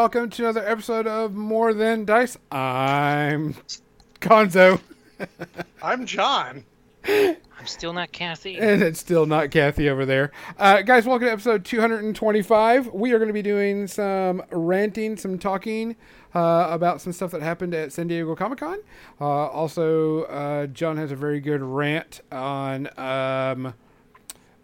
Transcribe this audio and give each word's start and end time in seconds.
Welcome 0.00 0.30
to 0.30 0.44
another 0.44 0.66
episode 0.66 1.06
of 1.06 1.34
More 1.34 1.74
Than 1.74 2.06
Dice. 2.06 2.38
I'm 2.50 3.54
Gonzo. 4.18 4.80
I'm 5.82 6.06
John. 6.06 6.64
I'm 7.06 7.36
still 7.66 7.92
not 7.92 8.10
Kathy. 8.10 8.58
And 8.58 8.82
it's 8.82 8.98
still 8.98 9.26
not 9.26 9.50
Kathy 9.50 9.90
over 9.90 10.06
there. 10.06 10.32
Uh, 10.58 10.80
guys, 10.80 11.04
welcome 11.04 11.26
to 11.26 11.32
episode 11.32 11.66
225. 11.66 12.94
We 12.94 13.12
are 13.12 13.18
going 13.18 13.28
to 13.28 13.34
be 13.34 13.42
doing 13.42 13.86
some 13.86 14.42
ranting, 14.50 15.18
some 15.18 15.38
talking 15.38 15.96
uh, 16.34 16.68
about 16.70 17.02
some 17.02 17.12
stuff 17.12 17.32
that 17.32 17.42
happened 17.42 17.74
at 17.74 17.92
San 17.92 18.08
Diego 18.08 18.34
Comic 18.34 18.60
Con. 18.60 18.78
Uh, 19.20 19.26
also, 19.26 20.22
uh, 20.22 20.66
John 20.68 20.96
has 20.96 21.12
a 21.12 21.16
very 21.16 21.40
good 21.40 21.60
rant 21.60 22.22
on 22.32 22.86
um, 22.98 23.74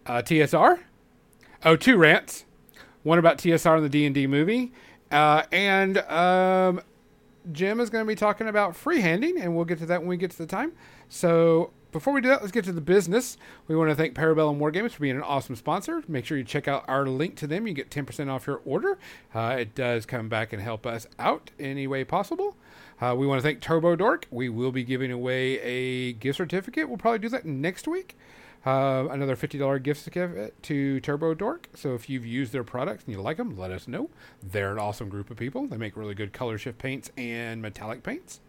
uh, 0.07 0.23
TSR. 0.23 0.79
Oh, 1.63 1.77
two 1.77 1.99
rants. 1.99 2.47
One 3.03 3.19
about 3.19 3.37
TSR 3.37 3.77
and 3.77 3.85
the 3.85 3.91
D&D 3.91 4.27
movie. 4.29 4.73
Uh, 5.11 5.45
and 5.53 5.99
um, 5.99 6.81
Jim 7.53 7.81
is 7.81 7.91
going 7.91 8.05
to 8.05 8.09
be 8.09 8.17
talking 8.17 8.49
about 8.49 8.73
freehanding, 8.73 9.41
and 9.41 9.55
we'll 9.55 9.65
get 9.65 9.79
to 9.79 9.87
that 9.87 10.01
when 10.01 10.09
we 10.09 10.17
get 10.17 10.31
to 10.33 10.39
the 10.39 10.47
time. 10.47 10.73
So 11.09 11.71
before 11.93 12.13
we 12.13 12.21
do 12.21 12.29
that, 12.29 12.41
let's 12.41 12.53
get 12.53 12.65
to 12.65 12.73
the 12.73 12.81
business. 12.81 13.39
We 13.69 13.77
want 13.77 13.91
to 13.91 13.95
thank 13.95 14.15
Parabellum 14.15 14.59
Wargames 14.59 14.91
for 14.93 15.01
being 15.01 15.17
an 15.17 15.23
awesome 15.23 15.57
sponsor. 15.57 16.03
Make 16.09 16.27
sure 16.27 16.37
you 16.37 16.45
check 16.45 16.69
out 16.69 16.85
our 16.89 17.07
link 17.07 17.37
to 17.37 17.47
them. 17.47 17.67
You 17.67 17.73
get 17.73 17.91
10% 17.91 18.29
off 18.29 18.47
your 18.47 18.61
order. 18.65 18.99
Uh, 19.35 19.57
it 19.61 19.75
does 19.75 20.05
come 20.05 20.29
back 20.29 20.53
and 20.53 20.61
help 20.61 20.87
us 20.87 21.07
out 21.19 21.53
any 21.59 21.87
way 21.87 22.05
possible. 22.05 22.57
Uh, 23.01 23.15
we 23.17 23.27
want 23.27 23.39
to 23.39 23.43
thank 23.43 23.61
Turbo 23.61 23.95
Dork. 23.97 24.27
We 24.31 24.49
will 24.49 24.73
be 24.73 24.85
giving 24.85 25.13
away 25.13 25.61
a 25.61 26.13
gift 26.15 26.39
certificate. 26.39 26.89
We'll 26.89 26.99
probably 26.99 27.21
do 27.21 27.29
that 27.31 27.45
next 27.45 27.87
week. 27.87 28.17
Uh, 28.67 29.07
another 29.13 29.37
$50 29.37 29.81
gift 29.81 30.03
certificate 30.03 30.61
to 30.65 30.99
Turbo 30.99 31.35
Dork. 31.35 31.69
So 31.77 31.95
if 31.95 32.11
you've 32.11 32.27
used 32.27 32.53
their 32.53 32.65
products 32.65 33.05
and 33.05 33.15
you 33.15 33.23
like 33.23 33.37
them, 33.37 33.57
let 33.57 33.71
us 33.71 33.87
know. 33.87 34.11
They're 34.43 34.73
an 34.73 34.79
awesome 34.81 35.09
group 35.09 35.31
of 35.31 35.37
people. 35.37 35.69
They 35.69 35.77
make 35.77 35.97
really 35.97 36.17
good 36.17 36.33
color 36.33 36.59
shift 36.59 36.77
paints 36.77 37.13
and 37.17 37.63
metallic 37.63 38.03
paints. 38.03 38.41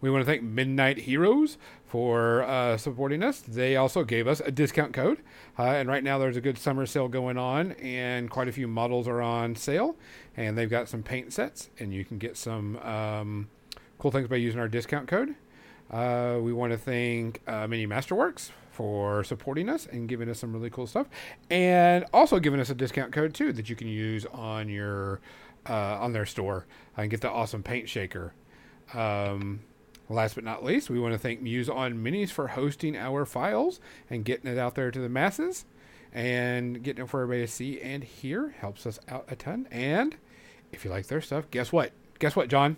We 0.00 0.10
want 0.10 0.24
to 0.24 0.30
thank 0.30 0.44
Midnight 0.44 0.98
Heroes 0.98 1.58
for 1.88 2.44
uh, 2.44 2.76
supporting 2.76 3.24
us. 3.24 3.40
They 3.40 3.74
also 3.74 4.04
gave 4.04 4.28
us 4.28 4.38
a 4.38 4.52
discount 4.52 4.92
code. 4.92 5.18
Uh, 5.58 5.64
and 5.64 5.88
right 5.88 6.04
now 6.04 6.18
there's 6.18 6.36
a 6.36 6.40
good 6.40 6.56
summer 6.56 6.86
sale 6.86 7.08
going 7.08 7.36
on, 7.36 7.72
and 7.72 8.30
quite 8.30 8.46
a 8.46 8.52
few 8.52 8.68
models 8.68 9.08
are 9.08 9.20
on 9.20 9.56
sale. 9.56 9.96
And 10.36 10.56
they've 10.56 10.70
got 10.70 10.88
some 10.88 11.02
paint 11.02 11.32
sets, 11.32 11.68
and 11.80 11.92
you 11.92 12.04
can 12.04 12.18
get 12.18 12.36
some 12.36 12.76
um, 12.76 13.48
cool 13.98 14.12
things 14.12 14.28
by 14.28 14.36
using 14.36 14.60
our 14.60 14.68
discount 14.68 15.08
code. 15.08 15.34
Uh, 15.90 16.38
we 16.40 16.52
want 16.52 16.70
to 16.70 16.78
thank 16.78 17.40
uh, 17.48 17.66
Mini 17.66 17.88
Masterworks 17.88 18.50
for 18.78 19.24
supporting 19.24 19.68
us 19.68 19.86
and 19.86 20.08
giving 20.08 20.28
us 20.28 20.38
some 20.38 20.52
really 20.52 20.70
cool 20.70 20.86
stuff, 20.86 21.08
and 21.50 22.04
also 22.12 22.38
giving 22.38 22.60
us 22.60 22.70
a 22.70 22.76
discount 22.76 23.12
code 23.12 23.34
too 23.34 23.52
that 23.52 23.68
you 23.68 23.74
can 23.74 23.88
use 23.88 24.24
on 24.26 24.68
your 24.68 25.20
uh, 25.68 25.98
on 25.98 26.12
their 26.12 26.24
store 26.24 26.64
and 26.96 27.10
get 27.10 27.20
the 27.20 27.28
awesome 27.28 27.60
paint 27.60 27.88
shaker. 27.88 28.34
Um, 28.94 29.62
last 30.08 30.36
but 30.36 30.44
not 30.44 30.62
least, 30.62 30.90
we 30.90 31.00
want 31.00 31.12
to 31.12 31.18
thank 31.18 31.42
Muse 31.42 31.68
on 31.68 31.94
Minis 31.94 32.30
for 32.30 32.46
hosting 32.46 32.96
our 32.96 33.26
files 33.26 33.80
and 34.08 34.24
getting 34.24 34.48
it 34.48 34.58
out 34.58 34.76
there 34.76 34.92
to 34.92 35.00
the 35.00 35.08
masses 35.08 35.64
and 36.12 36.80
getting 36.84 37.02
it 37.02 37.10
for 37.10 37.22
everybody 37.22 37.44
to 37.44 37.52
see 37.52 37.80
and 37.80 38.04
hear 38.04 38.50
helps 38.60 38.86
us 38.86 39.00
out 39.08 39.24
a 39.26 39.34
ton. 39.34 39.66
And 39.72 40.14
if 40.70 40.84
you 40.84 40.90
like 40.92 41.08
their 41.08 41.20
stuff, 41.20 41.50
guess 41.50 41.72
what? 41.72 41.90
Guess 42.20 42.36
what, 42.36 42.46
John? 42.46 42.76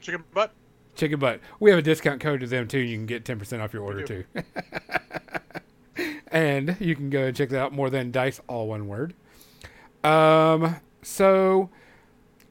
Chicken 0.00 0.24
butt. 0.34 0.52
Chicken 0.96 1.18
butt. 1.18 1.40
We 1.60 1.70
have 1.70 1.78
a 1.78 1.82
discount 1.82 2.20
code 2.20 2.40
to 2.40 2.46
them 2.46 2.68
too. 2.68 2.78
You 2.78 2.96
can 2.96 3.06
get 3.06 3.24
ten 3.24 3.38
percent 3.38 3.62
off 3.62 3.72
your 3.72 3.82
order 3.82 4.04
too. 4.04 4.24
and 6.28 6.76
you 6.80 6.94
can 6.94 7.10
go 7.10 7.24
and 7.24 7.36
check 7.36 7.48
that 7.50 7.60
out. 7.60 7.72
More 7.72 7.90
than 7.90 8.10
dice, 8.10 8.40
all 8.48 8.68
one 8.68 8.88
word. 8.88 9.14
Um. 10.04 10.76
So, 11.02 11.70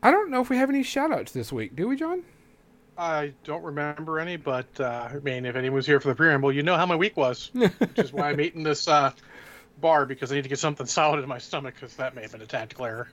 I 0.02 0.10
don't 0.12 0.32
know 0.32 0.42
if 0.42 0.50
we 0.50 0.58
have 0.58 0.70
any 0.70 0.82
shout 0.82 1.12
outs 1.12 1.32
this 1.32 1.52
week. 1.52 1.76
Do 1.76 1.88
we, 1.88 1.96
John? 1.96 2.24
I 2.98 3.34
don't 3.46 3.64
remember 3.64 4.20
any, 4.20 4.36
but 4.36 4.68
uh, 4.80 5.08
I 5.10 5.20
mean, 5.20 5.46
if 5.46 5.56
anyone 5.56 5.76
was 5.76 5.86
here 5.86 6.02
for 6.02 6.10
the 6.10 6.16
preamble, 6.16 6.52
you 6.52 6.64
know 6.64 6.76
how 6.76 6.86
my 6.86 6.98
week 6.98 7.16
was, 7.16 7.50
which 7.54 7.98
is 7.98 8.12
why 8.12 8.30
I'm 8.30 8.42
eating 8.42 8.64
this 8.64 8.88
uh, 8.88 9.14
bar 9.80 10.06
because 10.06 10.32
I 10.32 10.36
need 10.36 10.44
to 10.44 10.50
get 10.50 10.60
something 10.60 10.86
solid 10.88 11.22
in 11.22 11.30
my 11.30 11.38
stomach 11.38 11.76
because 11.76 11.96
that 11.96 12.16
may 12.16 12.24
have 12.24 12.34
been 12.34 12.42
a 12.42 12.46
tactical 12.46 12.86
error. 12.86 13.08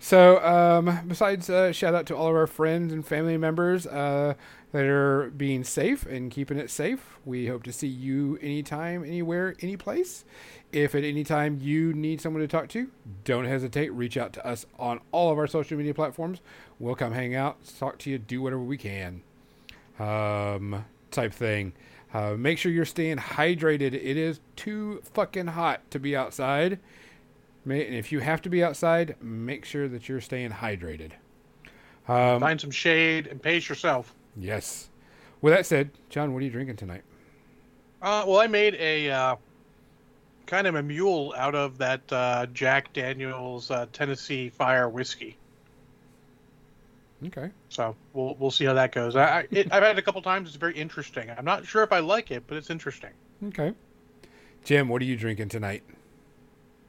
So, 0.00 0.42
um, 0.44 1.00
besides, 1.08 1.50
uh, 1.50 1.72
shout 1.72 1.94
out 1.94 2.06
to 2.06 2.16
all 2.16 2.28
of 2.28 2.36
our 2.36 2.46
friends 2.46 2.92
and 2.92 3.04
family 3.04 3.36
members 3.36 3.86
uh, 3.86 4.34
that 4.72 4.84
are 4.84 5.30
being 5.36 5.64
safe 5.64 6.06
and 6.06 6.30
keeping 6.30 6.56
it 6.56 6.70
safe. 6.70 7.18
We 7.24 7.48
hope 7.48 7.64
to 7.64 7.72
see 7.72 7.88
you 7.88 8.38
anytime, 8.40 9.04
anywhere, 9.04 9.56
any 9.60 9.76
place. 9.76 10.24
If 10.70 10.94
at 10.94 11.02
any 11.02 11.24
time 11.24 11.58
you 11.60 11.92
need 11.92 12.20
someone 12.20 12.42
to 12.42 12.48
talk 12.48 12.68
to, 12.68 12.90
don't 13.24 13.46
hesitate. 13.46 13.92
Reach 13.92 14.16
out 14.16 14.32
to 14.34 14.46
us 14.46 14.66
on 14.78 15.00
all 15.10 15.32
of 15.32 15.38
our 15.38 15.46
social 15.46 15.76
media 15.76 15.94
platforms. 15.94 16.40
We'll 16.78 16.94
come 16.94 17.12
hang 17.12 17.34
out, 17.34 17.56
talk 17.78 17.98
to 18.00 18.10
you, 18.10 18.18
do 18.18 18.40
whatever 18.40 18.62
we 18.62 18.76
can. 18.76 19.22
Um, 19.98 20.84
type 21.10 21.32
thing. 21.32 21.72
Uh, 22.14 22.34
make 22.38 22.58
sure 22.58 22.70
you're 22.70 22.84
staying 22.84 23.16
hydrated. 23.16 23.94
It 23.94 24.16
is 24.16 24.40
too 24.56 25.02
fucking 25.12 25.48
hot 25.48 25.90
to 25.90 25.98
be 25.98 26.14
outside. 26.16 26.78
And 27.70 27.94
if 27.94 28.10
you 28.12 28.20
have 28.20 28.42
to 28.42 28.48
be 28.48 28.62
outside, 28.64 29.16
make 29.20 29.64
sure 29.64 29.88
that 29.88 30.08
you're 30.08 30.20
staying 30.20 30.50
hydrated. 30.50 31.12
Um, 32.08 32.40
Find 32.40 32.60
some 32.60 32.70
shade 32.70 33.26
and 33.26 33.42
pace 33.42 33.68
yourself. 33.68 34.14
yes. 34.36 34.88
With 35.40 35.54
that 35.54 35.66
said, 35.66 35.90
John, 36.08 36.32
what 36.32 36.40
are 36.42 36.44
you 36.44 36.50
drinking 36.50 36.76
tonight? 36.76 37.02
Uh, 38.02 38.24
well, 38.26 38.40
I 38.40 38.48
made 38.48 38.74
a 38.74 39.08
uh, 39.08 39.36
kind 40.46 40.66
of 40.66 40.74
a 40.74 40.82
mule 40.82 41.32
out 41.36 41.54
of 41.54 41.78
that 41.78 42.00
uh, 42.12 42.46
Jack 42.46 42.92
Daniel's 42.92 43.70
uh, 43.70 43.86
Tennessee 43.92 44.48
Fire 44.48 44.88
whiskey. 44.88 45.36
Okay. 47.26 47.50
So 47.68 47.94
we'll 48.14 48.36
we'll 48.38 48.50
see 48.50 48.64
how 48.64 48.74
that 48.74 48.90
goes. 48.92 49.14
I, 49.16 49.22
I 49.40 49.46
it, 49.50 49.72
I've 49.72 49.82
had 49.82 49.96
it 49.96 49.98
a 49.98 50.02
couple 50.02 50.22
times. 50.22 50.48
It's 50.48 50.56
very 50.56 50.74
interesting. 50.76 51.30
I'm 51.36 51.44
not 51.44 51.66
sure 51.66 51.82
if 51.84 51.92
I 51.92 51.98
like 52.00 52.30
it, 52.30 52.44
but 52.46 52.56
it's 52.56 52.70
interesting. 52.70 53.10
Okay. 53.46 53.72
Jim, 54.64 54.88
what 54.88 55.02
are 55.02 55.04
you 55.04 55.16
drinking 55.16 55.48
tonight? 55.50 55.82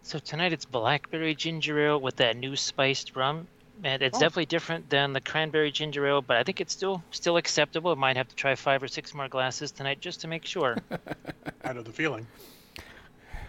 So 0.10 0.18
tonight 0.18 0.54
it's 0.54 0.66
blackberry 0.66 1.36
ginger 1.36 1.80
ale 1.86 2.02
with 2.02 2.16
that 2.16 2.36
new 2.36 2.56
spiced 2.56 3.16
rum. 3.16 3.48
And 3.84 4.02
it's 4.02 4.18
Oh. 4.18 4.22
definitely 4.22 4.48
different 4.48 4.90
than 4.90 5.14
the 5.14 5.22
cranberry 5.22 5.72
ginger 5.72 6.08
ale, 6.08 6.24
but 6.24 6.38
I 6.38 6.44
think 6.44 6.60
it's 6.60 6.74
still 6.74 7.04
still 7.12 7.38
acceptable. 7.38 7.92
I 7.92 7.94
might 7.94 8.18
have 8.18 8.28
to 8.28 8.36
try 8.36 8.56
five 8.56 8.82
or 8.82 8.88
six 8.88 9.14
more 9.14 9.28
glasses 9.28 9.72
tonight 9.72 10.02
just 10.02 10.22
to 10.22 10.28
make 10.28 10.46
sure. 10.46 10.78
I 11.64 11.74
know 11.74 11.84
the 11.84 11.92
feeling. 11.92 12.26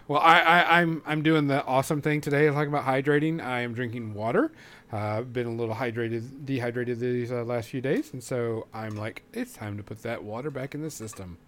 Well, 0.06 0.20
I, 0.20 0.40
I, 0.40 0.80
I'm 0.82 1.02
I'm 1.06 1.22
doing 1.22 1.46
the 1.46 1.64
awesome 1.64 2.02
thing 2.02 2.20
today. 2.20 2.46
Talking 2.48 2.68
about 2.68 2.84
hydrating, 2.84 3.42
I 3.42 3.60
am 3.60 3.72
drinking 3.72 4.12
water. 4.12 4.52
Uh, 4.92 4.98
I've 4.98 5.32
been 5.32 5.46
a 5.46 5.52
little 5.52 5.74
hydrated, 5.74 6.44
dehydrated 6.44 7.00
these 7.00 7.32
uh, 7.32 7.42
last 7.42 7.70
few 7.70 7.80
days, 7.80 8.12
and 8.12 8.22
so 8.22 8.66
I'm 8.74 8.96
like, 8.96 9.22
it's 9.32 9.54
time 9.54 9.78
to 9.78 9.82
put 9.82 10.02
that 10.02 10.22
water 10.24 10.50
back 10.50 10.74
in 10.74 10.82
the 10.82 10.90
system. 10.90 11.38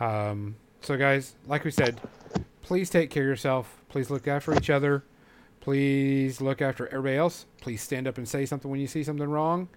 Um, 0.00 0.56
so, 0.80 0.96
guys, 0.96 1.36
like 1.46 1.62
we 1.62 1.70
said, 1.70 2.00
please 2.62 2.90
take 2.90 3.10
care 3.10 3.22
of 3.22 3.28
yourself. 3.28 3.83
Please 3.94 4.10
look 4.10 4.26
after 4.26 4.52
each 4.52 4.70
other. 4.70 5.04
Please 5.60 6.40
look 6.40 6.60
after 6.60 6.88
everybody 6.88 7.16
else. 7.16 7.46
Please 7.60 7.80
stand 7.80 8.08
up 8.08 8.18
and 8.18 8.28
say 8.28 8.44
something 8.44 8.68
when 8.68 8.80
you 8.80 8.88
see 8.88 9.04
something 9.04 9.30
wrong. 9.30 9.68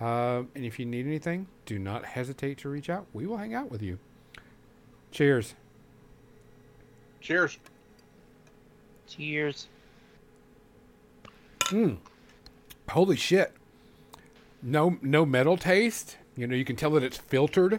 Um, 0.00 0.48
and 0.56 0.64
if 0.64 0.80
you 0.80 0.86
need 0.86 1.06
anything, 1.06 1.46
do 1.66 1.78
not 1.78 2.04
hesitate 2.04 2.58
to 2.58 2.68
reach 2.68 2.90
out. 2.90 3.06
We 3.12 3.28
will 3.28 3.36
hang 3.36 3.54
out 3.54 3.70
with 3.70 3.80
you. 3.80 4.00
Cheers. 5.12 5.54
Cheers. 7.20 7.58
Cheers. 9.06 9.68
Mm. 11.66 11.98
Holy 12.88 13.14
shit. 13.14 13.52
No 14.64 14.98
no 15.00 15.24
metal 15.24 15.56
taste. 15.56 16.16
You 16.34 16.48
know, 16.48 16.56
you 16.56 16.64
can 16.64 16.74
tell 16.74 16.90
that 16.90 17.04
it's 17.04 17.18
filtered. 17.18 17.78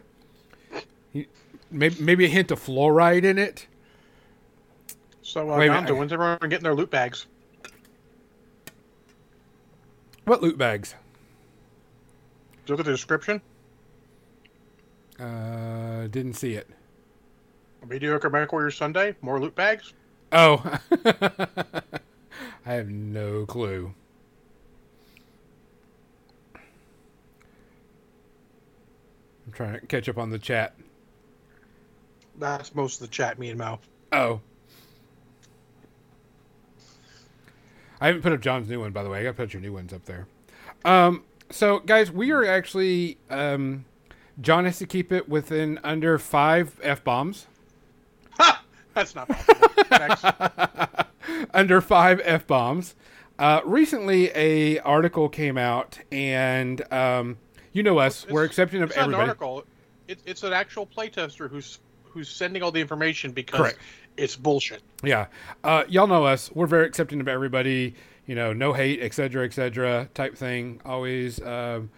Maybe, 1.70 1.96
maybe 2.00 2.24
a 2.24 2.30
hint 2.30 2.50
of 2.50 2.66
fluoride 2.66 3.26
in 3.26 3.38
it. 3.38 3.68
So, 5.32 5.50
uh, 5.50 5.58
Wait. 5.58 5.72
Gonzo, 5.72 5.98
when's 5.98 6.12
everyone 6.12 6.38
getting 6.42 6.64
their 6.64 6.76
loot 6.76 6.92
bags? 6.92 7.26
What 10.26 10.42
loot 10.42 10.58
bags? 10.58 10.94
Did 12.52 12.68
you 12.68 12.74
look 12.74 12.82
at 12.82 12.86
the 12.86 12.92
description? 12.92 13.42
Uh, 15.18 16.08
didn't 16.08 16.34
see 16.34 16.56
it. 16.56 16.70
A 17.82 17.86
mediocre 17.86 18.30
MechWarrior 18.30 18.76
Sunday? 18.76 19.16
More 19.22 19.40
loot 19.40 19.56
bags? 19.56 19.94
Oh. 20.34 20.62
I 21.06 22.74
have 22.74 22.90
no 22.90 23.46
clue. 23.46 23.94
I'm 29.46 29.54
trying 29.54 29.80
to 29.80 29.88
catch 29.88 30.10
up 30.10 30.18
on 30.18 30.30
the 30.30 30.40
chat. 30.40 30.76
That's 32.38 32.76
most 32.76 33.00
of 33.00 33.08
the 33.08 33.14
chat, 33.14 33.40
me 33.40 33.50
and 33.50 33.58
Mal. 33.58 33.80
Oh. 34.12 34.42
I 38.02 38.08
haven't 38.08 38.24
put 38.24 38.34
up 38.34 38.42
John's 38.42 38.68
new 38.68 38.80
one, 38.80 38.92
by 38.92 39.04
the 39.04 39.10
way. 39.10 39.20
I 39.20 39.24
got 39.24 39.30
to 39.30 39.34
put 39.36 39.54
your 39.54 39.62
new 39.62 39.72
ones 39.74 39.94
up 39.94 40.04
there. 40.06 40.28
Um, 40.84 41.24
so, 41.52 41.80
guys, 41.80 42.12
we 42.12 42.32
are 42.32 42.44
actually. 42.46 43.18
Um, 43.30 43.86
John 44.42 44.66
has 44.66 44.80
to 44.80 44.88
keep 44.88 45.12
it 45.12 45.30
within 45.30 45.80
under 45.84 46.18
five 46.18 46.80
f 46.82 47.04
bombs. 47.04 47.48
Ha! 48.40 48.64
That's 48.94 49.14
not 49.16 49.30
possible. 49.30 51.06
Under 51.54 51.80
five 51.82 52.20
f 52.24 52.48
bombs. 52.48 52.96
Uh, 53.38 53.62
recently, 53.66 54.32
a 54.36 54.80
article 54.80 55.30
came 55.30 55.58
out, 55.58 56.00
and 56.12 56.82
um, 56.92 57.38
you 57.74 57.84
know 57.84 58.00
us, 58.00 58.26
we're 58.30 58.44
accepting 58.44 58.82
of 58.82 58.90
It's 58.90 58.98
not 58.98 59.04
an 59.08 59.14
everybody. 59.14 59.30
article. 59.30 59.64
It, 60.08 60.20
it's 60.26 60.44
an 60.44 60.54
actual 60.54 60.86
playtester 60.88 61.50
who's 61.50 61.80
who's 62.04 62.30
sending 62.30 62.62
all 62.64 62.72
the 62.72 62.82
information 62.82 63.32
because 63.32 63.58
Correct. 63.60 63.80
It's 64.18 64.36
bullshit. 64.36 64.82
Yeah, 65.04 65.28
uh, 65.64 65.84
y'all 65.88 66.08
know 66.08 66.26
us. 66.26 66.52
We're 66.54 66.68
very 66.68 66.86
accepting 66.86 67.20
of 67.22 67.28
everybody. 67.28 67.96
You 68.28 68.36
know, 68.36 68.54
no 68.54 68.72
hate, 68.72 69.00
et 69.02 69.14
cetera, 69.14 69.46
et 69.46 69.54
cetera, 69.54 70.08
type 70.14 70.38
thing. 70.38 70.80
Always 70.86 71.42
um, 71.42 71.90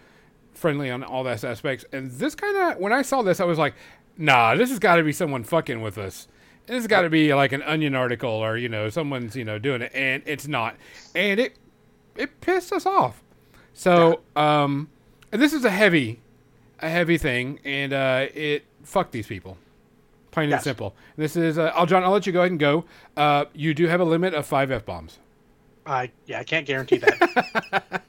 friendly 0.54 0.90
on 0.90 1.04
all 1.04 1.22
those 1.22 1.44
aspects. 1.44 1.84
And 1.92 2.10
this 2.10 2.34
kind 2.34 2.56
of, 2.56 2.78
when 2.78 2.92
I 2.92 3.02
saw 3.02 3.22
this, 3.22 3.40
I 3.40 3.44
was 3.44 3.58
like, 3.58 3.74
nah, 4.16 4.54
this 4.54 4.70
has 4.70 4.78
got 4.78 4.96
to 4.96 5.02
be 5.02 5.12
someone 5.12 5.44
fucking 5.44 5.80
with 5.80 5.98
us. 5.98 6.26
This 6.66 6.76
has 6.76 6.86
got 6.86 7.02
to 7.02 7.10
be 7.10 7.34
like 7.34 7.52
an 7.52 7.62
Onion 7.62 7.94
article 7.94 8.30
or 8.30 8.56
you 8.56 8.70
know 8.70 8.88
someone's 8.88 9.36
you 9.36 9.44
know 9.44 9.58
doing 9.58 9.82
it, 9.82 9.92
and 9.94 10.22
it's 10.24 10.48
not. 10.48 10.76
And 11.14 11.38
it 11.38 11.58
it 12.16 12.40
pissed 12.40 12.72
us 12.72 12.86
off. 12.86 13.22
So, 13.74 14.20
um, 14.34 14.88
and 15.30 15.42
this 15.42 15.52
is 15.52 15.64
a 15.64 15.70
heavy, 15.70 16.20
a 16.80 16.88
heavy 16.88 17.18
thing, 17.18 17.60
and 17.64 17.92
uh, 17.92 18.26
it 18.32 18.64
fuck 18.82 19.10
these 19.10 19.26
people, 19.26 19.58
plain 20.34 20.52
and 20.52 20.60
simple. 20.60 20.94
This 21.16 21.36
is, 21.36 21.58
uh, 21.58 21.72
I'll 21.74 21.86
John, 21.86 22.02
I'll 22.02 22.10
let 22.10 22.26
you 22.26 22.32
go 22.32 22.40
ahead 22.40 22.50
and 22.50 22.60
go. 22.60 22.84
Uh, 23.16 23.46
you 23.54 23.72
do 23.72 23.86
have 23.86 24.00
a 24.00 24.04
limit 24.04 24.34
of 24.34 24.44
five 24.46 24.70
f 24.70 24.84
bombs. 24.84 25.18
I 25.86 26.10
yeah, 26.26 26.40
I 26.40 26.44
can't 26.44 26.66
guarantee 26.66 26.98
that. 26.98 28.02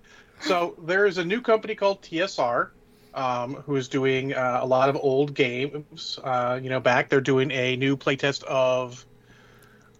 so 0.40 0.76
there 0.82 1.06
is 1.06 1.18
a 1.18 1.24
new 1.24 1.40
company 1.40 1.74
called 1.74 2.02
TSR, 2.02 2.70
um, 3.14 3.54
who 3.66 3.76
is 3.76 3.88
doing 3.88 4.34
uh, 4.34 4.60
a 4.62 4.66
lot 4.66 4.88
of 4.88 4.96
old 4.96 5.34
games. 5.34 6.18
Uh, 6.22 6.60
you 6.62 6.70
know, 6.70 6.80
back 6.80 7.08
they're 7.08 7.20
doing 7.20 7.50
a 7.50 7.76
new 7.76 7.96
playtest 7.96 8.44
of 8.44 9.04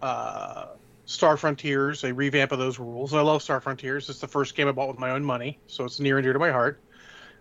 uh, 0.01 0.67
Star 1.05 1.37
Frontiers, 1.37 2.03
a 2.03 2.13
revamp 2.13 2.51
of 2.51 2.59
those 2.59 2.79
rules. 2.79 3.13
I 3.13 3.21
love 3.21 3.41
Star 3.41 3.59
Frontiers. 3.59 4.09
It's 4.09 4.19
the 4.19 4.27
first 4.27 4.55
game 4.55 4.67
I 4.67 4.71
bought 4.71 4.87
with 4.87 4.99
my 4.99 5.11
own 5.11 5.23
money, 5.23 5.59
so 5.67 5.83
it's 5.85 5.99
near 5.99 6.17
and 6.17 6.23
dear 6.23 6.33
to 6.33 6.39
my 6.39 6.51
heart. 6.51 6.79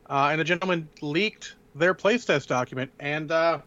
Uh, 0.09 0.31
and 0.33 0.41
a 0.41 0.45
gentleman 0.45 0.89
leaked 1.01 1.55
their 1.75 1.95
playtest 1.95 2.49
document, 2.49 2.91
and 2.99 3.31
uh, 3.31 3.59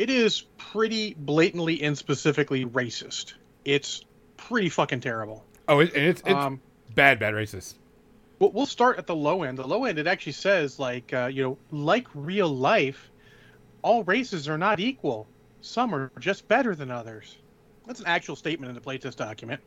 it 0.00 0.08
is 0.08 0.40
pretty 0.56 1.12
blatantly 1.12 1.82
and 1.82 1.96
specifically 1.98 2.64
racist. 2.64 3.34
It's 3.66 4.02
pretty 4.38 4.70
fucking 4.70 5.00
terrible. 5.00 5.44
Oh, 5.68 5.80
it, 5.80 5.94
and 5.94 6.06
it's 6.06 6.22
it's 6.22 6.30
Um, 6.30 6.62
bad, 6.94 7.18
bad 7.18 7.34
racist. 7.34 7.74
We'll, 8.38 8.50
we'll 8.52 8.64
start 8.64 8.96
at 8.96 9.06
the 9.06 9.14
low 9.14 9.42
end. 9.42 9.58
The 9.58 9.66
low 9.66 9.84
end, 9.84 9.98
it 9.98 10.06
actually 10.06 10.32
says, 10.32 10.78
like, 10.78 11.12
uh, 11.12 11.26
you 11.26 11.42
know, 11.42 11.58
like 11.70 12.06
real 12.14 12.48
life, 12.48 13.10
all 13.82 14.02
races 14.04 14.48
are 14.48 14.56
not 14.56 14.80
equal. 14.80 15.28
Some 15.60 15.94
are 15.94 16.10
just 16.18 16.48
better 16.48 16.74
than 16.74 16.90
others. 16.90 17.36
That's 17.86 18.00
an 18.00 18.06
actual 18.06 18.36
statement 18.36 18.70
in 18.70 18.74
the 18.74 18.80
playtest 18.80 19.16
document. 19.16 19.60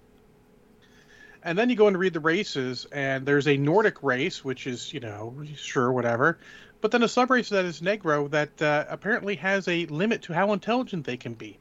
And 1.44 1.56
then 1.56 1.70
you 1.70 1.76
go 1.76 1.86
and 1.86 1.96
read 1.96 2.14
the 2.14 2.20
races, 2.20 2.88
and 2.92 3.24
there's 3.24 3.48
a 3.48 3.56
Nordic 3.56 4.02
race, 4.02 4.44
which 4.44 4.66
is, 4.66 4.92
you 4.94 5.00
know, 5.00 5.36
sure, 5.56 5.92
whatever. 5.92 6.40
But 6.84 6.92
then 6.92 7.02
a 7.02 7.06
subrace 7.06 7.48
that 7.48 7.64
is 7.64 7.80
Negro 7.80 8.30
that 8.32 8.62
uh, 8.62 8.84
apparently 8.90 9.38
has 9.38 9.70
a 9.70 9.86
limit 9.86 10.24
to 10.24 10.34
how 10.34 10.52
intelligent 10.52 11.06
they 11.06 11.16
can 11.16 11.34
be. 11.34 11.58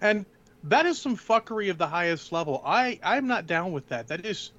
And 0.00 0.26
that 0.64 0.84
is 0.84 1.00
some 1.00 1.16
fuckery 1.16 1.70
of 1.70 1.78
the 1.78 1.86
highest 1.86 2.32
level. 2.32 2.60
I, 2.66 2.98
I'm 3.04 3.28
not 3.28 3.46
down 3.46 3.70
with 3.70 3.90
that. 3.90 4.08
That 4.08 4.26
is 4.26 4.50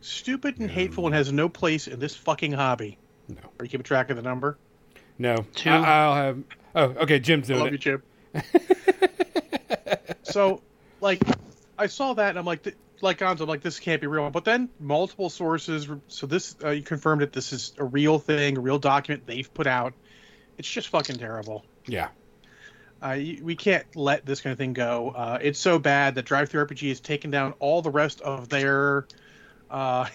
stupid 0.00 0.60
and 0.60 0.70
hateful 0.70 1.04
and 1.04 1.14
has 1.14 1.30
no 1.30 1.50
place 1.50 1.88
in 1.88 2.00
this 2.00 2.16
fucking 2.16 2.52
hobby. 2.52 2.96
No, 3.28 3.36
Are 3.60 3.66
you 3.66 3.68
keeping 3.68 3.84
track 3.84 4.08
of 4.08 4.16
the 4.16 4.22
number? 4.22 4.56
no. 5.18 5.44
Two. 5.54 5.68
I, 5.68 6.08
will 6.08 6.14
have. 6.14 6.38
Oh, 6.74 6.84
okay. 7.02 7.18
Jim's 7.18 7.50
I 7.50 7.54
doing 7.54 7.64
love 7.64 7.72
you, 7.72 8.00
it. 8.34 8.48
Chip. 9.92 10.20
so, 10.22 10.62
like, 11.02 11.22
I 11.76 11.86
saw 11.86 12.14
that 12.14 12.30
and 12.30 12.38
I'm 12.38 12.46
like, 12.46 12.62
th- 12.62 12.76
like 13.00 13.18
Gonzo, 13.18 13.42
I'm 13.42 13.48
like, 13.48 13.60
this 13.60 13.80
can't 13.80 14.00
be 14.00 14.06
real. 14.06 14.30
But 14.30 14.44
then 14.44 14.68
multiple 14.78 15.30
sources, 15.30 15.88
so 16.08 16.26
this 16.26 16.56
uh, 16.62 16.70
you 16.70 16.82
confirmed 16.82 17.22
it. 17.22 17.32
This 17.32 17.52
is 17.52 17.72
a 17.78 17.84
real 17.84 18.18
thing, 18.18 18.56
a 18.56 18.60
real 18.60 18.78
document 18.78 19.26
they've 19.26 19.52
put 19.52 19.66
out. 19.66 19.94
It's 20.58 20.68
just 20.68 20.88
fucking 20.88 21.16
terrible. 21.16 21.64
Yeah. 21.86 22.08
Uh, 23.02 23.18
we 23.42 23.54
can't 23.54 23.84
let 23.96 24.24
this 24.24 24.40
kind 24.40 24.52
of 24.52 24.58
thing 24.58 24.72
go. 24.72 25.12
Uh, 25.14 25.38
it's 25.42 25.58
so 25.58 25.78
bad 25.78 26.14
that 26.14 26.24
DriveThruRPG 26.24 26.88
has 26.88 27.00
taken 27.00 27.30
down 27.30 27.52
all 27.58 27.82
the 27.82 27.90
rest 27.90 28.22
of 28.22 28.48
their 28.48 29.06
uh, 29.70 30.06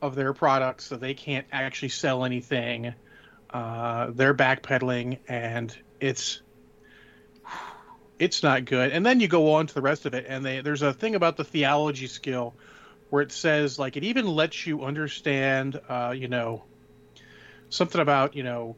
of 0.00 0.14
their 0.14 0.32
products, 0.32 0.84
so 0.84 0.96
they 0.96 1.14
can't 1.14 1.46
actually 1.52 1.90
sell 1.90 2.24
anything. 2.24 2.94
Uh, 3.50 4.10
they're 4.14 4.34
backpedaling, 4.34 5.18
and 5.28 5.76
it's 6.00 6.40
it's 8.18 8.42
not 8.42 8.64
good. 8.64 8.92
And 8.92 9.04
then 9.04 9.20
you 9.20 9.28
go 9.28 9.54
on 9.54 9.66
to 9.66 9.74
the 9.74 9.82
rest 9.82 10.06
of 10.06 10.14
it, 10.14 10.26
and 10.28 10.44
they, 10.44 10.60
there's 10.60 10.82
a 10.82 10.92
thing 10.92 11.14
about 11.14 11.36
the 11.36 11.44
theology 11.44 12.06
skill 12.06 12.54
where 13.10 13.22
it 13.22 13.32
says 13.32 13.78
like 13.78 13.96
it 13.96 14.04
even 14.04 14.26
lets 14.26 14.66
you 14.66 14.84
understand, 14.84 15.80
uh, 15.88 16.14
you 16.16 16.28
know, 16.28 16.64
something 17.68 18.00
about 18.00 18.34
you 18.34 18.42
know 18.42 18.76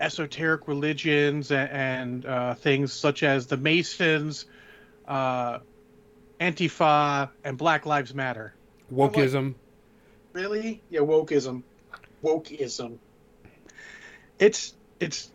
esoteric 0.00 0.68
religions 0.68 1.50
and, 1.50 1.70
and 1.70 2.26
uh, 2.26 2.54
things 2.54 2.92
such 2.92 3.22
as 3.22 3.46
the 3.46 3.56
Masons, 3.56 4.46
uh, 5.06 5.58
Antifa, 6.40 7.30
and 7.44 7.58
Black 7.58 7.86
Lives 7.86 8.14
Matter. 8.14 8.54
Wokeism. 8.92 9.54
Really? 10.32 10.82
Yeah, 10.90 11.00
wokeism. 11.00 11.62
Wokeism. 12.22 12.98
It's 14.38 14.74
it's. 15.00 15.30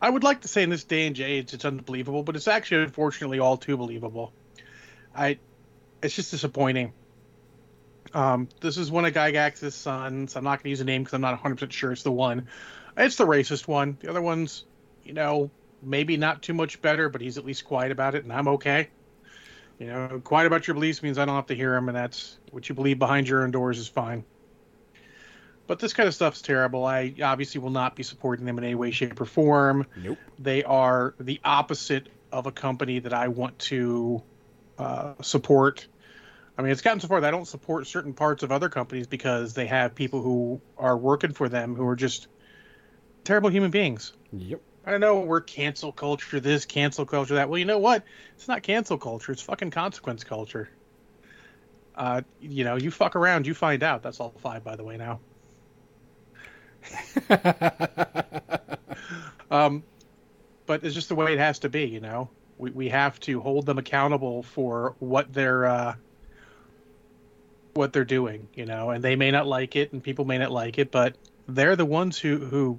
I 0.00 0.10
would 0.10 0.22
like 0.22 0.42
to 0.42 0.48
say 0.48 0.62
in 0.62 0.70
this 0.70 0.84
day 0.84 1.06
and 1.06 1.18
age 1.18 1.52
it's 1.54 1.64
unbelievable, 1.64 2.22
but 2.22 2.36
it's 2.36 2.48
actually 2.48 2.84
unfortunately 2.84 3.40
all 3.40 3.56
too 3.56 3.76
believable. 3.76 4.32
I, 5.14 5.38
it's 6.02 6.14
just 6.14 6.30
disappointing. 6.30 6.92
Um, 8.14 8.48
this 8.60 8.78
is 8.78 8.90
one 8.90 9.04
of 9.04 9.12
Gygax's 9.12 9.74
sons. 9.74 10.36
I'm 10.36 10.44
not 10.44 10.58
going 10.58 10.64
to 10.64 10.70
use 10.70 10.80
a 10.80 10.84
name 10.84 11.02
because 11.02 11.14
I'm 11.14 11.20
not 11.20 11.32
100 11.32 11.56
percent 11.56 11.72
sure 11.72 11.92
it's 11.92 12.02
the 12.02 12.12
one. 12.12 12.46
It's 12.96 13.16
the 13.16 13.26
racist 13.26 13.68
one. 13.68 13.96
The 14.00 14.08
other 14.08 14.22
one's, 14.22 14.64
you 15.04 15.12
know, 15.12 15.50
maybe 15.82 16.16
not 16.16 16.42
too 16.42 16.54
much 16.54 16.80
better, 16.80 17.08
but 17.08 17.20
he's 17.20 17.38
at 17.38 17.44
least 17.44 17.64
quiet 17.64 17.92
about 17.92 18.14
it, 18.14 18.24
and 18.24 18.32
I'm 18.32 18.48
okay. 18.48 18.88
You 19.78 19.86
know, 19.86 20.20
quiet 20.24 20.46
about 20.46 20.66
your 20.66 20.74
beliefs 20.74 21.02
means 21.02 21.18
I 21.18 21.24
don't 21.24 21.36
have 21.36 21.46
to 21.46 21.54
hear 21.54 21.74
him, 21.76 21.88
and 21.88 21.96
that's 21.96 22.38
what 22.50 22.68
you 22.68 22.74
believe 22.74 22.98
behind 22.98 23.28
your 23.28 23.44
own 23.44 23.50
doors 23.50 23.78
is 23.78 23.88
fine. 23.88 24.24
But 25.68 25.78
this 25.78 25.92
kind 25.92 26.08
of 26.08 26.14
stuff's 26.14 26.42
terrible. 26.42 26.84
I 26.84 27.14
obviously 27.22 27.60
will 27.60 27.70
not 27.70 27.94
be 27.94 28.02
supporting 28.02 28.46
them 28.46 28.58
in 28.58 28.64
any 28.64 28.74
way, 28.74 28.90
shape, 28.90 29.20
or 29.20 29.26
form. 29.26 29.86
Nope. 30.02 30.18
They 30.38 30.64
are 30.64 31.14
the 31.20 31.40
opposite 31.44 32.08
of 32.32 32.46
a 32.46 32.52
company 32.52 32.98
that 33.00 33.12
I 33.12 33.28
want 33.28 33.58
to 33.60 34.22
uh, 34.78 35.12
support. 35.20 35.86
I 36.56 36.62
mean, 36.62 36.72
it's 36.72 36.80
gotten 36.80 37.00
so 37.00 37.06
far 37.06 37.20
that 37.20 37.28
I 37.28 37.30
don't 37.30 37.46
support 37.46 37.86
certain 37.86 38.14
parts 38.14 38.42
of 38.42 38.50
other 38.50 38.70
companies 38.70 39.06
because 39.06 39.52
they 39.52 39.66
have 39.66 39.94
people 39.94 40.22
who 40.22 40.60
are 40.78 40.96
working 40.96 41.32
for 41.32 41.48
them 41.50 41.76
who 41.76 41.86
are 41.86 41.96
just 41.96 42.28
terrible 43.22 43.50
human 43.50 43.70
beings. 43.70 44.14
Yep. 44.32 44.62
I 44.86 44.90
don't 44.90 45.00
know, 45.00 45.20
we're 45.20 45.42
cancel 45.42 45.92
culture, 45.92 46.40
this 46.40 46.64
cancel 46.64 47.04
culture, 47.04 47.34
that. 47.34 47.50
Well, 47.50 47.58
you 47.58 47.66
know 47.66 47.78
what? 47.78 48.04
It's 48.36 48.48
not 48.48 48.62
cancel 48.62 48.96
culture, 48.96 49.32
it's 49.32 49.42
fucking 49.42 49.70
consequence 49.70 50.24
culture. 50.24 50.70
Uh, 51.94 52.22
you 52.40 52.64
know, 52.64 52.76
you 52.76 52.90
fuck 52.90 53.14
around, 53.14 53.46
you 53.46 53.52
find 53.52 53.82
out. 53.82 54.02
That's 54.02 54.18
all 54.18 54.32
five, 54.38 54.64
by 54.64 54.76
the 54.76 54.84
way, 54.84 54.96
now. 54.96 55.20
Um, 59.50 59.82
but 60.66 60.84
it's 60.84 60.94
just 60.94 61.08
the 61.08 61.14
way 61.14 61.32
it 61.32 61.38
has 61.38 61.60
to 61.60 61.68
be, 61.68 61.84
you 61.84 62.00
know. 62.00 62.28
We, 62.58 62.70
we 62.70 62.88
have 62.88 63.18
to 63.20 63.40
hold 63.40 63.66
them 63.66 63.78
accountable 63.78 64.42
for 64.42 64.94
what 64.98 65.32
they're 65.32 65.64
uh, 65.64 65.94
what 67.74 67.92
they're 67.92 68.04
doing, 68.04 68.48
you 68.54 68.66
know. 68.66 68.90
And 68.90 69.02
they 69.02 69.16
may 69.16 69.30
not 69.30 69.46
like 69.46 69.76
it, 69.76 69.92
and 69.92 70.02
people 70.02 70.24
may 70.24 70.38
not 70.38 70.50
like 70.50 70.78
it, 70.78 70.90
but 70.90 71.16
they're 71.46 71.76
the 71.76 71.86
ones 71.86 72.18
who 72.18 72.38
who 72.38 72.78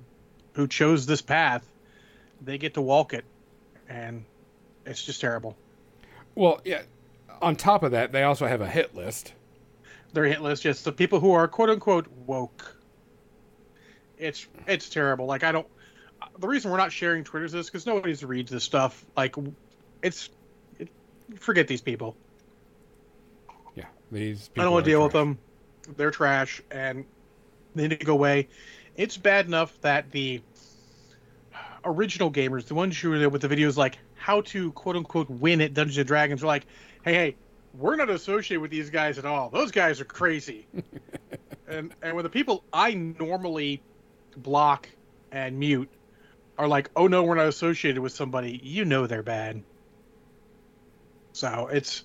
who 0.53 0.67
chose 0.67 1.05
this 1.05 1.21
path. 1.21 1.65
They 2.41 2.57
get 2.57 2.75
to 2.75 2.81
walk 2.81 3.13
it, 3.13 3.25
and 3.87 4.25
it's 4.85 5.03
just 5.03 5.21
terrible. 5.21 5.57
well, 6.35 6.61
yeah. 6.63 6.81
On 7.41 7.55
top 7.55 7.83
of 7.83 7.91
that, 7.91 8.11
they 8.11 8.23
also 8.23 8.47
have 8.47 8.59
a 8.59 8.67
hit 8.67 8.93
list. 8.93 9.33
Their 10.11 10.25
hit 10.25 10.41
list 10.41 10.63
just 10.63 10.83
the 10.83 10.91
people 10.91 11.21
who 11.21 11.31
are 11.31 11.47
quote 11.47 11.69
unquote 11.69 12.07
woke. 12.25 12.75
It's 14.19 14.47
it's 14.67 14.89
terrible. 14.89 15.25
Like 15.25 15.43
I 15.43 15.51
don't. 15.51 15.67
The 16.37 16.47
reason 16.47 16.69
we're 16.69 16.77
not 16.77 16.91
sharing 16.91 17.23
Twitters 17.23 17.53
is 17.53 17.67
because 17.67 17.85
nobody 17.85 18.13
reads 18.25 18.51
this 18.51 18.63
stuff. 18.63 19.05
Like, 19.15 19.35
it's 20.03 20.29
it, 20.77 20.89
forget 21.35 21.67
these 21.67 21.81
people. 21.81 22.15
Yeah. 23.75 23.85
These. 24.11 24.49
People 24.49 24.61
I 24.61 24.63
don't 24.65 24.73
want 24.73 24.85
to 24.85 24.91
deal 24.91 25.03
with 25.03 25.13
them. 25.13 25.37
They're 25.95 26.11
trash, 26.11 26.61
and 26.69 27.05
they 27.73 27.87
need 27.87 27.99
to 27.99 28.05
go 28.05 28.13
away. 28.13 28.49
It's 28.97 29.15
bad 29.15 29.45
enough 29.45 29.79
that 29.81 30.11
the 30.11 30.41
original 31.85 32.31
gamers, 32.31 32.65
the 32.65 32.75
ones 32.75 32.99
who 32.99 33.09
were 33.09 33.19
there 33.19 33.29
with 33.29 33.41
the 33.41 33.47
videos 33.47 33.77
like 33.77 33.97
how 34.15 34.41
to 34.41 34.71
quote 34.73 34.97
unquote 34.97 35.29
win 35.29 35.61
at 35.61 35.73
Dungeons 35.73 35.97
and 35.97 36.07
Dragons, 36.07 36.43
are 36.43 36.47
like, 36.47 36.65
hey, 37.03 37.13
hey, 37.13 37.35
we're 37.73 37.95
not 37.95 38.09
associated 38.09 38.61
with 38.61 38.71
these 38.71 38.89
guys 38.89 39.17
at 39.17 39.25
all. 39.25 39.49
Those 39.49 39.71
guys 39.71 40.01
are 40.01 40.05
crazy. 40.05 40.67
and 41.67 41.93
and 42.01 42.15
when 42.15 42.23
the 42.23 42.29
people 42.29 42.63
I 42.73 42.93
normally 42.93 43.81
block 44.37 44.89
and 45.31 45.59
mute 45.59 45.89
are 46.57 46.67
like, 46.67 46.89
oh 46.95 47.07
no, 47.07 47.23
we're 47.23 47.35
not 47.35 47.47
associated 47.47 48.01
with 48.01 48.11
somebody, 48.11 48.59
you 48.63 48.85
know 48.85 49.07
they're 49.07 49.23
bad. 49.23 49.63
So 51.33 51.69
it's 51.71 52.03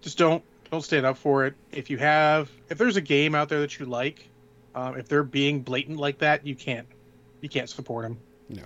just 0.00 0.18
don't 0.18 0.42
don't 0.70 0.82
stand 0.82 1.06
up 1.06 1.16
for 1.16 1.46
it. 1.46 1.54
If 1.72 1.90
you 1.90 1.98
have 1.98 2.50
if 2.68 2.78
there's 2.78 2.96
a 2.96 3.00
game 3.00 3.34
out 3.34 3.48
there 3.48 3.60
that 3.60 3.78
you 3.78 3.86
like, 3.86 4.28
um, 4.74 4.98
if 4.98 5.08
they're 5.08 5.22
being 5.22 5.62
blatant 5.62 5.98
like 5.98 6.18
that, 6.18 6.46
you 6.46 6.54
can't 6.54 6.86
you 7.40 7.48
can't 7.48 7.70
support 7.70 8.04
them. 8.04 8.18
No. 8.48 8.62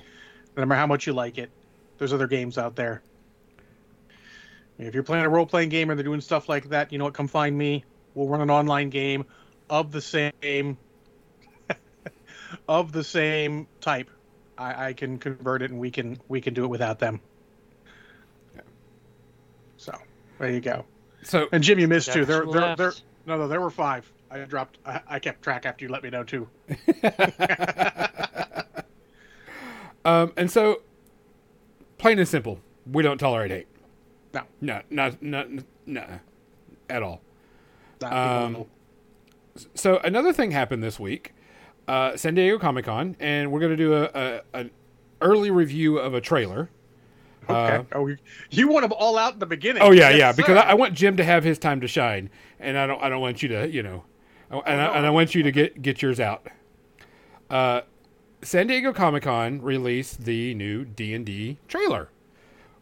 No 0.56 0.66
matter 0.66 0.78
how 0.78 0.86
much 0.86 1.06
you 1.06 1.12
like 1.12 1.38
it, 1.38 1.50
there's 1.98 2.12
other 2.12 2.26
games 2.26 2.58
out 2.58 2.74
there. 2.74 3.02
If 4.78 4.94
you're 4.94 5.04
playing 5.04 5.24
a 5.24 5.28
role 5.28 5.46
playing 5.46 5.68
game 5.68 5.90
and 5.90 5.98
they're 5.98 6.04
doing 6.04 6.20
stuff 6.20 6.48
like 6.48 6.70
that, 6.70 6.92
you 6.92 6.98
know 6.98 7.04
what? 7.04 7.14
Come 7.14 7.28
find 7.28 7.56
me. 7.56 7.84
We'll 8.14 8.26
run 8.26 8.40
an 8.40 8.50
online 8.50 8.90
game 8.90 9.24
of 9.70 9.92
the 9.92 10.00
same 10.00 10.76
of 12.68 12.92
the 12.92 13.04
same 13.04 13.66
type. 13.80 14.10
I, 14.58 14.88
I 14.88 14.92
can 14.92 15.18
convert 15.18 15.62
it 15.62 15.70
and 15.70 15.80
we 15.80 15.90
can 15.90 16.18
we 16.28 16.40
can 16.40 16.54
do 16.54 16.64
it 16.64 16.68
without 16.68 16.98
them. 16.98 17.20
Yeah. 18.54 18.62
So 19.76 19.96
there 20.38 20.50
you 20.50 20.60
go. 20.60 20.84
So 21.22 21.48
And 21.52 21.62
Jim, 21.62 21.78
you 21.78 21.88
missed 21.88 22.08
Got 22.08 22.14
two. 22.14 22.24
There, 22.24 22.46
there, 22.46 22.76
there. 22.76 22.92
No, 23.26 23.38
no, 23.38 23.48
there 23.48 23.60
were 23.60 23.70
five. 23.70 24.10
I 24.30 24.38
dropped. 24.40 24.78
I, 24.84 25.00
I 25.06 25.18
kept 25.18 25.42
track 25.42 25.66
after 25.66 25.84
you 25.84 25.90
let 25.90 26.02
me 26.02 26.10
know 26.10 26.24
too. 26.24 26.48
Um, 30.04 30.32
and 30.36 30.50
so, 30.50 30.82
plain 31.98 32.18
and 32.18 32.26
simple, 32.28 32.58
we 32.90 33.02
don't 33.02 33.18
tolerate 33.18 33.50
hate. 33.50 33.66
No. 34.34 34.42
No, 34.60 34.82
not, 34.90 35.22
not, 35.22 35.48
no, 35.86 36.04
at 36.88 37.02
all. 37.02 37.20
Not 38.00 38.12
Um, 38.12 38.48
people. 38.48 38.68
So 39.74 39.98
another 39.98 40.32
thing 40.32 40.50
happened 40.50 40.82
this 40.82 40.98
week, 40.98 41.34
uh, 41.92 42.16
San 42.16 42.34
Diego 42.34 42.58
Comic 42.58 42.86
Con, 42.86 43.16
and 43.20 43.52
we're 43.52 43.60
going 43.60 43.76
to 43.76 43.76
do 43.76 43.92
a, 43.92 44.04
a 44.14 44.40
an 44.54 44.70
early 45.20 45.50
review 45.50 45.98
of 45.98 46.14
a 46.14 46.22
trailer. 46.22 46.70
okay. 47.44 47.76
uh, 47.76 47.82
oh, 47.92 48.16
you, 48.48 48.66
want 48.68 48.82
them 48.82 48.94
all 48.98 49.18
out 49.18 49.34
in 49.34 49.38
the 49.40 49.46
beginning? 49.46 49.82
Oh 49.82 49.90
yeah, 49.90 50.08
Yes, 50.08 50.18
yeah, 50.18 50.32
because. 50.32 50.56
I, 50.56 50.70
I 50.70 50.74
want 50.74 50.94
Jim 50.94 51.18
to 51.18 51.24
have 51.24 51.44
his 51.44 51.58
time 51.58 51.82
to 51.82 51.86
shine, 51.86 52.30
and 52.58 52.78
I 52.78 52.86
don't, 52.86 53.02
I 53.02 53.10
don't 53.10 53.20
want 53.20 53.42
you 53.42 53.50
to, 53.50 53.68
you 53.68 53.82
know, 53.82 54.04
and, 54.50 54.80
I, 54.80 54.86
no. 54.86 54.92
and 54.94 55.06
I 55.06 55.10
want 55.10 55.34
you 55.34 55.42
to 55.42 55.52
get 55.52 55.82
get 55.82 56.00
yours 56.00 56.18
out. 56.18 56.46
Uh, 57.50 57.82
San 58.40 58.68
Diego 58.68 58.94
Comic 58.94 59.24
Con 59.24 59.60
released 59.60 60.24
the 60.24 60.54
new 60.54 60.86
D 60.86 61.12
and 61.12 61.26
D 61.26 61.58
trailer, 61.68 62.08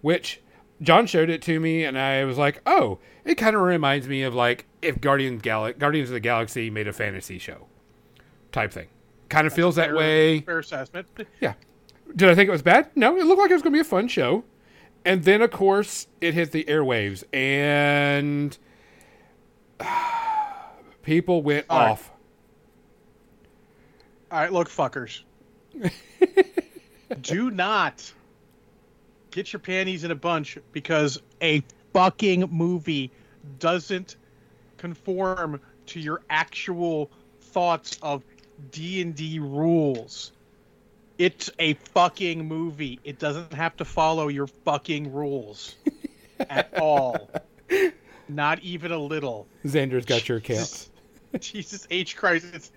which 0.03 0.41
John 0.83 1.07
showed 1.07 1.31
it 1.31 1.43
to 1.43 1.59
me, 1.59 1.83
and 1.83 1.99
I 1.99 2.25
was 2.25 2.39
like, 2.39 2.63
oh, 2.65 3.01
it 3.25 3.35
kind 3.35 3.57
of 3.57 3.63
reminds 3.63 4.07
me 4.07 4.23
of 4.23 4.37
like 4.37 4.67
if 4.83 5.01
Guardians 5.01 5.43
Gal- 5.43 5.73
Guardians 5.73 6.11
of 6.11 6.15
the 6.15 6.21
Galaxy 6.21 6.71
made 6.71 6.87
a 6.87 6.93
fantasy 6.93 7.39
show, 7.41 7.67
type 8.53 8.73
thing. 8.73 8.87
Kind 9.31 9.47
of 9.47 9.53
feels 9.55 9.77
that 9.77 9.95
way. 9.95 10.41
Fair 10.41 10.59
assessment. 10.59 11.07
Yeah. 11.41 11.55
Did 12.15 12.29
I 12.29 12.35
think 12.35 12.49
it 12.49 12.53
was 12.53 12.63
bad? 12.63 12.91
No, 12.97 13.17
it 13.17 13.25
looked 13.25 13.41
like 13.41 13.51
it 13.51 13.55
was 13.55 13.63
going 13.63 13.73
to 13.73 13.77
be 13.77 13.81
a 13.81 13.85
fun 13.85 14.09
show. 14.09 14.45
And 15.05 15.25
then, 15.25 15.41
of 15.41 15.51
course, 15.51 16.09
it 16.21 16.35
hit 16.35 16.53
the 16.53 16.65
airwaves 16.65 17.25
and 17.33 18.59
people 21.03 21.43
went 21.43 21.67
All 21.71 21.79
right. 21.79 21.91
off. 21.93 22.11
All 24.31 24.41
right, 24.41 24.53
look, 24.53 24.69
fuckers. 24.69 25.23
Do 27.23 27.51
not 27.51 28.13
get 29.31 29.53
your 29.53 29.61
panties 29.61 30.05
in 30.05 30.11
a 30.11 30.17
bunch 30.17 30.59
because 30.73 31.23
a 31.41 31.63
fucking 31.93 32.49
movie 32.51 33.11
doesn't 33.59 34.17
conform 34.77 35.61
to 35.87 36.01
your 36.01 36.23
actual 36.31 37.11
thoughts 37.41 37.99
of 38.03 38.23
D&D 38.71 39.39
rules. 39.39 40.33
It's 41.19 41.51
a 41.59 41.75
fucking 41.75 42.47
movie. 42.47 42.99
It 43.05 43.19
doesn't 43.19 43.53
have 43.53 43.77
to 43.77 43.85
follow 43.85 44.29
your 44.29 44.47
fucking 44.47 45.13
rules 45.13 45.77
at 46.51 46.73
all. 46.79 47.31
Not 48.29 48.61
even 48.61 48.93
a 48.93 48.99
little. 48.99 49.47
Xander's 49.65 50.07
got 50.07 50.29
your 50.29 50.39
account. 50.39 50.89
Jesus 51.41 51.87
H 51.91 52.17
Christ. 52.17 52.47
It's 52.55 52.73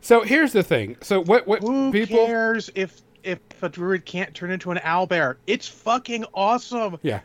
So 0.00 0.22
here's 0.22 0.52
the 0.52 0.62
thing. 0.62 0.96
So 1.02 1.22
what 1.24 1.46
what 1.46 1.60
Who 1.62 1.90
people 1.90 2.26
cares 2.26 2.70
if 2.74 3.00
if 3.24 3.38
a 3.62 3.68
druid 3.68 4.04
can't 4.04 4.32
turn 4.34 4.50
into 4.50 4.70
an 4.70 4.78
owlbear? 4.78 5.36
It's 5.46 5.66
fucking 5.66 6.24
awesome. 6.34 6.98
Yeah. 7.02 7.20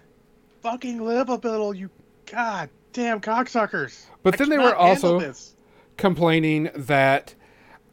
Fucking 0.62 1.02
live 1.02 1.30
a 1.30 1.36
little, 1.36 1.74
you 1.74 1.90
god 2.26 2.70
damn 2.94 3.22
cocksuckers. 3.22 4.06
But 4.24 4.34
I 4.34 4.38
then 4.38 4.50
they 4.50 4.58
were 4.58 4.76
also- 4.76 5.20
this. 5.20 5.56
Complaining 6.02 6.70
that 6.76 7.36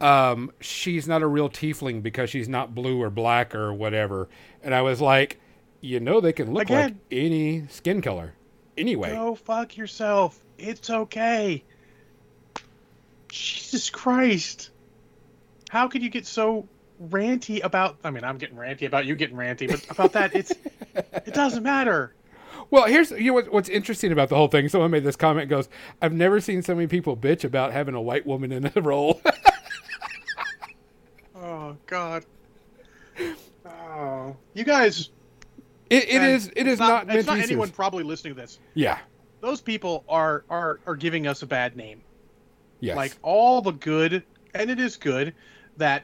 um, 0.01 0.51
she's 0.59 1.07
not 1.07 1.21
a 1.21 1.27
real 1.27 1.49
tiefling 1.49 2.01
because 2.01 2.29
she's 2.29 2.49
not 2.49 2.73
blue 2.73 3.01
or 3.01 3.09
black 3.09 3.53
or 3.55 3.73
whatever. 3.73 4.27
And 4.63 4.73
I 4.73 4.81
was 4.81 4.99
like, 4.99 5.39
you 5.81 5.99
know 5.99 6.19
they 6.19 6.33
can 6.33 6.53
look 6.53 6.69
like 6.69 6.95
any 7.11 7.67
skin 7.67 8.01
color. 8.01 8.33
Anyway. 8.77 9.11
Go 9.11 9.35
fuck 9.35 9.77
yourself. 9.77 10.39
It's 10.57 10.89
okay. 10.89 11.63
Jesus 13.29 13.89
Christ. 13.89 14.71
How 15.69 15.87
could 15.87 16.01
you 16.01 16.09
get 16.09 16.25
so 16.25 16.67
ranty 17.01 17.63
about 17.63 17.97
I 18.03 18.09
mean, 18.09 18.23
I'm 18.23 18.37
getting 18.37 18.57
ranty 18.57 18.87
about 18.87 19.05
you 19.05 19.15
getting 19.15 19.37
ranty, 19.37 19.69
but 19.69 19.89
about 19.91 20.13
that 20.13 20.35
it's 20.35 20.51
it 20.95 21.33
doesn't 21.33 21.63
matter. 21.63 22.13
Well, 22.71 22.85
here's 22.85 23.11
you 23.11 23.25
know 23.25 23.33
what, 23.33 23.51
what's 23.51 23.69
interesting 23.69 24.11
about 24.11 24.29
the 24.29 24.35
whole 24.35 24.47
thing. 24.47 24.69
Someone 24.69 24.91
made 24.91 25.03
this 25.03 25.15
comment. 25.15 25.49
Goes, 25.49 25.69
I've 26.01 26.13
never 26.13 26.39
seen 26.39 26.61
so 26.61 26.75
many 26.75 26.87
people 26.87 27.17
bitch 27.17 27.43
about 27.43 27.71
having 27.71 27.95
a 27.95 28.01
white 28.01 28.27
woman 28.27 28.51
in 28.51 28.71
a 28.75 28.81
role. 28.81 29.21
Oh 31.41 31.77
god. 31.87 32.25
Oh. 33.65 34.35
You 34.53 34.63
guys 34.63 35.09
it, 35.89 36.07
it 36.07 36.21
is. 36.21 36.51
It 36.55 36.67
is 36.67 36.79
not, 36.79 37.07
meant 37.07 37.19
It's 37.19 37.27
not 37.27 37.39
anyone 37.39 37.69
probably 37.69 38.03
listening 38.03 38.35
to 38.35 38.41
this. 38.41 38.59
Yeah. 38.75 38.99
Those 39.41 39.61
people 39.61 40.03
are 40.07 40.43
are 40.49 40.79
are 40.85 40.95
giving 40.95 41.27
us 41.27 41.41
a 41.41 41.47
bad 41.47 41.75
name. 41.75 42.01
Yes. 42.79 42.95
Like 42.95 43.15
all 43.23 43.61
the 43.61 43.71
good, 43.71 44.23
and 44.53 44.69
it 44.69 44.79
is 44.79 44.97
good 44.97 45.33
that 45.77 46.03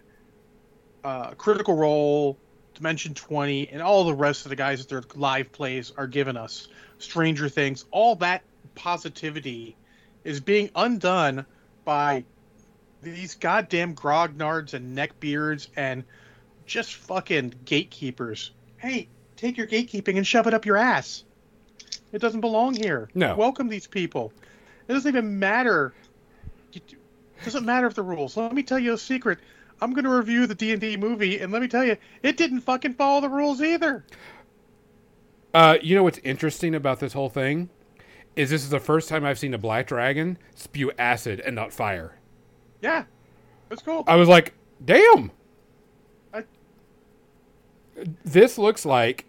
uh, 1.04 1.32
Critical 1.32 1.76
Role, 1.76 2.38
Dimension 2.76 3.14
Twenty, 3.14 3.68
and 3.70 3.82
all 3.82 4.04
the 4.04 4.14
rest 4.14 4.46
of 4.46 4.50
the 4.50 4.56
guys 4.56 4.80
that 4.80 4.90
their 4.90 5.04
live 5.16 5.52
plays 5.52 5.92
are 5.98 6.08
giving 6.08 6.38
us. 6.38 6.68
Stranger 7.00 7.50
Things, 7.50 7.86
all 7.92 8.16
that 8.18 8.44
positivity 8.76 9.76
is 10.24 10.40
being 10.40 10.70
undone 10.76 11.46
by 11.84 12.24
these 13.02 13.36
goddamn 13.36 13.96
grognards 13.96 14.74
and 14.74 14.98
neckbeards 14.98 15.68
and 15.76 16.04
just 16.66 16.96
fucking 16.96 17.54
gatekeepers. 17.66 18.52
Hey, 18.78 19.08
take 19.38 19.58
your 19.58 19.68
gatekeeping 19.68 20.18
and 20.18 20.26
shove 20.26 20.48
it 20.48 20.54
up 20.54 20.66
your 20.66 20.78
ass. 20.78 21.24
It 22.12 22.20
doesn't 22.20 22.42
belong 22.42 22.76
here. 22.76 23.10
No. 23.14 23.36
Welcome 23.36 23.68
these 23.68 23.88
people. 23.88 24.34
It 24.88 24.94
doesn't 24.94 25.10
even 25.10 25.40
matter. 25.40 25.94
It 26.74 26.82
doesn't 27.44 27.66
matter 27.66 27.88
if 27.88 27.94
the 27.94 28.04
rules. 28.04 28.38
Let 28.38 28.54
me 28.54 28.64
tell 28.64 28.80
you 28.80 28.94
a 28.94 28.98
secret. 28.98 29.40
I'm 29.82 29.92
going 29.94 30.06
to 30.06 30.10
review 30.16 30.48
the 30.48 30.56
D&D 30.56 30.98
movie, 30.98 31.40
and 31.40 31.52
let 31.52 31.62
me 31.62 31.68
tell 31.68 31.84
you, 31.84 31.98
it 32.24 32.38
didn't 32.38 32.62
fucking 32.62 32.94
follow 32.94 33.22
the 33.22 33.30
rules 33.30 33.62
either. 33.62 34.06
uh, 35.54 35.78
you 35.82 35.96
know 35.96 36.04
what's 36.04 36.20
interesting 36.20 36.74
about 36.76 37.00
this 37.00 37.14
whole 37.14 37.30
thing 37.30 37.70
is 38.36 38.50
this 38.50 38.64
is 38.64 38.70
the 38.70 38.80
first 38.80 39.08
time 39.10 39.24
I've 39.24 39.40
seen 39.40 39.54
a 39.54 39.58
black 39.58 39.88
dragon 39.88 40.38
spew 40.56 40.92
acid 41.00 41.40
and 41.40 41.56
not 41.56 41.72
fire. 41.72 42.18
Yeah, 42.82 43.06
that's 43.70 43.82
cool. 43.82 44.04
I 44.08 44.16
was 44.18 44.28
like, 44.28 44.54
damn. 44.84 45.32
I- 46.34 46.44
This 48.26 48.58
looks 48.58 48.86
like, 48.86 49.26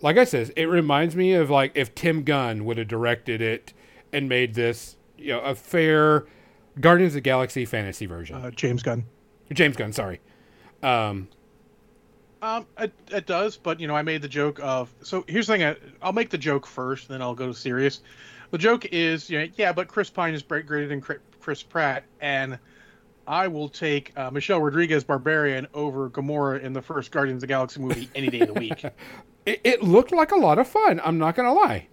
like 0.00 0.16
I 0.16 0.24
says, 0.24 0.50
it 0.56 0.64
reminds 0.64 1.14
me 1.16 1.34
of 1.34 1.50
like 1.50 1.72
if 1.74 1.94
Tim 1.94 2.22
Gunn 2.22 2.64
would 2.64 2.78
have 2.78 2.88
directed 2.88 3.42
it 3.42 3.72
and 4.12 4.28
made 4.28 4.54
this, 4.54 4.96
you 5.18 5.28
know, 5.28 5.40
a 5.40 5.54
fair 5.54 6.24
Guardians 6.80 7.12
of 7.12 7.16
the 7.16 7.20
Galaxy 7.20 7.64
fantasy 7.66 8.06
version. 8.06 8.36
Uh, 8.36 8.50
James 8.50 8.82
Gunn. 8.82 9.04
James 9.52 9.76
Gunn, 9.76 9.92
sorry. 9.92 10.20
Um, 10.82 11.28
Um, 12.42 12.66
it, 12.78 12.92
it 13.10 13.26
does, 13.26 13.56
but 13.56 13.80
you 13.80 13.86
know, 13.86 13.94
I 13.96 14.02
made 14.02 14.20
the 14.22 14.28
joke 14.28 14.58
of. 14.62 14.92
So 15.02 15.24
here's 15.28 15.46
the 15.46 15.54
thing. 15.54 15.64
I, 15.64 15.76
I'll 16.02 16.12
make 16.12 16.30
the 16.30 16.38
joke 16.38 16.66
first, 16.66 17.08
then 17.08 17.22
I'll 17.22 17.34
go 17.34 17.46
to 17.46 17.54
serious. 17.54 18.00
The 18.50 18.58
joke 18.58 18.84
is, 18.92 19.30
you 19.30 19.38
know, 19.40 19.48
yeah, 19.56 19.72
but 19.72 19.88
Chris 19.88 20.10
Pine 20.10 20.34
is 20.34 20.42
great- 20.42 20.66
greater 20.66 20.86
than 20.86 21.00
Chris 21.40 21.62
Pratt, 21.62 22.04
and 22.20 22.58
I 23.26 23.48
will 23.48 23.68
take 23.70 24.12
uh, 24.18 24.30
Michelle 24.30 24.60
Rodriguez 24.60 25.02
Barbarian 25.04 25.66
over 25.72 26.10
Gamora 26.10 26.60
in 26.62 26.72
the 26.74 26.82
first 26.82 27.10
Guardians 27.10 27.38
of 27.38 27.40
the 27.42 27.46
Galaxy 27.46 27.80
movie 27.80 28.10
any 28.14 28.28
day 28.28 28.40
of 28.40 28.48
the 28.48 28.54
week. 28.60 28.84
it, 29.46 29.60
it 29.64 29.82
looked 29.82 30.12
like 30.12 30.30
a 30.32 30.36
lot 30.36 30.58
of 30.58 30.68
fun. 30.68 31.00
I'm 31.02 31.18
not 31.18 31.34
gonna 31.36 31.54
lie. 31.54 31.88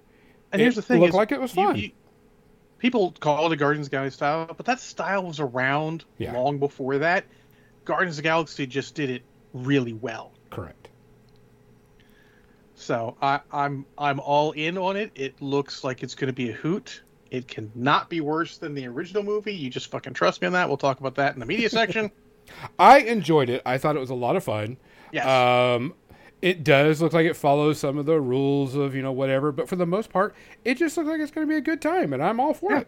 And 0.51 0.61
It 0.61 0.65
here's 0.65 0.75
the 0.75 0.81
thing: 0.81 0.99
looked 0.99 1.09
is 1.11 1.15
like 1.15 1.31
it 1.31 1.39
was 1.39 1.55
you- 1.55 1.63
fun. 1.65 1.75
you- 1.77 1.91
people 2.77 3.13
call 3.21 3.45
it 3.45 3.53
a 3.53 3.55
Guardians 3.55 3.87
of 3.87 3.91
the 3.91 3.95
Galaxy 3.97 4.15
style, 4.15 4.47
but 4.55 4.65
that 4.65 4.79
style 4.81 5.23
was 5.23 5.39
around 5.39 6.03
Yeah. 6.17 6.33
long 6.33 6.57
before 6.59 6.97
that. 6.97 7.23
Guardians 7.91 8.13
of 8.17 8.23
the 8.23 8.29
Galaxy 8.29 8.65
just 8.65 8.95
did 8.95 9.09
it 9.09 9.21
really 9.53 9.91
well. 9.93 10.31
Correct. 10.49 10.87
So 12.75 13.15
I, 13.21 13.41
I'm 13.51 13.85
I'm 13.97 14.19
all 14.21 14.53
in 14.53 14.77
on 14.77 14.95
it. 14.95 15.11
It 15.13 15.41
looks 15.41 15.83
like 15.83 16.03
it's 16.03 16.15
going 16.15 16.27
to 16.27 16.33
be 16.33 16.49
a 16.49 16.53
hoot. 16.53 17.01
It 17.29 17.47
cannot 17.47 18.09
be 18.09 18.21
worse 18.21 18.57
than 18.57 18.73
the 18.73 18.87
original 18.87 19.23
movie. 19.23 19.53
You 19.53 19.69
just 19.69 19.91
fucking 19.91 20.13
trust 20.13 20.41
me 20.41 20.47
on 20.47 20.53
that. 20.53 20.67
We'll 20.67 20.77
talk 20.77 20.99
about 20.99 21.15
that 21.15 21.33
in 21.33 21.39
the 21.39 21.45
media 21.45 21.69
section. 21.69 22.11
I 22.79 22.99
enjoyed 22.99 23.49
it. 23.49 23.61
I 23.65 23.77
thought 23.77 23.95
it 23.95 23.99
was 23.99 24.09
a 24.09 24.15
lot 24.15 24.35
of 24.35 24.43
fun. 24.43 24.77
Yes. 25.11 25.25
Um, 25.27 25.93
It 26.41 26.63
does 26.63 27.01
look 27.01 27.13
like 27.13 27.25
it 27.25 27.35
follows 27.35 27.77
some 27.79 27.97
of 27.97 28.05
the 28.05 28.19
rules 28.19 28.73
of 28.75 28.95
you 28.95 29.01
know 29.01 29.11
whatever, 29.11 29.51
but 29.51 29.67
for 29.69 29.75
the 29.75 29.85
most 29.85 30.09
part, 30.09 30.33
it 30.65 30.75
just 30.77 30.95
looks 30.97 31.09
like 31.09 31.19
it's 31.19 31.31
going 31.31 31.45
to 31.45 31.51
be 31.51 31.57
a 31.57 31.61
good 31.61 31.81
time, 31.81 32.13
and 32.13 32.23
I'm 32.23 32.39
all 32.39 32.53
for 32.53 32.71
Yeah. 32.71 32.79
it. 32.79 32.87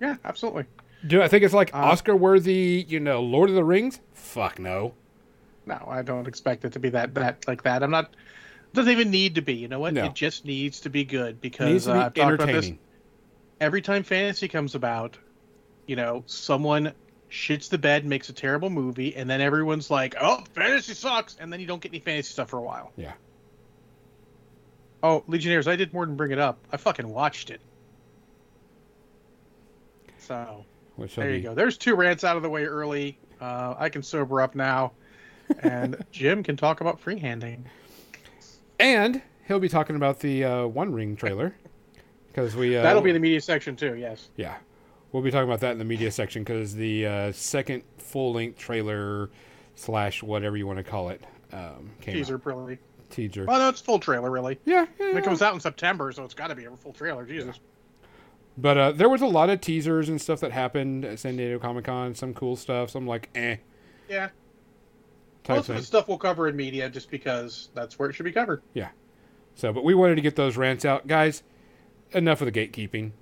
Yeah, 0.00 0.16
absolutely. 0.24 0.64
Do 1.06 1.22
I 1.22 1.28
think 1.28 1.44
it's 1.44 1.54
like 1.54 1.74
Uh, 1.74 1.78
Oscar 1.78 2.16
worthy? 2.16 2.84
You 2.88 3.00
know, 3.00 3.22
Lord 3.22 3.48
of 3.50 3.54
the 3.54 3.64
Rings? 3.64 4.00
Fuck 4.14 4.58
no. 4.58 4.94
No, 5.66 5.86
I 5.88 6.02
don't 6.02 6.26
expect 6.26 6.64
it 6.64 6.72
to 6.72 6.78
be 6.78 6.88
that 6.90 7.14
that 7.14 7.46
like 7.46 7.62
that. 7.62 7.82
I'm 7.82 7.90
not. 7.90 8.14
Doesn't 8.74 8.90
even 8.90 9.10
need 9.10 9.34
to 9.36 9.42
be. 9.42 9.54
You 9.54 9.68
know 9.68 9.78
what? 9.80 9.94
No. 9.94 10.04
It 10.06 10.14
just 10.14 10.44
needs 10.44 10.80
to 10.80 10.90
be 10.90 11.04
good 11.04 11.40
because 11.40 11.84
to 11.84 11.92
uh, 11.92 12.06
I've 12.06 12.14
talked 12.14 12.34
about 12.34 12.46
this 12.46 12.48
entertaining. 12.66 12.78
every 13.60 13.82
time 13.82 14.02
fantasy 14.02 14.48
comes 14.48 14.74
about. 14.74 15.16
You 15.86 15.96
know, 15.96 16.22
someone 16.26 16.92
shits 17.30 17.68
the 17.70 17.78
bed, 17.78 18.04
makes 18.04 18.28
a 18.28 18.32
terrible 18.34 18.68
movie, 18.68 19.14
and 19.16 19.28
then 19.28 19.40
everyone's 19.40 19.90
like, 19.90 20.14
"Oh, 20.20 20.42
fantasy 20.54 20.92
sucks," 20.94 21.36
and 21.40 21.50
then 21.52 21.60
you 21.60 21.66
don't 21.66 21.80
get 21.80 21.90
any 21.92 22.00
fantasy 22.00 22.32
stuff 22.32 22.50
for 22.50 22.58
a 22.58 22.62
while. 22.62 22.92
Yeah. 22.96 23.12
Oh, 25.02 25.22
Legionnaires! 25.28 25.68
I 25.68 25.76
did 25.76 25.92
more 25.94 26.04
than 26.04 26.16
bring 26.16 26.30
it 26.32 26.38
up. 26.38 26.58
I 26.72 26.76
fucking 26.76 27.08
watched 27.08 27.50
it. 27.50 27.60
So 30.18 30.64
Which 30.98 31.14
there 31.14 31.30
you 31.30 31.36
be- 31.38 31.42
go. 31.44 31.54
There's 31.54 31.78
two 31.78 31.94
rants 31.94 32.24
out 32.24 32.36
of 32.36 32.42
the 32.42 32.50
way 32.50 32.64
early. 32.64 33.18
Uh, 33.40 33.74
I 33.78 33.88
can 33.88 34.02
sober 34.02 34.42
up 34.42 34.54
now, 34.56 34.92
and 35.62 36.04
Jim 36.10 36.42
can 36.42 36.56
talk 36.56 36.80
about 36.80 37.00
freehanding. 37.00 37.60
And 38.80 39.22
he'll 39.46 39.60
be 39.60 39.68
talking 39.68 39.96
about 39.96 40.20
the 40.20 40.44
uh, 40.44 40.66
One 40.66 40.92
Ring 40.92 41.16
trailer 41.16 41.54
because 42.28 42.56
we 42.56 42.76
uh, 42.76 42.82
That'll 42.82 43.02
be 43.02 43.10
in 43.10 43.14
the 43.14 43.20
media 43.20 43.40
section 43.40 43.76
too. 43.76 43.94
Yes. 43.96 44.30
yeah. 44.36 44.56
We'll 45.12 45.22
be 45.22 45.30
talking 45.30 45.48
about 45.48 45.60
that 45.60 45.72
in 45.72 45.78
the 45.78 45.84
media 45.86 46.10
section 46.10 46.42
because 46.42 46.74
the 46.74 47.06
uh, 47.06 47.32
second 47.32 47.82
full 47.96 48.34
length 48.34 48.58
trailer 48.58 49.30
slash 49.74 50.22
whatever 50.22 50.56
you 50.56 50.66
want 50.66 50.78
to 50.78 50.84
call 50.84 51.08
it 51.08 51.22
um, 51.52 51.90
came 52.00 52.14
Teaser, 52.14 52.34
out. 52.34 52.44
really. 52.46 52.78
Teaser. 53.08 53.46
Well, 53.46 53.58
no, 53.58 53.68
it's 53.70 53.80
full 53.80 53.98
trailer, 54.00 54.30
really. 54.30 54.58
yeah, 54.66 54.84
yeah, 55.00 55.16
It 55.16 55.24
comes 55.24 55.40
out 55.40 55.54
in 55.54 55.60
September, 55.60 56.12
so 56.12 56.24
it's 56.24 56.34
got 56.34 56.48
to 56.48 56.54
be 56.54 56.66
a 56.66 56.70
full 56.76 56.92
trailer. 56.92 57.24
Jesus. 57.24 57.58
But 58.60 58.76
uh, 58.76 58.92
there 58.92 59.08
was 59.08 59.22
a 59.22 59.26
lot 59.26 59.50
of 59.50 59.60
teasers 59.60 60.08
and 60.08 60.20
stuff 60.20 60.40
that 60.40 60.50
happened 60.50 61.04
at 61.04 61.20
San 61.20 61.36
Diego 61.36 61.60
Comic 61.60 61.84
Con. 61.84 62.16
Some 62.16 62.34
cool 62.34 62.56
stuff. 62.56 62.90
Some 62.90 63.06
like 63.06 63.30
eh 63.34 63.58
Yeah. 64.08 64.30
Most 65.48 65.68
of 65.68 65.76
the 65.76 65.82
stuff 65.82 66.08
we'll 66.08 66.18
cover 66.18 66.48
in 66.48 66.56
media 66.56 66.90
just 66.90 67.08
because 67.08 67.70
that's 67.72 67.98
where 67.98 68.10
it 68.10 68.14
should 68.14 68.24
be 68.24 68.32
covered. 68.32 68.60
Yeah. 68.74 68.88
So, 69.54 69.72
but 69.72 69.84
we 69.84 69.94
wanted 69.94 70.16
to 70.16 70.20
get 70.20 70.36
those 70.36 70.56
rants 70.56 70.84
out, 70.84 71.06
guys. 71.06 71.42
Enough 72.12 72.42
of 72.42 72.52
the 72.52 72.52
gatekeeping, 72.52 73.12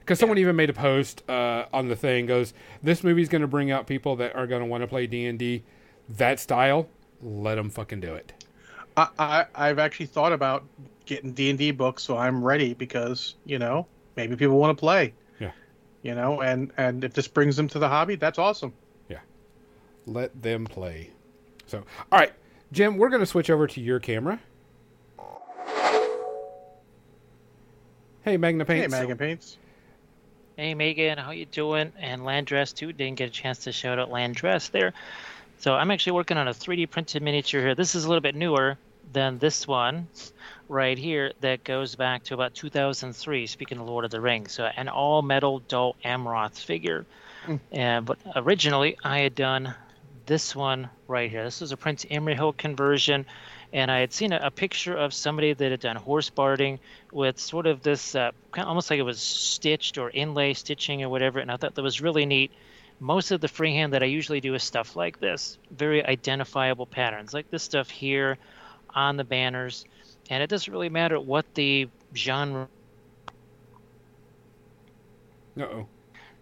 because 0.00 0.18
someone 0.18 0.36
even 0.38 0.56
made 0.56 0.68
a 0.68 0.74
post 0.74 1.28
uh, 1.28 1.66
on 1.72 1.88
the 1.88 1.96
thing. 1.96 2.26
Goes, 2.26 2.54
this 2.82 3.02
movie's 3.02 3.28
going 3.28 3.42
to 3.42 3.48
bring 3.48 3.70
out 3.70 3.86
people 3.86 4.16
that 4.16 4.34
are 4.36 4.46
going 4.46 4.62
to 4.62 4.66
want 4.66 4.82
to 4.82 4.86
play 4.86 5.06
D 5.06 5.26
and 5.26 5.38
D, 5.38 5.62
that 6.08 6.38
style. 6.38 6.88
Let 7.22 7.54
them 7.54 7.70
fucking 7.70 8.00
do 8.00 8.14
it. 8.14 8.32
I, 8.96 9.08
I 9.18 9.46
I've 9.54 9.78
actually 9.78 10.06
thought 10.06 10.32
about 10.32 10.64
getting 11.06 11.32
D 11.32 11.50
and 11.50 11.58
D 11.58 11.70
books, 11.70 12.02
so 12.02 12.18
I'm 12.18 12.44
ready 12.44 12.74
because 12.74 13.36
you 13.44 13.58
know 13.58 13.86
maybe 14.16 14.36
people 14.36 14.58
want 14.58 14.76
to 14.76 14.80
play. 14.80 15.14
Yeah. 15.38 15.52
You 16.02 16.14
know, 16.14 16.40
and 16.40 16.72
and 16.76 17.04
if 17.04 17.14
this 17.14 17.28
brings 17.28 17.56
them 17.56 17.68
to 17.68 17.78
the 17.78 17.88
hobby, 17.88 18.16
that's 18.16 18.38
awesome. 18.38 18.72
Yeah. 19.08 19.20
Let 20.06 20.42
them 20.42 20.64
play. 20.66 21.10
So, 21.66 21.84
all 22.10 22.18
right, 22.18 22.32
Jim, 22.72 22.98
we're 22.98 23.08
going 23.08 23.20
to 23.20 23.26
switch 23.26 23.50
over 23.50 23.66
to 23.66 23.80
your 23.80 24.00
camera. 24.00 24.38
Hey, 28.22 28.36
Magna 28.36 28.64
Paints. 28.64 28.84
Hey, 28.84 28.88
Paints. 28.88 29.00
Megan 29.00 29.18
Paints. 29.18 29.58
Hey 30.56 30.74
Megan, 30.74 31.16
how 31.16 31.30
you 31.30 31.46
doing? 31.46 31.92
And 31.98 32.26
Landress 32.26 32.74
too. 32.74 32.92
Didn't 32.92 33.16
get 33.16 33.28
a 33.28 33.32
chance 33.32 33.60
to 33.60 33.72
shout 33.72 33.98
out 33.98 34.10
Landress 34.10 34.68
there. 34.68 34.92
So 35.58 35.72
I'm 35.74 35.90
actually 35.90 36.12
working 36.12 36.36
on 36.36 36.46
a 36.46 36.50
3D 36.52 36.90
printed 36.90 37.22
miniature 37.22 37.62
here. 37.62 37.74
This 37.74 37.94
is 37.94 38.04
a 38.04 38.08
little 38.08 38.20
bit 38.20 38.34
newer 38.34 38.76
than 39.12 39.38
this 39.38 39.66
one 39.66 40.08
right 40.68 40.96
here 40.96 41.32
that 41.40 41.64
goes 41.64 41.94
back 41.94 42.24
to 42.24 42.34
about 42.34 42.54
2003. 42.54 43.46
Speaking 43.46 43.78
of 43.78 43.86
Lord 43.86 44.04
of 44.04 44.10
the 44.10 44.20
Rings, 44.20 44.52
so 44.52 44.64
an 44.64 44.88
all 44.88 45.22
metal 45.22 45.60
Dol 45.60 45.96
Amroth 46.04 46.58
figure. 46.58 47.06
Mm. 47.46 47.60
And 47.70 48.06
but 48.06 48.18
originally 48.36 48.96
I 49.04 49.18
had 49.20 49.34
done 49.34 49.74
this 50.26 50.54
one 50.54 50.88
right 51.08 51.30
here. 51.30 51.44
This 51.44 51.62
is 51.62 51.72
a 51.72 51.76
Prince 51.76 52.04
Imrahil 52.04 52.56
conversion, 52.56 53.26
and 53.72 53.90
I 53.90 53.98
had 53.98 54.12
seen 54.12 54.32
a, 54.32 54.40
a 54.44 54.50
picture 54.50 54.94
of 54.96 55.12
somebody 55.12 55.52
that 55.52 55.70
had 55.70 55.80
done 55.80 55.96
horse 55.96 56.30
barding 56.30 56.78
with 57.10 57.38
sort 57.38 57.66
of 57.66 57.82
this 57.82 58.14
uh, 58.14 58.30
kind 58.52 58.64
of 58.64 58.68
almost 58.68 58.90
like 58.90 58.98
it 58.98 59.02
was 59.02 59.20
stitched 59.20 59.98
or 59.98 60.10
inlay 60.10 60.54
stitching 60.54 61.02
or 61.02 61.08
whatever, 61.08 61.40
and 61.40 61.50
I 61.50 61.56
thought 61.56 61.74
that 61.74 61.82
was 61.82 62.00
really 62.00 62.26
neat. 62.26 62.52
Most 63.00 63.32
of 63.32 63.40
the 63.40 63.48
freehand 63.48 63.94
that 63.94 64.02
I 64.02 64.06
usually 64.06 64.40
do 64.40 64.54
is 64.54 64.62
stuff 64.62 64.94
like 64.94 65.18
this, 65.18 65.58
very 65.72 66.06
identifiable 66.06 66.86
patterns, 66.86 67.34
like 67.34 67.50
this 67.50 67.64
stuff 67.64 67.90
here 67.90 68.38
on 68.94 69.16
the 69.16 69.24
banners, 69.24 69.84
and 70.30 70.42
it 70.42 70.48
doesn't 70.48 70.72
really 70.72 70.88
matter 70.88 71.18
what 71.20 71.46
the 71.54 71.88
genre 72.14 72.68
Uh 75.58 75.62
oh. 75.64 75.88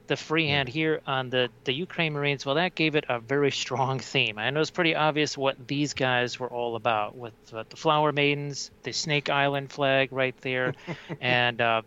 the 0.06 0.16
freehand 0.16 0.68
here 0.68 1.00
on 1.06 1.30
the 1.30 1.48
the 1.64 1.72
Ukraine 1.72 2.12
Marines, 2.12 2.44
well, 2.46 2.56
that 2.56 2.74
gave 2.74 2.94
it 2.96 3.04
a 3.08 3.18
very 3.20 3.50
strong 3.50 3.98
theme. 4.00 4.38
I 4.38 4.50
know 4.50 4.60
it's 4.60 4.70
pretty 4.70 4.94
obvious 4.94 5.36
what 5.38 5.66
these 5.66 5.94
guys 5.94 6.38
were 6.38 6.48
all 6.48 6.76
about 6.76 7.16
with 7.16 7.34
uh, 7.52 7.64
the 7.68 7.76
Flower 7.76 8.12
Maidens, 8.12 8.70
the 8.82 8.92
Snake 8.92 9.28
Island 9.30 9.70
flag 9.72 10.12
right 10.12 10.36
there, 10.42 10.74
and 11.20 11.60
uh, 11.60 11.82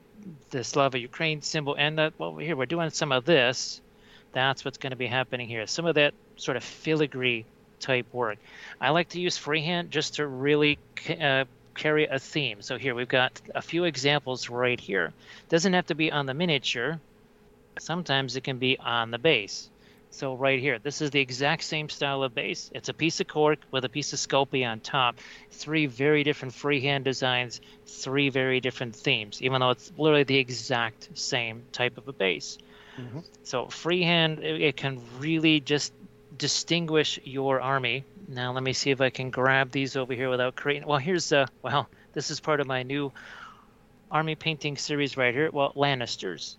the 0.52 0.64
Slava 0.64 1.00
Ukraine 1.00 1.42
symbol. 1.42 1.76
And 1.78 1.98
that, 2.00 2.14
well, 2.18 2.38
here 2.38 2.56
we're 2.56 2.66
doing 2.66 2.90
some 2.90 3.12
of 3.12 3.26
this. 3.26 3.82
That's 4.34 4.66
what's 4.66 4.78
going 4.78 4.92
to 4.92 4.98
be 4.98 5.08
happening 5.08 5.48
here. 5.48 5.68
Some 5.68 5.86
of 5.86 5.96
that 5.96 6.14
sort 6.38 6.58
of 6.58 6.64
filigree 6.64 7.46
type 7.84 8.08
work. 8.14 8.40
I 8.82 8.90
like 8.92 9.10
to 9.10 9.22
use 9.22 9.38
freehand 9.38 9.92
just 9.92 10.16
to 10.16 10.28
really 10.28 10.80
uh, 11.22 11.46
carry 11.76 12.08
a 12.08 12.20
theme. 12.20 12.62
So 12.62 12.78
here 12.78 12.96
we've 12.96 13.08
got 13.08 13.42
a 13.56 13.62
few 13.62 13.86
examples 13.86 14.50
right 14.50 14.80
here. 14.80 15.14
Doesn't 15.50 15.74
have 15.74 15.88
to 15.88 15.96
be 15.96 16.12
on 16.12 16.26
the 16.26 16.34
miniature 16.34 17.02
sometimes 17.80 18.36
it 18.36 18.44
can 18.44 18.60
be 18.60 18.78
on 18.80 19.12
the 19.12 19.20
base. 19.20 19.70
So 20.12 20.36
right 20.36 20.60
here, 20.60 20.80
this 20.80 21.02
is 21.02 21.10
the 21.10 21.20
exact 21.22 21.64
same 21.64 21.90
style 21.90 22.24
of 22.24 22.36
base. 22.36 22.70
It's 22.76 22.90
a 22.90 22.94
piece 22.94 23.20
of 23.20 23.28
cork 23.28 23.60
with 23.72 23.86
a 23.86 23.90
piece 23.90 24.14
of 24.14 24.20
Sculpey 24.20 24.64
on 24.64 24.80
top. 24.80 25.20
Three 25.52 25.88
very 25.88 26.24
different 26.24 26.54
freehand 26.54 27.04
designs, 27.04 27.62
three 27.88 28.30
very 28.30 28.62
different 28.62 28.96
themes, 28.96 29.42
even 29.42 29.62
though 29.62 29.72
it's 29.72 29.92
literally 29.98 30.24
the 30.24 30.38
exact 30.38 31.10
same 31.18 31.66
type 31.72 31.98
of 31.98 32.08
a 32.08 32.14
base. 32.14 32.60
Mhm. 33.00 33.24
So 33.44 33.68
freehand, 33.70 34.40
it, 34.44 34.62
it 34.62 34.78
can 34.78 35.02
really 35.20 35.60
just 35.60 35.94
distinguish 36.38 37.20
your 37.24 37.62
army. 37.62 38.06
Now 38.28 38.54
let 38.54 38.64
me 38.64 38.74
see 38.74 38.92
if 38.92 39.02
I 39.02 39.10
can 39.10 39.30
grab 39.30 39.72
these 39.72 39.96
over 39.96 40.14
here 40.14 40.30
without 40.30 40.56
creating. 40.56 40.88
Well, 40.88 41.00
here's 41.00 41.32
uh, 41.32 41.48
well, 41.62 41.90
this 42.14 42.32
is 42.32 42.40
part 42.40 42.60
of 42.60 42.68
my 42.68 42.84
new 42.84 43.12
army 44.12 44.36
painting 44.36 44.78
series 44.78 45.18
right 45.18 45.34
here. 45.34 45.50
Well, 45.52 45.74
Lannisters 45.76 46.56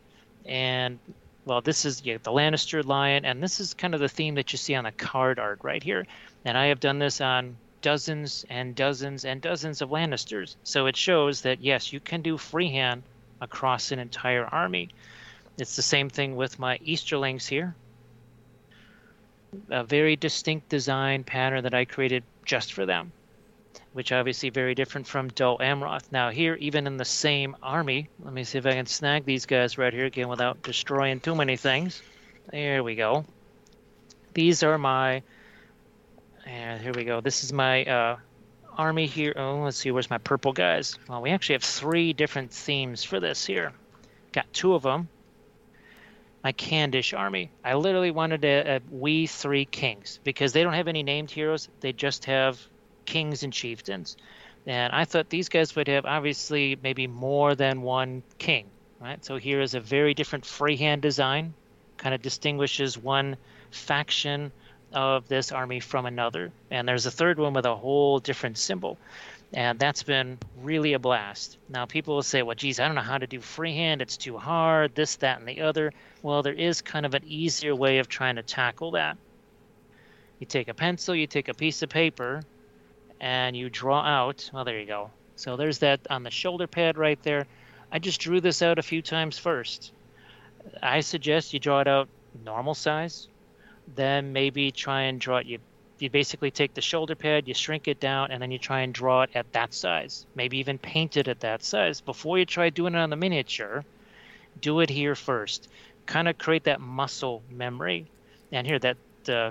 and 0.46 0.98
well 1.44 1.60
this 1.60 1.84
is 1.84 2.04
yeah, 2.04 2.18
the 2.22 2.30
lannister 2.30 2.84
lion 2.84 3.24
and 3.24 3.42
this 3.42 3.60
is 3.60 3.74
kind 3.74 3.94
of 3.94 4.00
the 4.00 4.08
theme 4.08 4.34
that 4.34 4.52
you 4.52 4.58
see 4.58 4.74
on 4.74 4.84
the 4.84 4.92
card 4.92 5.38
art 5.38 5.58
right 5.62 5.82
here 5.82 6.06
and 6.44 6.56
i 6.56 6.66
have 6.66 6.80
done 6.80 6.98
this 6.98 7.20
on 7.20 7.56
dozens 7.80 8.44
and 8.48 8.74
dozens 8.74 9.24
and 9.24 9.40
dozens 9.40 9.82
of 9.82 9.90
lannisters 9.90 10.56
so 10.64 10.86
it 10.86 10.96
shows 10.96 11.42
that 11.42 11.60
yes 11.60 11.92
you 11.92 12.00
can 12.00 12.22
do 12.22 12.36
freehand 12.36 13.02
across 13.40 13.92
an 13.92 13.98
entire 13.98 14.46
army 14.46 14.88
it's 15.58 15.76
the 15.76 15.82
same 15.82 16.08
thing 16.08 16.36
with 16.36 16.58
my 16.58 16.78
easterlings 16.82 17.46
here 17.46 17.74
a 19.70 19.84
very 19.84 20.16
distinct 20.16 20.68
design 20.68 21.24
pattern 21.24 21.62
that 21.62 21.74
i 21.74 21.84
created 21.84 22.22
just 22.44 22.72
for 22.72 22.86
them 22.86 23.12
which 23.94 24.10
obviously 24.10 24.50
very 24.50 24.74
different 24.74 25.06
from 25.06 25.28
Dol 25.28 25.56
Amroth. 25.58 26.10
Now 26.10 26.30
here, 26.30 26.56
even 26.56 26.88
in 26.88 26.96
the 26.96 27.04
same 27.04 27.56
army, 27.62 28.08
let 28.24 28.34
me 28.34 28.42
see 28.42 28.58
if 28.58 28.66
I 28.66 28.72
can 28.72 28.86
snag 28.86 29.24
these 29.24 29.46
guys 29.46 29.78
right 29.78 29.92
here 29.92 30.06
again 30.06 30.28
without 30.28 30.60
destroying 30.62 31.20
too 31.20 31.36
many 31.36 31.56
things. 31.56 32.02
There 32.50 32.82
we 32.82 32.96
go. 32.96 33.24
These 34.34 34.64
are 34.64 34.76
my, 34.78 35.22
and 36.44 36.82
here 36.82 36.92
we 36.92 37.04
go. 37.04 37.20
This 37.20 37.44
is 37.44 37.52
my 37.52 37.84
uh, 37.84 38.16
army 38.76 39.06
here. 39.06 39.32
Oh, 39.36 39.60
let's 39.60 39.76
see, 39.76 39.92
where's 39.92 40.10
my 40.10 40.18
purple 40.18 40.52
guys? 40.52 40.98
Well, 41.08 41.22
we 41.22 41.30
actually 41.30 41.54
have 41.54 41.62
three 41.62 42.12
different 42.12 42.50
themes 42.50 43.04
for 43.04 43.20
this 43.20 43.46
here. 43.46 43.72
Got 44.32 44.52
two 44.52 44.74
of 44.74 44.82
them. 44.82 45.08
My 46.44 46.52
Khandish 46.52 47.18
army. 47.18 47.50
I 47.64 47.74
literally 47.74 48.10
wanted 48.10 48.44
a, 48.44 48.76
a 48.76 48.80
we 48.90 49.26
three 49.26 49.64
kings 49.64 50.20
because 50.22 50.52
they 50.52 50.62
don't 50.62 50.74
have 50.74 50.88
any 50.88 51.02
named 51.02 51.30
heroes. 51.30 51.68
They 51.80 51.92
just 51.92 52.26
have 52.26 52.60
kings 53.06 53.42
and 53.42 53.52
chieftains. 53.52 54.16
And 54.66 54.92
I 54.92 55.06
thought 55.06 55.30
these 55.30 55.48
guys 55.48 55.74
would 55.74 55.88
have 55.88 56.04
obviously 56.04 56.78
maybe 56.82 57.06
more 57.06 57.54
than 57.54 57.82
one 57.82 58.22
king, 58.38 58.66
right? 59.00 59.24
So 59.24 59.36
here 59.36 59.60
is 59.60 59.74
a 59.74 59.80
very 59.80 60.12
different 60.12 60.44
freehand 60.44 61.02
design, 61.02 61.54
kind 61.96 62.14
of 62.14 62.22
distinguishes 62.22 62.96
one 62.96 63.36
faction 63.70 64.52
of 64.92 65.26
this 65.28 65.50
army 65.50 65.80
from 65.80 66.06
another. 66.06 66.52
And 66.70 66.86
there's 66.86 67.06
a 67.06 67.10
third 67.10 67.38
one 67.38 67.54
with 67.54 67.66
a 67.66 67.74
whole 67.74 68.18
different 68.20 68.58
symbol. 68.58 68.98
And 69.52 69.78
that's 69.78 70.02
been 70.02 70.38
really 70.62 70.94
a 70.94 70.98
blast. 70.98 71.58
Now, 71.68 71.86
people 71.86 72.16
will 72.16 72.22
say, 72.22 72.42
well, 72.42 72.56
geez, 72.56 72.80
I 72.80 72.86
don't 72.86 72.96
know 72.96 73.02
how 73.02 73.18
to 73.18 73.26
do 73.26 73.40
freehand. 73.40 74.02
It's 74.02 74.16
too 74.16 74.36
hard, 74.36 74.94
this, 74.94 75.16
that, 75.16 75.38
and 75.38 75.48
the 75.48 75.60
other. 75.60 75.92
Well, 76.24 76.42
there 76.42 76.54
is 76.54 76.80
kind 76.80 77.04
of 77.04 77.12
an 77.12 77.24
easier 77.26 77.76
way 77.76 77.98
of 77.98 78.08
trying 78.08 78.36
to 78.36 78.42
tackle 78.42 78.92
that. 78.92 79.18
You 80.40 80.46
take 80.46 80.68
a 80.68 80.74
pencil, 80.74 81.14
you 81.14 81.26
take 81.26 81.48
a 81.48 81.54
piece 81.54 81.82
of 81.82 81.90
paper, 81.90 82.40
and 83.20 83.54
you 83.54 83.68
draw 83.68 84.00
out. 84.00 84.48
Well, 84.50 84.64
there 84.64 84.80
you 84.80 84.86
go. 84.86 85.10
So 85.36 85.58
there's 85.58 85.80
that 85.80 86.00
on 86.08 86.22
the 86.22 86.30
shoulder 86.30 86.66
pad 86.66 86.96
right 86.96 87.22
there. 87.22 87.46
I 87.92 87.98
just 87.98 88.22
drew 88.22 88.40
this 88.40 88.62
out 88.62 88.78
a 88.78 88.82
few 88.82 89.02
times 89.02 89.38
first. 89.38 89.92
I 90.82 91.00
suggest 91.00 91.52
you 91.52 91.60
draw 91.60 91.80
it 91.80 91.88
out 91.88 92.08
normal 92.42 92.72
size, 92.72 93.28
then 93.94 94.32
maybe 94.32 94.70
try 94.70 95.02
and 95.02 95.20
draw 95.20 95.36
it. 95.36 95.46
You 95.46 95.58
you 95.98 96.08
basically 96.08 96.50
take 96.50 96.72
the 96.72 96.80
shoulder 96.80 97.14
pad, 97.14 97.46
you 97.46 97.52
shrink 97.52 97.86
it 97.86 98.00
down, 98.00 98.30
and 98.30 98.40
then 98.40 98.50
you 98.50 98.58
try 98.58 98.80
and 98.80 98.94
draw 98.94 99.22
it 99.22 99.30
at 99.34 99.52
that 99.52 99.74
size. 99.74 100.24
Maybe 100.34 100.56
even 100.56 100.78
paint 100.78 101.18
it 101.18 101.28
at 101.28 101.40
that 101.40 101.62
size. 101.62 102.00
Before 102.00 102.38
you 102.38 102.46
try 102.46 102.70
doing 102.70 102.94
it 102.94 102.98
on 102.98 103.10
the 103.10 103.16
miniature, 103.16 103.84
do 104.60 104.80
it 104.80 104.90
here 104.90 105.14
first. 105.14 105.68
Kind 106.06 106.28
of 106.28 106.38
create 106.38 106.64
that 106.64 106.80
muscle 106.80 107.42
memory. 107.50 108.06
And 108.52 108.66
here, 108.66 108.78
that 108.78 108.96
uh, 109.28 109.50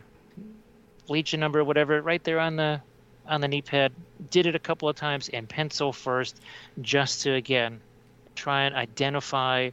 Legion 1.10 1.40
number, 1.40 1.64
whatever, 1.64 2.02
right 2.02 2.24
there 2.24 2.40
on 2.40 2.56
the 2.56 2.82
on 3.26 3.42
the 3.42 3.48
knee 3.48 3.62
pad. 3.62 3.94
Did 4.30 4.48
it 4.48 4.56
a 4.56 4.60
couple 4.60 4.90
of 4.90 4.96
times 4.96 5.30
in 5.30 5.48
pencil 5.48 5.94
first, 5.94 6.42
just 6.82 7.22
to 7.22 7.34
again 7.34 7.82
try 8.36 8.64
and 8.64 8.76
identify. 8.76 9.70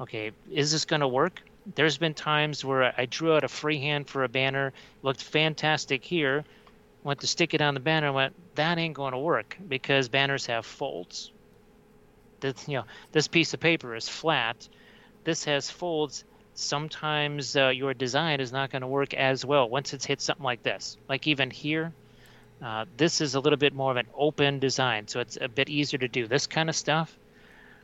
Okay, 0.00 0.32
is 0.50 0.72
this 0.72 0.84
going 0.84 1.00
to 1.00 1.08
work? 1.08 1.42
there's 1.74 1.98
been 1.98 2.14
times 2.14 2.64
where 2.64 2.94
I 2.96 3.06
drew 3.06 3.34
out 3.34 3.44
a 3.44 3.48
freehand 3.48 4.08
for 4.08 4.24
a 4.24 4.28
banner, 4.28 4.72
looked 5.02 5.22
fantastic 5.22 6.04
here, 6.04 6.44
went 7.04 7.20
to 7.20 7.26
stick 7.26 7.54
it 7.54 7.60
on 7.60 7.74
the 7.74 7.80
banner, 7.80 8.08
and 8.08 8.16
went, 8.16 8.54
that 8.56 8.78
ain't 8.78 8.94
going 8.94 9.12
to 9.12 9.18
work 9.18 9.56
because 9.68 10.08
banners 10.08 10.46
have 10.46 10.66
folds. 10.66 11.32
This, 12.40 12.66
you 12.66 12.78
know, 12.78 12.84
this 13.12 13.28
piece 13.28 13.54
of 13.54 13.60
paper 13.60 13.94
is 13.94 14.08
flat. 14.08 14.68
This 15.24 15.44
has 15.44 15.70
folds. 15.70 16.24
Sometimes 16.54 17.56
uh, 17.56 17.68
your 17.68 17.94
design 17.94 18.40
is 18.40 18.52
not 18.52 18.70
going 18.70 18.82
to 18.82 18.88
work 18.88 19.14
as 19.14 19.44
well 19.44 19.68
once 19.68 19.94
it's 19.94 20.04
hit 20.04 20.20
something 20.20 20.44
like 20.44 20.62
this. 20.62 20.96
Like 21.08 21.26
even 21.26 21.50
here, 21.50 21.92
uh, 22.62 22.84
this 22.96 23.20
is 23.20 23.34
a 23.34 23.40
little 23.40 23.56
bit 23.56 23.74
more 23.74 23.90
of 23.90 23.96
an 23.96 24.06
open 24.14 24.58
design, 24.58 25.08
so 25.08 25.20
it's 25.20 25.38
a 25.40 25.48
bit 25.48 25.70
easier 25.70 25.98
to 25.98 26.08
do 26.08 26.26
this 26.26 26.46
kind 26.46 26.68
of 26.68 26.76
stuff. 26.76 27.16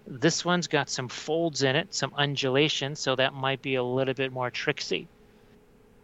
This 0.06 0.44
one's 0.44 0.66
got 0.66 0.88
some 0.88 1.08
folds 1.08 1.62
in 1.62 1.74
it, 1.76 1.94
some 1.94 2.12
undulation, 2.16 2.94
so 2.96 3.16
that 3.16 3.34
might 3.34 3.62
be 3.62 3.74
a 3.74 3.82
little 3.82 4.14
bit 4.14 4.32
more 4.32 4.50
tricksy. 4.50 5.08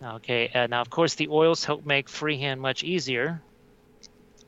Okay, 0.03 0.49
uh, 0.49 0.66
now 0.66 0.81
of 0.81 0.90
course 0.90 1.14
the 1.14 1.29
oils 1.29 1.64
help 1.64 1.87
make 1.87 2.09
freehand 2.09 2.61
much 2.61 2.83
easier. 2.83 3.40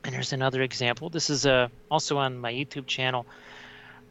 And 0.03 0.13
here's 0.13 0.33
another 0.33 0.61
example. 0.61 1.09
This 1.09 1.29
is 1.29 1.45
uh, 1.45 1.69
also 1.89 2.17
on 2.17 2.37
my 2.37 2.51
YouTube 2.51 2.85
channel. 2.87 3.25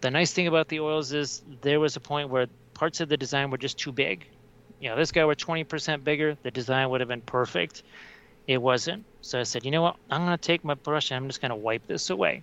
The 0.01 0.11
nice 0.11 0.33
thing 0.33 0.47
about 0.47 0.69
the 0.69 0.81
oils 0.81 1.13
is 1.13 1.43
there 1.61 1.79
was 1.79 1.97
a 1.97 2.01
point 2.01 2.31
where 2.31 2.47
parts 2.75 3.01
of 3.01 3.09
the 3.09 3.17
design 3.17 3.51
were 3.51 3.59
just 3.59 3.79
too 3.79 3.93
big. 3.93 4.27
You 4.81 4.91
know, 4.91 4.97
this 4.97 5.13
guy 5.13 5.25
were 5.25 5.35
20% 5.35 6.05
bigger, 6.05 6.37
the 6.43 6.51
design 6.51 6.91
would 6.91 7.01
have 7.01 7.09
been 7.09 7.23
perfect. 7.23 7.83
It 8.47 8.61
wasn't. 8.61 9.05
So 9.23 9.41
I 9.41 9.45
said, 9.45 9.65
you 9.65 9.71
know 9.71 9.83
what? 9.83 9.97
I'm 10.11 10.27
going 10.27 10.37
to 10.37 10.43
take 10.43 10.65
my 10.65 10.75
brush 10.75 11.11
and 11.11 11.17
I'm 11.17 11.29
just 11.29 11.41
going 11.41 11.51
to 11.51 11.57
wipe 11.57 11.87
this 11.87 12.11
away. 12.11 12.43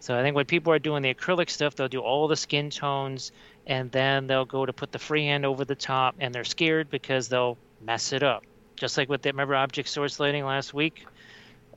So 0.00 0.18
I 0.18 0.22
think 0.22 0.34
when 0.34 0.46
people 0.46 0.72
are 0.72 0.78
doing 0.78 1.02
the 1.02 1.14
acrylic 1.14 1.48
stuff, 1.48 1.76
they'll 1.76 1.88
do 1.88 2.00
all 2.00 2.26
the 2.28 2.36
skin 2.36 2.70
tones 2.70 3.30
and 3.66 3.90
then 3.92 4.26
they'll 4.26 4.44
go 4.44 4.66
to 4.66 4.72
put 4.72 4.90
the 4.90 4.98
freehand 4.98 5.46
over 5.46 5.64
the 5.64 5.76
top 5.76 6.16
and 6.18 6.34
they're 6.34 6.44
scared 6.44 6.90
because 6.90 7.28
they'll 7.28 7.56
mess 7.80 8.12
it 8.12 8.22
up. 8.22 8.44
Just 8.76 8.98
like 8.98 9.08
with 9.08 9.22
the 9.22 9.30
remember 9.30 9.54
object 9.54 9.88
source 9.88 10.18
lighting 10.18 10.44
last 10.44 10.74
week? 10.74 11.06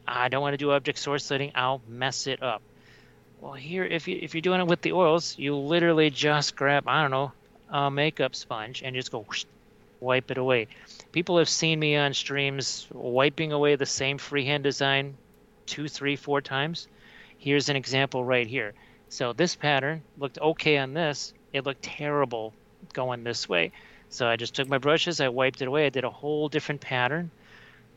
I 0.07 0.27
don't 0.27 0.41
want 0.41 0.53
to 0.53 0.57
do 0.57 0.71
object 0.71 0.97
source 0.97 1.29
lighting, 1.29 1.51
I'll 1.55 1.81
mess 1.87 2.27
it 2.27 2.41
up. 2.41 2.61
Well, 3.41 3.53
here, 3.53 3.83
if, 3.83 4.07
you, 4.07 4.17
if 4.19 4.33
you're 4.33 4.41
doing 4.41 4.59
it 4.59 4.67
with 4.67 4.81
the 4.81 4.93
oils, 4.93 5.37
you 5.37 5.55
literally 5.55 6.09
just 6.09 6.55
grab, 6.55 6.85
I 6.87 7.03
don't 7.03 7.11
know, 7.11 7.31
a 7.69 7.89
makeup 7.89 8.35
sponge 8.35 8.81
and 8.83 8.95
just 8.95 9.11
go 9.11 9.19
whoosh, 9.21 9.45
wipe 9.99 10.31
it 10.31 10.37
away. 10.37 10.67
People 11.11 11.37
have 11.37 11.49
seen 11.49 11.79
me 11.79 11.95
on 11.95 12.13
streams 12.13 12.87
wiping 12.91 13.51
away 13.51 13.75
the 13.75 13.85
same 13.85 14.17
freehand 14.17 14.63
design 14.63 15.15
two, 15.65 15.87
three, 15.87 16.15
four 16.15 16.41
times 16.41 16.87
Here's 17.37 17.69
an 17.69 17.75
example 17.75 18.23
right 18.23 18.47
here. 18.47 18.73
So 19.09 19.33
this 19.33 19.55
pattern 19.55 20.01
looked 20.17 20.39
okay 20.39 20.77
on 20.77 20.93
this. 20.93 21.33
It 21.53 21.65
looked 21.65 21.83
terrible 21.83 22.53
going 22.93 23.23
this 23.23 23.47
way. 23.47 23.71
So 24.09 24.27
I 24.27 24.35
just 24.35 24.55
took 24.55 24.67
my 24.67 24.77
brushes, 24.77 25.21
I 25.21 25.29
wiped 25.29 25.61
it 25.61 25.67
away. 25.67 25.85
I 25.85 25.89
did 25.89 26.05
a 26.05 26.09
whole 26.09 26.49
different 26.49 26.81
pattern. 26.81 27.31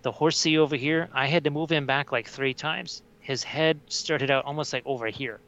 The 0.02 0.12
horsey 0.12 0.58
over 0.58 0.76
here, 0.76 1.08
I 1.12 1.26
had 1.26 1.44
to 1.44 1.50
move 1.50 1.70
him 1.70 1.86
back 1.86 2.12
like 2.12 2.28
three 2.28 2.54
times. 2.54 3.02
His 3.20 3.42
head 3.42 3.80
started 3.88 4.30
out 4.30 4.44
almost 4.44 4.72
like 4.72 4.86
over 4.86 5.06
here. 5.06 5.40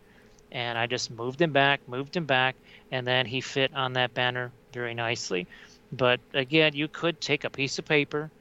And 0.52 0.78
I 0.78 0.86
just 0.86 1.10
moved 1.10 1.40
him 1.40 1.52
back, 1.52 1.82
moved 1.86 2.16
him 2.16 2.26
back, 2.26 2.56
and 2.90 3.06
then 3.06 3.26
he 3.26 3.40
fit 3.40 3.72
on 3.74 3.94
that 3.94 4.14
banner 4.14 4.54
very 4.72 4.94
nicely. 4.94 5.48
But 5.92 6.20
again, 6.34 6.74
you 6.74 6.88
could 6.88 7.20
take 7.20 7.44
a 7.44 7.50
piece 7.50 7.78
of 7.78 7.84
paper, 7.84 8.32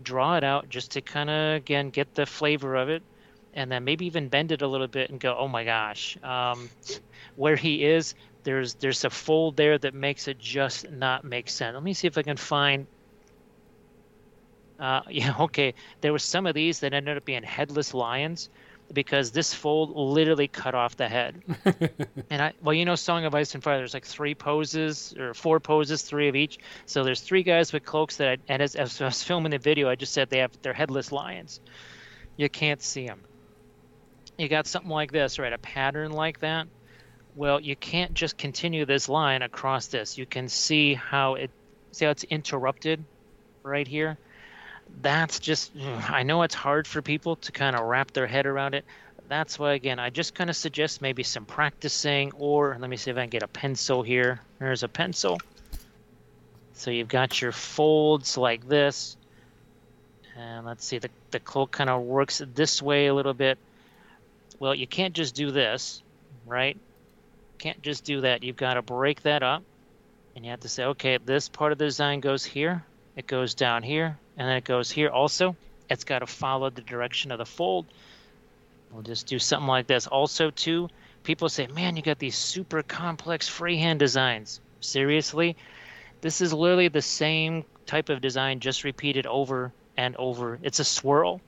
draw 0.00 0.36
it 0.36 0.44
out 0.44 0.68
just 0.68 0.92
to 0.92 1.02
kind 1.02 1.30
of, 1.30 1.56
again, 1.56 1.90
get 1.90 2.14
the 2.14 2.26
flavor 2.26 2.74
of 2.76 2.88
it 2.88 3.04
and 3.54 3.70
then 3.70 3.84
maybe 3.84 4.06
even 4.06 4.28
bend 4.28 4.50
it 4.52 4.62
a 4.62 4.66
little 4.68 4.88
bit 4.88 5.10
and 5.10 5.20
go, 5.20 5.36
oh 5.36 5.48
my 5.48 5.64
gosh, 5.64 6.16
um, 6.22 6.70
where 7.36 7.56
he 7.56 7.84
is, 7.84 8.14
there's 8.44 8.76
there's 8.76 9.04
a 9.04 9.10
fold 9.10 9.56
there 9.56 9.78
that 9.78 9.94
makes 9.94 10.28
it 10.28 10.38
just 10.38 10.90
not 10.90 11.24
make 11.24 11.50
sense. 11.50 11.74
Let 11.74 11.82
me 11.82 11.94
see 11.94 12.08
if 12.08 12.18
I 12.18 12.22
can 12.22 12.36
find. 12.38 12.88
Uh, 14.78 15.02
yeah, 15.10 15.34
okay. 15.40 15.74
There 16.00 16.12
were 16.12 16.18
some 16.18 16.46
of 16.46 16.54
these 16.54 16.80
that 16.80 16.94
ended 16.94 17.16
up 17.16 17.24
being 17.24 17.42
headless 17.42 17.94
lions 17.94 18.48
because 18.92 19.30
this 19.32 19.54
fold 19.54 19.90
literally 19.94 20.48
cut 20.48 20.74
off 20.74 20.96
the 20.96 21.08
head. 21.08 21.42
and 22.30 22.42
I, 22.42 22.52
well, 22.62 22.74
you 22.74 22.84
know, 22.84 22.94
Song 22.94 23.24
of 23.24 23.34
Ice 23.34 23.54
and 23.54 23.62
Fire. 23.62 23.78
There's 23.78 23.94
like 23.94 24.06
three 24.06 24.34
poses 24.34 25.14
or 25.18 25.34
four 25.34 25.60
poses, 25.60 26.02
three 26.02 26.28
of 26.28 26.36
each. 26.36 26.58
So 26.86 27.04
there's 27.04 27.20
three 27.20 27.42
guys 27.42 27.72
with 27.72 27.84
cloaks 27.84 28.16
that, 28.16 28.28
I, 28.28 28.36
and 28.48 28.62
as, 28.62 28.74
as 28.74 29.00
I 29.00 29.06
was 29.06 29.22
filming 29.22 29.50
the 29.50 29.58
video, 29.58 29.88
I 29.88 29.94
just 29.94 30.12
said 30.12 30.30
they 30.30 30.38
have 30.38 30.52
they're 30.62 30.72
headless 30.72 31.12
lions. 31.12 31.60
You 32.36 32.48
can't 32.48 32.82
see 32.82 33.06
them 33.06 33.22
you 34.38 34.48
got 34.48 34.66
something 34.66 34.90
like 34.90 35.12
this, 35.12 35.38
right? 35.38 35.52
A 35.52 35.58
pattern 35.58 36.12
like 36.12 36.40
that. 36.40 36.66
Well, 37.34 37.60
you 37.60 37.76
can't 37.76 38.12
just 38.12 38.36
continue 38.36 38.84
this 38.84 39.08
line 39.08 39.42
across 39.42 39.86
this. 39.86 40.18
You 40.18 40.26
can 40.26 40.48
see 40.48 40.94
how 40.94 41.34
it 41.34 41.50
see 41.92 42.06
how 42.06 42.10
it's 42.10 42.24
interrupted 42.24 43.04
right 43.62 43.86
here. 43.86 44.18
That's 45.00 45.38
just 45.38 45.72
I 46.08 46.22
know 46.22 46.42
it's 46.42 46.54
hard 46.54 46.86
for 46.86 47.02
people 47.02 47.36
to 47.36 47.52
kind 47.52 47.76
of 47.76 47.84
wrap 47.84 48.12
their 48.12 48.26
head 48.26 48.46
around 48.46 48.74
it. 48.74 48.84
That's 49.28 49.58
why 49.58 49.72
again, 49.74 49.98
I 49.98 50.10
just 50.10 50.34
kind 50.34 50.50
of 50.50 50.56
suggest 50.56 51.00
maybe 51.00 51.22
some 51.22 51.46
practicing 51.46 52.32
or 52.38 52.76
let 52.78 52.90
me 52.90 52.96
see 52.96 53.10
if 53.10 53.16
I 53.16 53.20
can 53.20 53.30
get 53.30 53.42
a 53.42 53.48
pencil 53.48 54.02
here. 54.02 54.40
There's 54.58 54.82
a 54.82 54.88
pencil. 54.88 55.40
So 56.74 56.90
you've 56.90 57.08
got 57.08 57.40
your 57.40 57.52
folds 57.52 58.36
like 58.36 58.68
this. 58.68 59.16
And 60.36 60.66
let's 60.66 60.84
see, 60.84 60.98
the, 60.98 61.10
the 61.30 61.40
cloak 61.40 61.70
kind 61.70 61.88
of 61.90 62.02
works 62.02 62.42
this 62.54 62.82
way 62.82 63.06
a 63.06 63.14
little 63.14 63.34
bit 63.34 63.58
well, 64.62 64.76
you 64.76 64.86
can't 64.86 65.12
just 65.12 65.34
do 65.34 65.50
this, 65.50 66.04
right? 66.46 66.78
Can't 67.58 67.82
just 67.82 68.04
do 68.04 68.20
that. 68.20 68.44
You've 68.44 68.56
got 68.56 68.74
to 68.74 68.82
break 68.82 69.22
that 69.22 69.42
up, 69.42 69.64
and 70.36 70.44
you 70.44 70.52
have 70.52 70.60
to 70.60 70.68
say, 70.68 70.84
okay, 70.84 71.18
this 71.18 71.48
part 71.48 71.72
of 71.72 71.78
the 71.78 71.86
design 71.86 72.20
goes 72.20 72.44
here, 72.44 72.84
it 73.16 73.26
goes 73.26 73.54
down 73.54 73.82
here, 73.82 74.16
and 74.36 74.48
then 74.48 74.56
it 74.56 74.64
goes 74.64 74.90
here 74.90 75.08
also. 75.08 75.56
It's 75.90 76.04
got 76.04 76.20
to 76.20 76.26
follow 76.26 76.70
the 76.70 76.80
direction 76.80 77.32
of 77.32 77.38
the 77.38 77.46
fold. 77.46 77.86
We'll 78.90 79.02
just 79.02 79.26
do 79.26 79.38
something 79.38 79.68
like 79.68 79.86
this. 79.86 80.06
Also, 80.06 80.50
too, 80.50 80.88
people 81.22 81.48
say, 81.48 81.66
man, 81.66 81.96
you 81.96 82.02
got 82.02 82.18
these 82.18 82.36
super 82.36 82.82
complex 82.82 83.48
freehand 83.48 83.98
designs. 83.98 84.60
Seriously? 84.80 85.56
This 86.20 86.40
is 86.40 86.52
literally 86.52 86.88
the 86.88 87.02
same 87.02 87.64
type 87.86 88.08
of 88.08 88.20
design 88.20 88.60
just 88.60 88.84
repeated 88.84 89.26
over 89.26 89.72
and 89.96 90.16
over. 90.16 90.58
It's 90.62 90.78
a 90.78 90.84
swirl. 90.84 91.40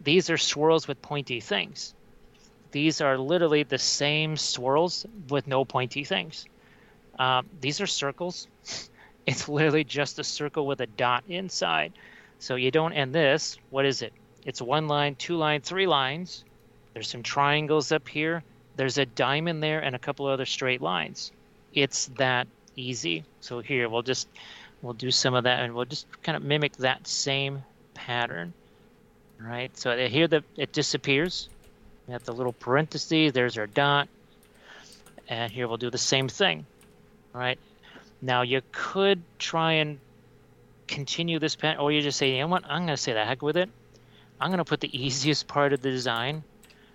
These 0.00 0.30
are 0.30 0.38
swirls 0.38 0.88
with 0.88 1.00
pointy 1.02 1.40
things. 1.40 1.94
These 2.72 3.00
are 3.00 3.18
literally 3.18 3.62
the 3.62 3.78
same 3.78 4.36
swirls 4.36 5.06
with 5.28 5.46
no 5.46 5.64
pointy 5.64 6.04
things. 6.04 6.46
Uh, 7.18 7.42
these 7.60 7.80
are 7.80 7.86
circles. 7.86 8.48
It's 9.26 9.48
literally 9.48 9.84
just 9.84 10.18
a 10.18 10.24
circle 10.24 10.66
with 10.66 10.80
a 10.80 10.86
dot 10.86 11.24
inside. 11.28 11.92
So 12.38 12.56
you 12.56 12.70
don't 12.70 12.92
end 12.92 13.14
this. 13.14 13.56
What 13.70 13.86
is 13.86 14.02
it? 14.02 14.12
It's 14.44 14.60
one 14.60 14.88
line, 14.88 15.14
two 15.14 15.36
line, 15.36 15.60
three 15.60 15.86
lines. 15.86 16.44
There's 16.92 17.08
some 17.08 17.22
triangles 17.22 17.92
up 17.92 18.08
here. 18.08 18.42
There's 18.76 18.98
a 18.98 19.06
diamond 19.06 19.62
there 19.62 19.80
and 19.80 19.94
a 19.94 19.98
couple 19.98 20.26
other 20.26 20.46
straight 20.46 20.82
lines. 20.82 21.30
It's 21.72 22.06
that 22.18 22.48
easy. 22.74 23.24
So 23.40 23.60
here 23.60 23.88
we'll 23.88 24.02
just 24.02 24.28
we'll 24.80 24.94
do 24.94 25.10
some 25.10 25.34
of 25.34 25.44
that 25.44 25.60
and 25.60 25.74
we'll 25.74 25.84
just 25.84 26.06
kind 26.22 26.36
of 26.36 26.42
mimic 26.42 26.76
that 26.78 27.06
same 27.06 27.62
pattern. 27.94 28.52
Right. 29.38 29.76
So 29.76 29.96
here 30.08 30.28
the 30.28 30.42
it 30.56 30.72
disappears. 30.72 31.48
We 32.06 32.12
have 32.12 32.24
the 32.24 32.32
little 32.32 32.52
parentheses. 32.52 33.32
There's 33.32 33.58
our 33.58 33.66
dot. 33.66 34.08
And 35.28 35.52
here 35.52 35.68
we'll 35.68 35.76
do 35.76 35.90
the 35.90 35.98
same 35.98 36.28
thing. 36.28 36.66
Right. 37.32 37.58
Now 38.22 38.42
you 38.42 38.62
could 38.70 39.20
try 39.38 39.72
and 39.74 39.98
continue 40.86 41.40
this 41.40 41.56
pen, 41.56 41.78
or 41.78 41.90
you 41.90 42.00
just 42.00 42.16
say, 42.16 42.36
you 42.36 42.40
know 42.42 42.46
what, 42.46 42.64
I'm 42.64 42.86
going 42.86 42.88
to 42.88 42.96
say 42.96 43.12
the 43.12 43.24
heck 43.24 43.42
with 43.42 43.56
it. 43.56 43.68
I'm 44.40 44.48
going 44.48 44.58
to 44.58 44.64
put 44.64 44.80
the 44.80 44.96
easiest 45.04 45.48
part 45.48 45.72
of 45.72 45.82
the 45.82 45.90
design 45.90 46.44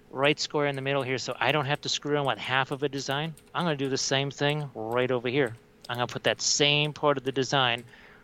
right 0.10 0.40
square 0.40 0.68
in 0.68 0.76
the 0.78 0.82
middle 0.82 1.04
here 1.04 1.18
so 1.18 1.36
I 1.38 1.52
don't 1.52 1.66
have 1.66 1.82
to 1.82 1.90
screw 1.90 2.16
on 2.16 2.26
with 2.26 2.38
half 2.38 2.72
of 2.72 2.82
a 2.82 2.88
design. 2.88 3.36
I'm 3.54 3.66
going 3.66 3.78
to 3.78 3.84
do 3.84 3.90
the 3.90 3.98
same 3.98 4.32
thing 4.32 4.70
right 4.74 5.12
over 5.12 5.28
here. 5.28 5.54
I'm 5.90 5.98
going 5.98 6.08
to 6.08 6.13
put 6.13 6.24
that 6.24 6.42
same 6.42 6.94
part 6.94 7.18
of 7.18 7.26
the 7.26 7.32
design 7.34 7.84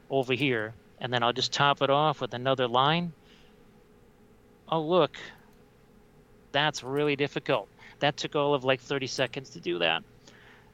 over 0.09 0.33
here, 0.33 0.73
and 0.99 1.11
then 1.11 1.23
I'll 1.23 1.33
just 1.33 1.51
top 1.51 1.81
it 1.81 1.89
off 1.89 2.21
with 2.21 2.33
another 2.33 2.67
line. 2.67 3.11
Oh, 4.69 4.81
look, 4.81 5.17
That's 6.53 6.83
really 6.83 7.15
difficult. 7.15 7.67
That 7.99 8.15
took 8.15 8.35
all 8.35 8.53
of 8.53 8.63
like 8.63 8.79
30 8.79 9.07
seconds 9.07 9.49
to 9.51 9.59
do 9.59 9.79
that. 9.79 10.03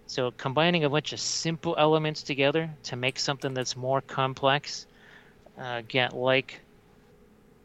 So 0.09 0.31
combining 0.31 0.85
a 0.85 0.89
bunch 0.89 1.13
of 1.13 1.19
simple 1.19 1.75
elements 1.77 2.23
together 2.23 2.67
to 2.85 2.95
make 2.95 3.19
something 3.19 3.53
that's 3.53 3.77
more 3.77 4.01
complex, 4.01 4.87
uh, 5.55 5.83
get 5.87 6.13
like 6.13 6.61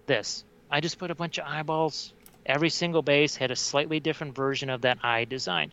this. 0.04 0.44
I 0.70 0.82
just 0.82 0.98
put 0.98 1.10
a 1.10 1.14
bunch 1.14 1.38
of 1.38 1.46
eyeballs. 1.46 2.12
Every 2.44 2.68
single 2.68 3.00
base 3.00 3.34
had 3.34 3.50
a 3.50 3.56
slightly 3.56 3.98
different 3.98 4.34
version 4.34 4.68
of 4.68 4.82
that 4.82 4.98
eye 5.02 5.24
design. 5.24 5.72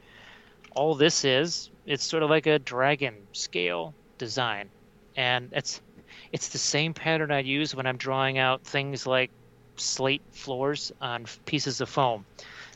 All 0.73 0.95
this 0.95 1.25
is, 1.25 1.69
it's 1.85 2.05
sort 2.05 2.23
of 2.23 2.29
like 2.29 2.47
a 2.47 2.57
dragon 2.57 3.15
scale 3.33 3.93
design. 4.17 4.69
And 5.17 5.49
it's 5.51 5.81
it's 6.31 6.47
the 6.47 6.57
same 6.57 6.93
pattern 6.93 7.33
I 7.33 7.39
use 7.39 7.75
when 7.75 7.85
I'm 7.85 7.97
drawing 7.97 8.37
out 8.37 8.63
things 8.63 9.05
like 9.05 9.29
slate 9.75 10.21
floors 10.31 10.93
on 11.01 11.25
pieces 11.45 11.81
of 11.81 11.89
foam. 11.89 12.23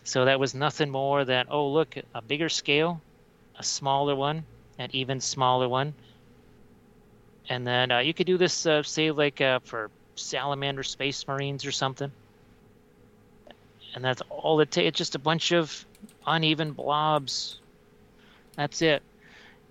So 0.04 0.26
that 0.26 0.38
was 0.38 0.54
nothing 0.54 0.90
more 0.90 1.24
than, 1.24 1.46
oh, 1.50 1.70
look, 1.70 1.96
a 2.14 2.22
bigger 2.22 2.50
scale, 2.50 3.00
a 3.58 3.64
smaller 3.64 4.16
one, 4.16 4.44
an 4.80 4.90
even 4.94 5.20
smaller 5.22 5.68
one. 5.68 5.94
And 7.50 7.66
then 7.66 7.92
uh, 7.92 8.00
you 8.00 8.14
could 8.14 8.28
do 8.28 8.38
this, 8.38 8.66
uh, 8.66 8.84
say, 8.84 9.12
like 9.12 9.42
uh, 9.42 9.60
for 9.60 9.92
salamander 10.16 10.84
space 10.84 11.28
marines 11.28 11.66
or 11.66 11.72
something. 11.72 12.12
And 13.94 14.04
that's 14.04 14.22
all 14.30 14.60
it 14.60 14.72
takes. 14.72 14.88
It's 14.88 14.98
just 14.98 15.16
a 15.16 15.20
bunch 15.20 15.52
of 15.52 15.86
uneven 16.26 16.74
blobs. 16.74 17.60
That's 18.56 18.82
it. 18.82 19.04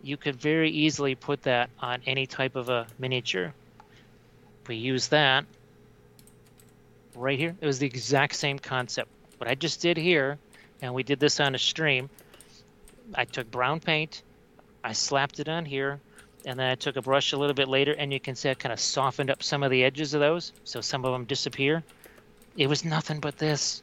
You 0.03 0.16
could 0.16 0.37
very 0.37 0.70
easily 0.70 1.14
put 1.14 1.42
that 1.42 1.70
on 1.81 2.03
any 2.07 2.27
type 2.27 2.57
of 2.57 2.68
a 2.68 2.87
miniature. 2.99 3.53
We 4.66 4.77
use 4.77 5.09
that 5.09 5.44
right 7.14 7.38
here. 7.38 7.55
It 7.61 7.66
was 7.66 7.79
the 7.79 7.87
exact 7.87 8.35
same 8.35 8.59
concept. 8.59 9.09
What 9.38 9.49
I 9.49 9.55
just 9.55 9.81
did 9.81 9.97
here, 9.97 10.38
and 10.81 10.94
we 10.94 11.03
did 11.03 11.20
this 11.20 11.40
on 11.40 11.55
a 11.55 11.59
stream, 11.59 12.09
I 13.14 13.25
took 13.25 13.51
brown 13.51 13.81
paint, 13.81 14.23
I 14.83 14.93
slapped 14.93 15.40
it 15.40 15.49
on 15.49 15.64
here, 15.64 16.01
and 16.47 16.59
then 16.59 16.71
I 16.71 16.75
took 16.75 16.97
a 16.97 17.03
brush 17.03 17.33
a 17.33 17.37
little 17.37 17.55
bit 17.55 17.69
later, 17.69 17.93
and 17.93 18.12
you 18.12 18.21
can 18.21 18.35
see 18.35 18.51
I 18.51 18.55
kind 18.55 18.73
of 18.73 18.81
softened 18.81 19.31
up 19.31 19.43
some 19.43 19.62
of 19.62 19.71
the 19.71 19.85
edges 19.85 20.14
of 20.14 20.21
those, 20.21 20.53
so 20.64 20.81
some 20.81 21.05
of 21.05 21.12
them 21.12 21.25
disappear. 21.25 21.83
It 22.57 22.67
was 22.67 22.85
nothing 22.85 23.21
but 23.21 23.38
this. 23.38 23.83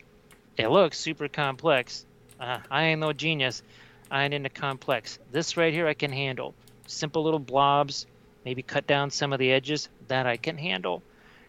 It 0.58 0.68
looks 0.68 1.00
super 1.00 1.28
complex. 1.28 2.06
Uh, 2.40 2.60
I 2.70 2.86
ain't 2.86 3.02
no 3.02 3.14
genius. 3.14 3.64
I 4.10 4.24
ain't 4.24 4.34
into 4.34 4.50
complex. 4.50 5.20
This 5.32 5.58
right 5.58 5.74
here 5.74 5.88
I 5.88 5.94
can 5.94 6.12
handle. 6.12 6.54
Simple 6.88 7.24
little 7.24 7.40
blobs, 7.40 8.06
maybe 8.46 8.62
cut 8.62 8.86
down 8.88 9.10
some 9.10 9.34
of 9.34 9.40
the 9.40 9.52
edges, 9.52 9.90
that 10.08 10.26
I 10.26 10.38
can 10.38 10.58
handle. 10.58 11.02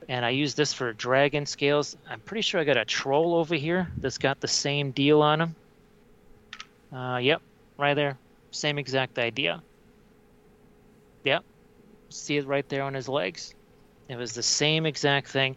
And 0.09 0.25
I 0.25 0.31
use 0.31 0.55
this 0.55 0.73
for 0.73 0.93
dragon 0.93 1.47
scales. 1.47 1.97
I'm 2.09 2.21
pretty 2.21 2.43
sure 2.43 2.61
I 2.61 2.65
got 2.65 2.77
a 2.77 2.85
troll 2.85 3.35
over 3.35 3.55
here 3.55 3.89
that's 3.99 4.19
got 4.19 4.41
the 4.41 4.49
same 4.49 4.91
deal 4.91 5.23
on 5.23 5.41
him. 5.41 5.57
Uh, 6.93 7.19
yep, 7.19 7.41
right 7.79 7.95
there. 7.95 8.19
Same 8.51 8.79
exact 8.79 9.19
idea. 9.19 9.63
Yep. 11.25 11.45
See 12.11 12.37
it 12.37 12.47
right 12.47 12.69
there 12.69 12.83
on 12.83 12.95
his 12.95 13.09
legs. 13.09 13.55
It 14.09 14.17
was 14.17 14.35
the 14.35 14.43
same 14.43 14.87
exact 14.87 15.29
thing. 15.29 15.57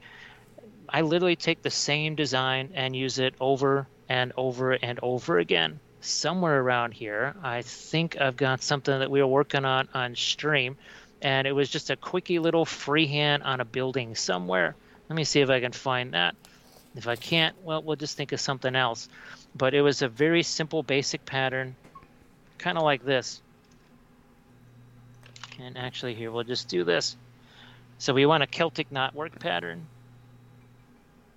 I 0.87 1.01
literally 1.01 1.35
take 1.35 1.61
the 1.61 1.71
same 1.71 2.15
design 2.15 2.71
and 2.75 2.95
use 2.95 3.19
it 3.19 3.33
over 3.39 3.87
and 4.07 4.31
over 4.37 4.73
and 4.73 4.99
over 5.01 5.39
again. 5.39 5.79
Somewhere 6.01 6.61
around 6.61 6.93
here, 6.93 7.35
I 7.43 7.63
think 7.63 8.21
I've 8.21 8.37
got 8.37 8.61
something 8.61 8.99
that 8.99 9.09
we 9.09 9.21
were 9.21 9.27
working 9.27 9.65
on 9.65 9.89
on 9.93 10.15
stream, 10.15 10.77
and 11.21 11.47
it 11.47 11.51
was 11.51 11.69
just 11.69 11.89
a 11.89 11.95
quickie 11.95 12.37
little 12.37 12.65
freehand 12.65 13.41
on 13.41 13.59
a 13.59 13.65
building 13.65 14.13
somewhere. 14.15 14.75
Let 15.09 15.15
me 15.15 15.23
see 15.23 15.41
if 15.41 15.49
I 15.49 15.59
can 15.59 15.71
find 15.71 16.13
that. 16.13 16.35
If 16.95 17.07
I 17.07 17.15
can't, 17.15 17.55
well, 17.63 17.81
we'll 17.81 17.95
just 17.95 18.15
think 18.15 18.31
of 18.31 18.39
something 18.39 18.75
else. 18.75 19.09
But 19.55 19.73
it 19.73 19.81
was 19.81 20.01
a 20.01 20.07
very 20.07 20.43
simple, 20.43 20.83
basic 20.83 21.25
pattern, 21.25 21.75
kind 22.65 22.79
of 22.79 22.83
like 22.83 23.05
this. 23.05 23.43
And 25.59 25.77
actually 25.77 26.15
here, 26.15 26.31
we'll 26.31 26.43
just 26.43 26.67
do 26.67 26.83
this. 26.83 27.15
So 27.99 28.11
we 28.11 28.25
want 28.25 28.41
a 28.41 28.47
Celtic 28.47 28.91
knot 28.91 29.13
work 29.13 29.39
pattern. 29.39 29.85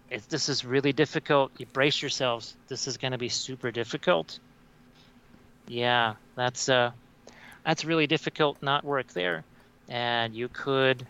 If 0.09 0.27
this 0.31 0.49
is 0.49 0.65
really 0.65 0.95
difficult, 0.95 1.53
you 1.59 1.67
brace 1.67 2.01
yourselves. 2.01 2.57
This 2.69 2.89
is 2.89 2.97
going 2.97 3.13
to 3.13 3.19
be 3.19 3.29
super 3.29 3.71
difficult. 3.71 4.39
Yeah, 5.67 6.15
that's 6.35 6.71
uh, 6.71 6.93
that's 7.63 7.85
really 7.85 8.07
difficult 8.07 8.63
knot 8.63 8.83
work 8.83 9.09
there. 9.09 9.45
And 9.87 10.35
you 10.35 10.49
could 10.49 11.07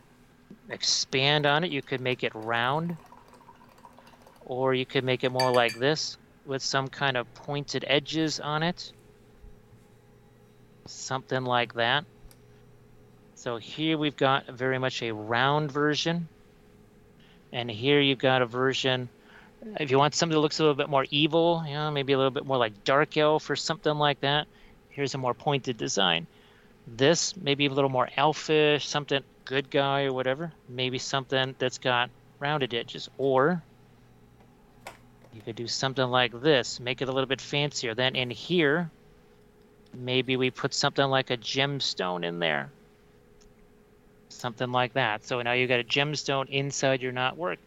expand 0.69 1.47
on 1.47 1.63
it. 1.63 1.71
You 1.71 1.81
could 1.81 2.01
make 2.01 2.25
it 2.25 2.33
round. 2.35 2.97
Or 4.47 4.75
you 4.75 4.85
could 4.85 5.05
make 5.05 5.23
it 5.23 5.31
more 5.31 5.53
like 5.53 5.79
this 5.79 6.19
with 6.45 6.61
some 6.61 6.89
kind 6.89 7.17
of 7.17 7.33
pointed 7.35 7.85
edges 7.87 8.41
on 8.41 8.65
it. 8.65 8.93
Something 10.89 11.45
like 11.45 11.75
that. 11.75 12.07
So 13.35 13.59
here 13.59 13.99
we've 13.99 14.17
got 14.17 14.47
very 14.47 14.79
much 14.79 15.03
a 15.03 15.13
round 15.13 15.71
version. 15.71 16.29
And 17.53 17.71
here 17.71 18.01
you've 18.01 18.19
got 18.19 18.41
a 18.41 18.47
version, 18.47 19.11
if 19.79 19.91
you 19.91 19.99
want 19.99 20.15
something 20.15 20.35
that 20.35 20.41
looks 20.41 20.61
a 20.61 20.63
little 20.63 20.75
bit 20.75 20.89
more 20.89 21.07
evil, 21.11 21.63
you 21.67 21.75
know, 21.75 21.91
maybe 21.91 22.15
a 22.15 22.17
little 22.17 22.31
bit 22.31 22.47
more 22.47 22.57
like 22.57 22.85
Dark 22.85 23.19
Elf 23.19 23.51
or 23.51 23.57
something 23.57 23.95
like 23.95 24.21
that, 24.21 24.47
here's 24.89 25.15
a 25.15 25.19
more 25.19 25.35
pointed 25.35 25.77
design. 25.77 26.27
This, 26.87 27.37
maybe 27.37 27.67
a 27.67 27.71
little 27.71 27.91
more 27.91 28.09
elfish, 28.17 28.89
something 28.89 29.23
good 29.45 29.71
guy 29.71 30.05
or 30.05 30.13
whatever. 30.15 30.53
Maybe 30.71 30.99
something 30.99 31.55
that's 31.59 31.79
got 31.79 32.09
rounded 32.39 32.73
edges. 32.73 33.11
Or 33.19 33.63
you 35.35 35.43
could 35.43 35.57
do 35.57 35.67
something 35.67 36.09
like 36.09 36.41
this, 36.41 36.81
make 36.81 37.03
it 37.03 37.11
a 37.11 37.13
little 37.13 37.29
bit 37.29 37.43
fancier. 37.43 37.95
Then 37.95 38.17
in 38.17 38.31
here, 38.31 38.91
maybe 39.95 40.37
we 40.37 40.51
put 40.51 40.75
something 40.75 41.07
like 41.07 41.31
a 41.31 41.37
gemstone 41.37 42.25
in 42.25 42.39
there 42.39 42.71
something 44.39 44.73
like 44.73 44.95
that. 44.95 45.25
So 45.25 45.43
now 45.43 45.53
you've 45.53 45.69
got 45.69 45.81
a 45.81 45.85
gemstone 45.85 46.49
inside 46.49 47.03
your 47.03 47.13
knotwork. 47.13 47.59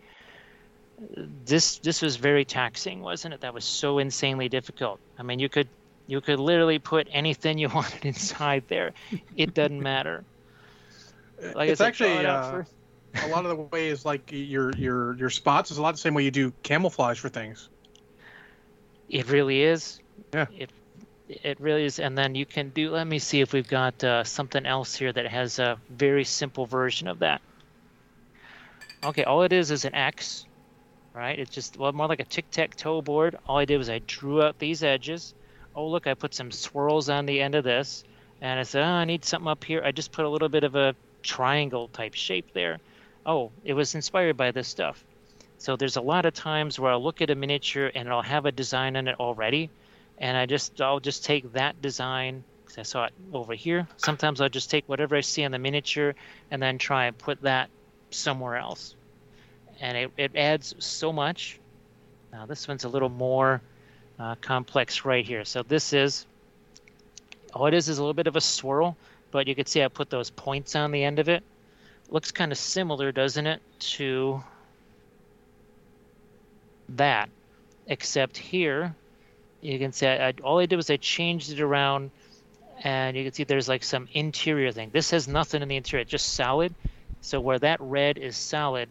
This 1.45 1.77
this 1.79 2.01
was 2.01 2.15
very 2.15 2.45
taxing, 2.45 3.01
wasn't 3.01 3.33
it? 3.33 3.41
That 3.41 3.53
was 3.53 3.65
so 3.65 3.99
insanely 3.99 4.49
difficult. 4.49 4.99
I 5.17 5.23
mean, 5.23 5.39
you 5.39 5.49
could 5.49 5.67
you 6.07 6.21
could 6.21 6.39
literally 6.39 6.79
put 6.79 7.07
anything 7.11 7.57
you 7.57 7.69
wanted 7.73 8.05
inside 8.05 8.63
there. 8.67 8.93
It 9.35 9.53
doesn't 9.53 9.81
matter. 9.81 10.23
Like 11.55 11.69
it's 11.69 11.81
actually 11.81 12.25
uh, 12.25 12.63
a 13.15 13.27
lot 13.29 13.45
of 13.45 13.49
the 13.49 13.55
ways 13.55 14.05
like 14.05 14.31
your 14.31 14.71
your 14.73 15.15
your 15.17 15.29
spots 15.29 15.71
is 15.71 15.77
a 15.77 15.81
lot 15.81 15.91
the 15.91 15.97
same 15.97 16.13
way 16.13 16.23
you 16.23 16.31
do 16.31 16.53
camouflage 16.63 17.19
for 17.19 17.29
things. 17.29 17.69
It 19.09 19.29
really 19.29 19.63
is. 19.63 19.99
Yeah. 20.33 20.45
It 20.55 20.69
it 21.43 21.59
really 21.59 21.85
is. 21.85 21.99
And 21.99 22.17
then 22.17 22.35
you 22.35 22.45
can 22.45 22.69
do, 22.69 22.91
let 22.91 23.07
me 23.07 23.19
see 23.19 23.41
if 23.41 23.53
we've 23.53 23.67
got 23.67 24.03
uh, 24.03 24.23
something 24.23 24.65
else 24.65 24.95
here 24.95 25.11
that 25.11 25.27
has 25.27 25.59
a 25.59 25.77
very 25.89 26.23
simple 26.23 26.65
version 26.65 27.07
of 27.07 27.19
that. 27.19 27.41
Okay, 29.03 29.23
all 29.23 29.43
it 29.43 29.53
is 29.53 29.71
is 29.71 29.85
an 29.85 29.95
X, 29.95 30.45
right? 31.13 31.39
It's 31.39 31.51
just 31.51 31.77
well, 31.77 31.91
more 31.91 32.07
like 32.07 32.19
a 32.19 32.25
tic-tac-toe 32.25 33.01
board. 33.01 33.37
All 33.47 33.57
I 33.57 33.65
did 33.65 33.77
was 33.77 33.89
I 33.89 33.99
drew 34.05 34.43
out 34.43 34.59
these 34.59 34.83
edges. 34.83 35.33
Oh, 35.75 35.87
look, 35.87 36.05
I 36.05 36.13
put 36.13 36.33
some 36.33 36.51
swirls 36.51 37.09
on 37.09 37.25
the 37.25 37.41
end 37.41 37.55
of 37.55 37.63
this. 37.63 38.03
And 38.41 38.59
I 38.59 38.63
said, 38.63 38.83
oh, 38.83 38.87
I 38.87 39.05
need 39.05 39.23
something 39.23 39.47
up 39.47 39.63
here. 39.63 39.81
I 39.83 39.91
just 39.91 40.11
put 40.11 40.25
a 40.25 40.29
little 40.29 40.49
bit 40.49 40.63
of 40.63 40.75
a 40.75 40.95
triangle 41.23 41.87
type 41.87 42.13
shape 42.15 42.53
there. 42.53 42.79
Oh, 43.25 43.51
it 43.63 43.73
was 43.73 43.95
inspired 43.95 44.37
by 44.37 44.51
this 44.51 44.67
stuff. 44.67 45.03
So 45.59 45.75
there's 45.75 45.95
a 45.95 46.01
lot 46.01 46.25
of 46.25 46.33
times 46.33 46.79
where 46.79 46.91
I'll 46.91 47.03
look 47.03 47.21
at 47.21 47.29
a 47.29 47.35
miniature 47.35 47.91
and 47.93 48.09
I'll 48.09 48.23
have 48.23 48.47
a 48.47 48.51
design 48.51 48.95
in 48.95 49.07
it 49.07 49.19
already 49.19 49.69
and 50.21 50.37
I 50.37 50.45
just 50.45 50.79
I'll 50.79 51.01
just 51.01 51.25
take 51.25 51.51
that 51.53 51.81
design 51.81 52.43
because 52.63 52.77
I 52.77 52.83
saw 52.83 53.05
it 53.05 53.13
over 53.33 53.53
here. 53.53 53.87
Sometimes 53.97 54.39
I'll 54.39 54.49
just 54.49 54.69
take 54.69 54.87
whatever 54.87 55.17
I 55.17 55.21
see 55.21 55.43
on 55.43 55.51
the 55.51 55.59
miniature 55.59 56.15
and 56.51 56.61
then 56.61 56.77
try 56.77 57.07
and 57.07 57.17
put 57.17 57.41
that 57.41 57.69
somewhere 58.11 58.55
else, 58.55 58.95
and 59.81 59.97
it, 59.97 60.11
it 60.17 60.35
adds 60.35 60.75
so 60.79 61.11
much. 61.11 61.59
Now 62.31 62.45
this 62.45 62.67
one's 62.67 62.85
a 62.85 62.89
little 62.89 63.09
more 63.09 63.61
uh, 64.19 64.35
complex 64.35 65.03
right 65.03 65.25
here. 65.25 65.43
So 65.43 65.63
this 65.63 65.91
is 65.91 66.27
all 67.53 67.65
it 67.65 67.73
is 67.73 67.89
is 67.89 67.97
a 67.97 68.01
little 68.01 68.13
bit 68.13 68.27
of 68.27 68.35
a 68.35 68.41
swirl, 68.41 68.95
but 69.31 69.47
you 69.47 69.55
can 69.55 69.65
see 69.65 69.83
I 69.83 69.87
put 69.87 70.09
those 70.09 70.29
points 70.29 70.75
on 70.75 70.91
the 70.91 71.03
end 71.03 71.19
of 71.19 71.27
it. 71.27 71.43
Looks 72.09 72.31
kind 72.31 72.51
of 72.51 72.57
similar, 72.57 73.11
doesn't 73.11 73.47
it, 73.47 73.61
to 73.79 74.43
that, 76.89 77.29
except 77.87 78.37
here 78.37 78.95
you 79.61 79.79
can 79.79 79.91
see 79.91 80.07
I, 80.07 80.29
I, 80.29 80.33
all 80.43 80.59
I 80.59 80.65
did 80.65 80.75
was 80.75 80.89
I 80.89 80.97
changed 80.97 81.51
it 81.51 81.61
around 81.61 82.11
and 82.83 83.15
you 83.15 83.23
can 83.23 83.33
see 83.33 83.43
there's 83.43 83.69
like 83.69 83.83
some 83.83 84.07
interior 84.13 84.71
thing. 84.71 84.89
This 84.91 85.11
has 85.11 85.27
nothing 85.27 85.61
in 85.61 85.67
the 85.67 85.75
interior, 85.75 86.03
just 86.03 86.33
solid. 86.33 86.73
So 87.21 87.39
where 87.39 87.59
that 87.59 87.79
red 87.79 88.17
is 88.17 88.35
solid 88.35 88.89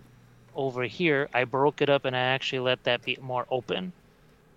over 0.54 0.84
here, 0.84 1.28
I 1.34 1.44
broke 1.44 1.82
it 1.82 1.90
up 1.90 2.04
and 2.04 2.14
I 2.14 2.20
actually 2.20 2.60
let 2.60 2.84
that 2.84 3.02
be 3.02 3.18
more 3.20 3.46
open. 3.50 3.92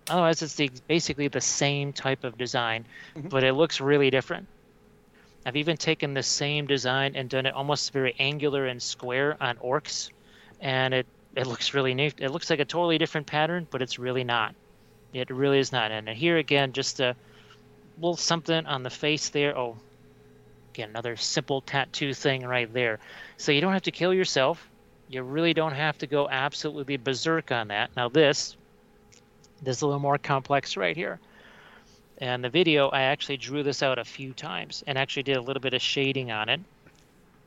Otherwise, 0.08 0.42
it's 0.42 0.54
the, 0.54 0.70
basically 0.86 1.28
the 1.28 1.40
same 1.40 1.92
type 1.92 2.24
of 2.24 2.38
design, 2.38 2.84
mm-hmm. 3.16 3.28
but 3.28 3.42
it 3.42 3.54
looks 3.54 3.80
really 3.80 4.10
different. 4.10 4.46
I've 5.46 5.56
even 5.56 5.76
taken 5.76 6.14
the 6.14 6.22
same 6.22 6.66
design 6.66 7.16
and 7.16 7.28
done 7.28 7.46
it 7.46 7.54
almost 7.54 7.92
very 7.92 8.14
angular 8.18 8.66
and 8.66 8.82
square 8.82 9.36
on 9.40 9.56
orcs, 9.56 10.10
and 10.60 10.94
it, 10.94 11.06
it 11.34 11.46
looks 11.46 11.74
really 11.74 11.94
neat. 11.94 12.14
It 12.18 12.30
looks 12.30 12.50
like 12.50 12.60
a 12.60 12.64
totally 12.64 12.98
different 12.98 13.26
pattern, 13.26 13.66
but 13.70 13.82
it's 13.82 13.98
really 13.98 14.24
not 14.24 14.54
It 15.14 15.30
really 15.30 15.60
is 15.60 15.70
not. 15.70 15.92
And 15.92 16.08
here 16.08 16.36
again, 16.36 16.72
just 16.72 16.98
a 16.98 17.14
little 17.98 18.16
something 18.16 18.66
on 18.66 18.82
the 18.82 18.90
face 18.90 19.28
there. 19.28 19.56
Oh, 19.56 19.76
again, 20.72 20.90
another 20.90 21.16
simple 21.16 21.60
tattoo 21.60 22.12
thing 22.12 22.44
right 22.44 22.70
there. 22.72 22.98
So 23.36 23.52
you 23.52 23.60
don't 23.60 23.72
have 23.72 23.82
to 23.82 23.92
kill 23.92 24.12
yourself. 24.12 24.68
You 25.08 25.22
really 25.22 25.54
don't 25.54 25.74
have 25.74 25.96
to 25.98 26.08
go 26.08 26.28
absolutely 26.28 26.96
berserk 26.96 27.52
on 27.52 27.68
that. 27.68 27.90
Now 27.96 28.08
this, 28.08 28.56
this 29.62 29.76
is 29.76 29.82
a 29.82 29.86
little 29.86 30.00
more 30.00 30.18
complex 30.18 30.76
right 30.76 30.96
here. 30.96 31.20
And 32.18 32.42
the 32.42 32.48
video, 32.48 32.88
I 32.88 33.02
actually 33.02 33.36
drew 33.36 33.62
this 33.62 33.82
out 33.82 33.98
a 33.98 34.04
few 34.04 34.32
times 34.32 34.82
and 34.86 34.98
actually 34.98 35.24
did 35.24 35.36
a 35.36 35.40
little 35.42 35.60
bit 35.60 35.74
of 35.74 35.82
shading 35.82 36.32
on 36.32 36.48
it 36.48 36.60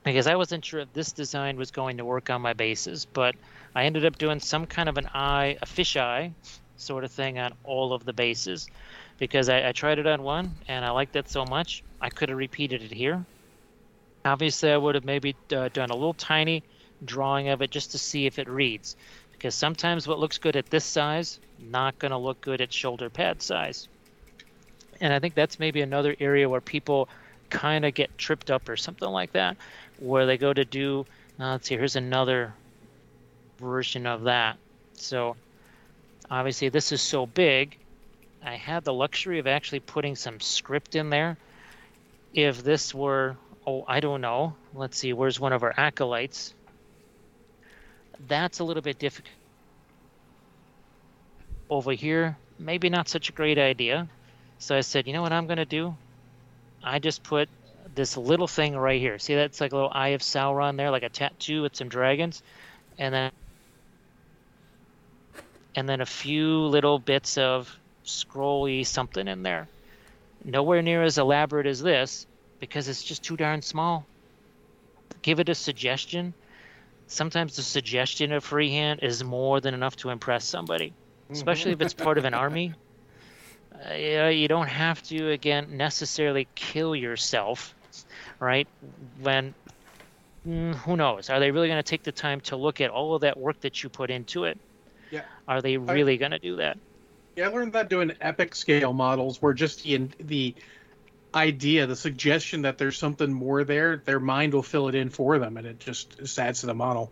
because 0.03 0.27
I 0.27 0.35
wasn't 0.35 0.63
sure 0.63 0.81
if 0.81 0.93
this 0.93 1.11
design 1.11 1.57
was 1.57 1.71
going 1.71 1.97
to 1.97 2.05
work 2.05 2.29
on 2.29 2.41
my 2.41 2.53
bases, 2.53 3.05
but 3.05 3.35
I 3.75 3.85
ended 3.85 4.05
up 4.05 4.17
doing 4.17 4.39
some 4.39 4.65
kind 4.65 4.87
of 4.87 4.97
an 4.97 5.09
eye, 5.13 5.57
a 5.61 5.65
fish 5.65 5.97
eye 5.97 6.31
sort 6.77 7.03
of 7.03 7.11
thing 7.11 7.39
on 7.39 7.53
all 7.63 7.93
of 7.93 8.05
the 8.05 8.13
bases 8.13 8.67
because 9.17 9.49
I, 9.49 9.69
I 9.69 9.71
tried 9.71 9.99
it 9.99 10.07
on 10.07 10.23
one 10.23 10.51
and 10.67 10.85
I 10.85 10.91
liked 10.91 11.15
it 11.15 11.29
so 11.29 11.45
much 11.45 11.83
I 11.99 12.09
could 12.09 12.29
have 12.29 12.37
repeated 12.37 12.83
it 12.83 12.91
here. 12.91 13.25
Obviously, 14.25 14.71
I 14.71 14.77
would 14.77 14.95
have 14.95 15.05
maybe 15.05 15.35
uh, 15.55 15.69
done 15.69 15.89
a 15.89 15.95
little 15.95 16.13
tiny 16.13 16.63
drawing 17.05 17.49
of 17.49 17.61
it 17.61 17.71
just 17.71 17.91
to 17.91 17.97
see 17.97 18.25
if 18.25 18.39
it 18.39 18.49
reads 18.49 18.95
because 19.31 19.55
sometimes 19.55 20.07
what 20.07 20.19
looks 20.19 20.37
good 20.37 20.55
at 20.55 20.69
this 20.69 20.85
size 20.85 21.39
not 21.59 21.97
going 21.99 22.11
to 22.11 22.17
look 22.17 22.41
good 22.41 22.61
at 22.61 22.73
shoulder 22.73 23.09
pad 23.09 23.41
size. 23.41 23.87
And 24.99 25.13
I 25.13 25.19
think 25.19 25.35
that's 25.35 25.59
maybe 25.59 25.81
another 25.81 26.15
area 26.19 26.49
where 26.49 26.61
people 26.61 27.07
kind 27.49 27.85
of 27.85 27.93
get 27.93 28.17
tripped 28.17 28.51
up 28.51 28.67
or 28.67 28.75
something 28.75 29.07
like 29.07 29.31
that, 29.33 29.57
where 29.99 30.25
they 30.25 30.37
go 30.37 30.53
to 30.53 30.65
do, 30.65 31.05
uh, 31.39 31.51
let's 31.51 31.67
see, 31.67 31.75
here's 31.75 31.95
another 31.95 32.53
version 33.59 34.05
of 34.05 34.23
that. 34.23 34.57
So 34.93 35.35
obviously 36.29 36.69
this 36.69 36.91
is 36.91 37.01
so 37.01 37.25
big, 37.25 37.77
I 38.43 38.55
had 38.55 38.83
the 38.83 38.93
luxury 38.93 39.39
of 39.39 39.47
actually 39.47 39.79
putting 39.81 40.15
some 40.15 40.39
script 40.39 40.95
in 40.95 41.09
there. 41.09 41.37
If 42.33 42.63
this 42.63 42.93
were, 42.93 43.35
oh, 43.65 43.83
I 43.87 43.99
don't 43.99 44.21
know, 44.21 44.55
let's 44.73 44.97
see, 44.97 45.13
where's 45.13 45.39
one 45.39 45.53
of 45.53 45.63
our 45.63 45.73
acolytes? 45.75 46.53
That's 48.27 48.59
a 48.59 48.63
little 48.63 48.83
bit 48.83 48.99
difficult. 48.99 49.33
Over 51.69 51.91
here, 51.91 52.37
maybe 52.57 52.89
not 52.89 53.09
such 53.09 53.29
a 53.29 53.33
great 53.33 53.57
idea. 53.57 54.07
So 54.59 54.75
I 54.75 54.81
said, 54.81 55.07
you 55.07 55.13
know 55.13 55.21
what 55.21 55.33
I'm 55.33 55.47
going 55.47 55.57
to 55.57 55.65
do? 55.65 55.95
I 56.83 56.99
just 56.99 57.23
put 57.23 57.49
this 57.95 58.15
little 58.15 58.47
thing 58.47 58.75
right 58.75 59.01
here. 59.01 59.19
See, 59.19 59.35
that's 59.35 59.59
like 59.59 59.71
a 59.71 59.75
little 59.75 59.91
Eye 59.93 60.09
of 60.09 60.21
Sauron 60.21 60.77
there, 60.77 60.91
like 60.91 61.03
a 61.03 61.09
tattoo 61.09 61.63
with 61.63 61.75
some 61.75 61.89
dragons, 61.89 62.43
and 62.97 63.13
then 63.13 63.31
and 65.77 65.87
then 65.87 66.01
a 66.01 66.05
few 66.07 66.61
little 66.65 66.97
bits 66.97 67.37
of 67.37 67.73
scrolly 68.03 68.83
something 68.83 69.27
in 69.27 69.43
there. 69.43 69.67
Nowhere 70.43 70.81
near 70.81 71.03
as 71.03 71.19
elaborate 71.19 71.67
as 71.67 71.83
this 71.83 72.25
because 72.59 72.87
it's 72.87 73.03
just 73.03 73.23
too 73.23 73.37
darn 73.37 73.61
small. 73.61 74.03
Give 75.21 75.39
it 75.39 75.49
a 75.49 75.55
suggestion. 75.55 76.33
Sometimes 77.05 77.55
the 77.55 77.61
suggestion 77.61 78.31
of 78.31 78.43
freehand 78.43 79.01
is 79.03 79.23
more 79.23 79.61
than 79.61 79.75
enough 79.75 79.95
to 79.97 80.09
impress 80.09 80.45
somebody, 80.45 80.93
especially 81.31 81.73
if 81.73 81.81
it's 81.81 81.93
part 81.93 82.17
of 82.17 82.25
an 82.25 82.33
army. 82.45 82.73
Uh, 83.87 83.93
you 84.29 84.47
don't 84.47 84.67
have 84.67 85.03
to 85.03 85.29
again 85.29 85.77
necessarily 85.77 86.47
kill 86.55 86.95
yourself, 86.95 87.75
right? 88.39 88.67
When 89.21 89.53
mm, 90.47 90.73
who 90.73 90.97
knows? 90.97 91.29
Are 91.29 91.39
they 91.39 91.51
really 91.51 91.67
going 91.67 91.83
to 91.83 91.87
take 91.87 92.01
the 92.01 92.11
time 92.11 92.41
to 92.41 92.55
look 92.55 92.81
at 92.81 92.89
all 92.89 93.13
of 93.13 93.21
that 93.21 93.37
work 93.37 93.61
that 93.61 93.83
you 93.83 93.89
put 93.89 94.09
into 94.09 94.45
it? 94.45 94.57
Yeah. 95.11 95.21
Are 95.47 95.61
they 95.61 95.77
really 95.77 96.17
going 96.17 96.31
to 96.31 96.39
do 96.39 96.57
that? 96.57 96.77
Yeah, 97.35 97.49
I 97.49 97.51
learned 97.51 97.73
that 97.73 97.89
doing 97.89 98.13
epic 98.19 98.55
scale 98.55 98.93
models, 98.93 99.41
where 99.41 99.53
just 99.53 99.83
the 99.83 100.09
the 100.19 100.55
idea, 101.33 101.85
the 101.85 101.95
suggestion 101.95 102.63
that 102.63 102.77
there's 102.77 102.97
something 102.97 103.31
more 103.31 103.63
there, 103.63 104.01
their 104.05 104.19
mind 104.19 104.53
will 104.53 104.63
fill 104.63 104.87
it 104.87 104.95
in 104.95 105.09
for 105.09 105.37
them, 105.37 105.57
and 105.57 105.67
it 105.67 105.79
just 105.79 106.39
adds 106.39 106.61
to 106.61 106.65
the 106.65 106.73
model. 106.73 107.11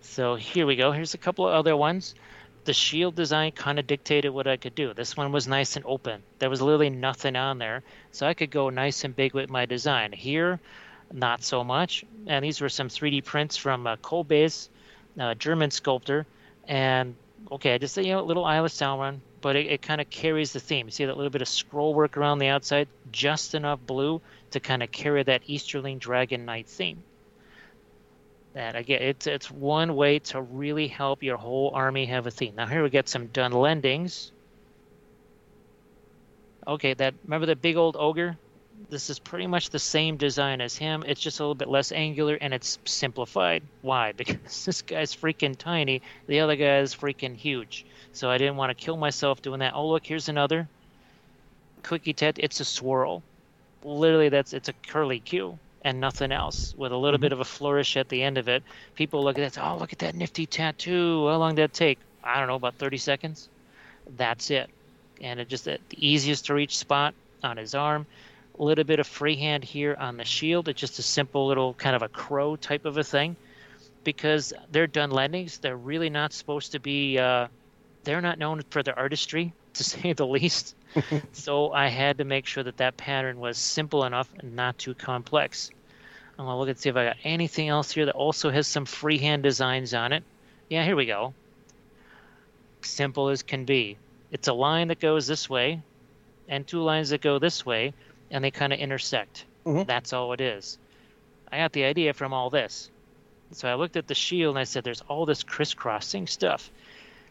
So 0.00 0.36
here 0.36 0.66
we 0.66 0.76
go. 0.76 0.92
Here's 0.92 1.14
a 1.14 1.18
couple 1.18 1.48
of 1.48 1.54
other 1.54 1.76
ones. 1.76 2.14
The 2.64 2.72
shield 2.72 3.14
design 3.14 3.52
kind 3.52 3.78
of 3.78 3.86
dictated 3.86 4.32
what 4.32 4.46
I 4.46 4.56
could 4.56 4.74
do. 4.74 4.94
This 4.94 5.16
one 5.16 5.32
was 5.32 5.48
nice 5.48 5.76
and 5.76 5.84
open. 5.84 6.22
There 6.38 6.48
was 6.48 6.62
literally 6.62 6.88
nothing 6.88 7.36
on 7.36 7.58
there, 7.58 7.82
so 8.12 8.26
I 8.26 8.34
could 8.34 8.50
go 8.50 8.70
nice 8.70 9.04
and 9.04 9.14
big 9.14 9.34
with 9.34 9.50
my 9.50 9.66
design. 9.66 10.12
Here, 10.12 10.60
not 11.12 11.42
so 11.42 11.64
much. 11.64 12.04
And 12.26 12.44
these 12.44 12.60
were 12.60 12.68
some 12.68 12.88
3D 12.88 13.24
prints 13.24 13.56
from 13.56 13.86
uh, 13.86 13.96
Kolbes, 13.96 14.68
a 15.18 15.34
German 15.34 15.70
sculptor, 15.70 16.26
and 16.68 17.14
okay, 17.50 17.74
I 17.74 17.78
just 17.78 17.94
say 17.94 18.02
you 18.02 18.12
know 18.12 18.22
little 18.22 18.44
Eye 18.44 18.56
of 18.56 18.66
Sauron, 18.66 19.20
but 19.40 19.56
it, 19.56 19.66
it 19.66 19.82
kind 19.82 20.00
of 20.00 20.10
carries 20.10 20.52
the 20.52 20.60
theme. 20.60 20.86
You 20.86 20.92
see 20.92 21.04
that 21.04 21.16
little 21.16 21.30
bit 21.30 21.42
of 21.42 21.48
scroll 21.48 21.94
work 21.94 22.16
around 22.16 22.38
the 22.38 22.48
outside, 22.48 22.88
just 23.12 23.54
enough 23.54 23.80
blue 23.86 24.20
to 24.52 24.60
kind 24.60 24.82
of 24.82 24.90
carry 24.90 25.22
that 25.22 25.42
Easterling 25.46 25.98
Dragon 25.98 26.44
Knight 26.44 26.66
theme. 26.66 27.02
That 28.54 28.76
again, 28.76 29.02
it's 29.02 29.26
it's 29.26 29.50
one 29.50 29.96
way 29.96 30.20
to 30.20 30.40
really 30.40 30.88
help 30.88 31.22
your 31.22 31.36
whole 31.36 31.72
army 31.74 32.06
have 32.06 32.26
a 32.26 32.30
theme. 32.30 32.54
Now 32.56 32.66
here 32.66 32.82
we 32.82 32.90
get 32.90 33.08
some 33.08 33.26
done 33.28 33.52
Dunlendings. 33.52 34.30
Okay, 36.66 36.94
that 36.94 37.14
remember 37.24 37.46
the 37.46 37.56
big 37.56 37.76
old 37.76 37.96
ogre 37.98 38.38
this 38.90 39.10
is 39.10 39.18
pretty 39.18 39.46
much 39.46 39.70
the 39.70 39.78
same 39.78 40.16
design 40.16 40.60
as 40.60 40.76
him. 40.76 41.04
It's 41.06 41.20
just 41.20 41.40
a 41.40 41.42
little 41.42 41.54
bit 41.54 41.68
less 41.68 41.92
angular 41.92 42.36
and 42.40 42.54
it's 42.54 42.78
simplified. 42.84 43.62
Why? 43.82 44.12
Because 44.16 44.64
this 44.64 44.82
guy's 44.82 45.14
freaking 45.14 45.56
tiny. 45.56 46.02
The 46.26 46.40
other 46.40 46.56
guy 46.56 46.78
is 46.78 46.94
freaking 46.94 47.36
huge. 47.36 47.86
So 48.12 48.30
I 48.30 48.38
didn't 48.38 48.56
want 48.56 48.70
to 48.70 48.84
kill 48.84 48.96
myself 48.96 49.42
doing 49.42 49.60
that. 49.60 49.74
Oh 49.74 49.88
look, 49.88 50.06
here's 50.06 50.28
another. 50.28 50.68
Quickie 51.82 52.12
Tet. 52.12 52.36
It's 52.38 52.60
a 52.60 52.64
swirl. 52.64 53.22
Literally, 53.82 54.28
that's 54.28 54.52
it's 54.52 54.68
a 54.68 54.72
curly 54.86 55.20
Q 55.20 55.58
and 55.82 56.00
nothing 56.00 56.32
else 56.32 56.74
with 56.76 56.92
a 56.92 56.96
little 56.96 57.18
mm-hmm. 57.18 57.22
bit 57.22 57.32
of 57.32 57.40
a 57.40 57.44
flourish 57.44 57.96
at 57.96 58.08
the 58.08 58.22
end 58.22 58.38
of 58.38 58.48
it. 58.48 58.62
People 58.94 59.22
look 59.22 59.38
at 59.38 59.52
that. 59.52 59.62
Oh, 59.62 59.76
look 59.76 59.92
at 59.92 59.98
that 59.98 60.14
nifty 60.14 60.46
tattoo. 60.46 61.26
How 61.28 61.36
long 61.36 61.54
did 61.54 61.70
that 61.70 61.74
take? 61.74 61.98
I 62.22 62.38
don't 62.38 62.48
know, 62.48 62.54
about 62.54 62.76
30 62.76 62.96
seconds. 62.96 63.48
That's 64.16 64.50
it. 64.50 64.70
And 65.20 65.40
it 65.40 65.48
just 65.48 65.66
the 65.66 65.78
easiest 65.96 66.46
to 66.46 66.54
reach 66.54 66.78
spot 66.78 67.14
on 67.42 67.58
his 67.58 67.74
arm 67.74 68.06
a 68.58 68.62
little 68.62 68.84
bit 68.84 69.00
of 69.00 69.06
freehand 69.06 69.64
here 69.64 69.96
on 69.98 70.16
the 70.16 70.24
shield. 70.24 70.68
It's 70.68 70.80
just 70.80 70.98
a 70.98 71.02
simple 71.02 71.46
little 71.46 71.74
kind 71.74 71.96
of 71.96 72.02
a 72.02 72.08
crow 72.08 72.56
type 72.56 72.84
of 72.84 72.96
a 72.96 73.04
thing 73.04 73.36
because 74.04 74.52
they're 74.70 74.86
Dunlendings. 74.86 75.60
They're 75.60 75.76
really 75.76 76.10
not 76.10 76.32
supposed 76.32 76.72
to 76.72 76.78
be, 76.78 77.18
uh, 77.18 77.48
they're 78.04 78.20
not 78.20 78.38
known 78.38 78.62
for 78.70 78.82
their 78.82 78.98
artistry, 78.98 79.52
to 79.74 79.84
say 79.84 80.12
the 80.12 80.26
least. 80.26 80.76
so 81.32 81.72
I 81.72 81.88
had 81.88 82.18
to 82.18 82.24
make 82.24 82.46
sure 82.46 82.62
that 82.62 82.76
that 82.76 82.96
pattern 82.96 83.40
was 83.40 83.58
simple 83.58 84.04
enough 84.04 84.28
and 84.38 84.54
not 84.54 84.78
too 84.78 84.94
complex. 84.94 85.70
I'm 86.38 86.44
going 86.44 86.54
to 86.54 86.58
look 86.58 86.68
and 86.68 86.78
see 86.78 86.88
if 86.88 86.96
I 86.96 87.04
got 87.04 87.16
anything 87.24 87.68
else 87.68 87.90
here 87.90 88.06
that 88.06 88.14
also 88.14 88.50
has 88.50 88.66
some 88.66 88.84
freehand 88.86 89.42
designs 89.42 89.94
on 89.94 90.12
it. 90.12 90.22
Yeah, 90.68 90.84
here 90.84 90.96
we 90.96 91.06
go. 91.06 91.34
Simple 92.82 93.28
as 93.28 93.42
can 93.42 93.64
be. 93.64 93.96
It's 94.30 94.48
a 94.48 94.52
line 94.52 94.88
that 94.88 95.00
goes 95.00 95.26
this 95.26 95.48
way 95.48 95.80
and 96.48 96.66
two 96.66 96.82
lines 96.82 97.10
that 97.10 97.20
go 97.20 97.38
this 97.38 97.64
way 97.64 97.94
and 98.34 98.44
they 98.44 98.50
kind 98.50 98.72
of 98.72 98.80
intersect. 98.80 99.46
Mm-hmm. 99.64 99.84
That's 99.84 100.12
all 100.12 100.32
it 100.32 100.40
is. 100.40 100.76
I 101.50 101.58
got 101.58 101.72
the 101.72 101.84
idea 101.84 102.12
from 102.12 102.34
all 102.34 102.50
this. 102.50 102.90
So 103.52 103.68
I 103.68 103.76
looked 103.76 103.96
at 103.96 104.08
the 104.08 104.14
shield 104.14 104.56
and 104.56 104.58
I 104.58 104.64
said, 104.64 104.82
"There's 104.82 105.02
all 105.02 105.24
this 105.24 105.44
crisscrossing 105.44 106.26
stuff. 106.26 106.70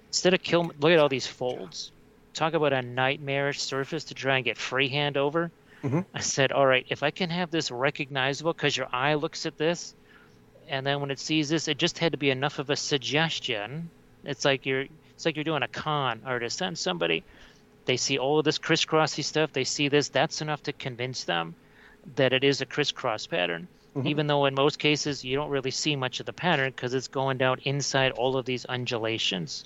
Instead 0.08 0.34
of 0.34 0.42
kill, 0.42 0.72
look 0.80 0.92
at 0.92 1.00
all 1.00 1.10
these 1.10 1.28
folds. 1.28 1.92
Talk 2.34 2.54
about 2.54 2.72
a 2.72 2.82
nightmarish 2.82 3.60
surface 3.60 4.06
to 4.06 4.14
try 4.14 4.38
and 4.38 4.46
get 4.46 4.58
freehand 4.58 5.18
over." 5.18 5.52
Mm-hmm. 5.84 6.00
I 6.14 6.20
said, 6.22 6.54
"All 6.54 6.66
right, 6.66 6.86
if 6.88 7.04
I 7.04 7.12
can 7.12 7.30
have 7.30 7.52
this 7.52 7.70
recognizable, 7.70 8.54
because 8.54 8.78
your 8.78 8.88
eye 8.94 9.16
looks 9.16 9.46
at 9.46 9.58
this, 9.58 9.94
and 10.70 10.88
then 10.88 11.02
when 11.02 11.12
it 11.12 11.20
sees 11.20 11.50
this, 11.50 11.68
it 11.68 11.78
just 11.78 12.00
had 12.00 12.14
to 12.14 12.18
be 12.18 12.30
enough 12.30 12.60
of 12.60 12.70
a 12.70 12.78
suggestion. 12.78 13.90
It's 14.24 14.46
like 14.46 14.66
you're, 14.66 14.86
it's 15.16 15.26
like 15.26 15.36
you're 15.36 15.44
doing 15.44 15.64
a 15.64 15.68
con 15.68 16.22
artist 16.26 16.62
on 16.62 16.78
somebody." 16.78 17.26
They 17.86 17.98
see 17.98 18.18
all 18.18 18.40
of 18.40 18.46
this 18.46 18.58
crisscrossy 18.58 19.24
stuff. 19.24 19.52
They 19.52 19.64
see 19.64 19.88
this. 19.90 20.10
That's 20.10 20.42
enough 20.42 20.64
to 20.64 20.74
convince 20.74 21.24
them 21.24 21.56
that 22.16 22.34
it 22.34 22.44
is 22.44 22.62
a 22.62 22.66
crisscross 22.66 23.28
pattern. 23.28 23.68
Mm-hmm. 23.96 24.08
Even 24.08 24.28
though 24.28 24.46
in 24.46 24.56
most 24.56 24.80
cases 24.80 25.24
you 25.24 25.36
don't 25.36 25.50
really 25.50 25.72
see 25.72 25.96
much 25.96 26.20
of 26.20 26.26
the 26.26 26.34
pattern 26.34 26.72
because 26.72 26.94
it's 26.94 27.08
going 27.08 27.38
down 27.38 27.60
inside 27.64 28.12
all 28.14 28.38
of 28.38 28.46
these 28.46 28.66
undulations. 28.66 29.66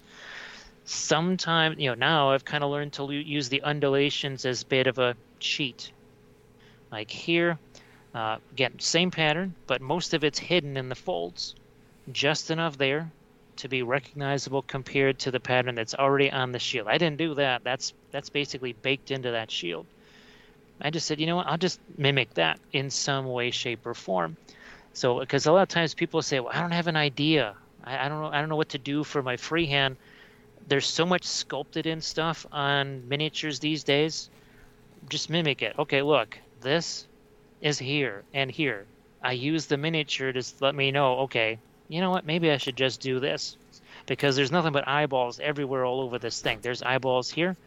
Sometimes, 0.83 1.79
you 1.79 1.89
know, 1.89 1.95
now 1.95 2.31
I've 2.31 2.45
kind 2.45 2.63
of 2.63 2.71
learned 2.71 2.93
to 2.93 3.11
use 3.11 3.49
the 3.49 3.61
undulations 3.61 4.45
as 4.45 4.63
a 4.63 4.65
bit 4.65 4.87
of 4.87 4.99
a 4.99 5.15
cheat. 5.39 5.91
Like 6.91 7.11
here, 7.11 7.59
uh, 8.13 8.37
again, 8.51 8.79
same 8.79 9.11
pattern, 9.11 9.53
but 9.67 9.81
most 9.81 10.13
of 10.13 10.23
it's 10.23 10.39
hidden 10.39 10.77
in 10.77 10.89
the 10.89 10.95
folds. 10.95 11.55
Just 12.11 12.51
enough 12.51 12.77
there 12.77 13.11
to 13.57 13.67
be 13.67 13.83
recognizable 13.83 14.61
compared 14.61 15.19
to 15.19 15.31
the 15.31 15.39
pattern 15.39 15.75
that's 15.75 15.95
already 15.95 16.31
on 16.31 16.51
the 16.51 16.59
shield. 16.59 16.87
I 16.87 16.97
didn't 16.97 17.17
do 17.17 17.35
that. 17.35 17.63
That's 17.63 17.93
that's 18.11 18.29
basically 18.29 18.73
baked 18.73 19.11
into 19.11 19.31
that 19.31 19.51
shield. 19.51 19.85
I 20.79 20.89
just 20.91 21.07
said, 21.07 21.19
you 21.19 21.25
know 21.25 21.37
what? 21.37 21.47
I'll 21.47 21.57
just 21.57 21.79
mimic 21.97 22.33
that 22.35 22.59
in 22.71 22.89
some 22.89 23.25
way, 23.25 23.51
shape, 23.51 23.85
or 23.85 23.93
form. 23.93 24.37
So, 24.93 25.19
because 25.19 25.45
a 25.45 25.51
lot 25.51 25.63
of 25.63 25.69
times 25.69 25.93
people 25.93 26.21
say, 26.21 26.39
well, 26.39 26.51
I 26.53 26.61
don't 26.61 26.71
have 26.71 26.87
an 26.87 26.95
idea. 26.95 27.55
I, 27.83 28.05
I 28.05 28.09
don't 28.09 28.21
know. 28.21 28.29
I 28.29 28.39
don't 28.39 28.49
know 28.49 28.55
what 28.55 28.69
to 28.69 28.77
do 28.77 29.03
for 29.03 29.23
my 29.23 29.37
freehand. 29.37 29.97
there's 30.67 30.85
so 30.85 31.05
much 31.05 31.23
sculpted 31.23 31.87
in 31.87 32.01
stuff 32.01 32.45
on 32.51 33.07
miniatures 33.07 33.59
these 33.59 33.83
days. 33.83 34.29
Just 35.09 35.29
mimic 35.29 35.61
it. 35.61 35.75
Okay, 35.79 36.01
look, 36.01 36.37
this 36.61 37.07
is 37.61 37.79
here 37.79 38.23
and 38.33 38.51
here. 38.51 38.85
I 39.23 39.31
use 39.31 39.65
the 39.65 39.77
miniature 39.77 40.31
to 40.31 40.43
let 40.59 40.75
me 40.75 40.91
know, 40.91 41.19
okay, 41.19 41.59
you 41.87 42.01
know 42.01 42.11
what, 42.11 42.25
maybe 42.25 42.51
I 42.51 42.57
should 42.57 42.75
just 42.75 43.01
do 43.01 43.19
this. 43.19 43.57
Because 44.05 44.35
there's 44.35 44.51
nothing 44.51 44.71
but 44.71 44.87
eyeballs 44.87 45.39
everywhere 45.39 45.85
all 45.85 46.01
over 46.01 46.17
this 46.17 46.41
thing. 46.41 46.59
There's 46.61 46.81
eyeballs 46.81 47.29
here. 47.29 47.57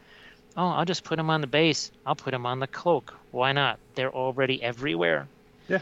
Oh, 0.56 0.68
I'll 0.68 0.84
just 0.84 1.04
put 1.04 1.16
them 1.16 1.30
on 1.30 1.40
the 1.40 1.46
base. 1.46 1.92
I'll 2.04 2.14
put 2.14 2.32
them 2.32 2.46
on 2.46 2.60
the 2.60 2.66
cloak. 2.66 3.14
Why 3.30 3.52
not? 3.52 3.78
They're 3.94 4.12
already 4.12 4.62
everywhere. 4.62 5.28
Yeah. 5.68 5.80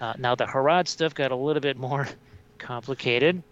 Uh, 0.00 0.14
now 0.18 0.34
the 0.34 0.44
Harad 0.44 0.88
stuff 0.88 1.14
got 1.14 1.30
a 1.30 1.36
little 1.36 1.60
bit 1.60 1.76
more 1.76 2.08
complicated 2.58 3.42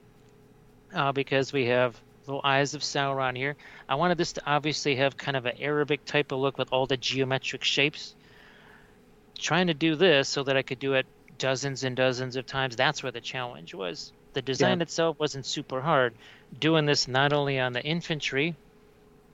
uh, 0.95 1.13
because 1.13 1.53
we 1.53 1.67
have 1.67 1.99
little 2.27 2.41
eyes 2.45 2.75
of 2.75 2.83
Sauron 2.83 3.37
here. 3.37 3.57
I 3.89 3.95
wanted 3.95 4.19
this 4.19 4.33
to 4.35 4.43
obviously 4.47 4.97
have 4.97 5.17
kind 5.17 5.37
of 5.37 5.47
an 5.47 5.57
Arabic 5.61 6.05
type 6.05 6.33
of 6.33 6.41
look 6.41 6.59
with 6.59 6.73
all 6.73 6.87
the 6.87 6.97
geometric 6.97 7.65
shapes. 7.65 8.15
Trying 9.39 9.69
to 9.69 9.75
do 9.75 9.95
this 9.95 10.29
so 10.29 10.43
that 10.43 10.57
I 10.57 10.63
could 10.63 10.79
do 10.79 10.95
it 10.95 11.07
dozens 11.39 11.85
and 11.85 11.97
dozens 11.97 12.37
of 12.37 12.47
times, 12.47 12.77
that's 12.77 13.03
where 13.03 13.13
the 13.13 13.21
challenge 13.21 13.75
was. 13.75 14.13
The 14.35 14.43
design 14.43 14.81
Yeah. 14.81 14.83
itself 14.83 15.19
wasn't 15.19 15.47
super 15.47 15.81
hard. 15.81 16.19
Doing 16.59 16.87
this 16.87 17.09
not 17.09 17.33
only 17.33 17.59
on 17.61 17.73
the 17.73 17.83
infantry, 17.85 18.57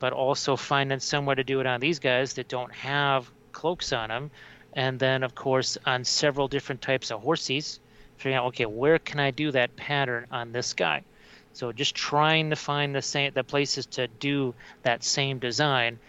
but 0.01 0.13
also 0.13 0.57
finding 0.57 1.01
somewhere 1.01 1.37
to 1.37 1.45
do 1.45 1.61
it 1.61 1.67
on 1.67 1.81
these 1.81 1.99
guys 1.99 2.35
that 2.35 2.49
don't 2.49 2.73
have 2.75 3.31
cloaks 3.53 3.93
on 3.93 4.09
them. 4.11 4.31
And 4.75 4.99
then, 4.99 5.23
of 5.23 5.35
course, 5.35 5.79
on 5.87 6.05
several 6.05 6.49
different 6.49 6.83
types 6.83 7.11
of 7.11 7.21
horses, 7.23 7.81
figuring 8.17 8.37
out, 8.37 8.47
okay, 8.49 8.67
where 8.67 8.99
can 8.99 9.21
I 9.21 9.31
do 9.31 9.51
that 9.53 9.77
pattern 9.77 10.27
on 10.31 10.53
this 10.53 10.75
guy? 10.75 11.05
So 11.53 11.73
just 11.73 11.95
trying 11.95 12.51
to 12.51 12.57
find 12.57 12.95
the 12.95 13.03
same 13.03 13.33
the 13.35 13.45
places 13.45 13.87
to 13.89 14.09
do 14.09 14.55
that 14.83 15.05
same 15.05 15.39
design 15.39 16.01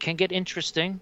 can 0.00 0.16
get 0.16 0.32
interesting. 0.32 1.00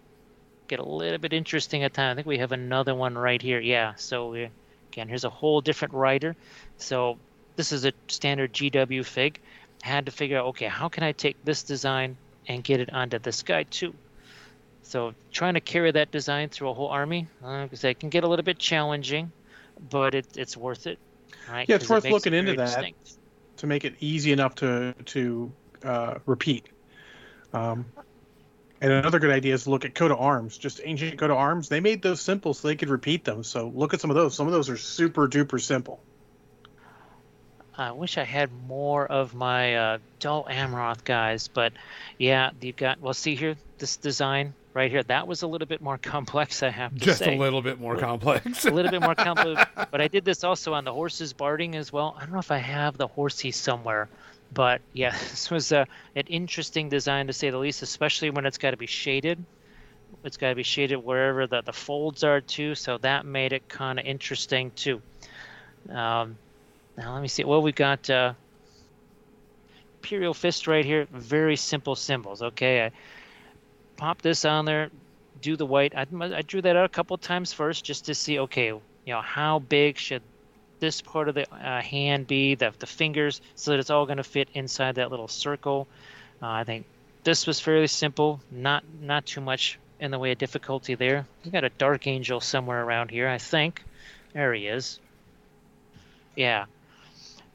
Get 0.69 0.79
a 0.81 0.85
little 0.85 1.19
bit 1.19 1.33
interesting 1.33 1.83
at 1.83 1.95
times. 1.95 2.13
I 2.13 2.15
think 2.17 2.27
we 2.27 2.39
have 2.39 2.53
another 2.53 2.95
one 2.95 3.17
right 3.17 3.41
here. 3.41 3.59
Yeah. 3.61 3.95
So 3.97 4.31
we, 4.31 4.51
again, 4.93 5.09
here's 5.09 5.25
a 5.25 5.31
whole 5.31 5.61
different 5.61 5.95
writer. 5.95 6.37
So 6.77 7.19
this 7.57 7.73
is 7.73 7.85
a 7.85 7.93
standard 8.09 8.53
GW 8.53 9.05
fig. 9.05 9.41
Had 9.83 10.07
to 10.07 10.13
figure 10.13 10.39
out, 10.39 10.47
okay, 10.47 10.67
how 10.67 10.89
can 10.89 11.03
I 11.03 11.13
take 11.13 11.37
this 11.45 11.63
design 11.63 12.17
and 12.49 12.63
get 12.63 12.81
it 12.81 12.93
onto 12.93 13.19
this 13.19 13.43
guy 13.43 13.63
too? 13.65 13.95
So 14.83 15.15
trying 15.33 15.55
to 15.55 15.61
carry 15.61 15.91
that 15.93 16.11
design 16.11 16.49
through 16.49 16.71
a 16.71 16.75
whole 16.75 16.89
army, 16.89 17.29
uh, 17.45 17.67
'cause 17.67 17.83
that 17.83 18.01
can 18.01 18.09
get 18.09 18.25
a 18.25 18.29
little 18.29 18.45
bit 18.45 18.59
challenging, 18.59 19.31
but 19.91 20.15
it, 20.15 20.27
it's 20.37 20.57
worth 20.57 20.87
it. 20.87 20.99
Right? 21.51 21.69
Yeah, 21.69 21.77
it's 21.77 21.89
worth 21.89 22.05
makes 22.05 22.13
looking 22.13 22.35
it 22.35 22.39
into 22.39 22.55
that. 22.55 22.67
distinct. 22.67 23.15
to 23.59 23.67
make 23.67 23.85
it 23.85 23.95
easy 24.01 24.31
enough 24.33 24.55
to 24.55 24.95
to 25.07 25.53
uh, 25.83 26.15
repeat. 26.27 26.69
Um, 27.53 27.87
and 28.81 28.93
another 28.93 29.19
good 29.19 29.31
idea 29.31 29.55
is 29.55 29.65
to 29.65 29.71
look 29.71 29.85
at 29.85 29.95
coat 29.95 30.11
of 30.11 30.19
arms, 30.21 30.57
just 30.59 30.81
ancient 30.85 31.19
coat 31.19 31.31
of 31.31 31.37
arms. 31.37 31.69
They 31.69 31.81
made 31.81 32.03
those 32.03 32.21
simple 32.21 32.55
so 32.55 32.69
they 32.69 32.77
could 32.77 32.91
repeat 32.91 33.25
them. 33.25 33.43
So 33.43 33.73
look 33.75 33.95
at 33.95 34.01
some 34.01 34.11
of 34.11 34.17
those. 34.17 34.35
Some 34.35 34.47
of 34.47 34.53
those 34.53 34.69
are 34.71 34.77
super 34.77 35.29
duper 35.29 35.61
simple. 35.61 36.01
I 37.77 37.93
wish 37.93 38.19
I 38.19 38.25
had 38.25 38.51
more 38.67 39.07
of 39.07 39.35
my 39.35 39.77
uh, 39.77 39.99
Dol 40.19 40.45
Amroth 40.51 41.05
guys, 41.05 41.47
but 41.47 41.73
yeah, 42.19 42.51
you've 42.61 42.77
got. 42.77 43.01
Well, 43.01 43.15
see 43.15 43.37
here, 43.37 43.55
this 43.79 43.97
design 43.97 44.53
right 44.75 44.91
here. 44.91 45.05
That 45.05 45.29
was 45.29 45.43
a 45.43 45.47
little 45.47 45.67
bit 45.67 45.81
more 45.81 45.97
complex, 46.03 46.63
I 46.65 46.71
have 46.71 46.93
to 46.95 46.99
Just 46.99 47.19
say. 47.21 47.27
Just 47.27 47.37
a 47.37 47.41
little 47.41 47.63
bit 47.63 47.81
more 47.81 47.97
complex. 47.97 48.65
a 48.65 48.71
little 48.71 48.91
bit 48.91 49.01
more 49.01 49.15
complex. 49.17 49.71
but 49.91 50.01
I 50.01 50.09
did 50.09 50.25
this 50.25 50.43
also 50.43 50.75
on 50.75 50.85
the 50.85 50.93
horses 50.93 51.33
barding 51.33 51.77
as 51.77 51.93
well. 51.93 52.17
I 52.17 52.23
don't 52.23 52.33
know 52.33 52.39
if 52.41 52.51
I 52.51 52.59
have 52.59 52.97
the 52.97 53.07
horsey 53.07 53.53
somewhere, 53.53 54.09
but 54.53 54.81
yeah, 54.93 55.17
this 55.31 55.51
was 55.51 55.73
a, 55.73 55.87
an 56.17 56.25
interesting 56.27 56.89
design 56.89 57.27
to 57.27 57.33
say 57.33 57.51
the 57.51 57.59
least, 57.59 57.83
especially 57.83 58.31
when 58.31 58.47
it's 58.47 58.59
got 58.59 58.73
to 58.73 58.77
be 58.77 58.87
shaded. 58.87 59.43
It's 60.25 60.37
got 60.37 60.49
to 60.51 60.55
be 60.55 60.63
shaded 60.63 60.97
wherever 60.97 61.47
the, 61.47 61.63
the 61.63 61.73
folds 61.73 62.25
are 62.25 62.41
too, 62.41 62.75
so 62.75 62.99
that 62.99 63.27
made 63.27 63.53
it 63.53 63.69
kind 63.69 63.99
of 63.99 64.07
interesting 64.07 64.71
too. 64.73 65.01
Um, 65.89 66.37
now 66.97 67.15
let 67.15 67.23
me 67.23 67.29
see. 67.29 67.45
Well, 67.45 67.63
we 67.63 67.73
got 67.73 68.09
uh, 68.11 68.33
Imperial 69.99 70.35
Fist 70.35 70.67
right 70.67 70.85
here. 70.85 71.07
Very 71.13 71.57
simple 71.57 71.95
symbols. 71.95 72.43
Okay, 72.43 72.87
I 72.87 72.91
pop 73.97 74.23
this 74.23 74.45
on 74.45 74.65
there, 74.65 74.91
do 75.41 75.57
the 75.57 75.67
white. 75.67 75.95
I, 75.95 76.07
I 76.21 76.43
drew 76.43 76.63
that 76.63 76.77
out 76.77 76.85
a 76.85 76.89
couple 76.89 77.17
times 77.19 77.53
first 77.53 77.85
just 77.85 78.07
to 78.07 78.15
see, 78.15 78.39
okay, 78.41 78.69
you 78.69 78.83
know, 79.07 79.21
how 79.21 79.59
big 79.59 79.99
should 79.99 80.23
this 80.81 81.01
part 81.01 81.29
of 81.29 81.35
the 81.35 81.51
uh, 81.53 81.81
hand 81.81 82.27
be, 82.27 82.55
the, 82.55 82.73
the 82.79 82.87
fingers, 82.87 83.41
so 83.55 83.71
that 83.71 83.81
it's 83.81 83.91
all 83.91 84.07
going 84.07 84.19
to 84.19 84.25
fit 84.25 84.49
inside 84.55 84.97
that 84.97 85.11
little 85.11 85.29
circle. 85.29 85.87
Uh, 86.43 86.49
I 86.49 86.65
think 86.65 86.87
this 87.25 87.47
was 87.47 87.61
fairly 87.61 87.87
simple, 87.87 88.41
not 88.51 88.85
not 89.01 89.27
too 89.27 89.41
much 89.41 89.79
in 90.01 90.11
the 90.11 90.19
way 90.19 90.33
of 90.33 90.39
difficulty 90.39 90.95
there. 90.95 91.27
We 91.45 91.51
got 91.51 91.65
a 91.65 91.71
dark 91.71 92.07
angel 92.07 92.41
somewhere 92.41 92.83
around 92.83 93.11
here, 93.11 93.29
I 93.29 93.39
think. 93.39 93.83
There 94.33 94.55
he 94.55 94.67
is. 94.67 95.01
Yeah. 96.37 96.67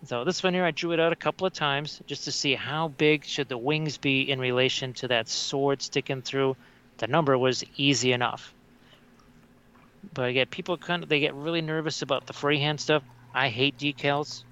So 0.05 0.25
this 0.25 0.43
one 0.43 0.53
here, 0.53 0.65
I 0.65 0.71
drew 0.71 0.91
it 0.91 0.99
out 0.99 1.13
a 1.13 1.15
couple 1.15 1.47
of 1.47 1.53
times 1.53 2.01
just 2.05 2.25
to 2.25 2.31
see 2.31 2.55
how 2.55 2.89
big 2.89 3.23
should 3.23 3.47
the 3.47 3.57
wings 3.57 3.97
be 3.97 4.29
in 4.29 4.39
relation 4.39 4.91
to 4.93 5.07
that 5.07 5.29
sword 5.29 5.81
sticking 5.81 6.21
through. 6.21 6.57
The 6.97 7.07
number 7.07 7.37
was 7.37 7.63
easy 7.77 8.11
enough. 8.11 8.53
But 10.13 10.29
again, 10.29 10.47
people 10.47 10.77
kind 10.77 11.03
of 11.03 11.09
they 11.09 11.19
get 11.19 11.33
really 11.33 11.61
nervous 11.61 12.01
about 12.01 12.25
the 12.25 12.33
freehand 12.33 12.79
stuff. 12.79 13.03
I 13.33 13.49
hate 13.49 13.77
decals. 13.77 14.43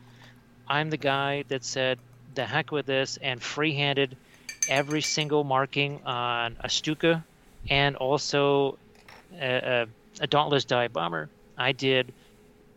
I'm 0.67 0.89
the 0.89 0.97
guy 0.97 1.43
that 1.49 1.63
said 1.63 1.99
the 2.33 2.45
heck 2.45 2.71
with 2.71 2.85
this 2.85 3.17
and 3.21 3.41
freehanded 3.41 4.15
every 4.69 5.01
single 5.01 5.43
marking 5.43 6.01
on 6.05 6.55
a 6.61 6.69
Stuka 6.69 7.25
and 7.69 7.95
also 7.97 8.77
a, 9.39 9.55
a, 9.55 9.87
a 10.21 10.27
Dauntless 10.27 10.65
Dive 10.65 10.93
Bomber. 10.93 11.29
I 11.57 11.73
did 11.73 12.13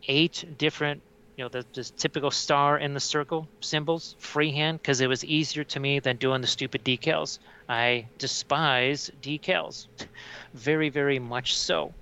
eight 0.07 0.43
different, 0.57 1.01
you 1.37 1.43
know, 1.43 1.49
the, 1.49 1.65
the 1.73 1.83
typical 1.97 2.31
star 2.31 2.77
in 2.77 2.93
the 2.93 2.99
circle 2.99 3.47
symbols 3.61 4.15
freehand 4.19 4.79
because 4.81 5.01
it 5.01 5.07
was 5.07 5.23
easier 5.23 5.63
to 5.63 5.79
me 5.79 5.99
than 5.99 6.17
doing 6.17 6.41
the 6.41 6.47
stupid 6.47 6.83
decals. 6.83 7.39
I 7.67 8.07
despise 8.17 9.09
decals, 9.21 9.87
very, 10.53 10.89
very 10.89 11.19
much 11.19 11.55
so. 11.55 11.93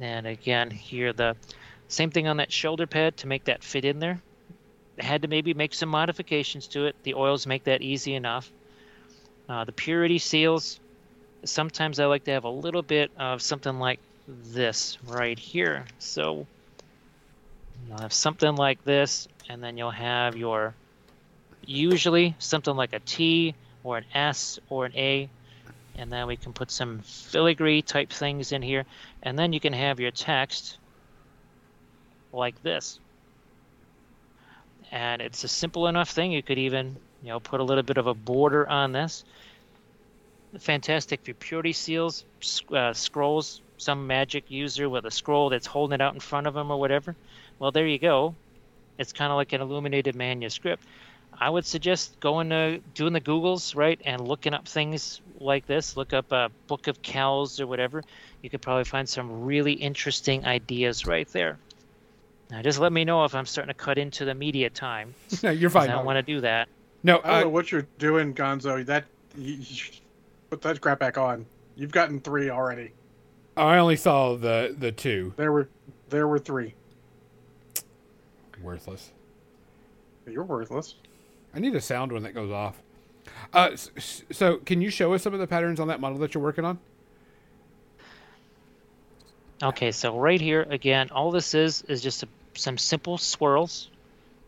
And 0.00 0.26
again, 0.26 0.70
here 0.70 1.12
the 1.12 1.36
same 1.88 2.10
thing 2.10 2.26
on 2.28 2.38
that 2.38 2.52
shoulder 2.52 2.86
pad 2.86 3.16
to 3.18 3.26
make 3.26 3.44
that 3.44 3.62
fit 3.62 3.84
in 3.84 3.98
there. 3.98 4.20
Had 4.98 5.22
to 5.22 5.28
maybe 5.28 5.54
make 5.54 5.74
some 5.74 5.88
modifications 5.88 6.66
to 6.68 6.86
it. 6.86 6.96
The 7.02 7.14
oils 7.14 7.46
make 7.46 7.64
that 7.64 7.82
easy 7.82 8.14
enough. 8.14 8.50
Uh, 9.48 9.64
the 9.64 9.72
purity 9.72 10.18
seals, 10.18 10.80
sometimes 11.44 12.00
I 12.00 12.06
like 12.06 12.24
to 12.24 12.32
have 12.32 12.44
a 12.44 12.50
little 12.50 12.82
bit 12.82 13.10
of 13.16 13.40
something 13.40 13.78
like 13.78 14.00
this 14.26 14.98
right 15.06 15.38
here. 15.38 15.84
So 15.98 16.46
you'll 17.86 18.00
have 18.00 18.12
something 18.12 18.56
like 18.56 18.82
this, 18.84 19.28
and 19.48 19.62
then 19.62 19.76
you'll 19.76 19.90
have 19.90 20.36
your 20.36 20.74
usually 21.64 22.34
something 22.38 22.74
like 22.74 22.92
a 22.92 23.00
T 23.00 23.54
or 23.84 23.98
an 23.98 24.04
S 24.14 24.58
or 24.68 24.86
an 24.86 24.92
A, 24.96 25.28
and 25.96 26.12
then 26.12 26.26
we 26.26 26.36
can 26.36 26.52
put 26.52 26.70
some 26.70 27.00
filigree 27.00 27.82
type 27.82 28.10
things 28.10 28.52
in 28.52 28.62
here, 28.62 28.84
and 29.22 29.38
then 29.38 29.52
you 29.52 29.60
can 29.60 29.72
have 29.72 30.00
your 30.00 30.10
text 30.10 30.78
like 32.32 32.62
this. 32.62 33.00
And 34.92 35.20
it's 35.20 35.42
a 35.44 35.48
simple 35.48 35.88
enough 35.88 36.10
thing. 36.10 36.32
You 36.32 36.42
could 36.42 36.58
even, 36.58 36.96
you 37.22 37.28
know, 37.28 37.40
put 37.40 37.60
a 37.60 37.64
little 37.64 37.82
bit 37.82 37.96
of 37.96 38.06
a 38.06 38.14
border 38.14 38.68
on 38.68 38.92
this. 38.92 39.24
Fantastic 40.58 41.24
for 41.24 41.34
purity 41.34 41.72
seals, 41.72 42.24
uh, 42.72 42.92
scrolls. 42.92 43.62
Some 43.78 44.06
magic 44.06 44.50
user 44.50 44.88
with 44.88 45.04
a 45.04 45.10
scroll 45.10 45.50
that's 45.50 45.66
holding 45.66 45.96
it 45.96 46.00
out 46.00 46.14
in 46.14 46.20
front 46.20 46.46
of 46.46 46.54
them 46.54 46.70
or 46.70 46.80
whatever. 46.80 47.14
Well, 47.58 47.72
there 47.72 47.86
you 47.86 47.98
go. 47.98 48.34
It's 48.98 49.12
kind 49.12 49.30
of 49.30 49.36
like 49.36 49.52
an 49.52 49.60
illuminated 49.60 50.14
manuscript. 50.14 50.82
I 51.40 51.50
would 51.50 51.66
suggest 51.66 52.18
going 52.20 52.50
to 52.50 52.80
doing 52.94 53.12
the 53.12 53.20
Googles, 53.20 53.76
right, 53.76 54.00
and 54.04 54.26
looking 54.26 54.54
up 54.54 54.66
things 54.68 55.20
like 55.40 55.66
this. 55.66 55.96
Look 55.96 56.12
up 56.12 56.32
a 56.32 56.50
Book 56.66 56.86
of 56.86 57.02
Kells 57.02 57.60
or 57.60 57.66
whatever. 57.66 58.02
You 58.42 58.50
could 58.50 58.62
probably 58.62 58.84
find 58.84 59.08
some 59.08 59.44
really 59.44 59.72
interesting 59.72 60.46
ideas 60.46 61.06
right 61.06 61.28
there. 61.28 61.58
Now, 62.50 62.62
just 62.62 62.78
let 62.78 62.92
me 62.92 63.04
know 63.04 63.24
if 63.24 63.34
I'm 63.34 63.46
starting 63.46 63.74
to 63.74 63.78
cut 63.78 63.98
into 63.98 64.24
the 64.24 64.34
media 64.34 64.70
time. 64.70 65.14
no, 65.42 65.50
you're 65.50 65.70
fine. 65.70 65.90
I 65.90 65.94
don't 65.94 66.06
want 66.06 66.16
to 66.16 66.22
do 66.22 66.40
that. 66.42 66.68
No, 67.02 67.20
I 67.24 67.30
don't 67.30 67.40
know 67.40 67.46
uh, 67.46 67.50
what 67.50 67.72
you're 67.72 67.86
doing, 67.98 68.34
Gonzo. 68.34 68.84
That 68.86 69.04
you, 69.36 69.54
you 69.54 69.84
put 70.50 70.62
that 70.62 70.80
crap 70.80 70.98
back 70.98 71.18
on. 71.18 71.46
You've 71.74 71.92
gotten 71.92 72.20
three 72.20 72.50
already. 72.50 72.92
I 73.56 73.78
only 73.78 73.96
saw 73.96 74.36
the 74.36 74.74
the 74.78 74.92
two. 74.92 75.32
There 75.36 75.52
were 75.52 75.68
there 76.08 76.28
were 76.28 76.38
three. 76.38 76.74
Worthless. 78.62 79.12
You're 80.26 80.44
worthless. 80.44 80.94
I 81.56 81.58
need 81.58 81.74
a 81.74 81.80
sound 81.80 82.12
one 82.12 82.22
that 82.24 82.34
goes 82.34 82.50
off. 82.50 82.82
Uh, 83.50 83.70
so 83.76 84.58
can 84.58 84.82
you 84.82 84.90
show 84.90 85.14
us 85.14 85.22
some 85.22 85.32
of 85.32 85.40
the 85.40 85.46
patterns 85.46 85.80
on 85.80 85.88
that 85.88 86.00
model 86.00 86.18
that 86.18 86.34
you're 86.34 86.42
working 86.42 86.66
on? 86.66 86.78
Okay, 89.62 89.90
so 89.90 90.18
right 90.18 90.40
here 90.40 90.66
again, 90.68 91.08
all 91.10 91.30
this 91.30 91.54
is 91.54 91.80
is 91.88 92.02
just 92.02 92.22
a, 92.22 92.28
some 92.54 92.76
simple 92.76 93.16
swirls. 93.16 93.88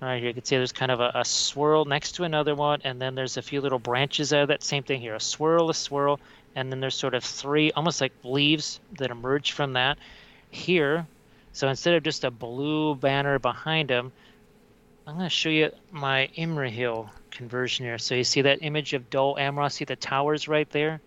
All 0.03 0.09
right, 0.09 0.19
here 0.19 0.29
you 0.29 0.35
can 0.35 0.45
see 0.45 0.57
there's 0.57 0.71
kind 0.71 0.91
of 0.91 1.01
a, 1.01 1.13
a 1.15 1.25
swirl 1.25 1.87
next 1.87 2.13
to 2.17 2.25
another 2.25 2.55
one, 2.55 2.83
and 2.85 3.01
then 3.01 3.15
there's 3.15 3.39
a 3.39 3.43
few 3.43 3.63
little 3.63 3.79
branches 3.79 4.35
out 4.35 4.43
of 4.43 4.49
that 4.49 4.63
same 4.63 4.83
thing 4.83 5.01
here. 5.01 5.15
A 5.15 5.21
swirl, 5.21 5.71
a 5.71 5.75
swirl, 5.75 6.21
and 6.55 6.71
then 6.71 6.81
there's 6.81 6.95
sort 6.95 7.15
of 7.15 7.25
three, 7.25 7.73
almost 7.73 8.03
like 8.03 8.13
leaves 8.23 8.81
that 8.99 9.11
emerge 9.11 9.53
from 9.53 9.73
that 9.73 9.97
here. 10.51 11.07
So 11.55 11.69
instead 11.69 11.95
of 11.95 12.03
just 12.03 12.25
a 12.25 12.31
blue 12.31 12.95
banner 12.97 13.39
behind 13.39 13.89
them, 13.89 14.13
I'm 15.09 15.15
going 15.15 15.25
to 15.25 15.31
show 15.31 15.49
you 15.49 15.71
my 15.91 16.29
Imrahil 16.37 17.09
conversion 17.31 17.87
here. 17.87 17.97
So 17.97 18.15
you 18.15 18.25
see 18.25 18.43
that 18.43 18.59
image 18.61 18.93
of 18.93 19.09
Dol 19.09 19.37
Amroth, 19.37 19.73
see 19.73 19.87
the 19.87 19.97
towers 19.97 20.49
right 20.49 20.69
there? 20.69 21.01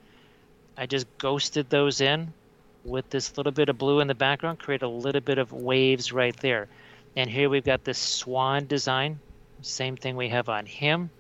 I 0.76 0.88
just 0.88 1.06
ghosted 1.20 1.70
those 1.70 2.02
in 2.02 2.34
with 2.84 3.08
this 3.12 3.38
little 3.38 3.52
bit 3.52 3.70
of 3.70 3.78
blue 3.78 4.00
in 4.00 4.08
the 4.08 4.16
background, 4.16 4.58
create 4.58 4.82
a 4.82 4.88
little 4.88 5.22
bit 5.22 5.38
of 5.38 5.54
waves 5.54 6.12
right 6.12 6.36
there. 6.38 6.68
And 7.16 7.30
here 7.30 7.48
we've 7.48 7.64
got 7.64 7.84
this 7.84 8.00
swan 8.00 8.66
design, 8.66 9.20
same 9.62 9.96
thing 9.96 10.16
we 10.16 10.30
have 10.30 10.50
on 10.50 10.66
him. 10.66 11.12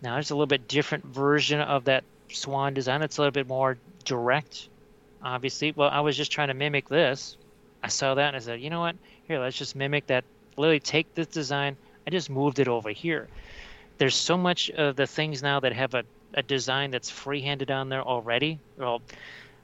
Now 0.00 0.14
there's 0.14 0.30
a 0.30 0.34
little 0.34 0.46
bit 0.46 0.68
different 0.68 1.04
version 1.04 1.60
of 1.60 1.84
that 1.84 2.04
swan 2.30 2.72
design. 2.72 3.02
It's 3.02 3.18
a 3.18 3.20
little 3.20 3.30
bit 3.30 3.46
more 3.46 3.76
direct, 4.06 4.70
obviously. 5.22 5.72
Well, 5.72 5.90
I 5.90 6.00
was 6.00 6.16
just 6.16 6.32
trying 6.32 6.48
to 6.48 6.54
mimic 6.54 6.88
this. 6.88 7.36
I 7.82 7.88
saw 7.88 8.14
that 8.14 8.28
and 8.28 8.36
I 8.36 8.40
said, 8.40 8.62
you 8.62 8.70
know 8.70 8.80
what? 8.80 8.96
Here, 9.28 9.38
let's 9.38 9.58
just 9.58 9.76
mimic 9.76 10.06
that. 10.06 10.24
Literally 10.56 10.80
take 10.80 11.14
this 11.14 11.26
design. 11.26 11.76
I 12.10 12.12
just 12.12 12.28
moved 12.28 12.58
it 12.58 12.66
over 12.66 12.90
here. 12.90 13.28
There's 13.98 14.16
so 14.16 14.36
much 14.36 14.68
of 14.70 14.96
the 14.96 15.06
things 15.06 15.44
now 15.44 15.60
that 15.60 15.72
have 15.72 15.94
a, 15.94 16.02
a 16.34 16.42
design 16.42 16.90
that's 16.90 17.08
free-handed 17.08 17.70
on 17.70 17.88
there 17.88 18.02
already. 18.02 18.58
Well, 18.76 19.00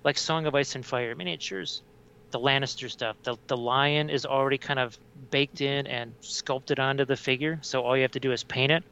like 0.04 0.16
Song 0.16 0.46
of 0.46 0.54
Ice 0.54 0.76
and 0.76 0.86
Fire 0.86 1.16
miniatures, 1.16 1.82
the 2.30 2.38
Lannister 2.38 2.88
stuff. 2.88 3.16
The 3.24 3.36
the 3.48 3.56
lion 3.56 4.10
is 4.10 4.24
already 4.24 4.58
kind 4.58 4.78
of 4.78 4.96
baked 5.32 5.60
in 5.60 5.88
and 5.88 6.14
sculpted 6.20 6.78
onto 6.78 7.04
the 7.04 7.16
figure, 7.16 7.58
so 7.62 7.82
all 7.82 7.96
you 7.96 8.02
have 8.02 8.12
to 8.12 8.20
do 8.20 8.30
is 8.30 8.44
paint 8.44 8.70
it. 8.70 8.84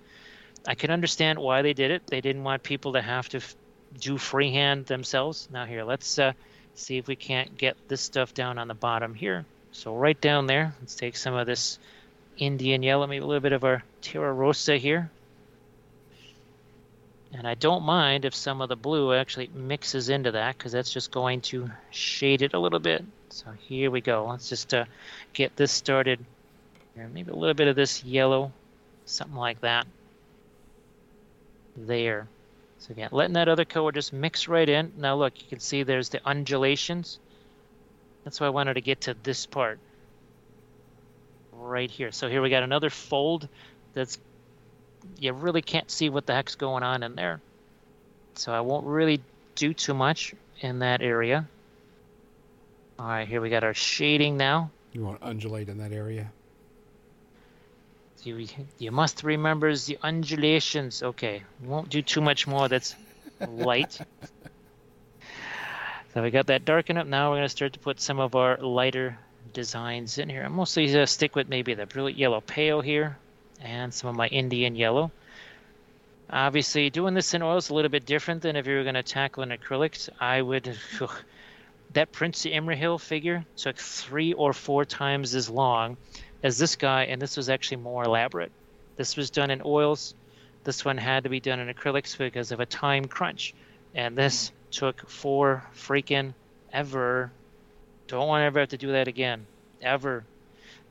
I 0.66 0.74
can 0.74 0.90
understand 0.90 1.38
why 1.38 1.62
they 1.62 1.74
did 1.74 1.92
it. 1.92 2.08
They 2.08 2.20
didn't 2.20 2.42
want 2.42 2.64
people 2.64 2.94
to 2.94 3.02
have 3.02 3.28
to 3.28 3.36
f- 3.36 3.54
do 4.00 4.18
freehand 4.18 4.86
themselves. 4.86 5.48
Now 5.52 5.64
here, 5.64 5.84
let's 5.84 6.18
uh, 6.18 6.32
see 6.74 6.98
if 6.98 7.06
we 7.06 7.14
can't 7.14 7.56
get 7.56 7.76
this 7.86 8.00
stuff 8.00 8.34
down 8.34 8.58
on 8.58 8.66
the 8.66 8.74
bottom 8.74 9.14
here. 9.14 9.44
So 9.70 9.94
right 9.94 10.20
down 10.20 10.48
there, 10.48 10.74
let's 10.80 10.96
take 10.96 11.16
some 11.16 11.34
of 11.34 11.46
this 11.46 11.78
Indian 12.36 12.82
yellow, 12.82 13.06
maybe 13.06 13.22
a 13.22 13.26
little 13.26 13.40
bit 13.40 13.52
of 13.52 13.64
our 13.64 13.82
Terra 14.00 14.32
Rosa 14.32 14.76
here. 14.76 15.10
And 17.32 17.48
I 17.48 17.54
don't 17.54 17.82
mind 17.82 18.24
if 18.24 18.34
some 18.34 18.60
of 18.60 18.68
the 18.68 18.76
blue 18.76 19.12
actually 19.12 19.50
mixes 19.52 20.08
into 20.08 20.32
that 20.32 20.56
because 20.56 20.72
that's 20.72 20.92
just 20.92 21.10
going 21.10 21.40
to 21.42 21.68
shade 21.90 22.42
it 22.42 22.54
a 22.54 22.58
little 22.58 22.78
bit. 22.78 23.04
So 23.30 23.46
here 23.58 23.90
we 23.90 24.00
go. 24.00 24.26
Let's 24.28 24.48
just 24.48 24.72
uh, 24.72 24.84
get 25.32 25.56
this 25.56 25.72
started. 25.72 26.24
Here, 26.94 27.08
maybe 27.12 27.32
a 27.32 27.34
little 27.34 27.54
bit 27.54 27.66
of 27.66 27.74
this 27.74 28.04
yellow, 28.04 28.52
something 29.04 29.36
like 29.36 29.60
that. 29.62 29.86
There. 31.76 32.28
So 32.78 32.92
again, 32.92 33.08
letting 33.10 33.34
that 33.34 33.48
other 33.48 33.64
color 33.64 33.90
just 33.90 34.12
mix 34.12 34.46
right 34.46 34.68
in. 34.68 34.92
Now 34.96 35.16
look, 35.16 35.40
you 35.40 35.48
can 35.48 35.58
see 35.58 35.82
there's 35.82 36.10
the 36.10 36.20
undulations. 36.24 37.18
That's 38.22 38.40
why 38.40 38.46
I 38.46 38.50
wanted 38.50 38.74
to 38.74 38.80
get 38.80 39.02
to 39.02 39.16
this 39.24 39.44
part 39.44 39.80
right 41.58 41.90
here. 41.90 42.12
So 42.12 42.28
here 42.28 42.42
we 42.42 42.50
got 42.50 42.62
another 42.62 42.90
fold 42.90 43.48
that's 43.94 44.18
you 45.18 45.32
really 45.32 45.62
can't 45.62 45.90
see 45.90 46.08
what 46.08 46.26
the 46.26 46.34
heck's 46.34 46.54
going 46.54 46.82
on 46.82 47.02
in 47.02 47.14
there. 47.14 47.40
So 48.34 48.52
I 48.52 48.60
won't 48.60 48.86
really 48.86 49.20
do 49.54 49.74
too 49.74 49.94
much 49.94 50.34
in 50.60 50.80
that 50.80 51.02
area. 51.02 51.46
All 52.98 53.06
right, 53.06 53.26
here 53.26 53.40
we 53.40 53.50
got 53.50 53.64
our 53.64 53.74
shading 53.74 54.36
now. 54.36 54.70
You 54.92 55.02
want 55.02 55.20
to 55.20 55.26
undulate 55.26 55.68
in 55.68 55.78
that 55.78 55.92
area? 55.92 56.30
You, 58.22 58.46
you 58.78 58.90
must 58.90 59.22
remember 59.22 59.74
the 59.76 59.98
undulations. 60.02 61.02
Okay, 61.02 61.42
won't 61.62 61.90
do 61.90 62.00
too 62.00 62.20
much 62.20 62.46
more. 62.46 62.68
That's 62.68 62.94
light. 63.48 63.98
so 66.14 66.22
we 66.22 66.30
got 66.30 66.46
that 66.46 66.64
darken 66.64 66.96
up. 66.96 67.06
Now 67.06 67.30
we're 67.30 67.36
going 67.36 67.44
to 67.46 67.50
start 67.50 67.74
to 67.74 67.80
put 67.80 68.00
some 68.00 68.20
of 68.20 68.34
our 68.34 68.56
lighter 68.56 69.18
designs 69.54 70.18
in 70.18 70.28
here. 70.28 70.42
I'm 70.42 70.52
mostly 70.52 70.84
going 70.86 70.98
to 70.98 71.06
stick 71.06 71.34
with 71.34 71.48
maybe 71.48 71.72
the 71.72 71.86
brilliant 71.86 72.18
yellow 72.18 72.42
pale 72.42 72.82
here 72.82 73.16
and 73.62 73.94
some 73.94 74.10
of 74.10 74.16
my 74.16 74.26
Indian 74.28 74.76
yellow. 74.76 75.10
Obviously, 76.28 76.90
doing 76.90 77.14
this 77.14 77.32
in 77.32 77.42
oil 77.42 77.56
is 77.56 77.70
a 77.70 77.74
little 77.74 77.90
bit 77.90 78.04
different 78.04 78.42
than 78.42 78.56
if 78.56 78.66
you 78.66 78.74
were 78.74 78.82
going 78.82 78.94
to 78.94 79.02
tackle 79.02 79.42
an 79.42 79.50
acrylics. 79.50 80.08
I 80.20 80.42
would. 80.42 80.76
that 81.92 82.12
Prince 82.12 82.44
Imrahil 82.44 83.00
figure 83.00 83.44
took 83.56 83.76
three 83.76 84.32
or 84.32 84.52
four 84.52 84.84
times 84.84 85.34
as 85.34 85.48
long 85.48 85.96
as 86.42 86.58
this 86.58 86.76
guy, 86.76 87.04
and 87.04 87.22
this 87.22 87.36
was 87.36 87.48
actually 87.48 87.78
more 87.78 88.04
elaborate. 88.04 88.52
This 88.96 89.16
was 89.16 89.30
done 89.30 89.50
in 89.50 89.62
oils. 89.64 90.14
This 90.64 90.84
one 90.84 90.98
had 90.98 91.24
to 91.24 91.28
be 91.28 91.40
done 91.40 91.60
in 91.60 91.72
acrylics 91.72 92.16
because 92.16 92.52
of 92.52 92.60
a 92.60 92.66
time 92.66 93.06
crunch. 93.06 93.54
And 93.94 94.16
this 94.16 94.50
took 94.70 95.08
four 95.08 95.64
freaking 95.76 96.34
ever. 96.72 97.30
Don't 98.06 98.28
want 98.28 98.42
to 98.42 98.44
ever 98.44 98.60
have 98.60 98.68
to 98.70 98.76
do 98.76 98.92
that 98.92 99.08
again. 99.08 99.46
Ever. 99.80 100.24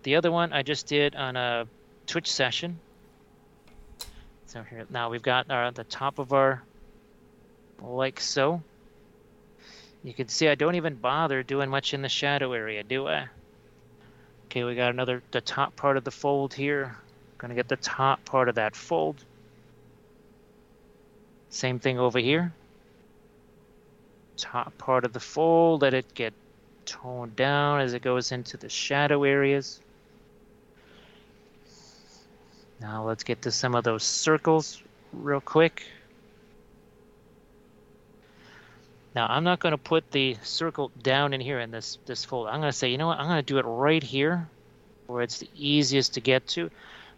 The 0.03 0.15
other 0.15 0.31
one 0.31 0.51
I 0.53 0.63
just 0.63 0.87
did 0.87 1.15
on 1.15 1.35
a 1.35 1.67
Twitch 2.07 2.31
session. 2.31 2.79
So 4.45 4.63
here 4.63 4.85
now 4.89 5.09
we've 5.09 5.21
got 5.21 5.49
our, 5.49 5.71
the 5.71 5.83
top 5.83 6.19
of 6.19 6.33
our 6.33 6.63
like 7.81 8.19
so. 8.19 8.61
You 10.03 10.13
can 10.13 10.27
see 10.27 10.47
I 10.47 10.55
don't 10.55 10.75
even 10.75 10.95
bother 10.95 11.43
doing 11.43 11.69
much 11.69 11.93
in 11.93 12.01
the 12.01 12.09
shadow 12.09 12.51
area, 12.53 12.83
do 12.83 13.07
I? 13.07 13.27
Okay, 14.45 14.63
we 14.63 14.75
got 14.75 14.91
another, 14.91 15.23
the 15.31 15.41
top 15.41 15.75
part 15.75 15.97
of 15.97 16.03
the 16.03 16.11
fold 16.11 16.53
here. 16.53 16.95
Gonna 17.37 17.55
get 17.55 17.67
the 17.67 17.77
top 17.77 18.23
part 18.25 18.49
of 18.49 18.55
that 18.55 18.75
fold. 18.75 19.23
Same 21.49 21.79
thing 21.79 21.99
over 21.99 22.19
here. 22.19 22.53
Top 24.37 24.77
part 24.77 25.05
of 25.05 25.13
the 25.13 25.19
fold, 25.19 25.81
let 25.81 25.93
it 25.93 26.13
get 26.13 26.33
toned 26.85 27.35
down 27.35 27.81
as 27.81 27.93
it 27.93 28.01
goes 28.01 28.31
into 28.31 28.57
the 28.57 28.69
shadow 28.69 29.23
areas. 29.23 29.79
Now 32.79 33.05
let's 33.05 33.23
get 33.23 33.43
to 33.43 33.51
some 33.51 33.75
of 33.75 33.83
those 33.83 34.03
circles 34.03 34.81
real 35.13 35.41
quick. 35.41 35.83
Now 39.15 39.27
I'm 39.29 39.43
not 39.43 39.59
going 39.59 39.71
to 39.71 39.77
put 39.77 40.11
the 40.11 40.37
circle 40.43 40.91
down 41.01 41.33
in 41.33 41.39
here 41.39 41.59
in 41.59 41.71
this 41.71 41.97
this 42.05 42.25
folder. 42.25 42.49
I'm 42.49 42.59
going 42.59 42.71
to 42.71 42.77
say, 42.77 42.89
you 42.89 42.97
know 42.97 43.07
what? 43.07 43.19
I'm 43.19 43.27
going 43.27 43.37
to 43.37 43.53
do 43.53 43.57
it 43.57 43.65
right 43.65 44.03
here, 44.03 44.49
where 45.07 45.21
it's 45.21 45.39
the 45.39 45.49
easiest 45.55 46.15
to 46.15 46.21
get 46.21 46.47
to. 46.49 46.69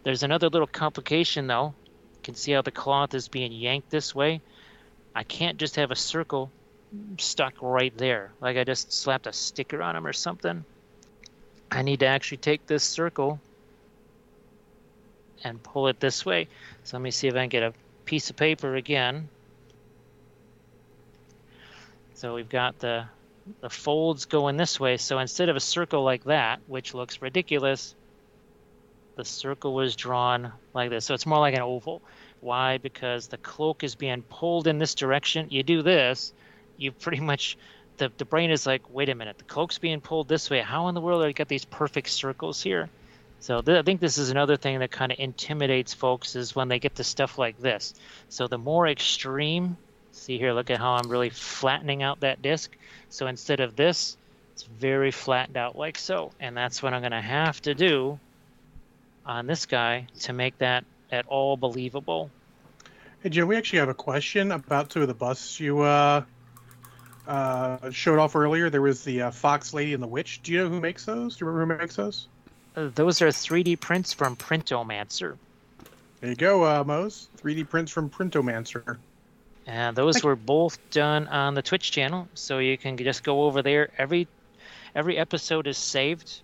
There's 0.02 0.22
another 0.22 0.48
little 0.48 0.68
complication 0.68 1.46
though. 1.46 1.74
You 2.14 2.20
can 2.22 2.34
see 2.34 2.52
how 2.52 2.62
the 2.62 2.70
cloth 2.70 3.14
is 3.14 3.28
being 3.28 3.52
yanked 3.52 3.90
this 3.90 4.14
way. 4.14 4.40
I 5.14 5.24
can't 5.24 5.56
just 5.56 5.76
have 5.76 5.90
a 5.90 5.96
circle 5.96 6.50
stuck 7.18 7.54
right 7.60 7.96
there, 7.96 8.32
like 8.40 8.56
I 8.56 8.64
just 8.64 8.92
slapped 8.92 9.26
a 9.26 9.32
sticker 9.32 9.82
on 9.82 9.94
them 9.94 10.06
or 10.06 10.12
something. 10.12 10.64
I 11.70 11.82
need 11.82 12.00
to 12.00 12.06
actually 12.06 12.38
take 12.38 12.66
this 12.66 12.84
circle 12.84 13.40
and 15.44 15.62
pull 15.62 15.88
it 15.88 16.00
this 16.00 16.24
way. 16.24 16.48
So 16.84 16.96
let 16.96 17.02
me 17.02 17.10
see 17.10 17.28
if 17.28 17.34
I 17.34 17.38
can 17.38 17.48
get 17.48 17.62
a 17.62 17.72
piece 18.04 18.30
of 18.30 18.36
paper 18.36 18.76
again. 18.76 19.28
So 22.14 22.34
we've 22.34 22.48
got 22.48 22.78
the 22.78 23.06
the 23.60 23.70
folds 23.70 24.24
going 24.24 24.56
this 24.56 24.80
way. 24.80 24.96
So 24.96 25.18
instead 25.18 25.48
of 25.48 25.56
a 25.56 25.60
circle 25.60 26.02
like 26.02 26.24
that, 26.24 26.60
which 26.66 26.94
looks 26.94 27.22
ridiculous, 27.22 27.94
the 29.16 29.24
circle 29.24 29.74
was 29.74 29.96
drawn 29.96 30.52
like 30.74 30.90
this. 30.90 31.04
So 31.04 31.14
it's 31.14 31.26
more 31.26 31.38
like 31.38 31.54
an 31.54 31.62
oval. 31.62 32.02
Why? 32.40 32.78
Because 32.78 33.28
the 33.28 33.38
cloak 33.38 33.82
is 33.82 33.94
being 33.94 34.22
pulled 34.22 34.66
in 34.66 34.78
this 34.78 34.94
direction. 34.94 35.46
You 35.50 35.62
do 35.62 35.82
this, 35.82 36.32
you 36.76 36.92
pretty 36.92 37.20
much 37.20 37.56
the, 37.98 38.12
the 38.18 38.24
brain 38.24 38.50
is 38.50 38.66
like, 38.66 38.82
wait 38.92 39.08
a 39.08 39.14
minute, 39.14 39.38
the 39.38 39.44
coke's 39.44 39.78
being 39.78 40.00
pulled 40.00 40.28
this 40.28 40.50
way. 40.50 40.60
How 40.60 40.88
in 40.88 40.94
the 40.94 41.00
world 41.00 41.24
you 41.24 41.32
got 41.32 41.48
these 41.48 41.64
perfect 41.64 42.10
circles 42.10 42.62
here? 42.62 42.88
So 43.40 43.60
th- 43.60 43.78
I 43.78 43.82
think 43.82 44.00
this 44.00 44.18
is 44.18 44.30
another 44.30 44.56
thing 44.56 44.78
that 44.80 44.90
kind 44.90 45.12
of 45.12 45.18
intimidates 45.18 45.94
folks 45.94 46.36
is 46.36 46.54
when 46.54 46.68
they 46.68 46.78
get 46.78 46.96
to 46.96 47.04
stuff 47.04 47.38
like 47.38 47.58
this. 47.58 47.94
So 48.28 48.48
the 48.48 48.58
more 48.58 48.86
extreme 48.86 49.76
See 50.16 50.38
here, 50.38 50.54
look 50.54 50.70
at 50.70 50.78
how 50.78 50.94
I'm 50.94 51.08
really 51.08 51.28
flattening 51.30 52.02
out 52.02 52.20
that 52.20 52.40
disc. 52.40 52.74
So 53.10 53.26
instead 53.26 53.60
of 53.60 53.76
this, 53.76 54.16
it's 54.54 54.62
very 54.64 55.10
flattened 55.10 55.58
out 55.58 55.76
like 55.76 55.98
so. 55.98 56.32
And 56.40 56.56
that's 56.56 56.82
what 56.82 56.94
I'm 56.94 57.02
going 57.02 57.12
to 57.12 57.20
have 57.20 57.60
to 57.62 57.74
do 57.74 58.18
on 59.26 59.46
this 59.46 59.66
guy 59.66 60.06
to 60.20 60.32
make 60.32 60.56
that 60.58 60.84
at 61.12 61.26
all 61.26 61.56
believable. 61.56 62.30
Hey, 63.22 63.28
Jim, 63.28 63.46
we 63.46 63.56
actually 63.56 63.80
have 63.80 63.90
a 63.90 63.94
question 63.94 64.52
about 64.52 64.88
two 64.88 65.02
of 65.02 65.08
the 65.08 65.14
busts 65.14 65.60
you 65.60 65.80
uh, 65.80 66.24
uh, 67.26 67.90
showed 67.90 68.18
off 68.18 68.36
earlier. 68.36 68.70
There 68.70 68.82
was 68.82 69.04
the 69.04 69.22
uh, 69.22 69.30
Fox 69.30 69.74
Lady 69.74 69.94
and 69.94 70.02
the 70.02 70.06
Witch. 70.06 70.42
Do 70.42 70.52
you 70.52 70.62
know 70.62 70.68
who 70.68 70.80
makes 70.80 71.04
those? 71.04 71.36
Do 71.36 71.44
you 71.44 71.50
remember 71.50 71.74
who 71.74 71.80
makes 71.80 71.96
those? 71.96 72.28
Uh, 72.76 72.90
those 72.94 73.22
are 73.22 73.28
3D 73.28 73.80
prints 73.80 74.12
from 74.12 74.36
Printomancer. 74.36 75.36
There 76.20 76.30
you 76.30 76.36
go, 76.36 76.64
uh, 76.64 76.84
Mose. 76.84 77.28
3D 77.38 77.68
prints 77.68 77.92
from 77.92 78.10
Printomancer. 78.10 78.98
And 79.66 79.96
those 79.96 80.22
were 80.22 80.36
both 80.36 80.78
done 80.90 81.26
on 81.26 81.54
the 81.54 81.62
Twitch 81.62 81.90
channel, 81.90 82.28
so 82.34 82.58
you 82.58 82.78
can 82.78 82.96
just 82.96 83.24
go 83.24 83.44
over 83.44 83.62
there. 83.62 83.90
Every 83.98 84.28
every 84.94 85.18
episode 85.18 85.66
is 85.66 85.76
saved. 85.76 86.40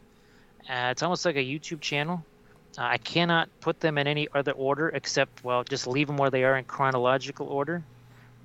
Uh, 0.69 0.89
it's 0.91 1.03
almost 1.03 1.25
like 1.25 1.37
a 1.37 1.45
YouTube 1.45 1.81
channel. 1.81 2.25
Uh, 2.77 2.83
I 2.83 2.99
cannot 2.99 3.49
put 3.61 3.81
them 3.81 3.97
in 3.99 4.07
any 4.07 4.29
other 4.35 4.53
order 4.53 4.89
except, 4.89 5.45
well, 5.45 5.63
just 5.63 5.87
leave 5.87 6.07
them 6.07 6.17
where 6.17 6.31
they 6.31 6.45
are 6.45 6.57
in 6.57 6.65
chronological 6.65 7.47
order. 7.47 7.83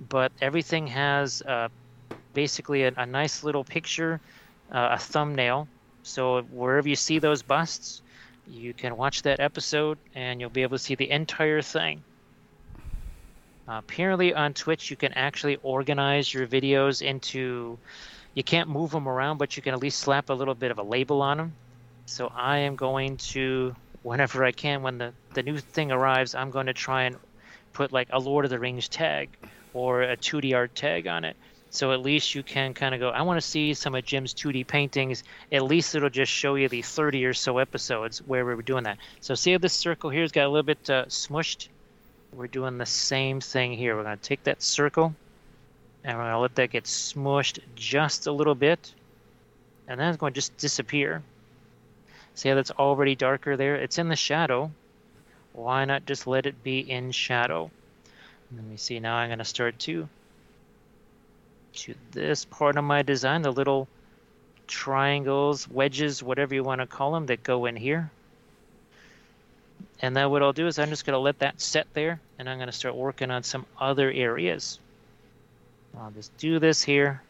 But 0.09 0.31
everything 0.41 0.87
has 0.87 1.41
uh, 1.41 1.69
basically 2.37 2.83
a, 2.83 2.93
a, 2.97 3.05
nice 3.07 3.43
little 3.43 3.63
picture, 3.63 4.21
uh, 4.71 4.89
a 4.91 4.99
thumbnail. 4.99 5.67
So 6.03 6.43
wherever 6.43 6.87
you 6.87 6.95
see 6.95 7.17
those 7.17 7.41
busts, 7.41 8.03
you 8.47 8.75
can 8.75 8.95
watch 8.95 9.23
that 9.23 9.39
episode 9.39 9.97
and 10.13 10.39
you'll 10.39 10.51
be 10.51 10.61
able 10.61 10.77
to 10.77 10.83
see 10.83 10.93
the 10.93 11.09
entire 11.09 11.63
thing. 11.63 12.03
Uh, 13.67 13.79
apparently 13.79 14.35
on 14.35 14.53
Twitch, 14.53 14.91
you 14.91 14.95
can 14.95 15.13
actually 15.13 15.57
organize 15.63 16.31
your 16.31 16.45
videos 16.45 17.01
into. 17.01 17.79
You 18.35 18.43
can't 18.43 18.69
move 18.69 18.91
them 18.91 19.07
around, 19.09 19.39
but 19.39 19.57
you 19.57 19.63
can 19.63 19.73
at 19.73 19.79
least 19.79 19.97
slap 19.97 20.29
a 20.29 20.33
little 20.33 20.53
bit 20.53 20.69
of 20.69 20.77
a 20.77 20.83
label 20.83 21.23
on 21.23 21.37
them. 21.37 21.53
So 22.05 22.31
I 22.35 22.59
am 22.59 22.75
going 22.75 23.17
to, 23.33 23.75
whenever 24.03 24.45
I 24.45 24.51
can, 24.51 24.83
when 24.83 24.99
the, 24.99 25.11
the 25.33 25.41
new 25.41 25.57
thing 25.57 25.91
arrives, 25.91 26.35
I'm 26.35 26.51
going 26.51 26.67
to 26.67 26.73
try 26.73 27.05
and 27.05 27.15
put 27.73 27.91
like 27.91 28.09
a 28.11 28.19
Lord 28.19 28.45
of 28.45 28.51
the 28.51 28.59
Rings 28.59 28.87
tag 28.87 29.29
or 29.73 30.03
a 30.03 30.15
2D 30.15 30.55
art 30.55 30.75
tag 30.75 31.07
on 31.07 31.25
it. 31.25 31.35
So 31.69 31.91
at 31.91 32.01
least 32.01 32.33
you 32.33 32.43
can 32.43 32.73
kind 32.73 32.95
of 32.95 33.01
go, 33.01 33.09
I 33.09 33.21
want 33.21 33.39
to 33.39 33.45
see 33.45 33.73
some 33.73 33.93
of 33.93 34.05
Jim's 34.05 34.33
2D 34.33 34.65
paintings. 34.67 35.23
At 35.51 35.63
least 35.63 35.93
it'll 35.95 36.09
just 36.09 36.31
show 36.31 36.55
you 36.55 36.69
the 36.69 36.81
30 36.81 37.25
or 37.25 37.33
so 37.33 37.57
episodes 37.57 38.19
where 38.19 38.45
we 38.45 38.55
were 38.55 38.61
doing 38.61 38.85
that. 38.85 38.97
So 39.19 39.35
see 39.35 39.51
how 39.51 39.57
this 39.57 39.73
circle 39.73 40.09
here's 40.09 40.31
got 40.31 40.45
a 40.45 40.49
little 40.49 40.63
bit 40.63 40.89
uh, 40.89 41.05
smushed? 41.05 41.67
We're 42.33 42.47
doing 42.47 42.77
the 42.77 42.85
same 42.85 43.41
thing 43.41 43.73
here. 43.73 43.95
We're 43.95 44.03
going 44.03 44.17
to 44.17 44.23
take 44.23 44.43
that 44.45 44.61
circle 44.61 45.13
and 46.03 46.17
we're 46.17 46.23
going 46.23 46.33
to 46.33 46.39
let 46.39 46.55
that 46.55 46.71
get 46.71 46.85
smushed 46.85 47.59
just 47.75 48.27
a 48.27 48.31
little 48.31 48.55
bit. 48.55 48.93
And 49.87 49.99
then 49.99 50.09
it's 50.09 50.17
going 50.17 50.33
to 50.33 50.37
just 50.37 50.55
disappear. 50.57 51.21
See 52.33 52.49
how 52.49 52.55
that's 52.55 52.71
already 52.71 53.15
darker 53.15 53.57
there? 53.57 53.75
It's 53.75 53.97
in 53.97 54.09
the 54.09 54.15
shadow. 54.15 54.71
Why 55.53 55.85
not 55.85 56.05
just 56.05 56.27
let 56.27 56.45
it 56.45 56.63
be 56.63 56.79
in 56.79 57.11
shadow? 57.11 57.71
Let 58.55 58.63
me 58.63 58.77
see. 58.77 58.99
Now 58.99 59.15
I'm 59.15 59.29
going 59.29 59.39
to 59.39 59.45
start 59.45 59.79
to 59.79 60.07
to 61.77 61.93
this 62.11 62.45
part 62.45 62.77
of 62.77 62.83
my 62.83 63.01
design, 63.01 63.41
the 63.41 63.51
little 63.51 63.87
triangles, 64.67 65.67
wedges, 65.69 66.21
whatever 66.21 66.53
you 66.53 66.63
want 66.63 66.81
to 66.81 66.87
call 66.87 67.13
them, 67.13 67.25
that 67.27 67.43
go 67.43 67.65
in 67.65 67.75
here. 67.75 68.11
And 70.01 70.15
then 70.15 70.29
what 70.29 70.43
I'll 70.43 70.53
do 70.53 70.67
is 70.67 70.77
I'm 70.77 70.89
just 70.89 71.05
going 71.05 71.13
to 71.13 71.19
let 71.19 71.39
that 71.39 71.59
set 71.61 71.87
there, 71.93 72.19
and 72.37 72.49
I'm 72.49 72.57
going 72.57 72.67
to 72.67 72.73
start 72.73 72.95
working 72.95 73.31
on 73.31 73.43
some 73.43 73.65
other 73.79 74.11
areas. 74.11 74.79
I'll 75.97 76.11
just 76.11 76.35
do 76.37 76.59
this 76.59 76.83
here. 76.83 77.21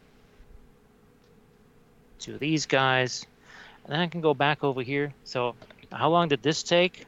To 2.20 2.38
these 2.38 2.66
guys. 2.66 3.26
And 3.84 3.94
then 3.94 4.00
I 4.02 4.08
can 4.08 4.22
go 4.22 4.34
back 4.34 4.64
over 4.64 4.82
here. 4.82 5.14
So 5.24 5.56
how 5.92 6.10
long 6.10 6.28
did 6.28 6.42
this 6.42 6.64
take? 6.64 7.06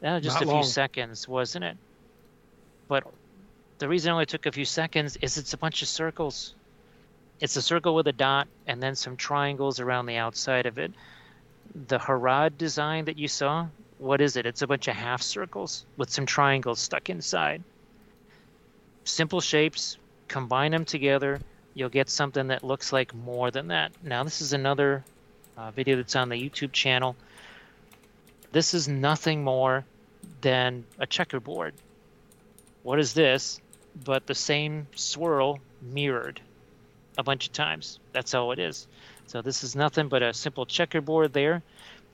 That 0.00 0.14
was 0.14 0.22
just 0.22 0.40
Not 0.40 0.44
a 0.44 0.50
long. 0.50 0.62
few 0.62 0.70
seconds, 0.70 1.26
wasn't 1.26 1.64
it? 1.64 1.76
But 2.86 3.04
the 3.78 3.88
reason 3.88 4.10
it 4.10 4.12
only 4.12 4.26
took 4.26 4.46
a 4.46 4.52
few 4.52 4.64
seconds 4.64 5.16
is 5.20 5.38
it's 5.38 5.52
a 5.52 5.58
bunch 5.58 5.82
of 5.82 5.88
circles. 5.88 6.54
It's 7.40 7.56
a 7.56 7.62
circle 7.62 7.94
with 7.94 8.06
a 8.06 8.12
dot 8.12 8.48
and 8.66 8.82
then 8.82 8.94
some 8.94 9.16
triangles 9.16 9.80
around 9.80 10.06
the 10.06 10.16
outside 10.16 10.66
of 10.66 10.78
it. 10.78 10.92
The 11.88 11.98
Harad 11.98 12.56
design 12.56 13.04
that 13.06 13.18
you 13.18 13.28
saw, 13.28 13.66
what 13.98 14.20
is 14.20 14.36
it? 14.36 14.46
It's 14.46 14.62
a 14.62 14.66
bunch 14.66 14.88
of 14.88 14.94
half 14.94 15.20
circles 15.20 15.84
with 15.96 16.10
some 16.10 16.24
triangles 16.24 16.80
stuck 16.80 17.10
inside. 17.10 17.62
Simple 19.04 19.40
shapes, 19.40 19.98
combine 20.28 20.72
them 20.72 20.84
together, 20.84 21.40
you'll 21.74 21.90
get 21.90 22.08
something 22.08 22.48
that 22.48 22.64
looks 22.64 22.92
like 22.92 23.14
more 23.14 23.50
than 23.50 23.68
that. 23.68 23.92
Now, 24.02 24.24
this 24.24 24.40
is 24.40 24.54
another 24.54 25.04
uh, 25.56 25.70
video 25.70 25.96
that's 25.96 26.16
on 26.16 26.30
the 26.30 26.36
YouTube 26.36 26.72
channel. 26.72 27.14
This 28.52 28.72
is 28.72 28.88
nothing 28.88 29.44
more 29.44 29.84
than 30.40 30.84
a 30.98 31.06
checkerboard. 31.06 31.74
What 32.82 32.98
is 32.98 33.12
this? 33.12 33.60
But 34.04 34.26
the 34.26 34.34
same 34.34 34.86
swirl 34.94 35.58
mirrored 35.80 36.40
a 37.18 37.22
bunch 37.22 37.46
of 37.46 37.52
times. 37.52 37.98
That's 38.12 38.34
all 38.34 38.52
it 38.52 38.58
is. 38.58 38.86
So 39.26 39.42
this 39.42 39.64
is 39.64 39.74
nothing 39.74 40.08
but 40.08 40.22
a 40.22 40.34
simple 40.34 40.66
checkerboard 40.66 41.32
there. 41.32 41.62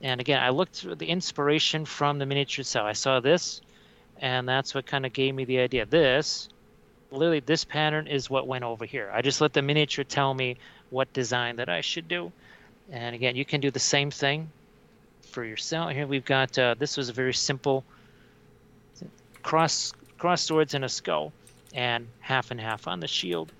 And 0.01 0.19
again, 0.19 0.41
I 0.41 0.49
looked 0.49 0.75
through 0.75 0.95
the 0.95 1.07
inspiration 1.07 1.85
from 1.85 2.19
the 2.19 2.25
miniature 2.25 2.63
cell. 2.63 2.85
I 2.85 2.93
saw 2.93 3.19
this, 3.19 3.61
and 4.19 4.47
that's 4.47 4.73
what 4.73 4.85
kind 4.85 5.05
of 5.05 5.13
gave 5.13 5.35
me 5.35 5.45
the 5.45 5.59
idea. 5.59 5.85
This, 5.85 6.49
literally, 7.11 7.39
this 7.39 7.63
pattern 7.63 8.07
is 8.07 8.29
what 8.29 8.47
went 8.47 8.63
over 8.63 8.85
here. 8.85 9.11
I 9.13 9.21
just 9.21 9.41
let 9.41 9.53
the 9.53 9.61
miniature 9.61 10.03
tell 10.03 10.33
me 10.33 10.57
what 10.89 11.11
design 11.13 11.57
that 11.57 11.69
I 11.69 11.81
should 11.81 12.07
do. 12.07 12.31
And 12.91 13.15
again, 13.15 13.35
you 13.35 13.45
can 13.45 13.61
do 13.61 13.71
the 13.71 13.79
same 13.79 14.11
thing 14.11 14.49
for 15.21 15.43
yourself. 15.43 15.91
Here 15.91 16.07
we've 16.07 16.25
got, 16.25 16.57
uh, 16.57 16.75
this 16.77 16.97
was 16.97 17.09
a 17.09 17.13
very 17.13 17.33
simple 17.33 17.83
cross 19.41 19.93
cross 20.17 20.41
swords 20.41 20.73
and 20.73 20.85
a 20.85 20.89
skull 20.89 21.33
and 21.73 22.07
half 22.19 22.51
and 22.51 22.59
half 22.59 22.87
on 22.87 22.99
the 22.99 23.07
shield. 23.07 23.51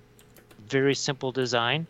Very 0.68 0.94
simple 0.94 1.32
design, 1.32 1.86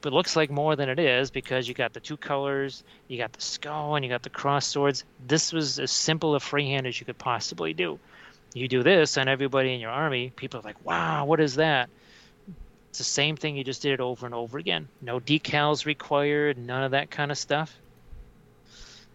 but 0.00 0.12
looks 0.12 0.36
like 0.36 0.50
more 0.50 0.76
than 0.76 0.88
it 0.88 0.98
is 0.98 1.30
because 1.30 1.68
you 1.68 1.74
got 1.74 1.92
the 1.92 2.00
two 2.00 2.16
colors, 2.16 2.82
you 3.08 3.18
got 3.18 3.32
the 3.32 3.40
skull, 3.40 3.96
and 3.96 4.04
you 4.04 4.10
got 4.10 4.22
the 4.22 4.30
cross 4.30 4.66
swords. 4.66 5.04
This 5.26 5.52
was 5.52 5.78
as 5.78 5.90
simple 5.90 6.34
a 6.34 6.40
freehand 6.40 6.86
as 6.86 6.98
you 6.98 7.06
could 7.06 7.18
possibly 7.18 7.72
do. 7.72 7.98
You 8.54 8.68
do 8.68 8.82
this 8.82 9.18
on 9.18 9.28
everybody 9.28 9.74
in 9.74 9.80
your 9.80 9.90
army, 9.90 10.32
people 10.34 10.60
are 10.60 10.62
like, 10.62 10.84
wow, 10.84 11.24
what 11.24 11.40
is 11.40 11.56
that? 11.56 11.88
It's 12.90 12.98
the 12.98 13.04
same 13.04 13.36
thing, 13.36 13.56
you 13.56 13.64
just 13.64 13.82
did 13.82 13.92
it 13.92 14.00
over 14.00 14.24
and 14.24 14.34
over 14.34 14.58
again. 14.58 14.88
No 15.02 15.20
decals 15.20 15.84
required, 15.84 16.56
none 16.56 16.82
of 16.82 16.92
that 16.92 17.10
kind 17.10 17.30
of 17.30 17.38
stuff. 17.38 17.74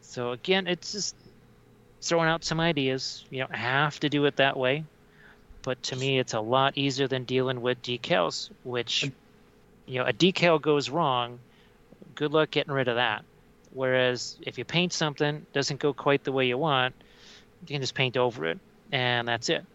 So 0.02 0.32
again, 0.32 0.68
it's 0.68 0.92
just 0.92 1.16
throwing 2.02 2.30
out 2.30 2.44
some 2.44 2.60
ideas. 2.60 3.26
You 3.30 3.40
don't 3.40 3.56
have 3.56 4.00
to 4.02 4.10
do 4.10 4.26
it 4.26 4.36
that 4.36 4.58
way 4.58 4.84
but 5.64 5.82
to 5.84 5.95
me 5.95 6.20
it's 6.20 6.34
a 6.34 6.39
lot 6.39 6.78
easier 6.78 7.07
than 7.07 7.24
dealing 7.24 7.62
with 7.62 7.82
decals 7.82 8.49
which 8.64 9.09
you 9.86 9.99
know 9.99 10.05
a 10.05 10.14
decal 10.14 10.62
goes 10.62 10.89
wrong 10.89 11.39
good 12.16 12.32
luck 12.32 12.51
getting 12.51 12.74
rid 12.74 12.88
of 12.88 12.95
that 12.95 13.24
whereas 13.74 14.38
if 14.41 14.57
you 14.57 14.66
paint 14.66 14.93
something 14.93 15.45
doesn't 15.53 15.80
go 15.80 15.93
quite 15.93 16.24
the 16.24 16.32
way 16.32 16.47
you 16.47 16.57
want 16.57 16.93
you 17.62 17.76
can 17.76 17.82
just 17.82 17.95
paint 17.95 18.18
over 18.18 18.45
it 18.45 18.59
and 18.91 19.28
that's 19.28 19.49
it 19.49 19.66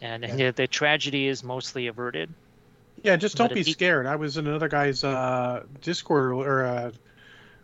and, 0.00 0.22
yeah. 0.22 0.46
and 0.46 0.56
the 0.56 0.66
tragedy 0.66 1.26
is 1.26 1.42
mostly 1.42 1.86
averted 1.86 2.32
yeah 3.02 3.16
just 3.16 3.36
don't 3.36 3.52
be 3.52 3.62
scared 3.62 4.06
i 4.06 4.16
was 4.16 4.36
in 4.36 4.46
another 4.46 4.68
guy's 4.68 5.04
uh, 5.04 5.62
discord 5.80 6.32
or 6.32 6.64
uh, 6.64 6.90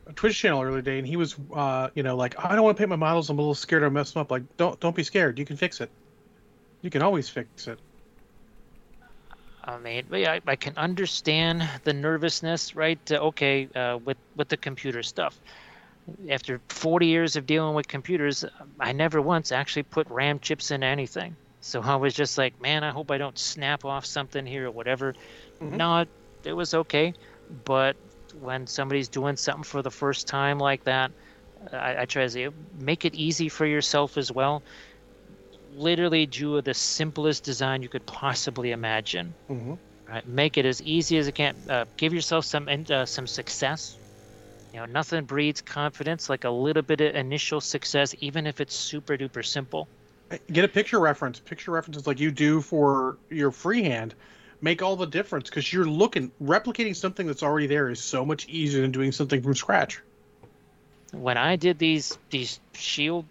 a 0.06 0.12
Twitch 0.12 0.38
channel 0.38 0.60
earlier 0.60 0.82
today, 0.82 0.98
and 0.98 1.06
he 1.06 1.16
was, 1.16 1.34
uh, 1.54 1.88
you 1.94 2.02
know, 2.02 2.14
like, 2.14 2.34
I 2.38 2.54
don't 2.54 2.64
want 2.64 2.76
to 2.76 2.80
paint 2.80 2.90
my 2.90 2.96
models. 2.96 3.30
I'm 3.30 3.38
a 3.38 3.40
little 3.40 3.54
scared. 3.54 3.82
I'll 3.82 3.90
mess 3.90 4.12
them 4.12 4.20
up. 4.20 4.30
Like, 4.30 4.42
don't 4.56 4.78
don't 4.78 4.94
be 4.94 5.02
scared. 5.02 5.38
You 5.38 5.44
can 5.44 5.56
fix 5.56 5.80
it. 5.80 5.90
You 6.85 6.91
can 6.91 7.01
always 7.01 7.30
fix 7.30 7.66
it. 7.66 7.80
I 9.64 9.78
mean, 9.78 10.07
I, 10.12 10.43
I 10.47 10.57
can 10.57 10.76
understand 10.76 11.62
the 11.85 11.95
nervousness, 11.95 12.74
right? 12.74 13.01
Uh, 13.11 13.28
okay, 13.28 13.68
uh, 13.74 13.97
with 14.05 14.18
with 14.37 14.51
the 14.51 14.59
computer 14.59 15.03
stuff. 15.03 15.41
After 16.28 16.61
40 16.68 17.07
years 17.07 17.37
of 17.37 17.47
dealing 17.47 17.74
with 17.74 17.89
computers, 17.89 18.45
I 18.78 18.93
never 18.93 19.22
once 19.22 19.51
actually 19.51 19.85
put 19.85 20.11
RAM 20.11 20.41
chips 20.41 20.70
in 20.70 20.82
anything. 20.82 21.39
So 21.61 21.80
I 21.80 21.97
was 21.97 22.12
just 22.12 22.37
like, 22.37 22.61
man, 22.61 22.85
I 22.85 22.91
hope 22.91 23.11
I 23.11 23.16
don't 23.16 23.39
snap 23.39 23.87
off 23.87 24.05
something 24.05 24.45
here 24.45 24.66
or 24.66 24.70
whatever. 24.70 25.14
Mm-hmm. 25.62 25.76
No, 25.78 26.01
it, 26.01 26.11
it 26.45 26.53
was 26.53 26.74
okay. 26.74 27.14
But 27.49 27.97
when 28.35 28.66
somebody's 28.66 29.09
doing 29.09 29.37
something 29.37 29.64
for 29.64 29.80
the 29.80 29.91
first 29.91 30.28
time 30.28 30.59
like 30.59 30.85
that, 30.85 31.12
I, 31.72 32.03
I 32.03 32.05
try 32.05 32.24
to 32.24 32.30
say, 32.30 32.49
make 32.74 33.07
it 33.07 33.14
easy 33.14 33.49
for 33.49 33.64
yourself 33.64 34.18
as 34.18 34.30
well 34.30 34.62
literally 35.76 36.26
drew 36.26 36.60
the 36.62 36.74
simplest 36.74 37.44
design 37.44 37.82
you 37.82 37.88
could 37.88 38.06
possibly 38.06 38.72
imagine. 38.72 39.34
Mm-hmm. 39.50 39.74
Right, 40.08 40.26
make 40.28 40.58
it 40.58 40.66
as 40.66 40.82
easy 40.82 41.16
as 41.18 41.28
it 41.28 41.34
can. 41.34 41.56
Uh, 41.68 41.86
give 41.96 42.12
yourself 42.12 42.44
some 42.44 42.68
uh, 42.68 43.06
some 43.06 43.26
success. 43.26 43.96
You 44.72 44.80
know, 44.80 44.86
nothing 44.86 45.24
breeds 45.24 45.60
confidence 45.62 46.28
like 46.28 46.44
a 46.44 46.50
little 46.50 46.82
bit 46.82 47.00
of 47.00 47.14
initial 47.14 47.60
success, 47.60 48.14
even 48.20 48.46
if 48.46 48.60
it's 48.60 48.74
super 48.74 49.16
duper 49.16 49.44
simple. 49.44 49.88
Get 50.52 50.64
a 50.64 50.68
picture 50.68 50.98
reference. 50.98 51.40
Picture 51.40 51.70
references 51.70 52.06
like 52.06 52.20
you 52.20 52.30
do 52.30 52.60
for 52.60 53.18
your 53.30 53.50
freehand 53.50 54.14
make 54.64 54.82
all 54.82 54.96
the 54.96 55.06
difference 55.06 55.48
because 55.48 55.72
you're 55.72 55.84
looking 55.84 56.32
replicating 56.42 56.96
something 56.96 57.26
that's 57.26 57.42
already 57.42 57.66
there 57.66 57.90
is 57.90 58.02
so 58.02 58.24
much 58.24 58.48
easier 58.48 58.80
than 58.80 58.90
doing 58.90 59.12
something 59.12 59.42
from 59.42 59.54
scratch. 59.54 60.00
When 61.12 61.36
I 61.36 61.56
did 61.56 61.78
these 61.78 62.18
these 62.30 62.58
shield 62.74 63.26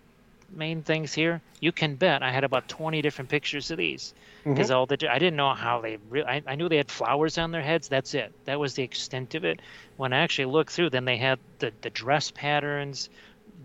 main 0.56 0.84
things 0.84 1.14
here, 1.14 1.42
you 1.60 1.72
can 1.72 1.96
bet 1.96 2.24
I 2.24 2.32
had 2.32 2.44
about 2.44 2.68
20 2.68 3.02
different 3.02 3.30
pictures 3.30 3.72
of 3.72 3.78
these 3.78 4.14
because 4.44 4.68
mm-hmm. 4.68 4.76
all 4.76 4.86
the 4.86 5.12
I 5.12 5.20
didn't 5.20 5.38
know 5.38 5.54
how 5.54 5.82
they. 5.82 5.98
Re- 6.10 6.24
I, 6.24 6.44
I 6.46 6.56
knew 6.56 6.70
they 6.70 6.78
had 6.78 6.92
flowers 6.92 7.38
on 7.38 7.52
their 7.52 7.62
heads. 7.62 7.88
That's 7.88 8.14
it. 8.14 8.34
That 8.46 8.60
was 8.60 8.74
the 8.74 8.84
extent 8.84 9.36
of 9.36 9.46
it. 9.46 9.62
When 9.98 10.14
I 10.14 10.20
actually 10.20 10.46
looked 10.46 10.72
through, 10.72 10.90
then 10.92 11.06
they 11.06 11.18
had 11.18 11.40
the 11.60 11.72
the 11.82 11.90
dress 11.90 12.32
patterns, 12.32 13.10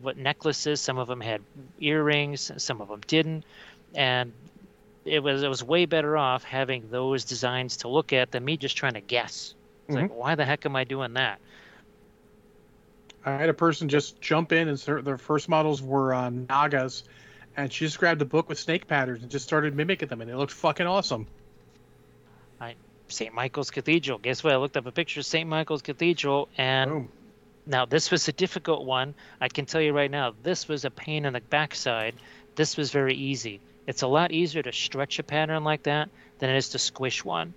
what 0.03 0.17
necklaces. 0.17 0.81
Some 0.81 0.99
of 0.99 1.09
them 1.09 1.21
had 1.21 1.43
earrings. 1.81 2.51
Some 2.57 2.81
of 2.81 2.89
them 2.89 3.01
didn't, 3.07 3.45
and 3.95 4.33
it 5.05 5.23
was 5.23 5.43
it 5.43 5.49
was 5.49 5.63
way 5.65 5.87
better 5.87 6.17
off 6.17 6.45
having 6.45 6.91
those 6.91 7.25
designs 7.25 7.79
to 7.79 7.89
look 7.89 8.13
at 8.13 8.31
than 8.31 8.45
me 8.45 8.57
just 8.57 8.77
trying 8.77 8.95
to 8.95 9.01
guess. 9.01 9.55
It's 9.87 9.97
mm-hmm. 9.97 10.03
like, 10.03 10.15
why 10.15 10.35
the 10.35 10.45
heck 10.45 10.67
am 10.67 10.77
I 10.77 10.85
doing 10.85 11.15
that? 11.15 11.41
I 13.25 13.33
had 13.33 13.49
a 13.49 13.55
person 13.55 13.89
just 13.89 14.21
jump 14.21 14.53
in 14.53 14.69
and 14.69 14.79
start, 14.79 15.05
their 15.05 15.19
first 15.19 15.49
models 15.49 15.83
were 15.83 16.15
uh, 16.15 16.31
Nagas, 16.31 17.05
and 17.57 17.73
she 17.73 17.85
just 17.85 17.99
grabbed 17.99 18.23
a 18.23 18.25
book 18.25 18.49
with 18.49 18.59
snake 18.59 18.87
patterns 18.87 19.23
and 19.23 19.31
just 19.31 19.45
started 19.45 19.75
mimicking 19.75 20.09
them, 20.09 20.21
and 20.21 20.31
it 20.31 20.37
looked 20.37 20.53
fucking 20.53 20.87
awesome. 20.87 21.27
St. 23.09 23.35
Michael's 23.35 23.71
Cathedral. 23.71 24.19
Guess 24.19 24.45
what? 24.45 24.53
I 24.53 24.57
looked 24.57 24.77
up 24.77 24.87
a 24.87 24.93
picture 24.93 25.21
of 25.21 25.27
St. 25.27 25.49
Michael's 25.49 25.83
Cathedral, 25.83 26.49
and 26.57 26.91
Boom. 26.91 27.09
now 27.67 27.85
this 27.85 28.11
was 28.11 28.29
a 28.29 28.33
difficult 28.33 28.85
one. 28.85 29.15
I 29.41 29.49
can 29.49 29.67
tell 29.67 29.81
you 29.81 29.93
right 29.93 30.11
now, 30.11 30.35
this 30.43 30.69
was 30.69 30.85
a 30.85 30.91
pain 30.91 31.25
in 31.25 31.33
the 31.33 31.41
backside. 31.41 32.15
This 32.55 32.77
was 32.77 32.91
very 32.91 33.15
easy. 33.15 33.61
It's 33.87 34.03
a 34.03 34.07
lot 34.07 34.33
easier 34.33 34.63
to 34.63 34.73
stretch 34.73 35.19
a 35.19 35.23
pattern 35.23 35.65
like 35.65 35.85
that 35.85 36.11
than 36.39 36.51
it 36.51 36.57
is 36.57 36.71
to 36.71 36.79
squish 36.79 37.25
one. 37.25 37.55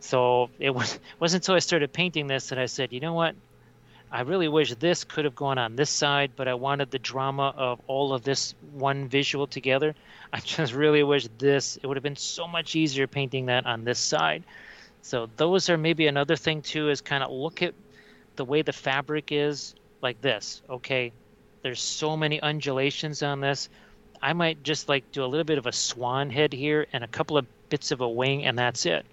So 0.00 0.50
it 0.58 0.74
was 0.74 0.98
wasn't 1.20 1.44
until 1.44 1.54
I 1.54 1.60
started 1.60 1.92
painting 1.92 2.26
this 2.26 2.48
that 2.48 2.58
I 2.58 2.66
said, 2.66 2.92
you 2.92 3.00
know 3.00 3.14
what? 3.14 3.34
I 4.14 4.20
really 4.20 4.46
wish 4.46 4.72
this 4.76 5.02
could 5.02 5.24
have 5.24 5.34
gone 5.34 5.58
on 5.58 5.74
this 5.74 5.90
side, 5.90 6.30
but 6.36 6.46
I 6.46 6.54
wanted 6.54 6.92
the 6.92 7.00
drama 7.00 7.52
of 7.56 7.80
all 7.88 8.14
of 8.14 8.22
this 8.22 8.54
one 8.70 9.08
visual 9.08 9.48
together. 9.48 9.92
I 10.32 10.38
just 10.44 10.72
really 10.72 11.02
wish 11.02 11.26
this 11.36 11.78
it 11.78 11.88
would 11.88 11.96
have 11.96 12.04
been 12.04 12.14
so 12.14 12.46
much 12.46 12.76
easier 12.76 13.08
painting 13.08 13.46
that 13.46 13.66
on 13.66 13.82
this 13.82 13.98
side. 13.98 14.44
So 15.02 15.28
those 15.36 15.68
are 15.68 15.76
maybe 15.76 16.06
another 16.06 16.36
thing 16.36 16.62
too 16.62 16.90
is 16.90 17.00
kind 17.00 17.24
of 17.24 17.32
look 17.32 17.60
at 17.60 17.74
the 18.36 18.44
way 18.44 18.62
the 18.62 18.72
fabric 18.72 19.32
is 19.32 19.74
like 20.00 20.20
this. 20.20 20.62
Okay, 20.70 21.10
there's 21.62 21.80
so 21.80 22.16
many 22.16 22.40
undulations 22.40 23.20
on 23.24 23.40
this. 23.40 23.68
I 24.22 24.32
might 24.32 24.62
just 24.62 24.88
like 24.88 25.10
do 25.10 25.24
a 25.24 25.26
little 25.26 25.42
bit 25.42 25.58
of 25.58 25.66
a 25.66 25.72
swan 25.72 26.30
head 26.30 26.52
here 26.52 26.86
and 26.92 27.02
a 27.02 27.08
couple 27.08 27.36
of 27.36 27.46
bits 27.68 27.90
of 27.90 28.00
a 28.00 28.08
wing 28.08 28.44
and 28.44 28.56
that's 28.56 28.86
it. 28.86 29.06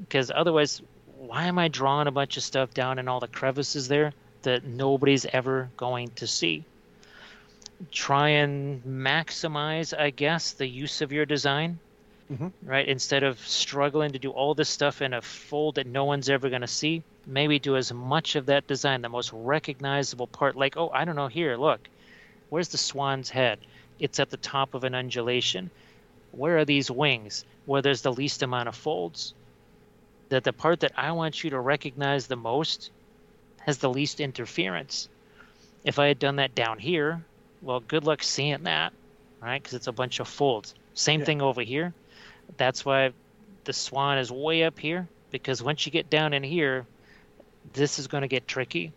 Because 0.00 0.32
otherwise, 0.34 0.82
why 1.18 1.44
am 1.44 1.56
I 1.56 1.68
drawing 1.68 2.08
a 2.08 2.10
bunch 2.10 2.36
of 2.36 2.42
stuff 2.42 2.74
down 2.74 2.98
in 2.98 3.06
all 3.06 3.20
the 3.20 3.28
crevices 3.28 3.86
there 3.86 4.12
that 4.44 4.64
nobody's 4.64 5.26
ever 5.26 5.70
going 5.76 6.08
to 6.12 6.26
see? 6.26 6.64
Try 7.90 8.30
and 8.30 8.82
maximize, 8.84 9.98
I 9.98 10.10
guess, 10.10 10.52
the 10.52 10.66
use 10.66 11.02
of 11.02 11.12
your 11.12 11.26
design 11.26 11.78
Mhm. 12.32 12.52
right? 12.64 12.88
Instead 12.88 13.22
of 13.22 13.38
struggling 13.46 14.12
to 14.12 14.18
do 14.18 14.30
all 14.30 14.54
this 14.54 14.70
stuff 14.70 15.02
in 15.02 15.12
a 15.12 15.20
fold 15.20 15.74
that 15.74 15.86
no 15.86 16.04
one's 16.04 16.30
ever 16.30 16.48
going 16.48 16.62
to 16.62 16.66
see, 16.66 17.02
maybe 17.26 17.58
do 17.58 17.76
as 17.76 17.92
much 17.92 18.34
of 18.34 18.46
that 18.46 18.66
design, 18.66 19.02
the 19.02 19.08
most 19.08 19.32
recognizable 19.32 20.26
part. 20.26 20.56
Like, 20.56 20.76
oh, 20.76 20.90
I 20.90 21.04
don't 21.04 21.16
know, 21.16 21.28
here, 21.28 21.56
look, 21.56 21.88
where's 22.48 22.68
the 22.68 22.78
swan's 22.78 23.30
head? 23.30 23.58
It's 23.98 24.20
at 24.20 24.30
the 24.30 24.38
top 24.38 24.74
of 24.74 24.84
an 24.84 24.94
undulation. 24.94 25.70
Where 26.32 26.58
are 26.58 26.64
these 26.64 26.90
wings? 26.90 27.44
Where 27.66 27.82
there's 27.82 28.02
the 28.02 28.12
least 28.12 28.42
amount 28.42 28.68
of 28.68 28.74
folds. 28.74 29.34
That 30.30 30.44
the 30.44 30.52
part 30.52 30.80
that 30.80 30.92
I 30.96 31.12
want 31.12 31.44
you 31.44 31.50
to 31.50 31.60
recognize 31.60 32.26
the 32.26 32.36
most 32.36 32.90
has 33.66 33.78
the 33.78 33.90
least 33.90 34.20
interference. 34.20 35.08
If 35.84 35.98
I 35.98 36.06
had 36.06 36.18
done 36.18 36.36
that 36.36 36.54
down 36.54 36.78
here, 36.78 37.24
well, 37.62 37.80
good 37.80 38.04
luck 38.04 38.22
seeing 38.22 38.62
that, 38.64 38.92
right? 39.42 39.62
Because 39.62 39.74
it's 39.74 39.86
a 39.86 39.92
bunch 39.92 40.20
of 40.20 40.28
folds. 40.28 40.74
Same 40.94 41.20
Yeah. 41.20 41.26
thing 41.26 41.42
over 41.42 41.62
here 41.62 41.92
that's 42.58 42.84
why 42.84 43.10
the 43.64 43.72
swan 43.72 44.18
is 44.18 44.30
way 44.30 44.64
up 44.64 44.78
here 44.78 45.08
because 45.30 45.62
once 45.62 45.86
you 45.86 45.90
get 45.90 46.10
down 46.10 46.34
in 46.34 46.42
here 46.42 46.84
this 47.72 47.98
is 47.98 48.06
going 48.06 48.20
to 48.20 48.28
get 48.28 48.46
tricky 48.46 48.92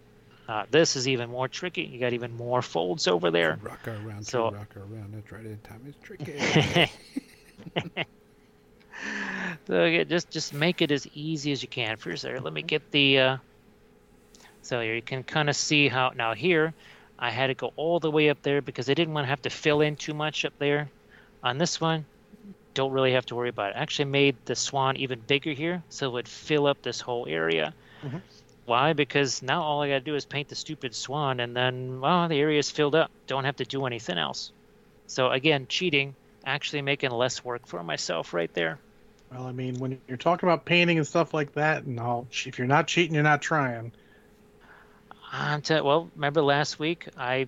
uh, 0.50 0.66
this 0.70 0.98
is 0.98 1.08
even 1.08 1.30
more 1.30 1.48
tricky 1.48 1.84
you 1.84 1.98
got 1.98 2.12
even 2.12 2.36
more 2.36 2.62
folds 2.62 3.08
over 3.08 3.32
there 3.32 3.58
Rock 3.62 3.88
around, 3.88 4.28
So- 4.28 4.52
rock 4.52 4.76
around. 4.76 5.14
That's 5.14 5.32
right. 5.32 5.46
In 5.46 5.58
time 5.60 5.82
is 5.88 5.96
tricky. 6.04 6.92
so 9.68 9.86
yeah, 9.86 10.04
just 10.04 10.30
just 10.30 10.54
make 10.54 10.82
it 10.82 10.92
as 10.92 11.08
easy 11.14 11.52
as 11.54 11.62
you 11.62 11.68
can 11.70 11.96
for 11.98 12.10
yourself 12.10 12.44
let 12.44 12.54
me 12.54 12.62
get 12.62 12.92
the 12.92 13.20
uh, 13.20 13.38
so 14.62 14.82
you 14.82 15.02
can 15.02 15.24
kind 15.24 15.50
of 15.50 15.56
see 15.56 15.88
how 15.88 16.12
now 16.16 16.34
here 16.34 16.74
i 17.20 17.30
had 17.32 17.48
to 17.48 17.56
go 17.56 17.72
all 17.76 18.00
the 18.00 18.12
way 18.12 18.30
up 18.30 18.42
there 18.44 18.62
because 18.62 18.90
i 18.90 18.94
didn't 18.94 19.14
want 19.14 19.26
to 19.26 19.30
have 19.30 19.42
to 19.42 19.50
fill 19.50 19.82
in 19.82 19.96
too 19.96 20.14
much 20.14 20.46
up 20.46 20.54
there 20.60 20.92
on 21.44 21.58
this 21.58 21.80
one 21.82 22.06
don't 22.74 22.92
really 22.92 23.14
have 23.14 23.26
to 23.26 23.36
worry 23.36 23.50
about 23.50 23.72
it. 23.72 23.76
I 23.76 23.82
actually 23.82 24.06
made 24.06 24.38
the 24.46 24.56
swan 24.56 24.98
even 24.98 25.20
bigger 25.22 25.52
here 25.52 25.84
so 25.90 26.08
it 26.08 26.14
would 26.14 26.28
fill 26.28 26.68
up 26.68 26.82
this 26.84 27.02
whole 27.02 27.26
area. 27.28 27.74
Mhm. 28.04 28.22
Why? 28.66 28.94
Because 28.94 29.42
now 29.42 29.64
all 29.64 29.82
I 29.82 29.88
got 29.88 29.96
to 29.96 30.02
do 30.02 30.16
is 30.16 30.26
paint 30.26 30.50
the 30.50 30.56
stupid 30.56 30.94
swan 30.94 31.40
and 31.40 31.56
then, 31.56 32.00
well, 32.02 32.28
the 32.28 32.40
area 32.40 32.60
is 32.60 32.70
filled 32.70 32.96
up. 32.96 33.12
Don't 33.26 33.46
have 33.46 33.56
to 33.58 33.66
do 33.66 33.86
anything 33.86 34.18
else. 34.20 34.52
So 35.08 35.32
again, 35.32 35.66
cheating, 35.68 36.16
actually 36.46 36.84
making 36.84 37.12
less 37.12 37.44
work 37.44 37.68
for 37.68 37.82
myself 37.84 38.34
right 38.34 38.54
there. 38.54 38.80
Well, 39.32 39.48
I 39.48 39.52
mean, 39.52 39.80
when 39.80 40.00
you're 40.08 40.18
talking 40.18 40.48
about 40.48 40.66
painting 40.66 40.98
and 40.98 41.08
stuff 41.08 41.34
like 41.34 41.54
that, 41.54 41.84
and 41.84 42.00
all, 42.00 42.28
if 42.46 42.58
you're 42.58 42.68
not 42.68 42.88
cheating, 42.88 43.16
you're 43.16 43.24
not 43.24 43.42
trying. 43.42 43.92
Well, 45.34 46.12
remember 46.16 46.42
last 46.42 46.80
week 46.80 47.08
I 47.18 47.48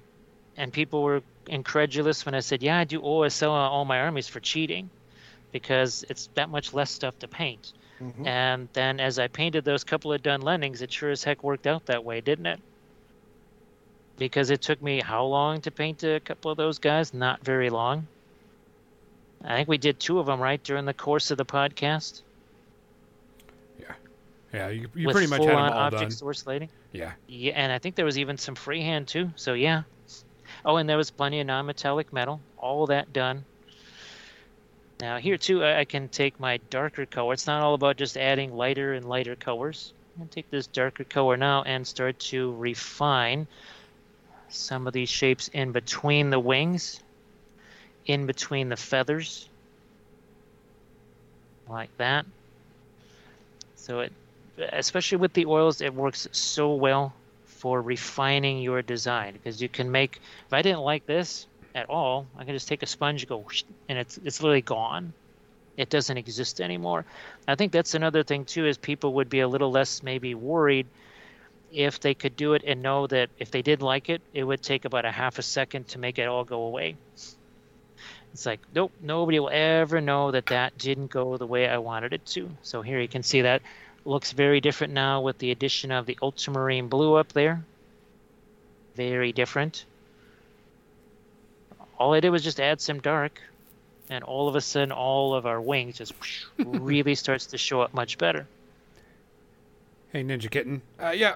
and 0.57 0.73
people 0.73 1.03
were 1.03 1.23
incredulous 1.47 2.25
when 2.25 2.35
I 2.35 2.39
said, 2.41 2.63
"Yeah, 2.63 2.77
I 2.79 2.83
do 2.85 3.01
OSL 3.01 3.51
on 3.51 3.71
all 3.71 3.85
my 3.85 3.99
armies 4.01 4.27
for 4.27 4.39
cheating." 4.39 4.91
Because 5.51 6.03
it's 6.09 6.27
that 6.35 6.49
much 6.49 6.73
less 6.73 6.91
stuff 6.91 7.17
to 7.19 7.27
paint. 7.27 7.73
Mhm. 8.01 8.25
And 8.27 8.69
then 8.73 8.99
as 8.99 9.19
I 9.19 9.27
painted 9.27 9.65
those 9.65 9.83
couple 9.83 10.13
of 10.13 10.21
Dunlendings, 10.21 10.81
it 10.81 10.91
sure 10.93 11.11
as 11.11 11.23
heck 11.23 11.43
worked 11.43 11.67
out 11.67 11.85
that 11.87 12.03
way, 12.05 12.21
didn't 12.21 12.45
it? 12.47 12.61
Because 14.17 14.51
it 14.51 14.61
took 14.61 14.81
me 14.81 15.01
how 15.01 15.25
long 15.25 15.61
to 15.61 15.71
paint 15.71 16.03
a 16.03 16.19
couple 16.19 16.51
of 16.51 16.57
those 16.57 16.77
guys? 16.79 17.13
Not 17.13 17.43
very 17.43 17.69
long. 17.71 18.09
I 19.43 19.55
think 19.57 19.67
we 19.69 19.77
did 19.77 19.99
two 19.99 20.19
of 20.19 20.27
them 20.27 20.39
right 20.41 20.63
during 20.63 20.85
the 20.85 20.93
course 20.93 21.31
of 21.31 21.37
the 21.37 21.45
podcast. 21.45 22.23
Yeah, 24.53 24.69
you, 24.69 24.87
you 24.95 25.09
pretty 25.09 25.27
much 25.27 25.41
had 25.41 25.49
them 25.49 25.57
all 25.57 25.71
object 25.71 26.01
done. 26.01 26.11
source 26.11 26.47
lighting. 26.47 26.69
Yeah. 26.91 27.11
Yeah, 27.27 27.53
and 27.55 27.71
I 27.71 27.79
think 27.79 27.95
there 27.95 28.05
was 28.05 28.17
even 28.17 28.37
some 28.37 28.55
freehand 28.55 29.07
too. 29.07 29.29
So 29.35 29.53
yeah. 29.53 29.83
Oh, 30.65 30.77
and 30.77 30.89
there 30.89 30.97
was 30.97 31.11
plenty 31.11 31.39
of 31.39 31.47
non-metallic 31.47 32.11
metal. 32.11 32.41
All 32.57 32.87
that 32.87 33.13
done. 33.13 33.45
Now 34.99 35.17
here 35.17 35.37
too, 35.37 35.63
I 35.63 35.79
I 35.79 35.85
can 35.85 36.09
take 36.09 36.39
my 36.39 36.57
darker 36.69 37.05
color. 37.05 37.33
It's 37.33 37.47
not 37.47 37.61
all 37.61 37.73
about 37.73 37.97
just 37.97 38.17
adding 38.17 38.55
lighter 38.55 38.93
and 38.93 39.07
lighter 39.07 39.35
colors. 39.35 39.93
I'm 40.15 40.23
gonna 40.23 40.31
take 40.31 40.49
this 40.49 40.67
darker 40.67 41.03
color 41.03 41.37
now 41.37 41.63
and 41.63 41.85
start 41.85 42.19
to 42.19 42.53
refine 42.55 43.47
some 44.49 44.87
of 44.87 44.93
these 44.93 45.09
shapes 45.09 45.47
in 45.49 45.71
between 45.71 46.31
the 46.31 46.39
wings, 46.39 46.99
in 48.05 48.25
between 48.25 48.69
the 48.69 48.75
feathers, 48.75 49.47
like 51.69 51.95
that. 51.97 52.25
So 53.75 54.01
it, 54.01 54.11
especially 54.71 55.17
with 55.17 55.33
the 55.33 55.45
oils, 55.45 55.81
it 55.81 55.93
works 55.93 56.27
so 56.31 56.73
well 56.73 57.13
for 57.45 57.81
refining 57.81 58.59
your 58.59 58.81
design 58.81 59.33
because 59.33 59.61
you 59.61 59.69
can 59.69 59.91
make. 59.91 60.19
If 60.47 60.53
I 60.53 60.61
didn't 60.61 60.81
like 60.81 61.05
this 61.05 61.47
at 61.75 61.89
all, 61.89 62.25
I 62.37 62.43
can 62.43 62.53
just 62.53 62.67
take 62.67 62.83
a 62.83 62.87
sponge, 62.87 63.27
go, 63.27 63.45
and 63.87 63.97
it's 63.97 64.19
it's 64.23 64.41
literally 64.41 64.61
gone. 64.61 65.13
It 65.77 65.89
doesn't 65.89 66.17
exist 66.17 66.59
anymore. 66.59 67.05
I 67.47 67.55
think 67.55 67.71
that's 67.71 67.95
another 67.95 68.23
thing 68.23 68.45
too, 68.45 68.65
is 68.65 68.77
people 68.77 69.13
would 69.13 69.29
be 69.29 69.39
a 69.39 69.47
little 69.47 69.71
less 69.71 70.03
maybe 70.03 70.35
worried 70.35 70.87
if 71.71 71.99
they 71.99 72.13
could 72.13 72.35
do 72.35 72.53
it 72.53 72.63
and 72.65 72.81
know 72.81 73.07
that 73.07 73.29
if 73.37 73.51
they 73.51 73.61
did 73.61 73.81
like 73.81 74.09
it, 74.09 74.21
it 74.33 74.43
would 74.43 74.61
take 74.61 74.85
about 74.85 75.05
a 75.05 75.11
half 75.11 75.39
a 75.39 75.41
second 75.41 75.87
to 75.89 75.99
make 75.99 76.19
it 76.19 76.27
all 76.27 76.43
go 76.43 76.63
away. 76.63 76.95
It's 78.33 78.45
like, 78.45 78.59
nope, 78.73 78.91
nobody 79.01 79.39
will 79.39 79.49
ever 79.51 80.01
know 80.01 80.31
that 80.31 80.47
that 80.47 80.77
didn't 80.77 81.07
go 81.07 81.37
the 81.37 81.47
way 81.47 81.67
I 81.67 81.77
wanted 81.77 82.13
it 82.13 82.25
to. 82.27 82.49
So 82.61 82.81
here 82.81 82.99
you 82.99 83.07
can 83.07 83.23
see 83.23 83.41
that 83.41 83.61
looks 84.05 84.31
very 84.31 84.61
different 84.61 84.93
now 84.93 85.21
with 85.21 85.37
the 85.37 85.51
addition 85.51 85.91
of 85.91 86.05
the 86.05 86.17
ultramarine 86.21 86.87
blue 86.87 87.15
up 87.15 87.33
there. 87.33 87.63
Very 88.95 89.31
different. 89.31 89.85
All 91.97 92.13
I 92.13 92.19
did 92.19 92.29
was 92.29 92.43
just 92.43 92.59
add 92.59 92.79
some 92.79 92.99
dark, 92.99 93.41
and 94.09 94.23
all 94.23 94.47
of 94.47 94.55
a 94.55 94.61
sudden, 94.61 94.91
all 94.91 95.35
of 95.35 95.45
our 95.45 95.59
wings 95.59 95.97
just 95.97 96.13
really 96.57 97.15
starts 97.15 97.47
to 97.47 97.57
show 97.57 97.81
up 97.81 97.93
much 97.93 98.17
better. 98.17 98.47
Hey, 100.11 100.23
Ninja 100.23 100.49
Kitten. 100.49 100.81
Uh, 101.01 101.09
yeah. 101.09 101.35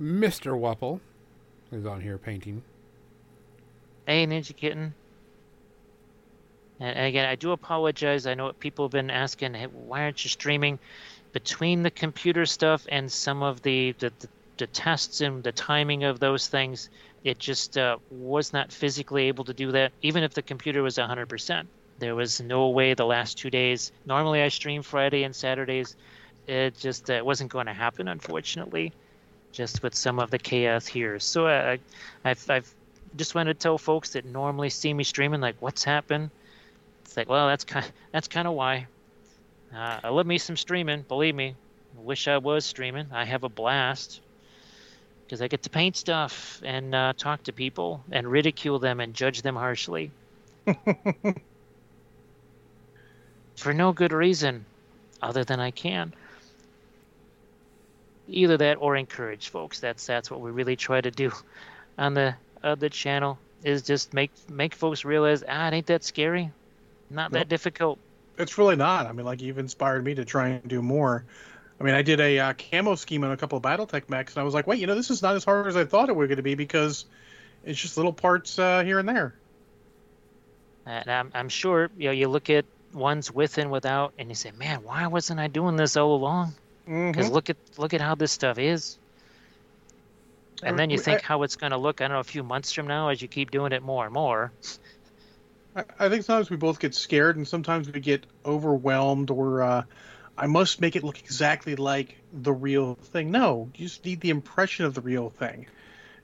Mr. 0.00 0.58
Wappel 0.58 1.00
is 1.72 1.86
on 1.86 2.00
here 2.00 2.18
painting. 2.18 2.62
Hey, 4.06 4.26
Ninja 4.26 4.54
Kitten. 4.54 4.94
And 6.80 7.06
again, 7.06 7.26
I 7.26 7.36
do 7.36 7.52
apologize. 7.52 8.26
I 8.26 8.34
know 8.34 8.52
people 8.52 8.86
have 8.86 8.92
been 8.92 9.10
asking, 9.10 9.54
hey, 9.54 9.66
why 9.66 10.02
aren't 10.02 10.22
you 10.24 10.30
streaming? 10.30 10.78
Between 11.34 11.82
the 11.82 11.90
computer 11.90 12.46
stuff 12.46 12.86
and 12.88 13.12
some 13.12 13.42
of 13.42 13.60
the, 13.60 13.92
the, 13.98 14.10
the, 14.20 14.28
the 14.56 14.66
tests 14.68 15.20
and 15.20 15.42
the 15.42 15.52
timing 15.52 16.04
of 16.04 16.20
those 16.20 16.46
things, 16.46 16.88
it 17.24 17.38
just 17.38 17.76
uh, 17.76 17.98
was 18.10 18.52
not 18.52 18.72
physically 18.72 19.24
able 19.28 19.44
to 19.44 19.52
do 19.52 19.72
that, 19.72 19.92
even 20.00 20.22
if 20.22 20.32
the 20.32 20.42
computer 20.42 20.82
was 20.82 20.96
100%. 20.96 21.66
There 21.98 22.14
was 22.14 22.40
no 22.40 22.68
way 22.68 22.94
the 22.94 23.04
last 23.04 23.36
two 23.36 23.50
days. 23.50 23.92
Normally, 24.06 24.42
I 24.42 24.48
stream 24.48 24.82
Friday 24.82 25.24
and 25.24 25.34
Saturdays. 25.34 25.96
It 26.46 26.78
just 26.78 27.10
uh, 27.10 27.22
wasn't 27.24 27.50
going 27.50 27.66
to 27.66 27.72
happen, 27.72 28.08
unfortunately, 28.08 28.92
just 29.52 29.82
with 29.82 29.94
some 29.94 30.18
of 30.18 30.30
the 30.30 30.38
chaos 30.38 30.86
here. 30.86 31.18
So 31.18 31.46
uh, 31.46 31.78
I've, 32.24 32.50
I've 32.50 32.74
just 33.16 33.34
wanted 33.34 33.54
to 33.54 33.58
tell 33.60 33.78
folks 33.78 34.10
that 34.10 34.24
normally 34.24 34.70
see 34.70 34.94
me 34.94 35.04
streaming, 35.04 35.40
like, 35.40 35.56
what's 35.60 35.82
happened? 35.82 36.30
It's 37.04 37.16
like, 37.16 37.28
well, 37.28 37.48
that's 37.48 37.64
kind, 37.64 37.90
that's 38.12 38.28
kind 38.28 38.46
of 38.46 38.54
why. 38.54 38.86
Uh, 39.74 40.00
I 40.04 40.08
love 40.10 40.26
me 40.26 40.38
some 40.38 40.56
streaming. 40.56 41.02
Believe 41.02 41.34
me, 41.34 41.56
wish 41.96 42.28
I 42.28 42.38
was 42.38 42.64
streaming. 42.64 43.08
I 43.12 43.24
have 43.24 43.44
a 43.44 43.48
blast. 43.48 44.20
because 45.26 45.42
I 45.42 45.48
get 45.48 45.62
to 45.64 45.70
paint 45.70 45.96
stuff 45.96 46.60
and 46.64 46.94
uh, 46.94 47.12
talk 47.16 47.44
to 47.44 47.52
people 47.52 48.04
and 48.12 48.30
ridicule 48.30 48.78
them 48.78 49.00
and 49.00 49.14
judge 49.14 49.42
them 49.42 49.56
harshly 49.56 50.12
for 53.56 53.72
no 53.74 53.92
good 53.92 54.12
reason 54.12 54.66
other 55.22 55.44
than 55.44 55.60
I 55.60 55.70
can. 55.70 56.14
Either 58.28 58.56
that 58.58 58.78
or 58.80 58.96
encourage 58.96 59.48
folks. 59.50 59.80
That's 59.80 60.06
that's 60.06 60.30
what 60.30 60.40
we 60.40 60.50
really 60.50 60.76
try 60.76 61.00
to 61.00 61.10
do 61.10 61.32
on 61.98 62.14
the 62.14 62.34
uh, 62.62 62.74
the 62.74 62.88
channel 62.90 63.38
is 63.62 63.82
just 63.82 64.14
make 64.14 64.30
make 64.48 64.74
folks 64.74 65.04
realize 65.04 65.44
ah 65.48 65.68
it 65.68 65.74
ain't 65.74 65.86
that 65.86 66.04
scary, 66.04 66.50
not 67.10 67.32
that 67.32 67.48
difficult. 67.48 67.98
It's 68.38 68.58
really 68.58 68.76
not. 68.76 69.06
I 69.06 69.12
mean, 69.12 69.26
like 69.26 69.40
you've 69.42 69.58
inspired 69.58 70.04
me 70.04 70.14
to 70.16 70.24
try 70.24 70.48
and 70.48 70.68
do 70.68 70.82
more. 70.82 71.26
I 71.80 71.84
mean, 71.84 71.94
I 71.94 72.02
did 72.02 72.20
a 72.20 72.38
uh, 72.38 72.54
camo 72.54 72.94
scheme 72.94 73.24
on 73.24 73.32
a 73.32 73.36
couple 73.36 73.58
of 73.58 73.64
BattleTech 73.64 74.08
mechs, 74.08 74.34
and 74.34 74.40
I 74.40 74.44
was 74.44 74.54
like, 74.54 74.66
wait, 74.66 74.80
you 74.80 74.86
know, 74.86 74.94
this 74.94 75.10
is 75.10 75.22
not 75.22 75.36
as 75.36 75.44
hard 75.44 75.66
as 75.66 75.76
I 75.76 75.84
thought 75.84 76.08
it 76.08 76.16
was 76.16 76.28
going 76.28 76.36
to 76.38 76.42
be 76.42 76.54
because 76.54 77.06
it's 77.64 77.80
just 77.80 77.96
little 77.96 78.12
parts 78.12 78.58
uh, 78.58 78.82
here 78.84 78.98
and 78.98 79.08
there. 79.08 79.34
And 80.86 81.10
I'm 81.10 81.30
I'm 81.34 81.48
sure 81.48 81.90
you 81.96 82.06
know 82.06 82.12
you 82.12 82.28
look 82.28 82.50
at 82.50 82.66
ones 82.92 83.30
with 83.32 83.58
and 83.58 83.70
without, 83.70 84.14
and 84.18 84.28
you 84.28 84.34
say, 84.34 84.50
man, 84.52 84.82
why 84.82 85.06
wasn't 85.08 85.40
I 85.40 85.48
doing 85.48 85.76
this 85.76 85.96
all 85.96 86.14
along? 86.14 86.54
Because 87.10 87.28
Mhm. 87.28 87.32
look 87.32 87.50
at 87.50 87.56
look 87.78 87.94
at 87.94 88.00
how 88.00 88.14
this 88.14 88.32
stuff 88.32 88.58
is. 88.58 88.98
And 90.62 90.78
then 90.78 90.90
you 90.90 90.98
I- 90.98 91.00
think 91.00 91.20
how 91.22 91.42
it's 91.42 91.56
going 91.56 91.72
to 91.72 91.78
look. 91.78 92.00
I 92.00 92.08
don't 92.08 92.14
know, 92.14 92.20
a 92.20 92.24
few 92.24 92.42
months 92.42 92.72
from 92.72 92.86
now, 92.86 93.08
as 93.08 93.20
you 93.22 93.28
keep 93.28 93.50
doing 93.50 93.72
it 93.72 93.82
more 93.82 94.04
and 94.04 94.12
more. 94.14 94.52
I, 95.76 96.08
think 96.08 96.24
sometimes 96.24 96.50
we 96.50 96.56
both 96.56 96.78
get 96.78 96.94
scared, 96.94 97.36
and 97.36 97.46
sometimes 97.46 97.90
we 97.90 97.98
get 97.98 98.26
overwhelmed, 98.46 99.30
or 99.30 99.62
uh, 99.62 99.82
I 100.38 100.46
must 100.46 100.80
make 100.80 100.94
it 100.94 101.02
look 101.02 101.18
exactly 101.18 101.74
like 101.74 102.16
the 102.32 102.52
real 102.52 102.94
thing. 102.94 103.30
No, 103.30 103.70
you 103.74 103.86
just 103.86 104.04
need 104.04 104.20
the 104.20 104.30
impression 104.30 104.84
of 104.84 104.94
the 104.94 105.00
real 105.00 105.30
thing. 105.30 105.66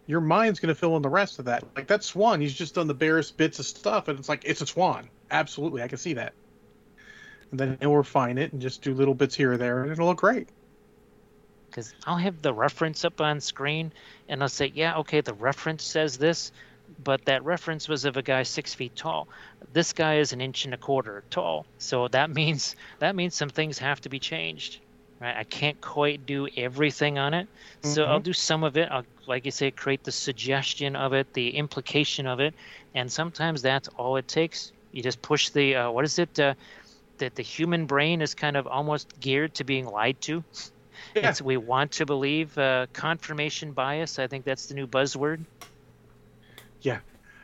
Your 0.07 0.21
mind's 0.21 0.61
going 0.61 0.69
to 0.69 0.75
fill 0.75 0.97
in 0.97 1.03
the 1.03 1.09
rest 1.09 1.39
of 1.39 1.47
that. 1.47 1.65
Like 1.77 1.89
that 1.89 2.05
swan, 2.05 2.41
he's 2.41 2.55
just 2.55 2.75
done 2.75 2.87
the 2.87 2.95
barest 2.95 3.37
bits 3.37 3.59
of 3.59 3.67
stuff, 3.67 4.09
and 4.09 4.19
it's 4.19 4.29
like 4.29 4.43
it's 4.45 4.61
a 4.61 4.67
swan. 4.67 5.09
Absolutely, 5.31 5.83
I 5.83 5.89
can 5.89 5.99
see 5.99 6.15
that. 6.15 6.33
And 7.51 7.59
then 7.59 7.77
he'll 7.81 7.97
refine 7.97 8.39
it 8.39 8.53
and 8.53 8.63
just 8.63 8.83
do 8.83 8.95
little 8.95 9.15
bits 9.15 9.35
here 9.35 9.53
or 9.53 9.57
there, 9.57 9.83
and 9.83 9.91
it'll 9.91 10.07
look 10.07 10.19
great. 10.19 10.49
because 11.71 11.95
I'll 12.07 12.17
have 12.17 12.43
the 12.43 12.53
reference 12.53 13.05
up 13.05 13.21
on 13.21 13.41
screen 13.41 13.93
and 14.29 14.43
I'll 14.43 14.49
say, 14.49 14.71
yeah, 14.75 14.99
okay, 14.99 15.21
the 15.21 15.35
reference 15.35 15.85
says 15.85 16.19
this, 16.19 16.53
but 17.03 17.25
that 17.25 17.45
reference 17.45 17.89
was 17.89 18.05
of 18.05 18.17
a 18.17 18.23
guy 18.23 18.43
six 18.43 18.75
feet 18.75 18.95
tall. 18.97 19.29
This 19.73 19.93
guy 19.93 20.19
is 20.19 20.33
an 20.33 20.41
inch 20.41 20.65
and 20.65 20.75
a 20.75 20.77
quarter 20.77 21.23
tall, 21.31 21.67
so 21.79 22.09
that 22.09 22.31
means 22.35 22.77
that 22.99 23.15
means 23.17 23.35
some 23.35 23.51
things 23.51 23.79
have 23.79 24.01
to 24.03 24.09
be 24.09 24.19
changed. 24.19 24.79
Right? 25.21 25.37
I 25.37 25.45
can't 25.45 25.79
quite 25.83 26.25
do 26.25 26.49
everything 26.57 27.19
on 27.19 27.35
it, 27.35 27.47
so 27.83 28.05
I'll 28.05 28.21
do 28.21 28.33
some 28.33 28.65
of 28.65 28.79
it. 28.79 28.89
I'll, 28.91 29.05
like 29.27 29.45
you 29.45 29.51
say, 29.51 29.71
create 29.71 30.03
the 30.03 30.13
suggestion 30.13 30.97
of 30.97 31.13
it, 31.13 31.27
the 31.35 31.51
implication 31.51 32.27
of 32.27 32.41
it, 32.41 32.55
and 32.95 33.13
sometimes 33.13 33.61
that's 33.61 33.89
all 33.99 34.17
it 34.17 34.27
takes. 34.27 34.73
You 34.93 35.03
just 35.03 35.21
push 35.21 35.51
the 35.51 35.77
uh, 35.77 35.91
what 35.91 36.05
is 36.05 36.19
it? 36.19 36.41
Uh, 36.41 36.55
that 37.19 37.35
the 37.35 37.43
human 37.43 37.87
brain 37.87 38.23
is 38.23 38.35
kind 38.35 38.57
of 38.57 38.67
almost 38.67 39.21
geared 39.21 39.55
to 39.55 39.65
being 39.65 39.87
lied 39.87 40.21
to. 40.23 40.43
Yeah. 41.15 41.31
It's 41.31 41.41
we 41.41 41.57
want 41.57 41.93
to 41.93 42.07
believe 42.07 42.57
uh, 42.59 42.87
confirmation 42.93 43.73
bias. 43.73 44.19
I 44.19 44.27
think 44.27 44.45
that's 44.45 44.67
the 44.67 44.75
new 44.75 44.87
buzzword. 44.87 45.45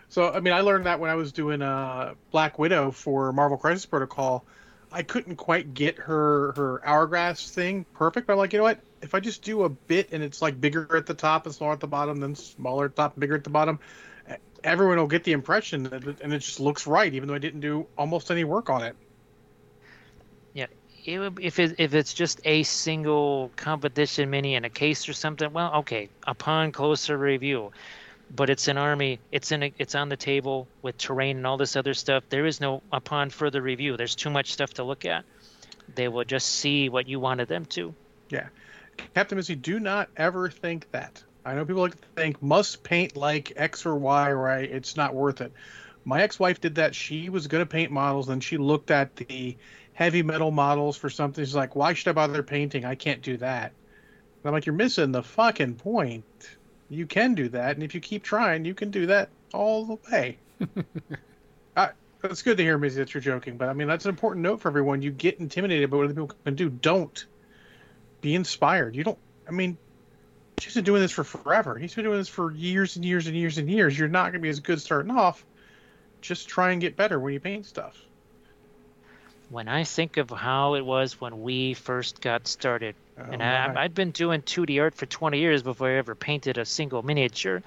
So 0.08 0.32
I 0.32 0.40
mean, 0.40 0.52
I 0.52 0.60
learned 0.60 0.86
that 0.86 1.00
when 1.00 1.10
I 1.10 1.14
was 1.14 1.32
doing 1.32 1.62
uh, 1.62 2.14
Black 2.30 2.58
Widow 2.58 2.90
for 2.90 3.32
Marvel 3.32 3.58
Crisis 3.58 3.86
Protocol. 3.86 4.44
I 4.92 5.02
couldn't 5.02 5.36
quite 5.36 5.74
get 5.74 5.96
her 5.98 6.52
her 6.52 6.80
hourglass 6.86 7.50
thing 7.50 7.84
perfect, 7.92 8.26
but 8.26 8.34
I'm 8.34 8.38
like, 8.38 8.52
you 8.52 8.58
know 8.58 8.64
what? 8.64 8.80
If 9.02 9.14
I 9.14 9.20
just 9.20 9.42
do 9.42 9.64
a 9.64 9.68
bit 9.68 10.12
and 10.12 10.22
it's 10.22 10.40
like 10.40 10.60
bigger 10.60 10.96
at 10.96 11.06
the 11.06 11.14
top 11.14 11.44
and 11.44 11.54
smaller 11.54 11.72
at 11.72 11.80
the 11.80 11.88
bottom, 11.88 12.20
then 12.20 12.34
smaller 12.34 12.86
at 12.86 12.96
the 12.96 13.02
top, 13.02 13.18
bigger 13.18 13.34
at 13.34 13.44
the 13.44 13.50
bottom, 13.50 13.80
everyone 14.64 14.98
will 14.98 15.06
get 15.06 15.24
the 15.24 15.32
impression 15.32 15.84
that 15.84 16.04
it, 16.06 16.20
and 16.20 16.32
it 16.32 16.38
just 16.38 16.60
looks 16.60 16.86
right, 16.86 17.12
even 17.12 17.28
though 17.28 17.34
I 17.34 17.38
didn't 17.38 17.60
do 17.60 17.86
almost 17.96 18.30
any 18.30 18.44
work 18.44 18.70
on 18.70 18.84
it. 18.84 18.96
Yeah, 20.54 20.66
It 21.04 21.32
if 21.40 21.58
it, 21.58 21.76
if 21.78 21.94
it's 21.94 22.14
just 22.14 22.40
a 22.44 22.62
single 22.62 23.50
competition 23.56 24.30
mini 24.30 24.54
in 24.54 24.64
a 24.64 24.70
case 24.70 25.08
or 25.08 25.12
something, 25.12 25.52
well, 25.52 25.74
okay, 25.76 26.08
upon 26.26 26.72
closer 26.72 27.16
review. 27.16 27.72
But 28.34 28.50
it's 28.50 28.68
an 28.68 28.76
army. 28.76 29.20
It's 29.30 29.52
in. 29.52 29.62
A, 29.62 29.72
it's 29.78 29.94
on 29.94 30.08
the 30.08 30.16
table 30.16 30.66
with 30.82 30.98
terrain 30.98 31.36
and 31.36 31.46
all 31.46 31.56
this 31.56 31.76
other 31.76 31.94
stuff. 31.94 32.24
There 32.28 32.46
is 32.46 32.60
no 32.60 32.82
upon 32.92 33.30
further 33.30 33.62
review. 33.62 33.96
There's 33.96 34.14
too 34.14 34.30
much 34.30 34.52
stuff 34.52 34.74
to 34.74 34.84
look 34.84 35.04
at. 35.04 35.24
They 35.94 36.08
will 36.08 36.24
just 36.24 36.48
see 36.48 36.88
what 36.88 37.08
you 37.08 37.20
wanted 37.20 37.48
them 37.48 37.64
to. 37.66 37.94
Yeah, 38.28 38.48
Captain 39.14 39.36
Missy, 39.36 39.54
do 39.54 39.78
not 39.78 40.08
ever 40.16 40.50
think 40.50 40.90
that. 40.90 41.22
I 41.44 41.54
know 41.54 41.64
people 41.64 41.82
like 41.82 42.00
to 42.00 42.08
think 42.16 42.42
must 42.42 42.82
paint 42.82 43.16
like 43.16 43.52
X 43.54 43.86
or 43.86 43.94
Y, 43.94 44.32
right? 44.32 44.68
It's 44.68 44.96
not 44.96 45.14
worth 45.14 45.40
it. 45.40 45.52
My 46.04 46.22
ex-wife 46.22 46.60
did 46.60 46.74
that. 46.76 46.94
She 46.94 47.28
was 47.28 47.46
going 47.46 47.62
to 47.62 47.70
paint 47.70 47.92
models, 47.92 48.28
and 48.28 48.42
she 48.42 48.56
looked 48.56 48.90
at 48.90 49.14
the 49.16 49.56
heavy 49.92 50.22
metal 50.22 50.50
models 50.50 50.96
for 50.96 51.08
something. 51.08 51.44
She's 51.44 51.54
like, 51.54 51.76
"Why 51.76 51.94
should 51.94 52.08
I 52.08 52.12
bother 52.12 52.42
painting? 52.42 52.84
I 52.84 52.96
can't 52.96 53.22
do 53.22 53.36
that." 53.38 53.66
And 53.72 54.46
I'm 54.46 54.52
like, 54.52 54.66
"You're 54.66 54.74
missing 54.74 55.12
the 55.12 55.22
fucking 55.22 55.76
point. 55.76 56.24
You 56.88 57.06
can 57.06 57.34
do 57.34 57.48
that, 57.50 57.76
and 57.76 57.82
if 57.84 57.94
you 57.94 58.00
keep 58.00 58.24
trying, 58.24 58.64
you 58.64 58.74
can 58.74 58.90
do 58.90 59.06
that 59.06 59.34
all 59.52 59.86
the 59.86 59.98
way." 60.10 60.42
I, 61.76 61.92
it's 62.24 62.42
good 62.42 62.56
to 62.58 62.62
hear, 62.62 62.78
Missy, 62.78 62.98
that 62.98 63.14
you're 63.14 63.20
joking, 63.20 63.58
but 63.58 63.68
I 63.68 63.72
mean 63.74 63.88
that's 63.88 64.04
an 64.06 64.10
important 64.10 64.42
note 64.42 64.60
for 64.60 64.68
everyone. 64.68 65.02
You 65.02 65.12
get 65.12 65.40
intimidated 65.40 65.90
by 65.90 65.96
what 65.98 66.04
other 66.06 66.14
people 66.14 66.32
can 66.44 66.54
do. 66.54 66.70
Don't 66.70 67.26
be 68.20 68.34
inspired. 68.34 68.96
You 68.96 69.04
don't. 69.04 69.20
I 69.48 69.52
mean, 69.52 69.78
she's 70.58 70.74
been 70.74 70.84
doing 70.84 71.02
this 71.02 71.12
for 71.12 71.24
forever. 71.24 71.78
He's 71.78 71.94
been 71.94 72.04
doing 72.04 72.18
this 72.18 72.28
for 72.28 72.52
years 72.52 72.96
and 72.96 73.04
years 73.04 73.26
and 73.26 73.36
years 73.36 73.58
and 73.58 73.70
years. 73.70 73.98
You're 73.98 74.08
not 74.08 74.24
going 74.32 74.34
to 74.34 74.40
be 74.40 74.48
as 74.50 74.60
good 74.60 74.80
starting 74.80 75.12
off. 75.12 75.46
Just 76.22 76.48
try 76.48 76.72
and 76.72 76.80
get 76.80 76.96
better 76.96 77.20
when 77.20 77.34
you 77.34 77.40
paint 77.40 77.66
stuff. 77.66 78.10
When 79.48 79.68
I 79.68 79.84
think 79.84 80.16
of 80.16 80.30
how 80.30 80.74
it 80.74 80.84
was 80.84 81.20
when 81.20 81.42
we 81.42 81.74
first 81.74 82.20
got 82.20 82.46
started, 82.48 82.94
Oh, 83.18 83.22
and. 83.30 83.42
I, 83.42 83.72
I'd 83.84 83.94
been 83.94 84.10
doing 84.10 84.42
2D 84.42 84.80
art 84.80 84.94
for 84.94 85.06
20 85.06 85.38
years 85.38 85.62
before 85.62 85.88
I 85.88 85.94
ever 85.94 86.14
painted 86.14 86.58
a 86.58 86.64
single 86.64 87.02
miniature, 87.02 87.62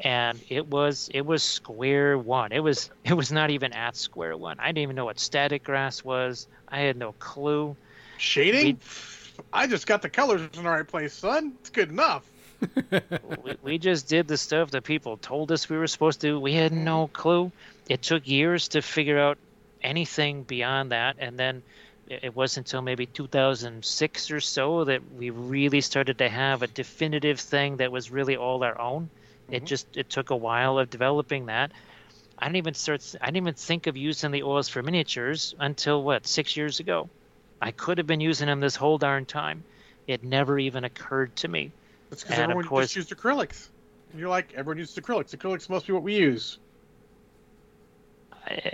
and 0.00 0.40
it 0.48 0.66
was 0.66 1.10
it 1.12 1.26
was 1.26 1.42
square 1.42 2.16
one. 2.16 2.52
It 2.52 2.60
was 2.60 2.90
it 3.04 3.14
was 3.14 3.30
not 3.30 3.50
even 3.50 3.72
at 3.72 3.96
square 3.96 4.36
one. 4.36 4.58
I 4.58 4.68
didn't 4.68 4.78
even 4.78 4.96
know 4.96 5.04
what 5.04 5.18
static 5.18 5.64
grass 5.64 6.02
was. 6.02 6.46
I 6.68 6.80
had 6.80 6.96
no 6.96 7.12
clue. 7.18 7.76
Shading? 8.16 8.80
I 9.52 9.66
just 9.66 9.86
got 9.86 10.02
the 10.02 10.10
colors 10.10 10.40
in 10.40 10.62
the 10.64 10.68
right 10.68 10.86
place, 10.86 11.12
son. 11.12 11.52
It's 11.60 11.70
good 11.70 11.90
enough. 11.90 12.24
we, 13.44 13.56
we 13.62 13.78
just 13.78 14.08
did 14.08 14.26
the 14.26 14.36
stuff 14.36 14.72
that 14.72 14.82
people 14.82 15.16
told 15.18 15.52
us 15.52 15.68
we 15.68 15.78
were 15.78 15.86
supposed 15.86 16.20
to. 16.22 16.40
We 16.40 16.54
had 16.54 16.72
no 16.72 17.08
clue. 17.12 17.52
It 17.88 18.02
took 18.02 18.26
years 18.26 18.66
to 18.68 18.82
figure 18.82 19.16
out 19.16 19.38
anything 19.82 20.42
beyond 20.42 20.92
that, 20.92 21.16
and 21.18 21.38
then 21.38 21.62
it 22.08 22.24
it 22.24 22.36
wasn't 22.36 22.66
until 22.66 22.82
maybe 22.82 23.06
2006 23.06 24.30
or 24.30 24.40
so 24.40 24.84
that 24.84 25.00
we 25.14 25.30
really 25.30 25.80
started 25.80 26.18
to 26.18 26.28
have 26.28 26.62
a 26.62 26.66
definitive 26.66 27.38
thing 27.40 27.76
that 27.78 27.92
was 27.92 28.10
really 28.10 28.36
all 28.36 28.64
our 28.64 28.80
own. 28.80 29.10
It 29.50 29.62
Mhm. 29.62 29.66
just 29.66 29.96
it 29.96 30.08
took 30.10 30.30
a 30.30 30.36
while 30.36 30.78
of 30.78 30.90
developing 30.90 31.46
that. 31.46 31.72
I 32.38 32.46
didn't 32.46 32.56
even 32.56 32.74
start. 32.74 33.14
I 33.20 33.26
didn't 33.26 33.38
even 33.38 33.54
think 33.54 33.86
of 33.86 33.96
using 33.96 34.30
the 34.30 34.42
oils 34.42 34.68
for 34.68 34.82
miniatures 34.82 35.54
until 35.58 36.02
what 36.02 36.26
six 36.26 36.56
years 36.56 36.80
ago. 36.80 37.08
I 37.60 37.72
could 37.72 37.98
have 37.98 38.06
been 38.06 38.20
using 38.20 38.46
them 38.46 38.60
this 38.60 38.76
whole 38.76 38.98
darn 38.98 39.26
time. 39.26 39.64
It 40.06 40.22
never 40.22 40.58
even 40.58 40.84
occurred 40.84 41.34
to 41.36 41.48
me. 41.48 41.72
That's 42.10 42.22
because 42.22 42.38
everyone 42.38 42.64
course- 42.64 42.86
just 42.92 42.96
used 42.96 43.10
acrylics. 43.10 43.68
You're 44.16 44.28
like, 44.28 44.54
everyone 44.54 44.78
uses 44.78 44.96
acrylics. 44.96 45.36
Acrylics 45.36 45.68
must 45.68 45.86
be 45.86 45.92
what 45.92 46.02
we 46.02 46.14
use. 46.16 46.58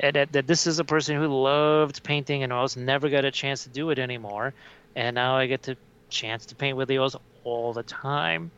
That, 0.00 0.32
that 0.32 0.46
this 0.46 0.66
is 0.66 0.78
a 0.78 0.84
person 0.84 1.16
who 1.16 1.26
loved 1.26 2.02
painting 2.02 2.42
and 2.42 2.52
oils, 2.52 2.76
never 2.76 3.08
got 3.08 3.24
a 3.24 3.30
chance 3.30 3.64
to 3.64 3.70
do 3.70 3.90
it 3.90 3.98
anymore, 3.98 4.54
and 4.94 5.14
now 5.14 5.36
I 5.36 5.46
get 5.46 5.62
the 5.62 5.76
chance 6.10 6.46
to 6.46 6.54
paint 6.54 6.76
with 6.76 6.88
the 6.88 6.98
oils 6.98 7.16
all 7.42 7.72
the 7.72 7.82
time. 7.82 8.50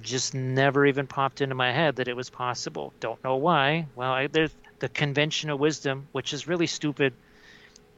Just 0.00 0.34
never 0.34 0.86
even 0.86 1.06
popped 1.06 1.40
into 1.40 1.54
my 1.54 1.72
head 1.72 1.96
that 1.96 2.08
it 2.08 2.16
was 2.16 2.30
possible. 2.30 2.92
Don't 3.00 3.22
know 3.24 3.36
why. 3.36 3.86
Well, 3.94 4.12
I, 4.12 4.26
there's 4.26 4.50
the 4.78 4.88
conventional 4.88 5.58
wisdom, 5.58 6.08
which 6.12 6.32
is 6.32 6.48
really 6.48 6.66
stupid. 6.66 7.12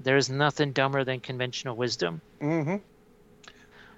There's 0.01 0.29
nothing 0.29 0.73
dumber 0.73 1.05
than 1.05 1.21
conventional 1.21 1.77
wisdom. 1.77 2.21
Mm-hmm. 2.41 2.77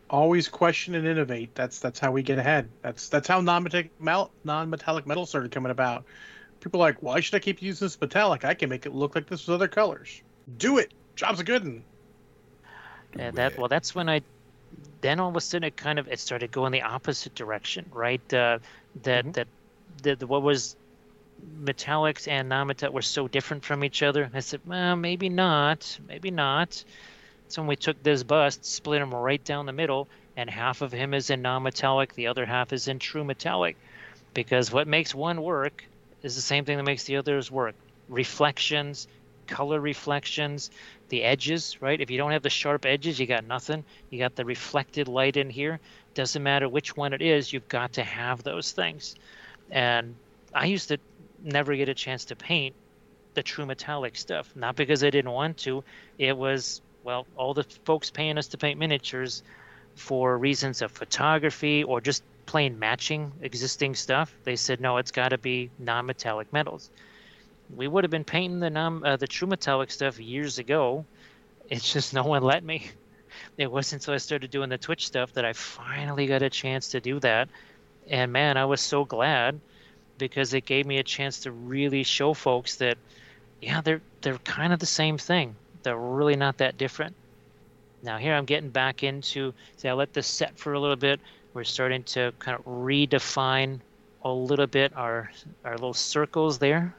Always 0.09 0.49
question 0.49 0.95
and 0.95 1.07
innovate. 1.07 1.55
That's 1.55 1.81
that's 1.81 1.99
how 1.99 2.13
we 2.13 2.23
get 2.23 2.39
ahead. 2.39 2.69
That's 2.83 3.09
that's 3.09 3.27
how 3.27 3.41
non-metallic 3.41 3.91
non-metallic 4.45 5.07
metal 5.07 5.27
started 5.27 5.51
coming 5.51 5.73
about. 5.73 6.05
People 6.61 6.83
are 6.83 6.89
like, 6.89 7.03
why 7.03 7.21
should 7.21 7.37
I 7.37 7.39
keep 7.41 7.63
using 7.63 7.85
this 7.85 8.01
metallic? 8.01 8.45
I 8.45 8.55
can 8.55 8.69
make 8.69 8.87
it 8.87 8.95
look 8.95 9.15
like 9.15 9.29
this 9.29 9.47
with 9.47 9.55
other 9.55 9.69
colors. 9.69 10.23
Do 10.57 10.79
it. 10.79 10.93
Job's 11.15 11.41
a 11.41 11.45
good 11.45 11.65
one. 11.65 11.85
And 13.19 13.37
that 13.37 13.59
well, 13.59 13.69
that's 13.69 13.95
when 13.95 14.09
I. 14.09 14.23
Then 15.01 15.21
all 15.21 15.31
of 15.31 15.37
a 15.37 15.41
sudden, 15.41 15.65
it 15.65 15.77
kind 15.77 15.99
of 15.99 16.09
it 16.09 16.19
started 16.19 16.51
going 16.51 16.73
the 16.73 16.83
opposite 16.83 17.35
direction, 17.35 17.87
right? 17.93 18.21
Uh, 18.35 18.59
that 19.05 19.25
Mhm. 19.25 19.33
that 19.35 19.49
that 20.03 20.19
the, 20.19 20.27
what 20.27 20.43
was 20.43 20.77
metallics 21.63 22.29
and 22.29 22.49
non-metallic 22.49 22.95
were 22.95 23.03
so 23.03 23.29
different 23.29 23.65
from 23.65 23.85
each 23.85 24.03
other. 24.03 24.31
I 24.33 24.41
said, 24.41 24.61
well, 24.67 24.97
maybe 24.97 25.29
not, 25.29 25.99
maybe 26.09 26.31
not. 26.31 26.83
So 27.49 27.63
when 27.63 27.69
we 27.69 27.77
took 27.77 28.03
this 28.03 28.23
bust, 28.23 28.65
split 28.65 29.03
him 29.03 29.15
right 29.15 29.43
down 29.45 29.67
the 29.67 29.73
middle, 29.73 30.09
and 30.37 30.51
half 30.51 30.83
of 30.83 30.93
him 30.93 31.15
is 31.15 31.31
in 31.31 31.43
non-metallic, 31.43 32.15
the 32.15 32.27
other 32.27 32.45
half 32.45 32.73
is 32.73 32.89
in 32.89 32.99
true 32.99 33.25
metallic, 33.25 33.77
because 34.35 34.73
what 34.73 34.89
makes 34.89 35.15
one 35.15 35.43
work 35.43 35.85
is 36.23 36.35
the 36.35 36.43
same 36.43 36.65
thing 36.65 36.77
that 36.77 36.85
makes 36.85 37.05
the 37.05 37.17
others 37.17 37.51
work. 37.51 37.75
Reflections, 38.09 39.09
color 39.47 39.81
reflections, 39.81 40.71
the 41.09 41.23
edges, 41.23 41.81
right? 41.81 42.01
If 42.01 42.11
you 42.11 42.19
don't 42.19 42.33
have 42.33 42.43
the 42.43 42.51
sharp 42.51 42.85
edges, 42.85 43.19
you 43.19 43.27
got 43.27 43.47
nothing. 43.47 43.85
You 44.11 44.19
got 44.19 44.35
the 44.35 44.45
reflected 44.45 45.09
light 45.09 45.37
in 45.37 45.51
here. 45.51 45.81
Doesn't 46.15 46.43
matter 46.43 46.69
which 46.69 46.97
one 46.97 47.13
it 47.13 47.23
is, 47.23 47.53
you've 47.53 47.69
got 47.69 47.95
to 47.95 48.03
have 48.03 48.43
those 48.43 48.73
things. 48.73 49.15
And 49.71 50.15
I 50.55 50.67
used 50.67 50.89
to 50.89 50.99
never 51.43 51.77
get 51.77 51.89
a 51.89 51.95
chance 51.95 52.27
to 52.27 52.37
paint 52.37 52.75
the 53.35 53.43
true 53.43 53.67
metallic 53.67 54.17
stuff. 54.17 54.51
Not 54.57 54.77
because 54.77 55.05
I 55.05 55.11
didn't 55.11 55.31
want 55.31 55.59
to. 55.59 55.85
It 56.19 56.37
was, 56.37 56.81
well, 57.05 57.27
all 57.37 57.55
the 57.55 57.65
folks 57.85 58.11
paying 58.11 58.39
us 58.39 58.49
to 58.49 58.59
paint 58.59 58.79
miniatures 58.79 59.43
for 59.95 60.37
reasons 60.37 60.83
of 60.83 60.91
photography 60.91 61.85
or 61.85 62.01
just 62.01 62.23
plain 62.47 62.79
matching 62.79 63.33
existing 63.43 63.95
stuff. 63.95 64.35
They 64.45 64.57
said, 64.57 64.81
no, 64.81 64.97
it's 64.97 65.11
got 65.11 65.29
to 65.31 65.39
be 65.39 65.71
non 65.79 66.07
metallic 66.07 66.53
metals 66.53 66.91
we 67.75 67.89
would 67.89 68.05
have 68.05 68.11
been 68.11 68.25
painting 68.25 68.61
the 68.61 68.71
non, 68.71 69.05
uh, 69.05 69.17
the 69.17 69.27
true 69.27 69.49
metallic 69.49 69.91
stuff 69.91 70.19
years 70.19 70.59
ago. 70.59 71.05
It's 71.69 71.93
just 71.93 72.15
no 72.15 72.25
one 72.25 72.43
let 72.43 72.65
me. 72.65 72.91
It 73.59 73.71
wasn't 73.71 74.01
until 74.03 74.15
I 74.15 74.19
started 74.19 74.51
doing 74.51 74.71
the 74.71 74.79
Twitch 74.79 75.07
stuff 75.07 75.35
that 75.35 75.45
I 75.45 75.53
finally 75.53 76.27
got 76.27 76.41
a 76.41 76.49
chance 76.49 76.89
to 76.89 77.01
do 77.01 77.21
that. 77.21 77.51
And 78.09 78.33
man, 78.33 78.57
I 78.57 78.65
was 78.65 78.81
so 78.81 79.05
glad 79.05 79.61
because 80.17 80.55
it 80.55 80.65
gave 80.65 80.87
me 80.87 80.99
a 80.99 81.03
chance 81.03 81.41
to 81.41 81.53
really 81.53 82.03
show 82.03 82.33
folks 82.33 82.77
that 82.77 82.97
yeah, 83.61 83.83
they're 83.83 84.01
they're 84.23 84.39
kind 84.39 84.73
of 84.73 84.79
the 84.79 84.87
same 84.87 85.19
thing. 85.19 85.55
They're 85.83 85.99
really 85.99 86.37
not 86.37 86.59
that 86.59 86.79
different. 86.79 87.15
Now 88.03 88.17
here 88.17 88.35
I'm 88.35 88.47
getting 88.47 88.71
back 88.71 89.03
into 89.03 89.53
say 89.77 89.91
I 89.91 89.93
let 89.93 90.15
this 90.15 90.27
set 90.27 90.59
for 90.59 90.73
a 90.73 90.81
little 90.81 90.97
bit. 90.97 91.21
We're 91.57 91.65
starting 91.65 92.03
to 92.03 92.35
kind 92.39 92.59
of 92.59 92.67
redefine 92.67 93.81
a 94.23 94.31
little 94.31 94.67
bit 94.67 94.95
our 94.95 95.31
our 95.65 95.73
little 95.73 95.95
circles 95.95 96.59
there 96.59 96.95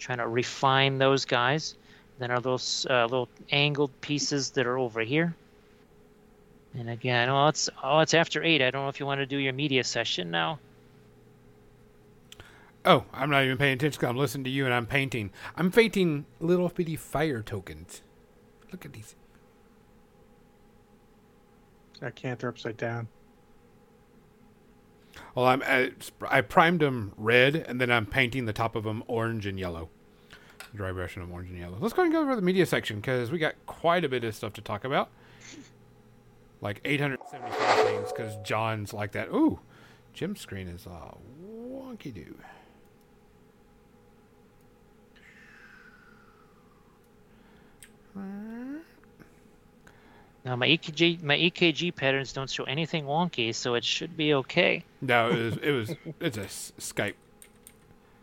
trying 0.00 0.18
to 0.18 0.26
refine 0.26 0.98
those 0.98 1.24
guys. 1.24 1.76
Then 2.18 2.32
our 2.32 2.38
little 2.38 2.60
uh, 2.90 3.04
little 3.04 3.28
angled 3.52 3.92
pieces 4.00 4.50
that 4.50 4.66
are 4.66 4.78
over 4.78 5.02
here. 5.02 5.36
And 6.76 6.90
again, 6.90 7.28
oh, 7.28 7.46
it's 7.46 7.70
oh, 7.84 8.00
it's 8.00 8.14
after 8.14 8.42
eight. 8.42 8.62
I 8.62 8.72
don't 8.72 8.82
know 8.82 8.88
if 8.88 8.98
you 8.98 9.06
want 9.06 9.20
to 9.20 9.26
do 9.26 9.36
your 9.36 9.52
media 9.52 9.84
session 9.84 10.28
now. 10.28 10.58
Oh, 12.84 13.04
I'm 13.12 13.30
not 13.30 13.44
even 13.44 13.58
paying 13.58 13.74
attention. 13.74 14.04
I'm 14.06 14.16
listening 14.16 14.42
to 14.42 14.50
you, 14.50 14.64
and 14.64 14.74
I'm 14.74 14.86
painting. 14.86 15.30
I'm 15.54 15.70
painting 15.70 16.26
little 16.40 16.68
bitty 16.68 16.96
fire 16.96 17.42
tokens. 17.42 18.02
Look 18.72 18.84
at 18.84 18.92
these. 18.92 19.14
I 22.02 22.10
can't. 22.10 22.40
They're 22.40 22.50
upside 22.50 22.76
down. 22.76 23.06
Well, 25.34 25.46
I'm 25.46 25.62
I, 25.62 25.92
I 26.28 26.40
primed 26.40 26.80
them 26.80 27.12
red, 27.16 27.56
and 27.56 27.80
then 27.80 27.90
I'm 27.90 28.06
painting 28.06 28.44
the 28.46 28.52
top 28.52 28.76
of 28.76 28.84
them 28.84 29.02
orange 29.06 29.46
and 29.46 29.58
yellow. 29.58 29.88
Dry 30.74 30.92
brushing 30.92 31.22
them 31.22 31.32
orange 31.32 31.50
and 31.50 31.58
yellow. 31.58 31.76
Let's 31.80 31.94
go 31.94 32.02
and 32.02 32.12
go 32.12 32.20
over 32.20 32.34
the 32.34 32.42
media 32.42 32.66
section 32.66 32.96
because 32.96 33.30
we 33.30 33.38
got 33.38 33.54
quite 33.66 34.04
a 34.04 34.08
bit 34.08 34.24
of 34.24 34.34
stuff 34.34 34.52
to 34.54 34.60
talk 34.60 34.84
about. 34.84 35.10
Like 36.60 36.80
875 36.84 37.86
things 37.86 38.12
because 38.12 38.36
John's 38.42 38.92
like 38.92 39.12
that. 39.12 39.28
Ooh, 39.28 39.60
Jim's 40.14 40.40
screen 40.40 40.68
is 40.68 40.86
uh, 40.86 41.14
wonky 41.44 42.12
doo. 42.14 42.34
Now 50.44 50.56
my 50.56 50.68
EKG 50.68 51.22
my 51.22 51.36
EKG 51.36 51.94
patterns 51.94 52.32
don't 52.32 52.50
show 52.50 52.64
anything 52.64 53.06
wonky, 53.06 53.54
so 53.54 53.74
it 53.74 53.84
should 53.84 54.16
be 54.16 54.34
okay. 54.34 54.84
No, 55.00 55.30
it 55.30 55.42
was 55.42 55.56
it 55.56 55.70
was 55.70 55.94
it's 56.20 56.36
a 56.36 56.80
Skype 56.80 57.14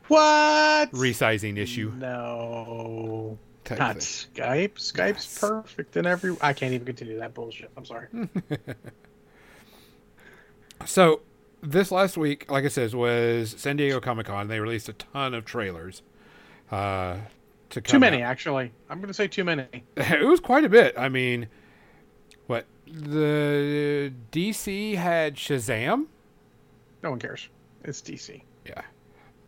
what 0.07 0.91
resizing 0.91 1.57
issue. 1.57 1.91
No, 1.97 3.37
not 3.69 3.97
Skype. 3.97 4.73
Skype's 4.73 5.39
perfect 5.39 5.95
in 5.95 6.05
every. 6.05 6.35
I 6.41 6.53
can't 6.53 6.73
even 6.73 6.85
continue 6.85 7.17
that 7.19 7.33
bullshit. 7.33 7.71
I'm 7.77 7.85
sorry. 7.85 8.07
so 10.85 11.21
this 11.63 11.91
last 11.91 12.17
week, 12.17 12.51
like 12.51 12.65
I 12.65 12.67
said, 12.67 12.93
was 12.93 13.55
San 13.57 13.77
Diego 13.77 14.01
Comic 14.01 14.25
Con. 14.25 14.47
They 14.47 14.59
released 14.59 14.89
a 14.89 14.93
ton 14.93 15.33
of 15.33 15.45
trailers. 15.45 16.01
Uh, 16.69 17.17
to 17.69 17.79
too 17.79 17.99
many, 17.99 18.21
out. 18.21 18.31
actually. 18.31 18.73
I'm 18.89 18.97
going 18.97 19.07
to 19.07 19.13
say 19.13 19.29
too 19.29 19.45
many. 19.45 19.65
it 19.95 20.27
was 20.27 20.41
quite 20.41 20.65
a 20.65 20.69
bit. 20.69 20.93
I 20.97 21.07
mean, 21.07 21.47
what 22.51 22.65
the 22.85 24.11
DC 24.33 24.95
had 24.95 25.35
Shazam. 25.35 26.07
No 27.01 27.11
one 27.11 27.19
cares. 27.19 27.47
It's 27.85 28.01
DC. 28.01 28.41
Yeah. 28.65 28.81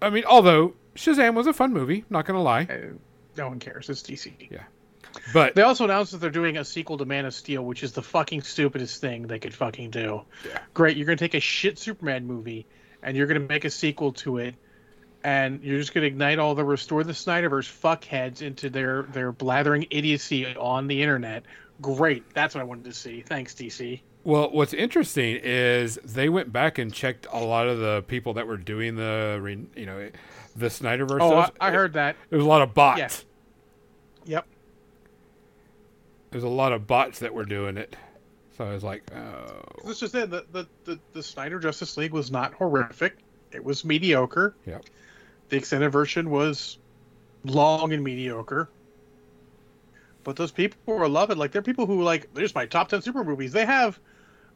I 0.01 0.10
mean, 0.10 0.24
although 0.24 0.74
Shazam 0.95 1.36
was 1.36 1.45
a 1.45 1.54
fun 1.54 1.74
movie, 1.74 2.06
not 2.10 2.26
gonna 2.26 2.41
lie. 2.41 2.64
Uh, 2.64 2.93
no 3.38 3.49
one 3.49 3.60
cares. 3.60 3.89
It's 3.89 4.01
DC. 4.01 4.49
Yeah. 4.49 4.64
But 5.34 5.54
they 5.54 5.62
also 5.62 5.84
announced 5.84 6.14
that 6.14 6.20
they're 6.20 6.32
doing 6.32 6.58
a 6.58 6.66
sequel 6.66 6.97
to 6.97 7.06
Man 7.06 7.26
of 7.26 7.36
Steel, 7.36 7.64
which 7.64 7.84
is 7.84 7.91
the 7.91 8.01
fucking 8.01 8.41
stupidest 8.41 9.01
thing 9.01 9.28
they 9.28 9.38
could 9.38 9.54
fucking 9.54 9.91
do. 9.91 10.24
Yeah. 10.47 10.60
Great, 10.74 10.95
you're 10.97 11.06
gonna 11.06 11.18
take 11.18 11.36
a 11.36 11.39
shit 11.39 11.78
Superman 11.78 12.26
movie 12.26 12.66
and 13.04 13.18
you're 13.18 13.28
gonna 13.28 13.41
make 13.41 13.66
a 13.66 13.70
sequel 13.70 14.14
to 14.14 14.38
it, 14.38 14.56
and 15.24 15.62
you're 15.62 15.78
just 15.78 15.93
gonna 15.93 16.08
ignite 16.08 16.39
all 16.39 16.56
the 16.56 16.64
restore 16.64 17.04
the 17.04 17.12
Snyderverse 17.12 17.70
fuckheads 17.70 18.41
into 18.41 18.70
their 18.70 19.04
their 19.04 19.34
blathering 19.34 19.86
idiocy 19.91 20.56
on 20.56 20.88
the 20.88 21.01
internet 21.01 21.43
great. 21.84 22.24
That's 22.34 22.56
what 22.56 22.62
I 22.62 22.64
wanted 22.64 22.86
to 22.86 22.94
see. 22.94 23.22
Thanks, 23.22 23.54
DC. 23.54 24.02
Well, 24.24 24.50
what's 24.52 24.74
interesting 24.74 25.40
is 25.44 26.00
they 26.04 26.30
went 26.30 26.52
back 26.52 26.78
and 26.80 26.92
checked 26.92 27.28
a 27.32 27.44
lot 27.44 27.68
of 27.68 27.78
the 27.80 28.04
people 28.08 28.34
that 28.36 28.48
were 28.48 28.58
doing 28.58 28.96
the, 28.96 29.68
you 29.76 29.86
know, 29.86 30.10
the 30.56 30.68
Snyderverse. 30.68 31.20
Oh, 31.22 31.38
I, 31.38 31.50
I, 31.60 31.72
heard 31.72 31.94
that. 31.94 32.16
There 32.30 32.38
was 32.38 32.46
a 32.46 32.50
lot 32.50 32.62
of 32.62 32.74
bots. 32.74 33.26
Yeah. 34.26 34.38
Yep. 34.38 34.48
There's 36.32 36.46
a 36.46 36.50
lot 36.50 36.72
of 36.72 36.88
bots 36.88 37.20
that 37.20 37.34
were 37.34 37.46
doing 37.46 37.78
it. 37.78 37.96
So 38.58 38.66
I 38.66 38.74
was 38.74 38.84
like, 38.84 39.04
oh. 39.14 39.62
This 39.86 40.02
is 40.02 40.16
it. 40.16 40.30
The, 40.30 40.46
the, 40.52 40.68
the, 40.86 41.00
the 41.12 41.22
Snyder 41.22 41.60
Justice 41.60 41.98
League 41.98 42.14
was 42.14 42.32
not 42.32 42.54
horrific. 42.54 43.18
It 43.52 43.64
was 43.64 43.84
mediocre. 43.84 44.56
Yep. 44.66 44.86
The 45.50 45.58
extended 45.58 45.92
version 45.92 46.30
was 46.30 46.78
long 47.44 47.92
and 47.94 48.04
mediocre. 48.04 48.70
But 50.24 50.36
those 50.36 50.51
people 50.51 50.95
are 50.95 51.07
loving. 51.07 51.38
Like 51.38 51.51
they're 51.51 51.61
people 51.61 51.86
who 51.86 52.03
like. 52.03 52.34
There's 52.34 52.55
my 52.55 52.65
top 52.65 52.89
ten 52.89 53.01
super 53.01 53.24
movies. 53.24 53.51
They 53.51 53.65
have 53.65 53.99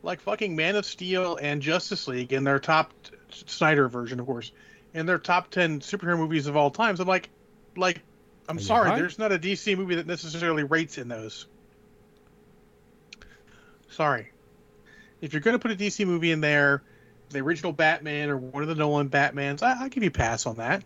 like 0.04 0.22
fucking 0.22 0.56
Man 0.56 0.76
of 0.76 0.86
Steel 0.86 1.38
and 1.42 1.62
Justice 1.62 2.08
League 2.08 2.34
in 2.34 2.44
their 2.44 2.60
top 2.60 2.94
Snyder 3.30 3.90
version, 3.90 4.20
of 4.20 4.26
course, 4.26 4.52
in 4.94 5.06
their 5.06 5.18
top 5.18 5.50
ten 5.50 5.80
superhero 5.80 6.18
movies 6.18 6.48
of 6.48 6.56
all 6.56 6.72
times. 6.72 7.00
I'm 7.00 7.08
like, 7.08 7.30
like, 7.76 8.02
I'm 8.48 8.60
sorry, 8.60 8.98
there's 9.00 9.20
not 9.20 9.32
a 9.32 9.40
DC 9.40 9.78
movie 9.78 9.96
that 9.96 10.08
necessarily 10.08 10.64
rates 10.64 10.98
in 10.98 11.08
those. 11.08 11.48
Sorry, 13.90 14.32
if 15.22 15.34
you're 15.34 15.42
going 15.42 15.56
to 15.56 15.60
put 15.60 15.72
a 15.72 15.76
DC 15.76 16.06
movie 16.06 16.32
in 16.32 16.42
there, 16.42 16.84
the 17.30 17.40
original 17.40 17.74
Batman 17.74 18.30
or 18.30 18.38
one 18.38 18.64
of 18.64 18.70
the 18.70 18.76
Nolan 18.76 19.10
Batmans, 19.10 19.62
I, 19.62 19.82
will 19.82 19.90
give 19.90 20.04
you 20.04 20.10
a 20.10 20.12
pass 20.12 20.46
on 20.46 20.58
that. 20.58 20.84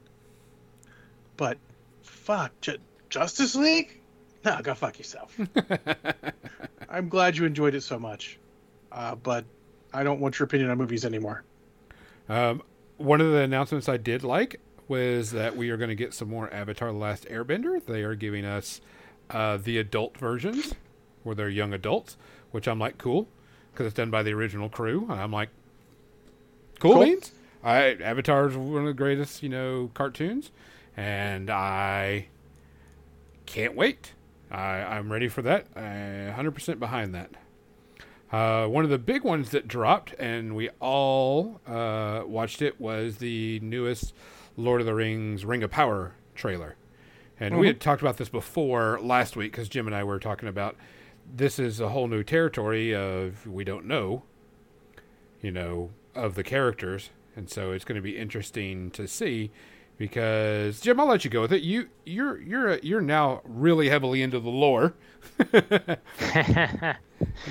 But 1.38 1.58
fuck, 2.02 2.52
J- 2.62 2.78
Justice 3.10 3.56
League. 3.56 4.01
No, 4.44 4.60
go 4.62 4.74
fuck 4.74 4.98
yourself. 4.98 5.38
I'm 6.90 7.10
glad 7.10 7.38
you 7.38 7.46
enjoyed 7.46 7.76
it 7.76 7.82
so 7.82 8.00
much, 8.00 8.40
uh, 8.92 9.16
but 9.16 9.46
I 9.94 10.04
don't 10.04 10.20
want 10.20 10.40
your 10.40 10.46
opinion 10.46 10.70
on 10.70 10.78
movies 10.78 11.06
anymore. 11.06 11.44
Um, 12.28 12.64
one 12.98 13.22
of 13.22 13.32
the 13.32 13.40
announcements 13.40 13.88
I 13.88 13.98
did 13.98 14.24
like 14.24 14.60
was 14.88 15.32
that 15.32 15.56
we 15.56 15.70
are 15.70 15.78
going 15.78 15.90
to 15.90 15.96
get 15.96 16.14
some 16.14 16.30
more 16.30 16.52
Avatar: 16.54 16.92
The 16.92 16.98
Last 16.98 17.26
Airbender. 17.26 17.84
They 17.86 18.04
are 18.04 18.16
giving 18.16 18.46
us 18.46 18.82
uh, 19.30 19.58
the 19.58 19.78
adult 19.78 20.18
versions, 20.18 20.74
where 21.24 21.36
they're 21.36 21.50
young 21.50 21.74
adults, 21.74 22.18
which 22.52 22.68
I'm 22.68 22.80
like 22.80 22.98
cool 22.98 23.28
because 23.72 23.86
it's 23.86 23.96
done 23.96 24.12
by 24.12 24.24
the 24.24 24.34
original 24.34 24.70
crew. 24.70 25.08
I'm 25.10 25.32
like, 25.32 25.50
cool, 26.80 26.94
cool. 26.94 27.04
beans. 27.06 27.32
I 27.64 27.94
Avatar 28.02 28.48
is 28.48 28.58
one 28.58 28.82
of 28.82 28.88
the 28.88 28.94
greatest, 28.94 29.44
you 29.44 29.50
know, 29.50 29.92
cartoons, 29.94 30.52
and 30.98 31.50
I 31.50 32.28
can't 33.46 33.76
wait. 33.76 34.14
I, 34.52 34.98
I'm 34.98 35.12
ready 35.12 35.28
for 35.28 35.42
that. 35.44 35.68
I 35.76 36.34
100% 36.38 36.80
behind 36.80 37.16
that. 37.16 37.32
Uh, 38.32 38.68
one 38.68 38.84
of 38.84 38.90
the 38.90 38.98
big 38.98 39.24
ones 39.24 39.50
that 39.50 39.68
dropped, 39.68 40.14
and 40.18 40.56
we 40.56 40.70
all 40.80 41.60
uh, 41.68 42.24
watched 42.26 42.62
it, 42.62 42.80
was 42.80 43.18
the 43.18 43.60
newest 43.62 44.14
Lord 44.56 44.82
of 44.82 44.88
the 44.88 44.94
Rings 44.94 45.44
Ring 45.44 45.64
of 45.64 45.72
Power 45.72 46.14
trailer. 46.36 46.76
And 47.40 47.54
mm-hmm. 47.54 47.62
we 47.62 47.68
had 47.68 47.80
talked 47.80 48.02
about 48.02 48.18
this 48.18 48.30
before 48.30 49.00
last 49.02 49.36
week 49.36 49.52
because 49.52 49.68
Jim 49.68 49.88
and 49.88 49.96
I 49.96 50.04
were 50.04 50.20
talking 50.20 50.48
about 50.48 50.76
this 51.34 51.60
is 51.60 51.80
a 51.80 51.90
whole 51.90 52.08
new 52.08 52.24
territory 52.24 52.94
of 52.96 53.48
we 53.48 53.64
don't 53.64 53.86
know, 53.86 54.24
you 55.42 55.52
know, 55.52 55.92
of 56.14 56.36
the 56.36 56.44
characters. 56.44 57.10
And 57.36 57.50
so 57.50 57.72
it's 57.72 57.86
going 57.86 57.96
to 57.96 58.02
be 58.02 58.18
interesting 58.18 58.92
to 58.92 59.08
see 59.08 59.52
because 60.02 60.80
Jim, 60.80 61.00
I'll 61.00 61.06
let 61.06 61.24
you 61.24 61.30
go 61.30 61.42
with 61.42 61.54
it. 61.54 61.62
You 61.62 61.88
you're 62.08 62.42
you're 62.42 62.80
you're 62.80 63.02
now 63.02 63.42
really 63.44 63.88
heavily 63.88 64.24
into 64.24 64.40
the 64.40 64.50
lore. 64.50 64.96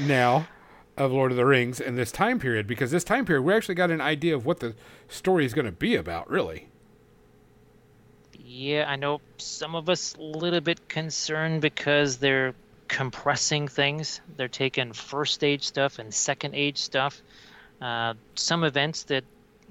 now, 0.01 0.49
of 0.97 1.13
Lord 1.13 1.31
of 1.31 1.37
the 1.37 1.47
Rings 1.47 1.79
in 1.79 1.95
this 1.95 2.11
time 2.11 2.41
period 2.41 2.67
because 2.67 2.91
this 2.91 3.05
time 3.05 3.25
period 3.25 3.43
we 3.43 3.55
actually 3.55 3.77
got 3.77 3.93
an 3.93 4.01
idea 4.01 4.35
of 4.35 4.47
what 4.47 4.59
the 4.59 4.75
story 5.07 5.45
is 5.45 5.55
going 5.55 5.67
to 5.67 5.71
be 5.71 5.95
about, 5.95 6.29
really. 6.29 6.67
Yeah, 8.37 8.87
I 8.89 8.97
know 8.97 9.21
some 9.39 9.77
of 9.77 9.89
us 9.89 10.17
a 10.17 10.21
little 10.21 10.61
bit 10.61 10.89
concerned 10.89 11.61
because 11.61 12.17
they're 12.17 12.53
compressing 12.89 13.69
things. 13.69 14.21
They're 14.37 14.49
taking 14.49 14.93
first 14.93 15.45
age 15.45 15.63
stuff 15.63 16.01
and 16.01 16.13
second 16.13 16.57
age 16.57 16.79
stuff. 16.79 17.23
Uh, 17.81 18.15
some 18.35 18.65
events 18.65 19.05
that 19.05 19.23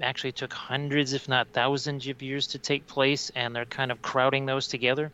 actually 0.02 0.32
took 0.32 0.54
hundreds, 0.54 1.14
if 1.14 1.28
not 1.28 1.48
thousands, 1.50 2.08
of 2.08 2.22
years 2.22 2.48
to 2.48 2.58
take 2.58 2.88
place, 2.88 3.32
and 3.36 3.56
they're 3.56 3.66
kind 3.66 3.92
of 3.92 4.02
crowding 4.02 4.46
those 4.46 4.68
together 4.68 5.12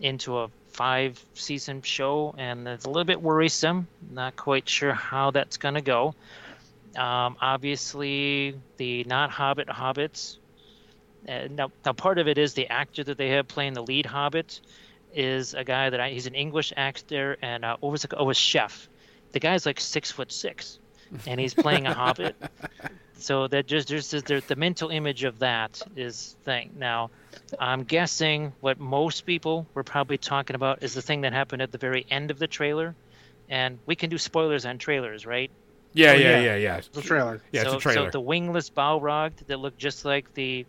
into 0.00 0.38
a 0.38 0.50
five 0.72 1.22
season 1.34 1.82
show, 1.82 2.34
and 2.38 2.66
it's 2.66 2.84
a 2.84 2.88
little 2.88 3.04
bit 3.04 3.20
worrisome. 3.20 3.86
Not 4.10 4.36
quite 4.36 4.68
sure 4.68 4.92
how 4.92 5.30
that's 5.30 5.56
going 5.56 5.74
to 5.74 5.80
go. 5.80 6.14
Um, 6.96 7.36
obviously, 7.40 8.54
the 8.76 9.04
not 9.04 9.30
Hobbit 9.30 9.68
Hobbits. 9.68 10.38
Uh, 11.28 11.48
now, 11.50 11.70
now, 11.84 11.92
part 11.92 12.18
of 12.18 12.28
it 12.28 12.36
is 12.36 12.54
the 12.54 12.68
actor 12.68 13.04
that 13.04 13.16
they 13.16 13.30
have 13.30 13.48
playing 13.48 13.74
the 13.74 13.82
lead 13.82 14.06
Hobbit 14.06 14.60
is 15.14 15.54
a 15.54 15.64
guy 15.64 15.90
that 15.90 16.00
I, 16.00 16.10
he's 16.10 16.26
an 16.26 16.34
English 16.34 16.72
actor 16.76 17.36
and 17.42 17.64
uh, 17.64 17.76
what 17.80 17.92
was 17.92 18.04
it? 18.04 18.12
Oh, 18.16 18.30
a 18.30 18.34
chef. 18.34 18.88
The 19.32 19.40
guy's 19.40 19.64
like 19.64 19.80
six 19.80 20.10
foot 20.10 20.32
six, 20.32 20.78
and 21.26 21.40
he's 21.40 21.54
playing 21.54 21.86
a 21.86 21.94
Hobbit. 21.94 22.36
So 23.22 23.46
that 23.48 23.66
just 23.66 23.88
there's 23.88 24.10
just 24.10 24.26
the, 24.26 24.42
the 24.48 24.56
mental 24.56 24.88
image 24.90 25.22
of 25.22 25.38
that 25.38 25.80
is 25.94 26.36
thing. 26.44 26.72
Now, 26.76 27.10
I'm 27.60 27.84
guessing 27.84 28.52
what 28.60 28.80
most 28.80 29.24
people 29.26 29.64
were 29.74 29.84
probably 29.84 30.18
talking 30.18 30.56
about 30.56 30.82
is 30.82 30.94
the 30.94 31.02
thing 31.02 31.20
that 31.20 31.32
happened 31.32 31.62
at 31.62 31.70
the 31.70 31.78
very 31.78 32.04
end 32.10 32.32
of 32.32 32.40
the 32.40 32.48
trailer, 32.48 32.96
and 33.48 33.78
we 33.86 33.94
can 33.94 34.10
do 34.10 34.18
spoilers 34.18 34.66
on 34.66 34.78
trailers, 34.78 35.24
right? 35.24 35.52
Yeah, 35.92 36.10
Oh, 36.10 36.14
yeah, 36.14 36.18
yeah. 36.18 36.40
yeah, 36.40 36.56
yeah. 36.56 36.80
The 36.92 37.02
trailer. 37.02 37.40
Yeah, 37.52 37.62
so, 37.62 37.76
it's 37.76 37.76
a 37.76 37.80
trailer. 37.90 38.06
So 38.08 38.10
the 38.10 38.20
wingless 38.20 38.70
Balrog 38.70 39.36
that 39.46 39.56
looked 39.58 39.78
just 39.78 40.04
like 40.04 40.34
the 40.34 40.66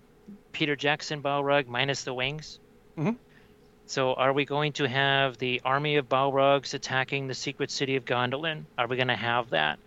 Peter 0.51 0.75
Jackson 0.75 1.23
Balrog 1.23 1.65
minus 1.67 2.03
the 2.03 2.13
wings. 2.13 2.59
Mhm. 2.97 3.17
So 3.87 4.13
are 4.13 4.31
we 4.31 4.45
going 4.45 4.73
to 4.73 4.87
have 4.87 5.39
the 5.39 5.59
army 5.65 5.95
of 5.95 6.07
Balrogs 6.07 6.75
attacking 6.75 7.27
the 7.27 7.33
secret 7.33 7.71
city 7.71 7.95
of 7.95 8.05
Gondolin? 8.05 8.65
Are 8.77 8.87
we 8.87 8.95
going 8.95 9.07
to 9.07 9.15
have 9.15 9.49
that? 9.49 9.79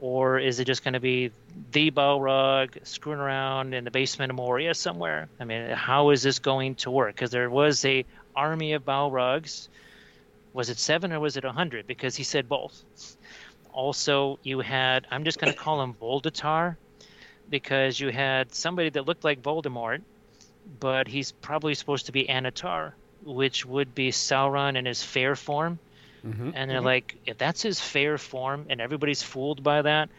Or 0.00 0.38
is 0.38 0.60
it 0.60 0.66
just 0.66 0.84
going 0.84 0.94
to 0.94 1.00
be 1.00 1.32
the 1.72 1.90
Balrog 1.90 2.86
screwing 2.86 3.18
around 3.18 3.74
in 3.74 3.84
the 3.84 3.90
basement 3.90 4.30
of 4.30 4.36
Moria 4.36 4.74
somewhere? 4.74 5.28
I 5.40 5.44
mean, 5.44 5.70
how 5.70 6.10
is 6.10 6.22
this 6.22 6.38
going 6.38 6.76
to 6.76 6.90
work? 6.90 7.14
Because 7.14 7.30
there 7.30 7.50
was 7.50 7.84
a 7.84 8.04
army 8.36 8.74
of 8.74 8.84
Balrogs. 8.84 9.68
Was 10.52 10.70
it 10.70 10.78
seven 10.78 11.12
or 11.12 11.20
was 11.20 11.36
it 11.36 11.44
a 11.44 11.52
hundred? 11.52 11.86
Because 11.86 12.14
he 12.14 12.22
said 12.22 12.48
both. 12.48 12.84
Also, 13.72 14.38
you 14.42 14.60
had 14.60 15.06
I'm 15.10 15.24
just 15.24 15.40
going 15.40 15.52
to 15.52 15.58
call 15.58 15.82
him 15.82 15.94
Voldatar 15.94 16.76
because 17.50 17.98
you 17.98 18.08
had 18.08 18.54
somebody 18.54 18.90
that 18.90 19.06
looked 19.06 19.24
like 19.24 19.42
Voldemort, 19.42 20.02
but 20.80 21.08
he's 21.08 21.32
probably 21.32 21.74
supposed 21.74 22.06
to 22.06 22.12
be 22.12 22.24
Annatar, 22.24 22.92
which 23.24 23.66
would 23.66 23.94
be 23.94 24.10
Sauron 24.10 24.76
in 24.76 24.86
his 24.86 25.02
fair 25.02 25.34
form. 25.34 25.78
Mhm. 26.24 26.54
And 26.54 26.70
they're 26.70 26.80
like, 26.80 27.16
if 27.24 27.36
that's 27.38 27.62
his 27.62 27.80
fair 27.80 28.18
form, 28.18 28.66
and 28.70 28.80
everybody's 28.80 29.22
fooled 29.22 29.62
by 29.62 29.82
that, 29.82 30.10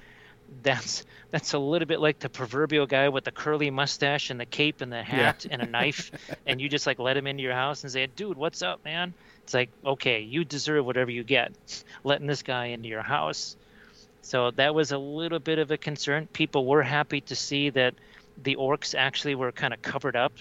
that's 0.61 1.03
that's 1.31 1.53
a 1.53 1.59
little 1.59 1.85
bit 1.87 1.99
like 1.99 2.19
the 2.19 2.29
proverbial 2.29 2.85
guy 2.87 3.09
with 3.09 3.23
the 3.23 3.31
curly 3.31 3.69
mustache 3.71 4.29
and 4.29 4.39
the 4.39 4.45
cape 4.45 4.81
and 4.81 4.91
the 4.91 5.03
hat 5.03 5.45
and 5.49 5.61
a 5.61 5.65
knife, 5.65 6.11
and 6.45 6.59
you 6.61 6.69
just 6.69 6.85
like 6.87 6.99
let 6.99 7.17
him 7.17 7.27
into 7.27 7.43
your 7.43 7.53
house 7.53 7.83
and 7.83 7.91
say, 7.91 8.07
"Dude, 8.07 8.37
what's 8.37 8.61
up, 8.61 8.81
man?" 8.83 9.15
It's 9.43 9.53
like, 9.53 9.71
okay, 9.85 10.21
you 10.21 10.45
deserve 10.45 10.85
whatever 10.85 11.11
you 11.11 11.23
get, 11.23 11.53
letting 12.03 12.27
this 12.27 12.43
guy 12.43 12.67
into 12.67 12.89
your 12.89 13.03
house. 13.03 13.55
So 14.21 14.51
that 14.51 14.73
was 14.75 14.91
a 14.91 14.97
little 14.97 15.39
bit 15.39 15.59
of 15.59 15.71
a 15.71 15.77
concern. 15.77 16.27
People 16.33 16.67
were 16.67 16.83
happy 16.83 17.21
to 17.21 17.35
see 17.35 17.69
that 17.71 17.95
the 18.37 18.55
orcs 18.57 18.93
actually 18.97 19.35
were 19.35 19.51
kind 19.51 19.73
of 19.73 19.81
covered 19.81 20.15
up 20.15 20.33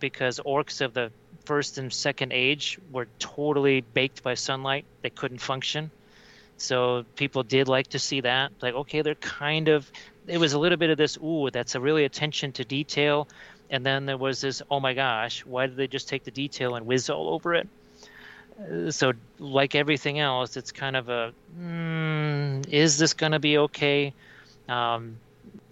because 0.00 0.40
orcs 0.44 0.80
of 0.80 0.92
the 0.94 1.12
first 1.48 1.78
and 1.78 1.90
second 1.90 2.30
age 2.32 2.78
were 2.92 3.08
totally 3.18 3.80
baked 3.80 4.22
by 4.22 4.34
sunlight. 4.34 4.84
They 5.00 5.08
couldn't 5.08 5.40
function. 5.40 5.90
So 6.58 7.06
people 7.16 7.42
did 7.42 7.68
like 7.68 7.88
to 7.88 7.98
see 7.98 8.20
that. 8.20 8.52
Like, 8.60 8.74
okay, 8.74 9.00
they're 9.00 9.14
kind 9.14 9.68
of. 9.68 9.90
It 10.26 10.38
was 10.38 10.52
a 10.52 10.58
little 10.58 10.76
bit 10.76 10.90
of 10.90 10.98
this. 10.98 11.16
Ooh, 11.16 11.48
that's 11.50 11.74
a 11.74 11.80
really 11.80 12.04
attention 12.04 12.52
to 12.52 12.64
detail. 12.64 13.28
And 13.70 13.84
then 13.84 14.04
there 14.04 14.18
was 14.18 14.42
this. 14.42 14.60
Oh 14.70 14.78
my 14.78 14.92
gosh, 14.92 15.46
why 15.46 15.66
did 15.66 15.76
they 15.76 15.86
just 15.86 16.08
take 16.08 16.24
the 16.24 16.30
detail 16.30 16.74
and 16.74 16.84
whiz 16.84 17.08
all 17.08 17.30
over 17.30 17.54
it? 17.54 17.68
Uh, 18.60 18.90
So, 18.90 19.12
like 19.38 19.74
everything 19.74 20.18
else, 20.18 20.58
it's 20.58 20.72
kind 20.72 20.96
of 20.96 21.08
a. 21.08 21.32
Mm, 21.58 22.68
is 22.68 22.98
this 22.98 23.14
going 23.14 23.32
to 23.32 23.38
be 23.38 23.56
okay? 23.58 24.12
Um, 24.68 25.16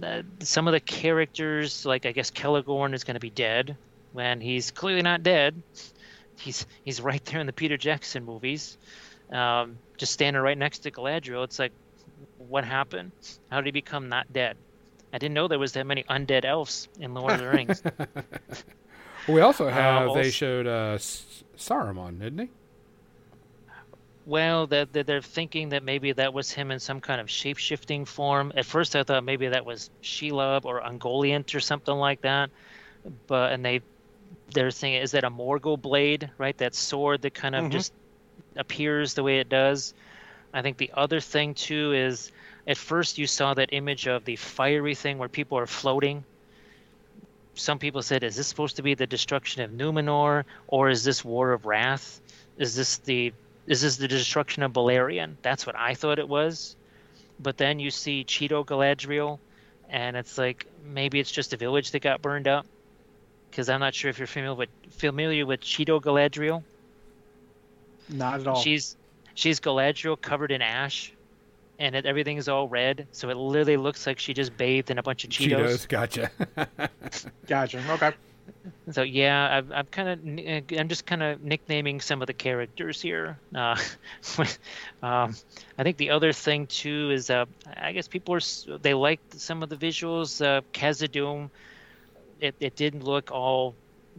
uh, 0.02 0.22
some 0.40 0.68
of 0.68 0.72
the 0.72 0.80
characters, 0.80 1.84
like 1.84 2.06
I 2.06 2.12
guess 2.12 2.30
Celeborn 2.30 2.94
is 2.94 3.04
going 3.04 3.20
to 3.20 3.26
be 3.30 3.30
dead 3.30 3.76
when 4.16 4.40
he's 4.40 4.70
clearly 4.70 5.02
not 5.02 5.22
dead. 5.22 5.62
He's 6.38 6.66
he's 6.84 7.02
right 7.02 7.22
there 7.26 7.38
in 7.38 7.46
the 7.46 7.52
Peter 7.52 7.76
Jackson 7.76 8.24
movies, 8.24 8.78
um, 9.30 9.76
just 9.98 10.12
standing 10.12 10.42
right 10.42 10.56
next 10.56 10.78
to 10.80 10.90
Galadriel. 10.90 11.44
It's 11.44 11.58
like, 11.58 11.72
what 12.38 12.64
happened? 12.64 13.12
How 13.50 13.58
did 13.58 13.66
he 13.66 13.72
become 13.72 14.08
not 14.08 14.32
dead? 14.32 14.56
I 15.12 15.18
didn't 15.18 15.34
know 15.34 15.48
there 15.48 15.58
was 15.58 15.72
that 15.72 15.86
many 15.86 16.02
undead 16.04 16.46
elves 16.46 16.88
in 16.98 17.12
Lord 17.12 17.34
of 17.34 17.40
the 17.40 17.48
Rings. 17.48 17.82
we 19.28 19.42
also 19.42 19.68
have 19.68 20.04
they 20.04 20.08
also- 20.08 20.30
showed 20.30 20.66
uh, 20.66 20.96
Saruman, 21.58 22.18
didn't 22.18 22.38
he? 22.38 22.48
Well, 24.24 24.66
that 24.68 24.94
that 24.94 25.06
they're 25.06 25.20
thinking 25.20 25.68
that 25.68 25.84
maybe 25.84 26.12
that 26.12 26.32
was 26.32 26.50
him 26.50 26.70
in 26.70 26.80
some 26.80 27.00
kind 27.00 27.20
of 27.20 27.30
shape-shifting 27.30 28.06
form. 28.06 28.50
At 28.56 28.64
first, 28.64 28.96
I 28.96 29.02
thought 29.02 29.24
maybe 29.24 29.48
that 29.48 29.64
was 29.66 29.90
Shelob 30.02 30.64
or 30.64 30.80
Ungoliant 30.80 31.54
or 31.54 31.60
something 31.60 31.94
like 31.94 32.22
that. 32.22 32.50
But 33.26 33.52
and 33.52 33.64
they 33.64 33.82
they're 34.52 34.70
saying 34.70 35.02
is 35.02 35.12
that 35.12 35.24
a 35.24 35.30
Morgul 35.30 35.80
blade, 35.80 36.30
right? 36.38 36.56
That 36.58 36.74
sword 36.74 37.22
that 37.22 37.34
kind 37.34 37.54
of 37.54 37.66
Mhm. 37.66 37.72
just 37.72 37.92
appears 38.56 39.14
the 39.14 39.22
way 39.22 39.38
it 39.38 39.48
does. 39.48 39.94
I 40.52 40.62
think 40.62 40.78
the 40.78 40.90
other 40.94 41.20
thing 41.20 41.54
too 41.54 41.92
is 41.92 42.32
at 42.66 42.76
first 42.76 43.18
you 43.18 43.26
saw 43.26 43.54
that 43.54 43.72
image 43.72 44.06
of 44.06 44.24
the 44.24 44.36
fiery 44.36 44.94
thing 44.94 45.18
where 45.18 45.28
people 45.28 45.58
are 45.58 45.66
floating. 45.66 46.24
Some 47.54 47.78
people 47.78 48.02
said, 48.02 48.22
is 48.22 48.36
this 48.36 48.46
supposed 48.46 48.76
to 48.76 48.82
be 48.82 48.94
the 48.94 49.06
destruction 49.06 49.62
of 49.62 49.70
Numenor, 49.70 50.44
or 50.66 50.90
is 50.90 51.04
this 51.04 51.24
War 51.24 51.52
of 51.52 51.66
Wrath? 51.66 52.20
Is 52.58 52.74
this 52.74 52.98
the 52.98 53.32
is 53.66 53.82
this 53.82 53.96
the 53.96 54.06
destruction 54.06 54.62
of 54.62 54.72
Beleriand? 54.72 55.36
That's 55.42 55.66
what 55.66 55.74
I 55.76 55.94
thought 55.94 56.20
it 56.20 56.28
was. 56.28 56.76
But 57.40 57.56
then 57.56 57.80
you 57.80 57.90
see 57.90 58.24
Cheeto 58.24 58.64
Galadriel, 58.64 59.40
and 59.88 60.16
it's 60.16 60.38
like 60.38 60.66
maybe 60.84 61.18
it's 61.18 61.32
just 61.32 61.52
a 61.52 61.56
village 61.56 61.90
that 61.90 62.00
got 62.00 62.22
burned 62.22 62.46
up. 62.46 62.64
Because 63.56 63.70
I'm 63.70 63.80
not 63.80 63.94
sure 63.94 64.10
if 64.10 64.18
you're 64.18 64.26
familiar 64.26 64.54
with 64.54 64.68
familiar 64.90 65.46
with 65.46 65.62
Cheeto 65.62 65.98
Galadriel. 65.98 66.62
Not 68.10 68.40
at 68.40 68.46
all. 68.46 68.60
She's 68.60 68.98
she's 69.32 69.60
Galadriel 69.60 70.20
covered 70.20 70.52
in 70.52 70.60
ash, 70.60 71.10
and 71.78 71.96
it, 71.96 72.04
everything 72.04 72.36
is 72.36 72.50
all 72.50 72.68
red. 72.68 73.06
So 73.12 73.30
it 73.30 73.36
literally 73.38 73.78
looks 73.78 74.06
like 74.06 74.18
she 74.18 74.34
just 74.34 74.54
bathed 74.58 74.90
in 74.90 74.98
a 74.98 75.02
bunch 75.02 75.24
of 75.24 75.30
Cheetos. 75.30 75.88
Gotcha. 75.88 76.30
Gotcha. 77.46 77.82
Okay. 77.92 78.12
So 78.92 79.00
yeah, 79.00 79.56
I've, 79.56 79.72
I've 79.72 79.90
kind 79.90 80.08
of 80.10 80.78
I'm 80.78 80.88
just 80.88 81.06
kind 81.06 81.22
of 81.22 81.42
nicknaming 81.42 82.02
some 82.02 82.20
of 82.20 82.26
the 82.26 82.34
characters 82.34 83.00
here. 83.00 83.38
Uh, 83.54 83.74
um, 85.02 85.34
I 85.78 85.82
think 85.82 85.96
the 85.96 86.10
other 86.10 86.34
thing 86.34 86.66
too 86.66 87.10
is 87.10 87.30
uh, 87.30 87.46
I 87.74 87.92
guess 87.92 88.06
people 88.06 88.34
are 88.34 88.78
they 88.82 88.92
liked 88.92 89.40
some 89.40 89.62
of 89.62 89.70
the 89.70 89.76
visuals. 89.76 90.44
Uh, 90.44 90.60
Khazad-dûm, 90.74 91.48
it 92.40 92.54
it 92.60 92.76
didn't 92.76 93.04
look 93.04 93.30
all 93.30 93.74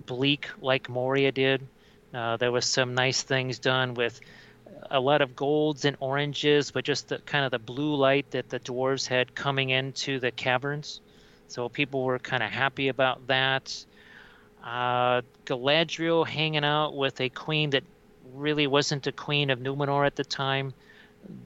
bleak 0.06 0.50
like 0.62 0.90
Moria 0.90 1.32
did. 1.32 1.68
Uh, 2.14 2.38
there 2.38 2.52
was 2.52 2.66
some 2.66 2.94
nice 2.96 3.22
things 3.22 3.60
done 3.60 3.94
with 3.94 4.20
a 4.90 5.00
lot 5.00 5.22
of 5.22 5.36
golds 5.36 5.86
and 5.86 5.98
oranges, 6.00 6.72
but 6.72 6.84
just 6.84 7.10
the 7.10 7.20
kind 7.20 7.46
of 7.46 7.52
the 7.52 7.60
blue 7.60 7.96
light 7.96 8.32
that 8.32 8.50
the 8.50 8.60
dwarves 8.60 9.08
had 9.08 9.36
coming 9.36 9.70
into 9.70 10.20
the 10.20 10.32
caverns. 10.32 11.02
So 11.48 11.70
people 11.70 12.04
were 12.04 12.20
kind 12.20 12.44
of 12.44 12.50
happy 12.52 12.90
about 12.90 13.28
that. 13.28 13.86
Uh, 14.64 15.22
Galadriel 15.46 16.28
hanging 16.28 16.66
out 16.66 16.96
with 16.96 17.20
a 17.22 17.30
queen 17.30 17.70
that 17.72 17.84
really 18.34 18.68
wasn't 18.68 19.08
a 19.08 19.12
queen 19.12 19.50
of 19.50 19.60
Numenor 19.60 20.06
at 20.06 20.16
the 20.16 20.26
time. 20.26 20.74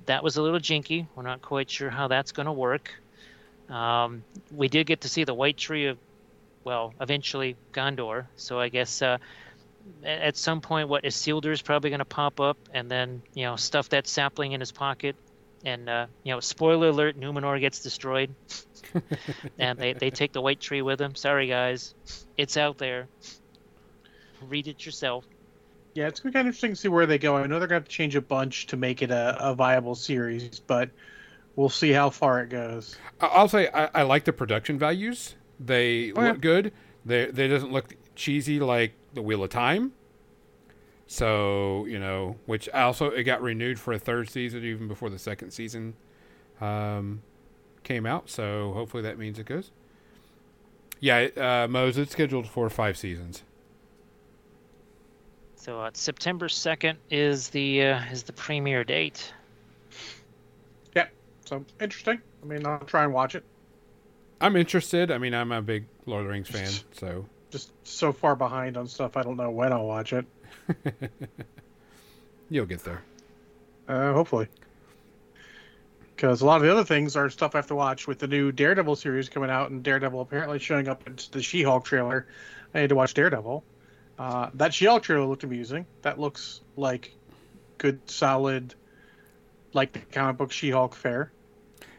That 0.05 0.23
was 0.23 0.37
a 0.37 0.41
little 0.41 0.59
jinky. 0.59 1.07
We're 1.15 1.23
not 1.23 1.41
quite 1.41 1.69
sure 1.69 1.89
how 1.89 2.07
that's 2.07 2.31
going 2.31 2.47
to 2.47 2.51
work. 2.51 2.91
Um, 3.69 4.23
we 4.51 4.67
did 4.67 4.87
get 4.87 5.01
to 5.01 5.09
see 5.09 5.23
the 5.23 5.33
White 5.33 5.57
Tree 5.57 5.87
of, 5.87 5.97
well, 6.63 6.93
eventually 7.01 7.55
Gondor. 7.73 8.25
So 8.35 8.59
I 8.59 8.69
guess 8.69 9.01
uh, 9.01 9.17
at 10.03 10.37
some 10.37 10.61
point, 10.61 10.89
what 10.89 11.03
Isildur 11.03 11.51
is 11.51 11.61
probably 11.61 11.89
going 11.89 11.99
to 11.99 12.05
pop 12.05 12.39
up 12.39 12.57
and 12.73 12.89
then, 12.89 13.21
you 13.33 13.45
know, 13.45 13.55
stuff 13.55 13.89
that 13.89 14.07
sapling 14.07 14.51
in 14.51 14.59
his 14.59 14.71
pocket. 14.71 15.15
And, 15.63 15.87
uh, 15.87 16.07
you 16.23 16.33
know, 16.33 16.39
spoiler 16.39 16.89
alert, 16.89 17.19
Numenor 17.19 17.59
gets 17.59 17.81
destroyed. 17.81 18.33
and 19.59 19.77
they, 19.77 19.93
they 19.93 20.09
take 20.09 20.33
the 20.33 20.41
White 20.41 20.59
Tree 20.59 20.81
with 20.81 20.97
them. 20.97 21.13
Sorry, 21.15 21.47
guys. 21.47 21.93
It's 22.37 22.57
out 22.57 22.77
there. 22.77 23.07
Read 24.47 24.67
it 24.67 24.85
yourself. 24.85 25.25
Yeah, 25.93 26.07
it's 26.07 26.19
gonna 26.19 26.31
be 26.31 26.33
kind 26.33 26.47
of 26.47 26.51
interesting 26.51 26.71
to 26.71 26.75
see 26.77 26.87
where 26.87 27.05
they 27.05 27.17
go. 27.17 27.35
I 27.35 27.45
know 27.47 27.59
they're 27.59 27.67
gonna 27.67 27.81
have 27.81 27.83
to 27.87 27.91
change 27.91 28.15
a 28.15 28.21
bunch 28.21 28.67
to 28.67 28.77
make 28.77 29.01
it 29.01 29.11
a, 29.11 29.37
a 29.39 29.53
viable 29.53 29.93
series, 29.93 30.59
but 30.59 30.89
we'll 31.55 31.69
see 31.69 31.91
how 31.91 32.09
far 32.09 32.41
it 32.41 32.49
goes. 32.49 32.95
I- 33.19 33.27
I'll 33.27 33.49
say 33.49 33.69
I, 33.73 33.89
I 33.93 34.01
like 34.03 34.23
the 34.23 34.33
production 34.33 34.79
values. 34.79 35.35
They 35.65 36.11
Oh, 36.15 36.21
yeah. 36.21 36.31
look 36.31 36.41
good. 36.41 36.73
They 37.05 37.25
they 37.25 37.47
doesn't 37.47 37.71
look 37.71 37.95
cheesy 38.15 38.59
like 38.59 38.93
the 39.13 39.21
Wheel 39.21 39.43
of 39.43 39.49
Time. 39.49 39.93
So 41.07 41.85
you 41.85 41.99
know, 41.99 42.37
which 42.45 42.69
also 42.69 43.09
it 43.09 43.23
got 43.23 43.41
renewed 43.41 43.79
for 43.79 43.93
a 43.93 43.99
third 43.99 44.29
season 44.29 44.63
even 44.63 44.87
before 44.87 45.09
the 45.09 45.19
second 45.19 45.51
season 45.51 45.95
um, 46.61 47.21
came 47.83 48.05
out. 48.05 48.29
So 48.29 48.71
hopefully 48.73 49.03
that 49.03 49.17
means 49.17 49.37
it 49.39 49.45
goes. 49.45 49.71
Yeah, 50.99 51.17
it, 51.19 51.37
uh, 51.37 51.67
Mose, 51.67 51.97
it's 51.97 52.11
scheduled 52.11 52.47
for 52.47 52.69
five 52.69 52.95
seasons. 52.97 53.43
So 55.55 55.79
uh, 55.81 55.91
September 55.93 56.47
second 56.49 56.97
is 57.09 57.49
the 57.49 57.83
uh, 57.83 58.03
is 58.11 58.23
the 58.23 58.33
premiere 58.33 58.83
date. 58.83 59.33
Yeah, 60.95 61.07
so 61.45 61.65
interesting. 61.79 62.21
I 62.41 62.45
mean, 62.45 62.65
I'll 62.65 62.79
try 62.79 63.03
and 63.03 63.13
watch 63.13 63.35
it. 63.35 63.43
I'm 64.41 64.55
interested. 64.55 65.11
I 65.11 65.17
mean, 65.17 65.33
I'm 65.33 65.51
a 65.51 65.61
big 65.61 65.85
Lord 66.05 66.21
of 66.21 66.27
the 66.27 66.31
Rings 66.33 66.49
fan, 66.49 66.71
so 66.93 67.25
Just 67.51 67.71
so 67.83 68.11
far 68.11 68.35
behind 68.35 68.75
on 68.77 68.87
stuff, 68.87 69.15
I 69.17 69.23
don't 69.23 69.37
know 69.37 69.51
when 69.51 69.71
I'll 69.71 69.85
watch 69.85 70.13
it. 70.13 70.25
you'll 72.49 72.65
get 72.65 72.83
there. 72.83 73.01
Uh, 73.87 74.13
hopefully. 74.13 74.47
Because 76.15 76.41
a 76.41 76.45
lot 76.45 76.57
of 76.57 76.61
the 76.63 76.71
other 76.71 76.83
things 76.83 77.15
are 77.15 77.29
stuff 77.29 77.55
I 77.55 77.59
have 77.59 77.67
to 77.67 77.75
watch 77.75 78.07
with 78.07 78.19
the 78.19 78.27
new 78.27 78.51
Daredevil 78.51 78.95
series 78.95 79.27
coming 79.29 79.49
out, 79.49 79.71
and 79.71 79.81
Daredevil 79.83 80.21
apparently 80.21 80.59
showing 80.59 80.87
up 80.87 81.05
in 81.07 81.17
the 81.31 81.41
She-Hulk 81.41 81.83
trailer. 81.83 82.27
I 82.73 82.81
need 82.81 82.89
to 82.89 82.95
watch 82.95 83.13
Daredevil. 83.13 83.63
Uh, 84.19 84.49
that 84.53 84.73
She-Hulk 84.73 85.01
trailer 85.03 85.25
looked 85.25 85.43
amusing. 85.43 85.85
That 86.03 86.19
looks 86.19 86.61
like 86.77 87.15
good, 87.79 88.07
solid, 88.09 88.75
like 89.73 89.93
the 89.93 89.99
comic 89.99 90.37
book 90.37 90.51
She-Hulk 90.51 90.93
fare. 90.95 91.31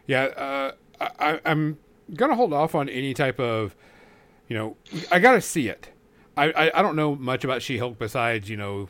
Yeah, 0.06 0.24
uh, 0.24 0.72
I, 1.00 1.32
I- 1.32 1.40
I'm 1.44 1.78
gonna 2.14 2.34
hold 2.34 2.52
off 2.52 2.74
on 2.74 2.88
any 2.88 3.14
type 3.14 3.40
of, 3.40 3.74
you 4.48 4.56
know, 4.56 4.76
I 5.10 5.18
gotta 5.18 5.40
see 5.40 5.68
it. 5.68 5.88
I, 6.36 6.50
I, 6.50 6.78
I 6.78 6.82
don't 6.82 6.96
know 6.96 7.14
much 7.14 7.44
about 7.44 7.62
She-Hulk 7.62 7.98
besides 7.98 8.48
you 8.48 8.56
know, 8.56 8.88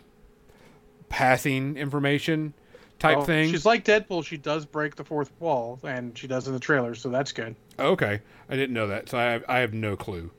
passing 1.09 1.77
information 1.77 2.55
type 2.99 3.25
thing. 3.25 3.51
She's 3.51 3.67
like 3.67 3.85
Deadpool. 3.85 4.25
She 4.25 4.37
does 4.37 4.65
break 4.65 4.95
the 4.95 5.05
fourth 5.05 5.33
wall, 5.41 5.81
and 5.83 6.17
she 6.17 6.27
does 6.27 6.47
in 6.47 6.55
the 6.55 6.61
trailer, 6.61 6.95
so 6.95 7.09
that's 7.09 7.33
good. 7.33 7.57
okay, 7.79 8.21
I 8.49 8.57
didn't 8.57 8.75
know 8.75 8.89
that, 8.89 9.09
so 9.09 9.19
I 9.19 9.25
have, 9.25 9.45
I 9.49 9.59
have 9.59 9.75
no 9.75 9.97
clue. 9.97 10.31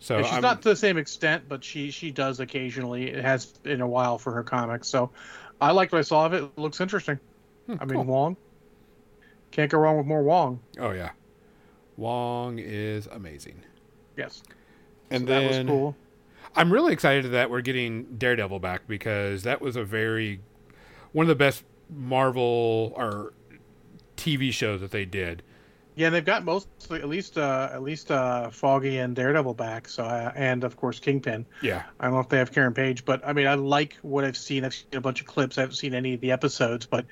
So 0.00 0.16
And 0.16 0.26
she's 0.26 0.36
I'm, 0.36 0.42
not 0.42 0.62
to 0.62 0.70
the 0.70 0.76
same 0.76 0.96
extent, 0.96 1.44
but 1.46 1.62
she 1.62 1.90
she 1.90 2.10
does 2.10 2.40
occasionally. 2.40 3.10
It 3.10 3.22
has 3.22 3.46
been 3.46 3.82
a 3.82 3.86
while 3.86 4.18
for 4.18 4.32
her 4.32 4.42
comics, 4.42 4.88
so 4.88 5.10
I 5.60 5.72
liked 5.72 5.92
what 5.92 5.98
I 5.98 6.02
saw 6.02 6.26
of 6.26 6.32
it. 6.32 6.42
It 6.42 6.58
looks 6.58 6.80
interesting. 6.80 7.20
Hmm, 7.66 7.74
I 7.78 7.84
mean, 7.84 7.94
cool. 7.96 8.04
Wong 8.04 8.36
can't 9.50 9.70
go 9.70 9.78
wrong 9.78 9.96
with 9.96 10.06
more 10.06 10.22
Wong. 10.22 10.60
Oh 10.78 10.90
yeah, 10.90 11.10
Wong 12.00 12.58
is 12.58 13.06
amazing. 13.08 13.62
Yes, 14.16 14.42
And 15.10 15.22
so 15.22 15.26
that 15.26 15.42
was 15.42 15.56
then 15.56 15.68
cool. 15.68 15.94
I'm 16.56 16.72
really 16.72 16.92
excited 16.92 17.30
that 17.30 17.50
we're 17.50 17.60
getting 17.60 18.04
Daredevil 18.16 18.58
back 18.58 18.88
because 18.88 19.44
that 19.44 19.60
was 19.60 19.76
a 19.76 19.84
very 19.84 20.40
one 21.12 21.24
of 21.24 21.28
the 21.28 21.34
best 21.34 21.62
Marvel 21.88 22.92
or 22.96 23.34
TV 24.16 24.52
shows 24.52 24.80
that 24.80 24.90
they 24.90 25.04
did. 25.04 25.42
Yeah, 25.94 26.06
and 26.06 26.14
they've 26.14 26.24
got 26.24 26.44
mostly 26.44 27.00
at 27.00 27.08
least 27.08 27.36
uh, 27.36 27.68
at 27.72 27.82
least 27.82 28.10
uh, 28.10 28.48
Foggy 28.48 28.98
and 28.98 29.14
Daredevil 29.14 29.54
back. 29.54 29.86
So 29.86 30.04
uh, 30.04 30.32
and 30.34 30.64
of 30.64 30.76
course 30.76 30.98
Kingpin. 30.98 31.44
Yeah, 31.60 31.82
I 31.98 32.04
don't 32.06 32.14
know 32.14 32.20
if 32.20 32.28
they 32.28 32.38
have 32.38 32.52
Karen 32.52 32.72
Page, 32.72 33.04
but 33.04 33.20
I 33.26 33.32
mean, 33.34 33.46
I 33.46 33.54
like 33.54 33.98
what 34.02 34.24
I've 34.24 34.36
seen. 34.36 34.64
I've 34.64 34.74
seen 34.74 34.86
a 34.94 35.00
bunch 35.00 35.20
of 35.20 35.26
clips. 35.26 35.58
I 35.58 35.62
haven't 35.62 35.76
seen 35.76 35.94
any 35.94 36.14
of 36.14 36.20
the 36.20 36.32
episodes, 36.32 36.86
but 36.86 37.04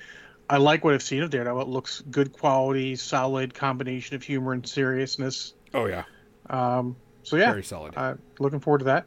I 0.51 0.57
like 0.57 0.85
what 0.85 0.95
I've 0.95 1.03
seen 1.03 1.23
of 1.23 1.31
Daredevil. 1.31 1.61
It 1.63 1.69
looks 1.69 2.03
good 2.11 2.33
quality, 2.33 2.97
solid 2.97 3.53
combination 3.55 4.17
of 4.17 4.23
humor 4.23 4.53
and 4.53 4.67
seriousness. 4.67 5.55
Oh 5.75 5.87
yeah, 5.87 6.05
Um, 6.49 6.97
so 7.23 7.37
yeah, 7.37 7.51
very 7.51 7.63
solid. 7.63 7.93
uh, 7.97 8.15
looking 8.39 8.61
forward 8.61 8.79
to 8.79 8.85
that. 8.87 9.07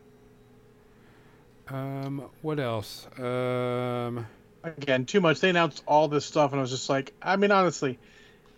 Um, 1.70 2.26
what 2.42 2.60
else? 2.60 3.08
Um, 3.18 4.28
Again, 4.64 5.06
too 5.06 5.22
much. 5.22 5.40
They 5.40 5.50
announced 5.50 5.84
all 5.88 6.08
this 6.08 6.26
stuff, 6.26 6.52
and 6.52 6.60
I 6.60 6.62
was 6.62 6.70
just 6.70 6.90
like, 6.90 7.14
I 7.22 7.36
mean, 7.36 7.50
honestly, 7.52 7.98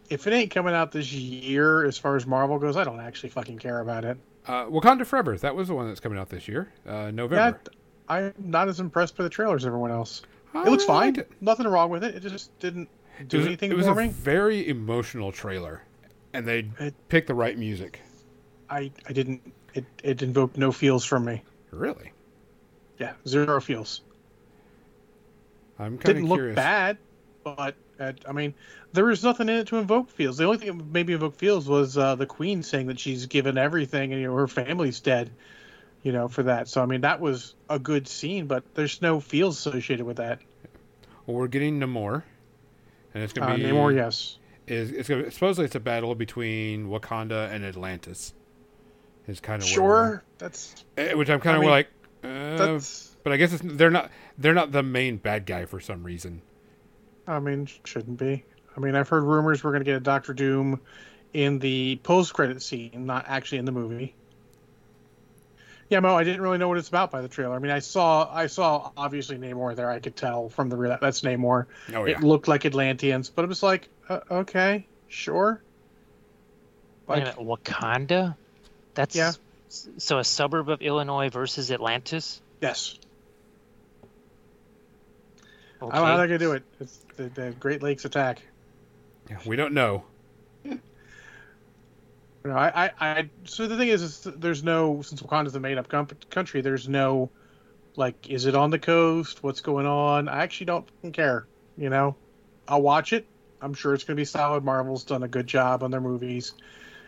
if 0.10 0.28
it 0.28 0.34
ain't 0.34 0.52
coming 0.52 0.74
out 0.74 0.92
this 0.92 1.14
year, 1.14 1.86
as 1.86 1.98
far 1.98 2.16
as 2.18 2.26
Marvel 2.26 2.60
goes, 2.60 2.76
I 2.76 2.84
don't 2.84 3.00
actually 3.00 3.30
fucking 3.30 3.60
care 3.60 3.80
about 3.80 4.04
it. 4.04 4.18
uh, 4.48 4.66
Wakanda 4.66 5.06
Forever. 5.06 5.38
That 5.38 5.56
was 5.56 5.70
the 5.70 5.76
one 5.76 5.88
that's 5.88 6.02
coming 6.02 6.18
out 6.20 6.28
this 6.30 6.48
year, 6.48 6.70
uh, 6.88 6.92
Yeah, 6.92 7.12
November. 7.12 7.60
I'm 8.10 8.34
not 8.38 8.68
as 8.68 8.82
impressed 8.82 9.16
by 9.16 9.24
the 9.24 9.30
trailers 9.30 9.64
as 9.64 9.68
everyone 9.68 9.92
else. 9.92 10.24
It 10.56 10.66
looks 10.70 10.86
fine. 10.86 11.16
it. 11.16 11.32
Nothing 11.42 11.68
wrong 11.68 11.90
with 11.90 12.04
it. 12.04 12.16
It 12.16 12.20
just 12.22 12.58
didn't 12.60 12.88
It 13.20 13.28
do 13.28 13.38
was, 13.38 13.48
anything 13.48 13.72
it 13.72 13.78
was 13.78 13.88
a 13.88 13.96
me. 13.96 14.10
very 14.10 14.68
emotional 14.68 15.32
trailer, 15.32 15.82
and 16.34 16.48
they 16.48 16.70
It- 16.80 16.94
picked 17.10 17.28
the 17.28 17.34
right 17.34 17.58
music. 17.58 18.00
I, 18.70 18.92
I 19.08 19.14
didn't. 19.14 19.54
It, 19.74 19.86
it 20.04 20.22
invoked 20.22 20.58
no 20.58 20.72
feels 20.72 21.04
from 21.06 21.26
me. 21.26 21.42
Really, 21.72 22.12
Yeah, 23.00 23.14
zero 23.28 23.60
feels. 23.60 24.02
I'm 25.80 25.98
kind 25.98 26.16
Didn't 26.18 26.24
of 26.26 26.30
look 26.30 26.56
bad, 26.56 26.98
but 27.44 27.76
uh, 28.00 28.14
I 28.28 28.32
mean, 28.32 28.54
there 28.94 29.06
was 29.06 29.24
nothing 29.24 29.50
in 29.50 29.56
it 29.56 29.68
to 29.68 29.78
invoke 29.78 30.10
feels. 30.12 30.38
The 30.38 30.46
only 30.46 30.58
thing 30.58 30.78
that 30.78 30.86
maybe 30.86 31.14
invoke 31.14 31.36
feels 31.36 31.68
was 31.68 31.98
uh, 31.98 32.14
the 32.16 32.28
queen 32.28 32.62
saying 32.62 32.88
that 32.88 33.00
she's 33.00 33.26
given 33.26 33.58
everything 33.58 34.12
and 34.14 34.22
you 34.22 34.28
know 34.28 34.36
her 34.36 34.48
family's 34.48 35.00
dead, 35.00 35.32
you 36.04 36.12
know, 36.12 36.28
for 36.28 36.44
that. 36.44 36.68
So 36.68 36.82
I 36.84 36.86
mean, 36.86 37.02
that 37.02 37.20
was 37.20 37.56
a 37.70 37.80
good 37.80 38.08
scene, 38.08 38.48
but 38.48 38.76
there's 38.76 39.02
no 39.02 39.20
feels 39.20 39.58
associated 39.58 40.06
with 40.06 40.18
that. 40.18 40.40
Well, 41.26 41.38
we're 41.38 41.48
getting 41.48 41.80
Namor, 41.80 42.24
and 43.14 43.24
it's 43.24 43.34
Uh, 43.40 43.42
gonna 43.42 43.56
be 43.56 43.64
Namor, 43.64 43.96
yes. 43.96 44.38
is 44.68 44.92
it's 44.92 45.10
gonna 45.10 45.32
supposedly 45.32 45.66
it's 45.66 45.76
a 45.76 45.80
battle 45.80 46.16
between 46.16 46.88
Wakanda 46.88 47.52
and 47.52 47.66
Atlantis. 47.66 48.34
Is 49.28 49.40
kind 49.40 49.62
of 49.62 49.68
Sure, 49.68 50.24
that's 50.38 50.84
which 50.98 51.30
I'm 51.30 51.40
kind 51.40 51.56
I 51.56 51.58
of 51.58 51.62
mean, 51.62 51.70
like, 51.70 51.88
uh, 52.26 52.58
that's. 52.58 53.16
but 53.24 53.32
I 53.32 53.38
guess 53.38 53.54
it's, 53.54 53.64
they're 53.66 53.90
not 53.90 54.12
they're 54.38 54.54
not 54.54 54.74
the 54.74 54.84
main 54.84 55.16
bad 55.18 55.46
guy 55.46 55.66
for 55.66 55.80
some 55.80 56.04
reason. 56.04 56.42
I 57.26 57.40
mean, 57.40 57.68
shouldn't 57.86 58.18
be. 58.18 58.44
I 58.76 58.80
mean, 58.82 58.96
I've 58.96 59.08
heard 59.08 59.24
rumors 59.24 59.64
we're 59.64 59.72
going 59.72 59.82
to 59.82 59.86
get 59.86 59.96
a 59.96 60.02
Doctor 60.02 60.34
Doom 60.34 60.82
in 61.32 61.60
the 61.60 62.00
post-credit 62.04 62.62
scene, 62.62 63.06
not 63.06 63.26
actually 63.30 63.60
in 63.60 63.66
the 63.66 63.72
movie. 63.72 64.14
Yeah, 65.94 66.00
Mo, 66.00 66.16
I 66.16 66.24
didn't 66.24 66.42
really 66.42 66.58
know 66.58 66.68
what 66.68 66.80
it's 66.80 66.88
about 66.88 67.12
by 67.12 67.22
the 67.22 67.28
trailer. 67.28 67.54
I 67.56 67.60
mean, 67.60 67.72
I 67.72 67.78
saw, 67.78 68.28
I 68.34 68.48
saw 68.48 68.90
obviously 68.98 69.38
Namor 69.38 69.76
there. 69.76 69.92
I 69.92 70.00
could 70.00 70.16
tell 70.16 70.50
from 70.50 70.68
the 70.70 70.76
real 70.76 70.98
that's 71.00 71.22
Namor. 71.22 71.68
Oh 71.94 72.06
yeah, 72.06 72.18
It 72.18 72.24
looked 72.24 72.48
like 72.48 72.66
Atlanteans, 72.66 73.30
but 73.30 73.46
it 73.46 73.48
was 73.48 73.62
like, 73.62 73.90
uh, 74.10 74.22
okay, 74.32 74.88
sure. 75.08 75.62
Wait 77.06 77.18
a 77.22 77.26
Like, 77.26 77.38
minute, 77.38 77.64
Wakanda? 77.64 78.36
That's 78.96 79.16
Yeah. 79.16 79.34
So 79.70 80.18
a 80.18 80.24
suburb 80.24 80.70
of 80.70 80.82
Illinois 80.82 81.30
versus 81.30 81.70
Atlantis. 81.70 82.42
yes, 82.60 82.98
Okay. 85.80 85.92
I 85.92 85.96
don't 86.00 86.06
know 86.06 86.12
how 86.12 86.18
they're 86.18 86.28
gonna 86.28 86.40
do 86.40 86.52
it. 86.54 86.64
It's 86.80 86.98
the, 87.18 87.24
the 87.26 87.52
Great 87.60 87.84
Lakes 87.84 88.04
attack. 88.06 88.42
Yeah, 89.30 89.38
we 89.46 89.56
don't 89.56 89.76
know. 89.76 90.06
Know, 92.46 92.56
I, 92.56 92.86
I, 92.86 92.92
I, 93.00 93.30
so 93.46 93.68
the 93.68 93.78
thing 93.78 93.88
is, 93.88 94.02
is 94.02 94.28
there's 94.36 94.64
no, 94.64 95.02
since 95.02 95.22
Wakanda's 95.22 95.56
a 95.56 95.60
made 95.60 95.78
up 95.78 95.88
country, 96.30 96.62
there's 96.62 96.90
no, 96.90 97.30
like, 97.96 98.30
is 98.30 98.46
it 98.46 98.56
on 98.56 98.70
the 98.70 98.80
coast? 98.80 99.44
What's 99.44 99.62
going 99.62 99.86
on? 99.86 100.28
I 100.28 100.44
actually 100.44 100.66
don't 100.66 100.88
care. 101.14 101.48
You 101.78 101.90
know, 101.90 102.16
I'll 102.68 102.82
watch 102.82 103.14
it. 103.14 103.26
I'm 103.62 103.74
sure 103.74 103.94
it's 103.94 104.04
going 104.04 104.18
to 104.18 104.20
be 104.22 104.26
solid. 104.26 104.66
Marvel's 104.66 105.06
done 105.06 105.24
a 105.24 105.28
good 105.28 105.48
job 105.48 105.84
on 105.84 105.92
their 105.92 106.02
movies. 106.02 106.54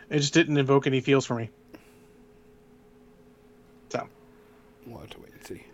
It 0.08 0.20
just 0.20 0.32
didn't 0.32 0.56
invoke 0.56 0.86
any 0.86 1.00
feels 1.02 1.26
for 1.26 1.34
me. 1.34 1.50
So, 3.90 4.08
We'll 4.86 5.00
have 5.00 5.10
to 5.10 5.20
wait 5.20 5.32
and 5.34 5.46
see. 5.46 5.64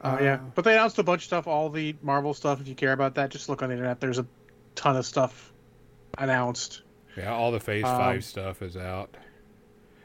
uh, 0.00 0.18
yeah. 0.20 0.40
But 0.54 0.64
they 0.64 0.72
announced 0.72 0.98
a 0.98 1.04
bunch 1.04 1.22
of 1.22 1.26
stuff, 1.26 1.46
all 1.46 1.70
the 1.70 1.94
Marvel 2.02 2.34
stuff. 2.34 2.60
If 2.60 2.66
you 2.66 2.74
care 2.74 2.92
about 2.92 3.14
that, 3.14 3.30
just 3.30 3.48
look 3.48 3.62
on 3.62 3.68
the 3.68 3.74
internet. 3.74 4.00
There's 4.00 4.18
a 4.18 4.26
ton 4.74 4.96
of 4.96 5.06
stuff 5.06 5.52
announced. 6.18 6.82
Yeah, 7.20 7.32
all 7.34 7.50
the 7.52 7.60
Phase 7.60 7.84
Um, 7.84 7.96
Five 7.98 8.24
stuff 8.24 8.62
is 8.62 8.76
out. 8.76 9.16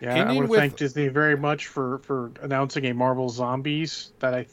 Yeah, 0.02 0.16
I 0.16 0.34
want 0.34 0.46
to 0.48 0.52
with- 0.52 0.60
thank 0.60 0.76
Disney 0.78 1.08
very 1.08 1.38
much 1.38 1.68
for 1.68 2.00
for 2.00 2.32
announcing 2.42 2.86
a 2.86 2.94
Marvel 2.94 3.30
Zombies 3.30 4.12
that 4.20 4.34
I 4.34 4.46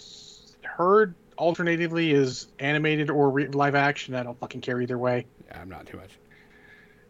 heard 0.66 1.14
alternatively 1.38 2.12
is 2.12 2.48
animated 2.58 3.10
or 3.10 3.30
re- 3.30 3.48
live 3.48 3.74
action. 3.74 4.14
I 4.14 4.22
don't 4.22 4.38
fucking 4.38 4.60
care 4.60 4.80
either 4.80 4.98
way. 4.98 5.26
Yeah, 5.48 5.60
I'm 5.60 5.68
not 5.68 5.86
too 5.86 5.96
much. 5.96 6.10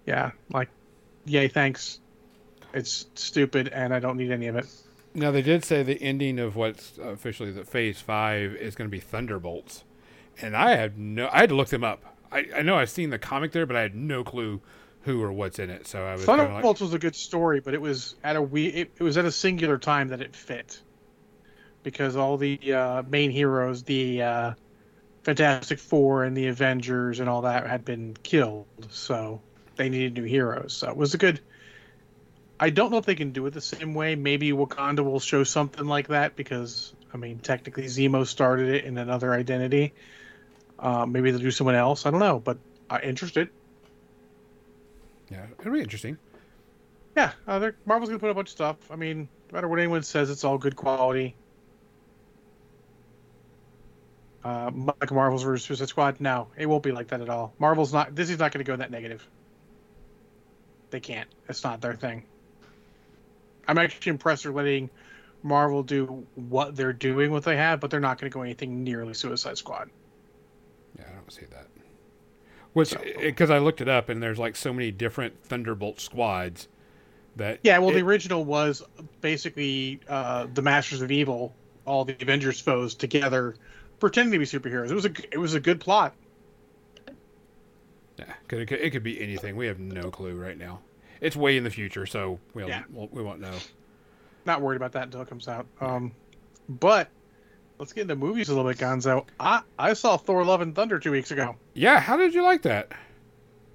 Yeah, 0.07 0.31
like, 0.53 0.69
yay, 1.27 1.49
thanks. 1.49 2.01
It's 2.74 3.07
stupid, 3.15 3.69
and 3.69 3.93
I 3.95 4.01
don't 4.01 4.16
need 4.16 4.31
any 4.31 4.47
of 4.47 4.57
it. 4.57 4.66
Now 5.15 5.31
they 5.31 5.43
did 5.43 5.62
say 5.62 5.83
the 5.83 6.01
ending 6.03 6.39
of 6.39 6.57
what's 6.57 6.97
officially 6.99 7.51
the 7.53 7.65
Phase 7.65 8.01
Five 8.01 8.55
is 8.55 8.74
going 8.74 8.89
to 8.89 8.91
be 8.91 8.99
Thunderbolts, 9.01 9.85
and 10.41 10.57
I 10.57 10.74
had 10.77 10.99
no. 10.99 11.29
I 11.31 11.41
had 11.41 11.51
to 11.51 11.55
look 11.55 11.69
them 11.69 11.85
up. 11.85 12.03
I, 12.33 12.47
I 12.57 12.62
know 12.62 12.77
I've 12.79 12.89
seen 12.89 13.11
the 13.11 13.19
comic 13.19 13.53
there, 13.53 13.66
but 13.66 13.77
I 13.77 13.83
had 13.83 13.95
no 13.95 14.24
clue 14.24 14.62
who 15.03 15.23
or 15.23 15.33
what's 15.33 15.59
in 15.59 15.70
it. 15.70 15.87
So 15.87 16.05
I 16.05 16.12
was 16.12 16.23
of 16.23 16.29
like, 16.29 16.39
Thunderbolts 16.39 16.81
was 16.81 16.95
a 16.95 16.99
good 16.99 17.16
story, 17.16 17.61
but 17.61 17.74
it 17.74 17.81
was 17.81 18.15
at 18.23 18.37
a 18.37 18.43
we 18.43 18.66
it, 18.66 18.93
it 18.99 19.03
was 19.03 19.19
at 19.19 19.24
a 19.24 19.33
singular 19.33 19.79
time 19.79 20.09
that 20.09 20.20
it 20.20 20.35
fit 20.35 20.81
because 21.83 22.16
all 22.16 22.37
the 22.37 22.73
uh, 22.73 23.03
main 23.09 23.31
heroes, 23.31 23.83
the 23.83 24.23
uh, 24.23 24.55
Fantastic 25.24 25.79
Four 25.79 26.24
and 26.24 26.37
the 26.37 26.47
Avengers 26.47 27.20
and 27.20 27.29
all 27.29 27.43
that, 27.43 27.66
had 27.66 27.85
been 27.85 28.16
killed. 28.23 28.66
So 28.91 29.41
they 29.77 29.89
needed 29.89 30.15
new 30.15 30.24
heroes. 30.24 30.73
So 30.73 30.91
it 30.91 30.97
was 30.97 31.15
a 31.15 31.19
good. 31.19 31.41
I 32.61 32.70
don't 32.70 32.93
know 32.93 32.99
if 32.99 33.07
they 33.07 33.16
can 33.16 33.33
do 33.33 33.45
it 33.47 33.55
the 33.55 33.61
same 33.61 33.95
way. 33.95 34.15
Maybe 34.15 34.53
Wakanda 34.53 35.01
will 35.01 35.19
show 35.19 35.43
something 35.43 35.87
like 35.87 36.09
that 36.09 36.37
because 36.37 36.95
I 37.12 37.16
mean, 37.16 37.41
technically 37.41 37.85
Zemo 37.85 38.27
started 38.27 38.69
it 38.69 38.85
in 38.85 38.99
another 38.99 39.33
identity. 39.35 39.95
Uh, 40.79 41.07
maybe 41.07 41.31
they'll 41.31 41.41
do 41.41 41.51
someone 41.51 41.74
else. 41.74 42.07
I 42.07 42.11
don't 42.11 42.20
know, 42.20 42.39
but 42.39 42.59
I'm 42.89 43.03
interested. 43.03 43.49
Yeah, 45.33 45.47
it'll 45.59 45.73
be 45.73 45.81
interesting. 45.81 46.19
Yeah, 47.17 47.33
uh, 47.47 47.59
they're- 47.59 47.77
Marvel's 47.87 48.11
gonna 48.11 48.19
put 48.19 48.31
a 48.31 48.35
bunch 48.35 48.49
of 48.49 48.53
stuff. 48.53 48.77
I 48.91 48.97
mean, 48.97 49.29
no 49.51 49.57
matter 49.57 49.69
what 49.69 49.79
anyone 49.79 50.03
says, 50.03 50.31
it's 50.31 50.45
all 50.45 50.59
good 50.59 50.77
quality. 50.77 51.35
Uh, 54.45 54.71
like 55.01 55.11
Marvel's 55.13 55.43
versus 55.45 55.65
Suicide 55.65 55.89
Squad, 55.89 56.21
no, 56.21 56.49
it 56.57 56.67
won't 56.67 56.83
be 56.83 56.91
like 56.93 57.09
that 57.09 57.21
at 57.21 57.29
all. 57.29 57.55
Marvel's 57.59 57.93
not. 57.93 58.15
Disney's 58.15 58.41
not 58.41 58.53
going 58.53 58.65
to 58.65 58.69
go 58.71 58.77
that 58.77 58.91
negative. 58.91 59.27
They 60.91 61.01
can't. 61.01 61.29
It's 61.49 61.63
not 61.63 61.81
their 61.81 61.95
thing. 61.95 62.25
I'm 63.69 63.79
actually 63.79 64.11
impressed 64.11 64.43
they're 64.43 64.53
letting 64.53 64.91
Marvel 65.45 65.83
do 65.85 66.27
what 66.35 66.75
they're 66.75 66.93
doing, 66.93 67.31
what 67.31 67.45
they 67.45 67.57
have, 67.57 67.79
but 67.79 67.91
they're 67.91 68.01
not 68.01 68.19
going 68.21 68.31
to 68.31 68.35
go 68.35 68.43
anything 68.43 68.83
nearly 68.83 69.15
Suicide 69.15 69.57
Squad. 69.59 69.91
Yeah, 70.99 71.05
I 71.09 71.15
don't 71.15 71.33
see 71.33 71.47
that. 71.47 71.69
Which, 72.73 72.89
So- 72.90 73.01
because 73.20 73.51
I 73.51 73.59
looked 73.59 73.81
it 73.81 73.89
up, 73.89 74.09
and 74.09 74.23
there's 74.23 74.39
like 74.39 74.57
so 74.57 74.73
many 74.73 74.90
different 74.90 75.44
Thunderbolt 75.44 76.01
squads 76.01 76.69
that 77.36 77.61
Yeah, 77.62 77.78
well, 77.78 77.90
it- 77.90 77.94
the 77.94 78.01
original 78.03 78.44
was 78.44 78.82
basically 79.20 80.01
uh, 80.09 80.47
the 80.53 80.62
Masters 80.62 81.03
of 81.03 81.11
Evil, 81.11 81.55
all 81.85 82.05
the 82.05 82.16
Avengers 82.20 82.61
foes 82.61 82.94
together, 82.94 83.57
pretending 84.01 84.32
to 84.32 84.39
be 84.39 84.44
superheroes. 84.44 84.90
It 84.90 84.94
was 84.94 85.05
a 85.07 85.12
it 85.31 85.39
was 85.39 85.55
a 85.55 85.61
good 85.61 85.81
plot. 85.81 86.15
Yeah, 88.19 88.32
could, 88.49 88.61
it, 88.61 88.66
could, 88.66 88.81
it 88.81 88.90
could 88.90 89.03
be 89.03 89.20
anything. 89.20 89.57
We 89.57 89.66
have 89.66 89.78
no 89.78 90.11
clue 90.11 90.35
right 90.35 90.59
now. 90.59 90.81
It's 91.20 91.36
way 91.36 91.57
in 91.57 91.65
the 91.65 91.70
future, 91.70 92.05
so 92.07 92.39
we'll, 92.53 92.69
Yeah. 92.69 92.82
we'll, 92.90 93.09
we 93.11 93.23
won't 93.23 93.40
know. 93.40 93.55
Not 94.44 94.61
worried 94.61 94.77
about 94.77 94.93
that 94.93 95.05
until 95.05 95.23
it 95.23 95.28
comes 95.28 95.49
out. 95.49 95.66
Um, 95.81 96.12
but 96.69 97.09
let's 97.83 97.93
get 97.93 98.03
into 98.03 98.15
movies 98.15 98.49
a 98.49 98.55
little 98.55 98.71
bit, 98.71 98.79
Gonzo. 98.79 99.27
I 99.41 99.63
I 99.77 99.95
saw 99.95 100.17
Thor: 100.17 100.45
Love 100.45 100.61
and 100.61 100.73
Thunder 100.73 101.01
two 101.01 101.11
weeks 101.11 101.33
ago. 101.33 101.57
Yeah, 101.75 101.99
how 101.99 102.17
did 102.17 102.33
you 102.33 102.45
like 102.45 102.63
that? 102.63 102.93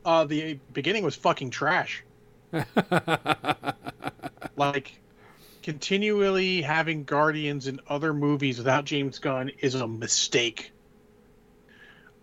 Uh, 0.06 0.24
the 0.24 0.58
beginning 0.72 1.04
was 1.04 1.16
fucking 1.16 1.50
trash. 1.52 2.04
Like 4.56 5.00
continually 5.62 6.64
having 6.64 7.04
Guardians 7.04 7.68
in 7.68 7.80
other 7.88 8.12
movies 8.12 8.58
without 8.58 8.86
James 8.86 9.20
Gunn 9.20 9.52
is 9.60 9.76
a 9.76 9.88
mistake. 9.88 10.72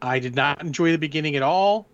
I 0.02 0.18
did 0.18 0.34
not 0.34 0.60
enjoy 0.60 0.90
the 0.90 0.98
beginning 0.98 1.36
at 1.36 1.42
all. 1.42 1.86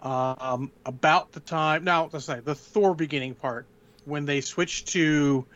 Um, 0.00 0.72
about 0.84 1.30
the 1.30 1.38
time 1.38 1.84
now, 1.84 2.10
let's 2.12 2.24
say 2.24 2.40
the 2.40 2.56
Thor 2.56 2.92
beginning 2.96 3.36
part 3.36 3.66
when 4.04 4.24
they 4.24 4.40
switched 4.40 4.88
to 4.88 5.46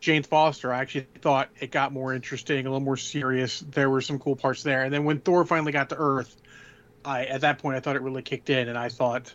Jane 0.00 0.22
Foster, 0.22 0.72
I 0.72 0.80
actually 0.80 1.06
thought 1.20 1.50
it 1.60 1.70
got 1.70 1.92
more 1.92 2.14
interesting, 2.14 2.66
a 2.66 2.70
little 2.70 2.84
more 2.84 2.96
serious. 2.96 3.60
There 3.60 3.90
were 3.90 4.00
some 4.00 4.18
cool 4.18 4.36
parts 4.36 4.62
there, 4.62 4.84
and 4.84 4.92
then 4.92 5.04
when 5.04 5.20
Thor 5.20 5.44
finally 5.44 5.72
got 5.72 5.88
to 5.90 5.96
Earth, 5.98 6.34
I 7.04 7.24
at 7.24 7.40
that 7.40 7.58
point 7.58 7.76
I 7.76 7.80
thought 7.80 7.96
it 7.96 8.02
really 8.02 8.22
kicked 8.22 8.50
in, 8.50 8.68
and 8.68 8.78
I 8.78 8.88
thought 8.88 9.34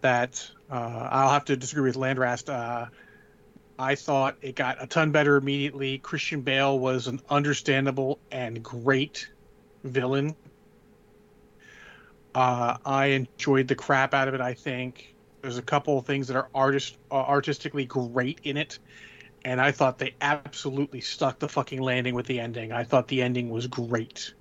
that 0.00 0.50
uh, 0.70 1.08
I'll 1.10 1.30
have 1.30 1.46
to 1.46 1.56
disagree 1.56 1.88
with 1.88 1.96
Landrast. 1.96 2.52
Uh, 2.52 2.86
I 3.78 3.94
thought 3.94 4.36
it 4.42 4.54
got 4.54 4.82
a 4.82 4.86
ton 4.86 5.10
better 5.10 5.36
immediately. 5.36 5.98
Christian 5.98 6.42
Bale 6.42 6.78
was 6.78 7.06
an 7.06 7.20
understandable 7.28 8.18
and 8.30 8.62
great 8.62 9.28
villain. 9.82 10.36
Uh, 12.34 12.76
I 12.84 13.06
enjoyed 13.06 13.68
the 13.68 13.74
crap 13.74 14.12
out 14.12 14.28
of 14.28 14.34
it. 14.34 14.40
I 14.40 14.54
think 14.54 15.14
there's 15.40 15.58
a 15.58 15.62
couple 15.62 15.98
of 15.98 16.06
things 16.06 16.28
that 16.28 16.36
are 16.36 16.48
artist 16.54 16.96
uh, 17.10 17.14
artistically 17.14 17.84
great 17.84 18.40
in 18.44 18.56
it, 18.56 18.78
and 19.44 19.60
I 19.60 19.72
thought 19.72 19.98
they 19.98 20.14
absolutely 20.20 21.00
stuck 21.00 21.38
the 21.38 21.48
fucking 21.48 21.80
landing 21.80 22.14
with 22.14 22.26
the 22.26 22.40
ending. 22.40 22.72
I 22.72 22.84
thought 22.84 23.08
the 23.08 23.22
ending 23.22 23.50
was 23.50 23.66
great. 23.66 24.32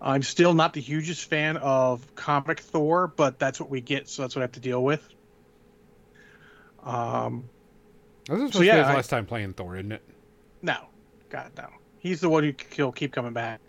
I'm 0.00 0.22
still 0.22 0.52
not 0.52 0.74
the 0.74 0.80
hugest 0.80 1.28
fan 1.28 1.56
of 1.56 2.14
comic 2.14 2.60
Thor, 2.60 3.06
but 3.08 3.38
that's 3.38 3.58
what 3.58 3.70
we 3.70 3.80
get, 3.80 4.08
so 4.08 4.22
that's 4.22 4.36
what 4.36 4.42
I 4.42 4.44
have 4.44 4.52
to 4.52 4.60
deal 4.60 4.84
with. 4.84 5.06
Um, 6.84 7.48
This 8.28 8.40
is 8.40 8.52
So, 8.52 8.62
yeah, 8.62 8.78
his 8.78 8.86
I- 8.88 8.94
last 8.94 9.08
time 9.10 9.24
playing 9.26 9.54
Thor, 9.54 9.76
isn't 9.76 9.92
it? 9.92 10.02
no, 10.62 10.76
God 11.30 11.52
no. 11.56 11.68
He's 11.98 12.20
the 12.20 12.28
one 12.28 12.44
who 12.44 12.52
he'll 12.74 12.92
keep 12.92 13.12
coming 13.12 13.32
back. 13.32 13.60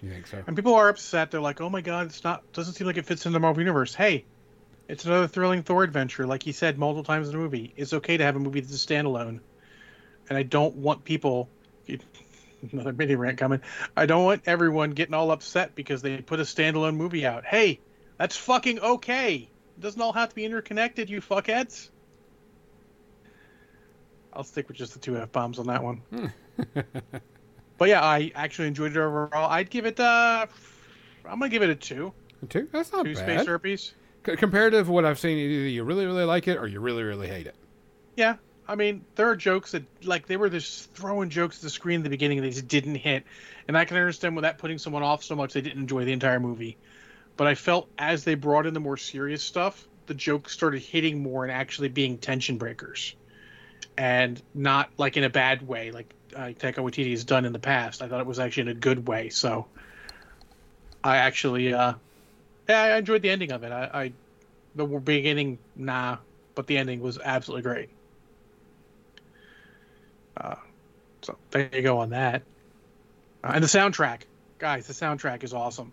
You 0.00 0.10
think 0.10 0.26
so? 0.26 0.42
And 0.46 0.56
people 0.56 0.74
are 0.74 0.88
upset. 0.88 1.30
They're 1.30 1.40
like, 1.40 1.60
"Oh 1.60 1.70
my 1.70 1.80
god, 1.80 2.06
it's 2.06 2.24
not 2.24 2.50
doesn't 2.52 2.74
seem 2.74 2.86
like 2.86 2.96
it 2.96 3.06
fits 3.06 3.24
in 3.26 3.32
the 3.32 3.40
Marvel 3.40 3.60
universe." 3.62 3.94
Hey, 3.94 4.24
it's 4.88 5.04
another 5.04 5.26
thrilling 5.28 5.62
Thor 5.62 5.84
adventure, 5.84 6.26
like 6.26 6.42
he 6.42 6.52
said 6.52 6.78
multiple 6.78 7.04
times 7.04 7.28
in 7.28 7.32
the 7.34 7.38
movie. 7.38 7.72
It's 7.76 7.92
okay 7.92 8.16
to 8.16 8.24
have 8.24 8.36
a 8.36 8.40
movie 8.40 8.60
that's 8.60 8.74
a 8.74 8.86
standalone, 8.86 9.40
and 10.32 10.38
I 10.38 10.42
don't 10.44 10.74
want 10.76 11.04
people. 11.04 11.50
Another 12.72 12.94
mini 12.94 13.16
rant 13.16 13.36
coming. 13.36 13.60
I 13.98 14.06
don't 14.06 14.24
want 14.24 14.42
everyone 14.46 14.92
getting 14.92 15.12
all 15.12 15.30
upset 15.30 15.74
because 15.74 16.00
they 16.00 16.22
put 16.22 16.40
a 16.40 16.44
standalone 16.44 16.96
movie 16.96 17.26
out. 17.26 17.44
Hey, 17.44 17.80
that's 18.16 18.34
fucking 18.34 18.78
okay. 18.80 19.34
It 19.76 19.80
doesn't 19.80 20.00
all 20.00 20.14
have 20.14 20.30
to 20.30 20.34
be 20.34 20.46
interconnected, 20.46 21.10
you 21.10 21.20
fuckheads. 21.20 21.90
I'll 24.32 24.44
stick 24.44 24.68
with 24.68 24.78
just 24.78 24.94
the 24.94 25.00
two 25.00 25.18
f 25.18 25.30
bombs 25.32 25.58
on 25.58 25.66
that 25.66 25.82
one. 25.82 26.00
but 27.76 27.88
yeah, 27.90 28.02
I 28.02 28.32
actually 28.34 28.68
enjoyed 28.68 28.92
it 28.92 28.96
overall. 28.96 29.50
I'd 29.50 29.68
give 29.68 29.84
it. 29.84 30.00
uh 30.00 30.46
I'm 31.26 31.38
gonna 31.38 31.50
give 31.50 31.62
it 31.62 31.68
a 31.68 31.74
two. 31.74 32.10
A 32.42 32.46
Two? 32.46 32.68
That's 32.72 32.90
not 32.90 33.04
Two 33.04 33.14
bad. 33.14 33.40
space 33.40 33.46
herpes. 33.46 33.92
C- 34.24 34.36
comparative 34.36 34.86
to 34.86 34.92
what 34.92 35.04
I've 35.04 35.18
seen, 35.18 35.36
either 35.36 35.68
you 35.68 35.84
really, 35.84 36.06
really 36.06 36.24
like 36.24 36.48
it 36.48 36.56
or 36.56 36.66
you 36.68 36.80
really, 36.80 37.02
really 37.02 37.28
hate 37.28 37.46
it. 37.46 37.54
Yeah, 38.16 38.36
I 38.68 38.76
mean, 38.76 39.04
there 39.16 39.28
are 39.28 39.36
jokes 39.36 39.72
that 39.72 39.82
like 40.04 40.26
they 40.26 40.36
were 40.36 40.48
just 40.48 40.92
throwing 40.94 41.30
jokes 41.30 41.58
at 41.58 41.62
the 41.62 41.70
screen 41.70 42.00
at 42.00 42.04
the 42.04 42.10
beginning 42.10 42.38
and 42.38 42.46
they 42.46 42.50
just 42.50 42.68
didn't 42.68 42.94
hit, 42.94 43.24
and 43.66 43.76
I 43.76 43.84
can 43.84 43.96
understand 43.96 44.36
with 44.36 44.44
that 44.44 44.58
putting 44.58 44.78
someone 44.78 45.02
off 45.02 45.24
so 45.24 45.34
much 45.34 45.52
they 45.52 45.60
didn't 45.60 45.80
enjoy 45.80 46.04
the 46.04 46.12
entire 46.12 46.40
movie. 46.40 46.76
But 47.36 47.46
I 47.46 47.54
felt 47.54 47.88
as 47.98 48.24
they 48.24 48.34
brought 48.34 48.66
in 48.66 48.74
the 48.74 48.80
more 48.80 48.96
serious 48.96 49.42
stuff, 49.42 49.88
the 50.06 50.14
jokes 50.14 50.52
started 50.52 50.82
hitting 50.82 51.22
more 51.22 51.44
and 51.44 51.52
actually 51.52 51.88
being 51.88 52.18
tension 52.18 52.56
breakers, 52.56 53.16
and 53.96 54.40
not 54.54 54.90
like 54.96 55.16
in 55.16 55.24
a 55.24 55.30
bad 55.30 55.66
way, 55.66 55.90
like 55.90 56.12
uh, 56.36 56.52
Taika 56.52 56.76
Waititi 56.76 57.10
has 57.10 57.24
done 57.24 57.44
in 57.44 57.52
the 57.52 57.58
past. 57.58 58.00
I 58.00 58.08
thought 58.08 58.20
it 58.20 58.26
was 58.26 58.38
actually 58.38 58.62
in 58.62 58.68
a 58.68 58.74
good 58.74 59.08
way. 59.08 59.28
So, 59.30 59.66
I 61.02 61.16
actually, 61.16 61.74
uh, 61.74 61.94
yeah, 62.68 62.82
I 62.82 62.96
enjoyed 62.98 63.22
the 63.22 63.30
ending 63.30 63.50
of 63.50 63.64
it. 63.64 63.72
I, 63.72 63.90
I 63.92 64.12
the 64.74 64.86
beginning, 64.86 65.58
nah, 65.74 66.18
but 66.54 66.66
the 66.66 66.78
ending 66.78 67.00
was 67.00 67.18
absolutely 67.18 67.62
great. 67.62 67.90
Uh, 70.36 70.56
so 71.22 71.36
there 71.50 71.68
you 71.72 71.82
go 71.82 71.98
on 71.98 72.10
that. 72.10 72.42
Uh, 73.44 73.52
and 73.54 73.62
the 73.62 73.68
soundtrack, 73.68 74.22
guys, 74.58 74.86
the 74.86 74.92
soundtrack 74.92 75.44
is 75.44 75.52
awesome. 75.52 75.92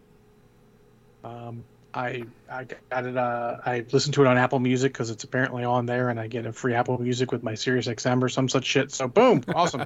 Um, 1.23 1.63
I 1.93 2.23
I 2.49 2.65
got 2.89 3.05
it. 3.05 3.17
Uh, 3.17 3.57
I 3.65 3.85
listened 3.91 4.13
to 4.15 4.21
it 4.21 4.27
on 4.27 4.37
Apple 4.37 4.59
Music 4.59 4.93
because 4.93 5.09
it's 5.09 5.23
apparently 5.23 5.63
on 5.63 5.85
there, 5.85 6.09
and 6.09 6.19
I 6.19 6.27
get 6.27 6.45
a 6.45 6.53
free 6.53 6.73
Apple 6.73 7.01
Music 7.01 7.31
with 7.31 7.43
my 7.43 7.55
Sirius 7.55 7.87
XM 7.87 8.21
or 8.21 8.29
some 8.29 8.47
such 8.47 8.65
shit. 8.65 8.91
So 8.91 9.07
boom, 9.07 9.43
awesome. 9.55 9.85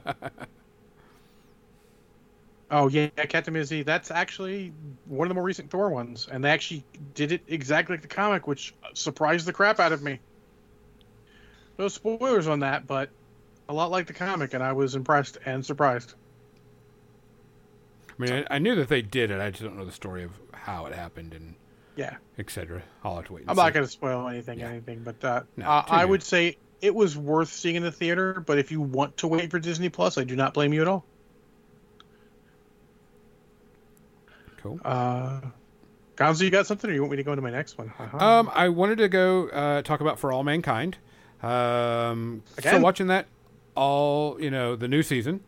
oh 2.71 2.89
yeah, 2.89 3.07
Captain 3.07 3.55
Izzy. 3.55 3.83
That's 3.83 4.11
actually 4.11 4.73
one 5.05 5.27
of 5.27 5.29
the 5.29 5.35
more 5.35 5.43
recent 5.43 5.69
Thor 5.71 5.89
ones, 5.89 6.27
and 6.29 6.43
they 6.43 6.49
actually 6.49 6.83
did 7.13 7.31
it 7.31 7.41
exactly 7.47 7.95
like 7.95 8.01
the 8.01 8.09
comic, 8.09 8.47
which 8.47 8.73
surprised 8.93 9.45
the 9.45 9.53
crap 9.53 9.79
out 9.79 9.93
of 9.93 10.03
me. 10.03 10.19
No 11.79 11.87
spoilers 11.87 12.47
on 12.47 12.59
that, 12.59 12.85
but 12.85 13.09
a 13.69 13.73
lot 13.73 13.91
like 13.91 14.07
the 14.07 14.13
comic, 14.13 14.53
and 14.53 14.63
I 14.63 14.73
was 14.73 14.95
impressed 14.95 15.37
and 15.45 15.65
surprised. 15.65 16.13
I 18.09 18.21
mean, 18.21 18.45
I, 18.49 18.55
I 18.55 18.59
knew 18.59 18.75
that 18.75 18.89
they 18.89 19.01
did 19.01 19.31
it. 19.31 19.39
I 19.39 19.49
just 19.49 19.63
don't 19.63 19.77
know 19.77 19.85
the 19.85 19.91
story 19.91 20.23
of 20.23 20.31
how 20.53 20.85
it 20.85 20.93
happened 20.93 21.33
and 21.33 21.55
Yeah, 21.95 22.17
etc. 22.37 22.83
I'll 23.03 23.15
have 23.15 23.25
to 23.25 23.33
wait. 23.33 23.41
And 23.41 23.49
I'm 23.49 23.55
see. 23.55 23.61
not 23.63 23.73
going 23.73 23.85
to 23.85 23.91
spoil 23.91 24.27
anything, 24.27 24.59
Yeah. 24.59 24.69
anything, 24.69 25.03
but 25.03 25.23
uh, 25.23 25.41
No, 25.57 25.65
uh, 25.65 25.83
I 25.87 26.05
would 26.05 26.21
say 26.23 26.57
it 26.81 26.93
was 26.93 27.17
worth 27.17 27.49
seeing 27.49 27.75
in 27.75 27.83
the 27.83 27.91
theater. 27.91 28.43
But 28.45 28.59
if 28.59 28.71
you 28.71 28.81
want 28.81 29.17
to 29.17 29.27
wait 29.27 29.49
for 29.49 29.59
Disney 29.59 29.89
Plus, 29.89 30.17
I 30.17 30.23
do 30.23 30.35
not 30.35 30.53
blame 30.53 30.73
you 30.73 30.81
at 30.81 30.87
all. 30.87 31.05
Cool. 34.61 34.79
Uh, 34.85 35.41
Gonzo, 36.15 36.41
you 36.41 36.49
got 36.51 36.67
something, 36.67 36.89
or 36.89 36.93
you 36.93 37.01
want 37.01 37.11
me 37.11 37.17
to 37.17 37.23
go 37.23 37.31
into 37.31 37.41
my 37.41 37.49
next 37.49 37.77
one? 37.77 37.91
Uh-huh. 37.99 38.17
Um, 38.17 38.51
I 38.53 38.69
wanted 38.69 38.99
to 38.99 39.09
go 39.09 39.49
uh, 39.49 39.81
talk 39.81 39.99
about 40.01 40.19
For 40.19 40.31
All 40.31 40.43
Mankind. 40.43 40.97
Um, 41.41 42.43
still 42.59 42.79
watching 42.81 43.07
that 43.07 43.25
all 43.75 44.39
you 44.41 44.51
know 44.51 44.75
the 44.75 44.87
new 44.87 45.03
season. 45.03 45.41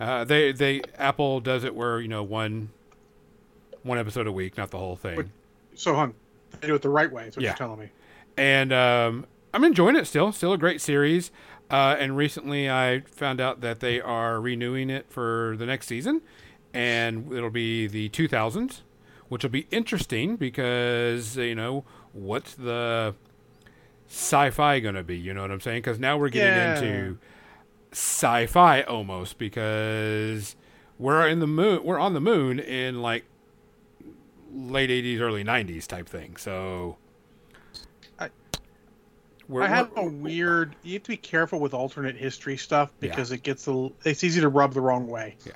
Uh, 0.00 0.24
they 0.24 0.52
they 0.52 0.82
Apple 0.98 1.40
does 1.40 1.64
it 1.64 1.74
where 1.74 2.00
you 2.00 2.08
know 2.08 2.22
one 2.22 2.70
one 3.82 3.98
episode 3.98 4.26
a 4.26 4.32
week, 4.32 4.56
not 4.56 4.70
the 4.70 4.78
whole 4.78 4.96
thing. 4.96 5.16
But- 5.16 5.26
so, 5.74 5.94
hon, 5.94 6.14
they 6.60 6.66
do 6.68 6.74
it 6.74 6.82
the 6.82 6.88
right 6.90 7.10
way. 7.10 7.28
Is 7.28 7.36
what 7.36 7.42
Yeah. 7.42 7.50
you're 7.50 7.56
telling 7.56 7.80
me. 7.80 7.88
and 8.36 8.72
um, 8.72 9.26
I'm 9.54 9.64
enjoying 9.64 9.96
it 9.96 10.06
still. 10.06 10.32
Still 10.32 10.52
a 10.52 10.58
great 10.58 10.80
series. 10.80 11.30
Uh, 11.70 11.96
and 11.98 12.14
recently, 12.16 12.68
I 12.70 13.00
found 13.06 13.40
out 13.40 13.62
that 13.62 13.80
they 13.80 13.98
are 14.00 14.38
renewing 14.40 14.90
it 14.90 15.06
for 15.08 15.54
the 15.58 15.64
next 15.64 15.86
season, 15.86 16.20
and 16.74 17.32
it'll 17.32 17.48
be 17.50 17.86
the 17.86 18.10
2000s, 18.10 18.82
which 19.30 19.42
will 19.42 19.50
be 19.50 19.66
interesting 19.70 20.36
because 20.36 21.36
you 21.38 21.54
know 21.54 21.84
what's 22.12 22.52
the 22.54 23.14
sci-fi 24.08 24.80
going 24.80 24.94
to 24.94 25.02
be? 25.02 25.16
You 25.16 25.32
know 25.34 25.42
what 25.42 25.50
I'm 25.50 25.60
saying? 25.60 25.78
Because 25.78 25.98
now 25.98 26.18
we're 26.18 26.28
getting 26.28 26.54
Yeah. 26.54 26.74
into 26.74 27.18
sci-fi 27.92 28.82
almost 28.82 29.38
because 29.38 30.56
we're 30.98 31.26
in 31.28 31.38
the 31.40 31.46
moon. 31.46 31.84
We're 31.84 31.98
on 31.98 32.14
the 32.14 32.20
moon 32.20 32.58
in 32.58 33.00
like 33.02 33.24
late 34.52 34.90
80s, 34.90 35.20
early 35.20 35.44
90s 35.44 35.86
type 35.86 36.08
thing. 36.08 36.36
So. 36.36 36.96
I- 38.18 38.30
we're, 39.48 39.62
I 39.62 39.66
have 39.68 39.90
we're- 39.92 40.06
a 40.06 40.10
weird. 40.10 40.76
You 40.82 40.94
have 40.94 41.02
to 41.04 41.08
be 41.10 41.16
careful 41.16 41.60
with 41.60 41.74
alternate 41.74 42.16
history 42.16 42.56
stuff 42.56 42.90
Yeah. 43.00 43.10
because 43.10 43.32
it 43.32 43.42
gets 43.42 43.66
a. 43.68 43.90
It's 44.04 44.24
easy 44.24 44.40
to 44.40 44.48
rub 44.48 44.72
the 44.72 44.80
wrong 44.80 45.06
way. 45.08 45.36
Yeah, 45.44 45.52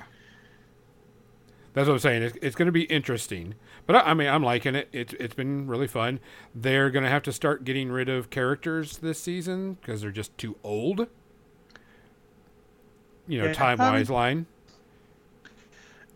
that's 1.72 1.86
what 1.88 1.94
I'm 1.94 1.98
saying. 2.00 2.22
It's, 2.22 2.38
it's 2.42 2.56
going 2.56 2.66
to 2.66 2.72
be 2.72 2.82
interesting. 2.84 3.54
But 3.86 3.96
I, 3.96 4.00
I 4.10 4.14
mean, 4.14 4.28
I'm 4.28 4.42
liking 4.42 4.74
it. 4.74 4.88
It's 4.92 5.14
it's 5.14 5.34
been 5.34 5.66
really 5.68 5.86
fun. 5.86 6.20
They're 6.54 6.90
going 6.90 7.04
to 7.04 7.08
have 7.10 7.22
to 7.22 7.32
start 7.32 7.64
getting 7.64 7.90
rid 7.90 8.08
of 8.08 8.28
characters 8.28 8.98
this 8.98 9.20
season 9.20 9.74
because 9.74 10.00
they're 10.02 10.10
just 10.10 10.36
too 10.36 10.56
old. 10.64 11.06
You 13.28 13.40
know, 13.40 13.46
Yeah, 13.46 13.52
time 13.54 13.78
wise 13.78 14.08
um, 14.10 14.14
line. 14.14 14.46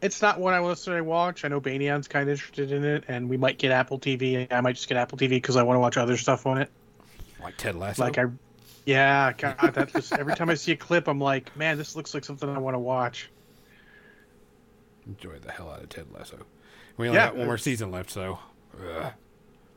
It's 0.02 0.22
not 0.22 0.40
what 0.40 0.54
I 0.54 0.60
want 0.60 0.78
to 0.78 1.00
watch. 1.02 1.44
I 1.44 1.48
know 1.48 1.60
Banyan's 1.60 2.08
kind 2.08 2.28
of 2.28 2.32
interested 2.32 2.72
in 2.72 2.84
it, 2.84 3.04
and 3.08 3.28
we 3.28 3.36
might 3.36 3.58
get 3.58 3.70
Apple 3.70 3.98
TV. 3.98 4.50
I 4.50 4.60
might 4.62 4.76
just 4.76 4.88
get 4.88 4.96
Apple 4.96 5.18
TV 5.18 5.30
because 5.30 5.56
I 5.56 5.62
want 5.62 5.76
to 5.76 5.80
watch 5.80 5.96
other 5.98 6.16
stuff 6.16 6.46
on 6.46 6.58
it. 6.58 6.70
Like 7.42 7.56
Ted 7.58 7.74
Lasso. 7.76 8.02
Like 8.02 8.16
I, 8.16 8.24
yeah, 8.86 9.32
God, 9.36 9.90
just 9.92 10.12
every 10.14 10.34
time 10.34 10.48
I 10.48 10.54
see 10.54 10.72
a 10.72 10.76
clip, 10.76 11.06
I'm 11.06 11.20
like, 11.20 11.54
man, 11.56 11.76
this 11.76 11.96
looks 11.96 12.14
like 12.14 12.24
something 12.24 12.48
I 12.48 12.58
want 12.58 12.74
to 12.74 12.78
watch. 12.78 13.30
Enjoy 15.06 15.38
the 15.38 15.50
hell 15.50 15.70
out 15.70 15.82
of 15.82 15.88
Ted 15.90 16.06
Lasso. 16.12 16.38
We 16.96 17.08
only 17.08 17.18
Yeah, 17.18 17.26
got 17.26 17.36
one 17.36 17.46
more 17.46 17.58
season 17.58 17.90
left, 17.90 18.10
so. 18.10 18.38
ugh. 18.82 19.12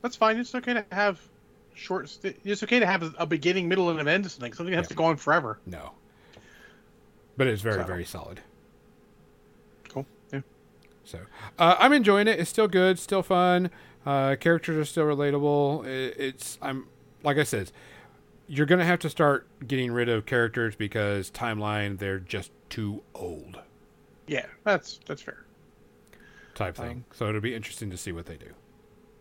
That's 0.02 0.16
fine. 0.16 0.38
It's 0.38 0.54
okay 0.56 0.74
to 0.74 0.86
have 0.92 1.20
short. 1.74 2.08
St- 2.10 2.38
it's 2.46 2.64
okay 2.64 2.80
to 2.80 2.86
have 2.86 3.04
a, 3.04 3.14
a 3.20 3.26
beginning, 3.26 3.68
middle, 3.68 3.90
and 3.90 4.00
an 4.00 4.08
end 4.08 4.24
to 4.26 4.30
something. 4.30 4.54
Something 4.54 4.74
has 4.76 4.86
Yeah. 4.86 4.90
to 4.90 4.94
go 4.96 5.06
on 5.06 5.18
forever. 5.18 5.60
No. 5.66 5.92
But 7.38 7.48
it's 7.48 7.62
very, 7.62 7.82
So. 7.82 7.84
very 7.88 8.06
solid. 8.06 8.42
Cool. 9.90 10.06
Yeah. 10.32 10.42
So 11.04 11.20
uh, 11.60 11.76
I'm 11.80 11.94
enjoying 11.94 12.28
it. 12.28 12.40
It's 12.40 12.50
still 12.50 12.68
good, 12.68 13.00
still 13.00 13.24
fun. 13.24 13.70
Uh, 14.06 14.36
characters 14.36 14.78
are 14.78 14.86
still 14.86 15.06
relatable. 15.06 15.86
It, 15.86 16.16
it's 16.20 16.58
I'm 16.62 16.88
like 17.24 17.38
I 17.38 17.44
said, 17.44 17.72
you're 18.48 18.66
gonna 18.66 18.86
have 18.86 19.00
to 19.00 19.10
start 19.10 19.48
getting 19.66 19.92
rid 19.92 20.10
of 20.10 20.26
characters 20.26 20.76
because 20.76 21.32
timeline 21.32 21.98
they're 21.98 22.20
just 22.20 22.52
too 22.70 23.02
old 23.16 23.60
Yeah, 24.28 24.46
that's 24.64 25.00
that's 25.06 25.22
fair. 25.22 25.46
type 26.56 26.76
thing. 26.76 26.90
Um, 26.92 27.06
so 27.14 27.30
it'll 27.30 27.42
be 27.42 27.56
interesting 27.56 27.90
to 27.92 27.98
see 27.98 28.12
what 28.12 28.26
they 28.26 28.36
do. 28.36 28.48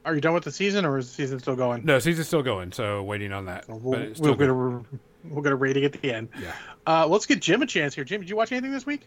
Are 0.04 0.14
you 0.16 0.20
done 0.20 0.34
with 0.34 0.42
the 0.42 0.50
season, 0.50 0.84
or 0.84 0.98
is 0.98 1.06
the 1.06 1.14
season 1.14 1.38
still 1.38 1.54
going? 1.54 1.84
No, 1.84 2.00
season's 2.00 2.26
still 2.26 2.42
going, 2.42 2.72
so 2.72 3.04
waiting 3.04 3.32
on 3.32 3.44
that. 3.44 3.68
We'll, 3.68 3.78
but 3.78 4.18
we'll, 4.18 4.34
get 4.34 4.48
a 4.48 4.82
we'll 5.24 5.42
get 5.42 5.52
a 5.52 5.56
rating 5.56 5.84
at 5.84 5.92
the 5.92 6.12
end. 6.12 6.28
yeah. 6.40 6.52
Uh, 6.86 7.06
let's 7.06 7.26
get 7.26 7.40
Jim 7.40 7.62
a 7.62 7.66
chance 7.66 7.94
here. 7.94 8.04
Jim, 8.04 8.20
did 8.20 8.30
you 8.30 8.36
watch 8.36 8.52
anything 8.52 8.72
this 8.72 8.84
week? 8.86 9.02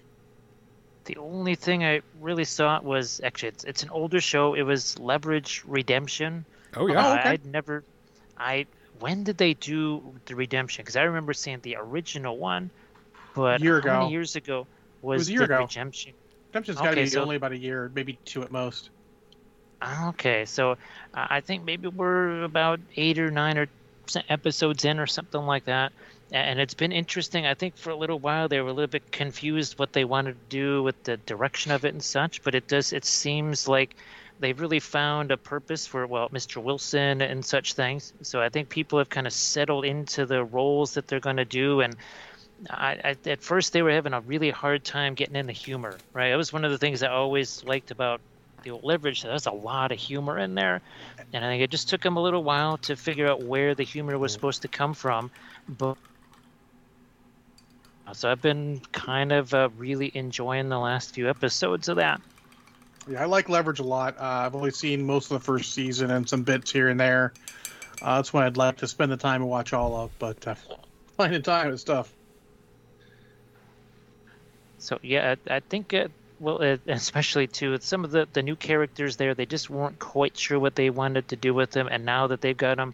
The 1.06 1.18
only 1.18 1.56
thing 1.56 1.84
I 1.84 2.02
really 2.20 2.46
saw 2.46 2.80
was 2.82 3.22
actually 3.24 3.50
it's, 3.50 3.64
it's 3.64 3.84
an 3.84 3.90
older 3.90 4.20
show. 4.20 4.54
It 4.56 4.64
was 4.64 4.98
Leverage 4.98 5.64
Redemption. 5.68 6.46
Oh 6.76 6.82
Oh, 6.84 6.88
yeah. 6.88 7.14
okay. 7.14 7.22
I, 7.22 7.32
I'd 7.34 7.46
never. 7.46 7.84
I 8.38 8.66
when 9.00 9.24
did 9.24 9.38
they 9.38 9.54
do 9.54 10.02
the 10.26 10.36
Redemption? 10.36 10.84
Because 10.84 10.96
I 10.96 11.04
remember 11.04 11.34
seeing 11.34 11.60
the 11.62 11.76
original 11.76 12.38
one, 12.38 12.70
but 13.36 13.62
Year 13.62 13.76
how 13.82 13.88
ago. 13.88 14.00
many 14.00 14.12
years 14.14 14.36
ago 14.36 14.66
was, 15.02 15.20
was 15.20 15.30
year 15.30 15.40
the 15.40 15.46
ago. 15.46 15.64
Redemption? 15.66 16.14
Redemption's 16.50 16.78
got 16.80 16.90
to 16.92 16.96
be 16.96 17.06
so- 17.08 17.22
only 17.22 17.36
about 17.36 17.52
a 17.52 17.58
year, 17.58 17.92
maybe 17.94 18.18
two 18.26 18.42
at 18.42 18.52
most. 18.52 18.90
Okay, 20.08 20.46
so 20.46 20.72
uh, 20.72 20.76
I 21.14 21.42
think 21.42 21.66
maybe 21.66 21.88
we're 21.90 22.44
about 22.44 22.80
eight 22.96 23.20
or 23.20 23.30
nine 23.30 23.58
or 23.58 23.64
s- 23.64 23.70
episodes 24.30 24.86
in 24.86 25.00
or 25.00 25.08
something 25.08 25.42
like 25.42 25.66
that. 25.66 25.94
And 26.32 26.60
it's 26.60 26.74
been 26.74 26.92
interesting. 26.92 27.46
I 27.46 27.54
think 27.54 27.78
for 27.78 27.92
a 27.92 27.96
little 27.96 28.20
while 28.20 28.48
they 28.48 28.60
were 28.60 28.70
a 28.70 28.74
little 28.74 28.90
bit 28.90 29.12
confused 29.12 29.78
what 29.78 29.94
they 29.94 30.06
wanted 30.06 30.34
to 30.34 30.50
do 30.50 30.84
with 30.84 31.02
the 31.04 31.18
direction 31.18 31.72
of 31.72 31.86
it 31.86 31.94
and 31.94 32.04
such. 32.04 32.44
But 32.44 32.56
it 32.56 32.68
does. 32.68 32.94
It 32.94 33.06
seems 33.06 33.68
like 33.68 33.96
they've 34.40 34.60
really 34.60 34.80
found 34.80 35.32
a 35.32 35.38
purpose 35.38 35.86
for 35.86 36.06
well, 36.08 36.30
Mr. 36.30 36.62
Wilson 36.62 37.22
and 37.22 37.46
such 37.46 37.74
things. 37.74 38.14
So 38.22 38.42
I 38.42 38.50
think 38.50 38.70
people 38.70 39.00
have 39.00 39.10
kind 39.10 39.28
of 39.28 39.34
settled 39.34 39.86
into 39.86 40.26
the 40.26 40.44
roles 40.44 40.96
that 40.96 41.08
they're 41.08 41.20
going 41.20 41.38
to 41.38 41.46
do 41.46 41.82
and. 41.82 41.96
I, 42.70 42.92
I, 43.04 43.30
at 43.30 43.44
first, 43.44 43.74
they 43.74 43.82
were 43.82 43.92
having 43.92 44.14
a 44.14 44.22
really 44.22 44.50
hard 44.50 44.86
time 44.86 45.14
getting 45.14 45.36
into 45.36 45.52
humor. 45.52 45.98
Right, 46.14 46.32
it 46.32 46.38
was 46.38 46.54
one 46.54 46.64
of 46.64 46.72
the 46.72 46.78
things 46.78 47.04
I 47.04 47.10
always 47.10 47.66
liked 47.66 47.92
about 47.92 48.22
the 48.66 48.72
old 48.72 48.84
leverage. 48.84 49.22
There's 49.22 49.46
a 49.46 49.52
lot 49.52 49.94
of 49.94 50.00
humor 50.00 50.38
in 50.38 50.56
there, 50.56 50.82
and 51.32 51.46
I 51.46 51.48
think 51.48 51.64
it 51.64 51.70
just 51.70 51.88
took 51.88 52.02
them 52.02 52.18
a 52.18 52.22
little 52.22 52.44
while 52.44 52.78
to 52.80 52.96
figure 52.98 53.28
out 53.28 53.44
where 53.44 53.76
the 53.76 53.84
humor 53.84 54.18
was 54.18 54.34
supposed 54.34 54.64
to 54.64 54.68
come 54.68 54.94
from. 54.94 55.32
But 55.70 55.98
so 58.14 58.30
I've 58.30 58.42
been 58.42 58.82
kind 58.92 59.32
of 59.32 59.54
uh, 59.54 59.70
really 59.78 60.12
enjoying 60.14 60.70
the 60.70 60.80
last 60.80 61.14
few 61.14 61.30
episodes 61.30 61.88
of 61.88 61.98
that. 61.98 62.22
Yeah, 63.08 63.22
I 63.22 63.26
like 63.26 63.50
Leverage 63.50 63.80
a 63.80 63.84
lot. 63.84 64.18
Uh, 64.18 64.24
I've 64.24 64.56
only 64.56 64.72
seen 64.72 65.06
most 65.06 65.32
of 65.32 65.40
the 65.40 65.46
first 65.46 65.74
season 65.74 66.10
and 66.10 66.28
some 66.28 66.44
bits 66.44 66.72
here 66.72 66.90
and 66.90 67.00
there. 67.00 67.34
Uh, 68.02 68.16
that's 68.16 68.34
one 68.34 68.44
I'd 68.44 68.58
like 68.58 68.78
to 68.78 68.88
spend 68.88 69.12
the 69.12 69.18
time 69.18 69.42
and 69.42 69.50
watch 69.50 69.74
all 69.74 69.96
of, 69.96 70.12
but 70.18 70.46
uh, 70.48 70.56
finding 71.18 71.44
time 71.44 71.72
is 71.72 71.84
tough. 71.84 72.12
So 74.80 74.98
yeah, 75.04 75.36
I, 75.48 75.56
I 75.56 75.60
think 75.60 75.94
uh, 75.94 76.08
well, 76.46 76.62
uh, 76.62 76.78
especially 76.88 77.48
too 77.48 77.78
some 77.82 78.06
of 78.06 78.12
the 78.12 78.28
the 78.32 78.44
new 78.44 78.56
characters 78.56 79.18
there, 79.18 79.34
they 79.34 79.48
just 79.48 79.70
weren't 79.70 80.00
quite 80.00 80.38
sure 80.38 80.60
what 80.60 80.76
they 80.76 80.90
wanted 80.92 81.28
to 81.30 81.36
do 81.36 81.54
with 81.54 81.72
them, 81.72 81.88
and 81.90 82.06
now 82.06 82.28
that 82.28 82.42
they've 82.42 82.56
got 82.56 82.78
them 82.78 82.94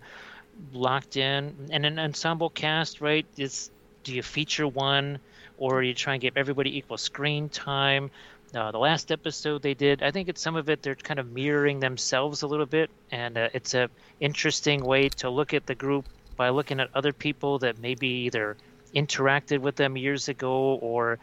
locked 0.74 1.18
in, 1.18 1.70
and 1.72 1.86
an 1.86 2.00
ensemble 2.00 2.50
cast, 2.50 3.02
right? 3.02 3.26
Is 3.38 3.70
do 4.04 4.16
you 4.16 4.24
feature 4.24 4.68
one, 4.68 5.20
or 5.58 5.84
you 5.84 5.94
try 5.94 6.14
and 6.14 6.22
give 6.22 6.38
everybody 6.38 6.78
equal 6.78 6.98
screen 6.98 7.50
time? 7.50 8.10
Uh, 8.56 8.72
the 8.72 8.80
last 8.80 9.12
episode 9.12 9.62
they 9.62 9.74
did, 9.74 10.04
I 10.04 10.12
think 10.12 10.28
it's 10.28 10.42
some 10.42 10.58
of 10.58 10.70
it 10.70 10.82
they're 10.82 10.96
kind 10.96 11.20
of 11.20 11.32
mirroring 11.32 11.80
themselves 11.80 12.42
a 12.42 12.48
little 12.48 12.66
bit, 12.66 12.90
and 13.12 13.38
uh, 13.38 13.50
it's 13.54 13.74
a 13.74 13.90
interesting 14.20 14.84
way 14.84 15.10
to 15.10 15.30
look 15.30 15.54
at 15.54 15.66
the 15.66 15.76
group 15.76 16.06
by 16.38 16.50
looking 16.50 16.80
at 16.80 16.90
other 16.94 17.14
people 17.14 17.60
that 17.60 17.80
maybe 17.80 18.08
either 18.08 18.56
interacted 18.94 19.60
with 19.60 19.76
them 19.76 19.98
years 19.98 20.28
ago 20.30 20.76
or 20.82 21.20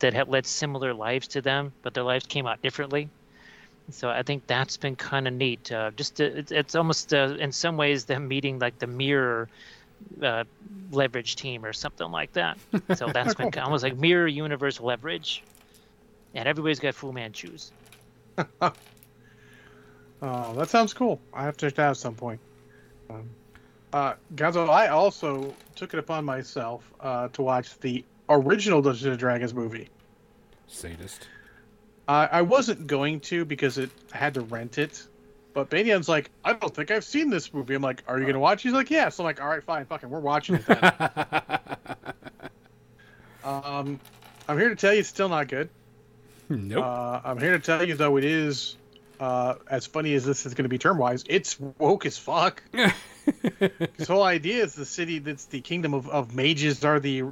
that 0.00 0.14
had 0.14 0.28
led 0.28 0.46
similar 0.46 0.92
lives 0.94 1.28
to 1.28 1.40
them, 1.40 1.72
but 1.82 1.94
their 1.94 2.04
lives 2.04 2.26
came 2.26 2.46
out 2.46 2.60
differently. 2.62 3.08
So 3.90 4.08
I 4.08 4.22
think 4.22 4.46
that's 4.46 4.76
been 4.76 4.96
kind 4.96 5.26
of 5.26 5.34
neat. 5.34 5.70
Uh, 5.72 5.90
just 5.96 6.16
to, 6.16 6.24
it's, 6.24 6.52
it's 6.52 6.74
almost 6.74 7.12
uh, 7.12 7.36
in 7.38 7.50
some 7.50 7.76
ways 7.76 8.04
them 8.04 8.28
meeting 8.28 8.58
like 8.58 8.78
the 8.78 8.86
mirror 8.86 9.48
uh, 10.22 10.44
leverage 10.92 11.36
team 11.36 11.64
or 11.64 11.72
something 11.72 12.10
like 12.10 12.32
that. 12.34 12.58
So 12.94 13.08
that's 13.12 13.34
been 13.34 13.52
almost 13.58 13.82
like 13.82 13.96
mirror 13.96 14.28
universe 14.28 14.80
leverage, 14.80 15.42
and 16.34 16.46
everybody's 16.46 16.78
got 16.78 16.94
Fu 16.94 17.12
Manchus. 17.12 17.72
Oh, 20.22 20.52
that 20.54 20.68
sounds 20.68 20.92
cool. 20.92 21.20
I 21.32 21.44
have 21.44 21.56
to 21.58 21.66
check 21.66 21.76
that 21.76 21.82
out 21.84 21.90
at 21.92 21.96
some 21.96 22.14
point. 22.14 22.40
Um, 23.08 23.30
uh, 23.92 24.14
Gonzo, 24.34 24.68
I 24.68 24.88
also 24.88 25.54
took 25.74 25.94
it 25.94 25.98
upon 25.98 26.24
myself 26.24 26.92
uh, 27.00 27.28
to 27.28 27.42
watch 27.42 27.78
the 27.80 28.04
original 28.30 28.80
Dungeons 28.80 29.06
and 29.06 29.18
Dragons 29.18 29.52
movie. 29.52 29.88
Sadist. 30.66 31.28
Uh, 32.08 32.28
I 32.30 32.42
wasn't 32.42 32.86
going 32.86 33.20
to 33.20 33.44
because 33.44 33.78
it 33.78 33.90
I 34.12 34.16
had 34.16 34.34
to 34.34 34.40
rent 34.40 34.78
it, 34.78 35.06
but 35.52 35.70
Banyan's 35.70 36.08
like, 36.08 36.30
I 36.44 36.54
don't 36.54 36.74
think 36.74 36.90
I've 36.90 37.04
seen 37.04 37.30
this 37.30 37.52
movie. 37.52 37.74
I'm 37.74 37.82
like, 37.82 38.02
Are 38.08 38.18
you 38.18 38.26
gonna 38.26 38.40
watch? 38.40 38.62
He's 38.62 38.72
like, 38.72 38.90
Yeah. 38.90 39.10
So 39.10 39.22
I'm 39.22 39.26
like, 39.26 39.40
All 39.40 39.48
right, 39.48 39.62
fine, 39.62 39.84
fucking, 39.84 40.08
we're 40.08 40.20
watching 40.20 40.56
it 40.56 40.66
then. 40.66 40.78
um, 43.44 44.00
I'm 44.48 44.58
here 44.58 44.70
to 44.70 44.76
tell 44.76 44.92
you, 44.92 45.00
it's 45.00 45.08
still 45.08 45.28
not 45.28 45.48
good. 45.48 45.68
nope. 46.48 46.84
Uh, 46.84 47.20
I'm 47.24 47.38
here 47.38 47.52
to 47.52 47.60
tell 47.60 47.86
you 47.86 47.94
though, 47.94 48.16
it 48.16 48.24
is. 48.24 48.76
Uh, 49.20 49.56
as 49.68 49.86
funny 49.86 50.14
as 50.14 50.24
this 50.24 50.46
is 50.46 50.54
going 50.54 50.62
to 50.62 50.70
be 50.70 50.78
term 50.78 50.96
wise, 50.96 51.24
it's 51.28 51.60
woke 51.60 52.06
as 52.06 52.16
fuck. 52.16 52.62
This 53.96 54.08
whole 54.08 54.22
idea 54.22 54.64
is 54.64 54.74
the 54.74 54.86
city 54.86 55.18
that's 55.18 55.46
the 55.46 55.60
kingdom 55.60 55.94
of, 55.94 56.08
of 56.08 56.34
mages 56.34 56.84
are 56.84 57.00
the 57.00 57.22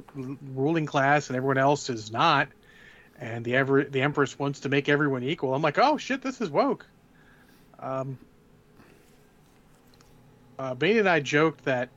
ruling 0.53 0.85
class 0.85 1.29
and 1.29 1.37
everyone 1.37 1.57
else 1.57 1.89
is 1.89 2.11
not. 2.11 2.49
And 3.19 3.43
the 3.43 3.55
ever 3.55 3.83
the 3.83 4.01
empress 4.01 4.37
wants 4.37 4.61
to 4.61 4.69
make 4.69 4.87
everyone 4.87 5.23
equal. 5.23 5.53
I'm 5.53 5.61
like, 5.61 5.77
oh 5.77 5.97
shit, 5.97 6.21
this 6.21 6.39
is 6.39 6.49
woke. 6.49 6.85
Um, 7.79 8.17
uh, 10.57 10.73
Bane 10.75 10.97
and 10.97 11.09
I 11.09 11.19
joked 11.19 11.65
that 11.65 11.89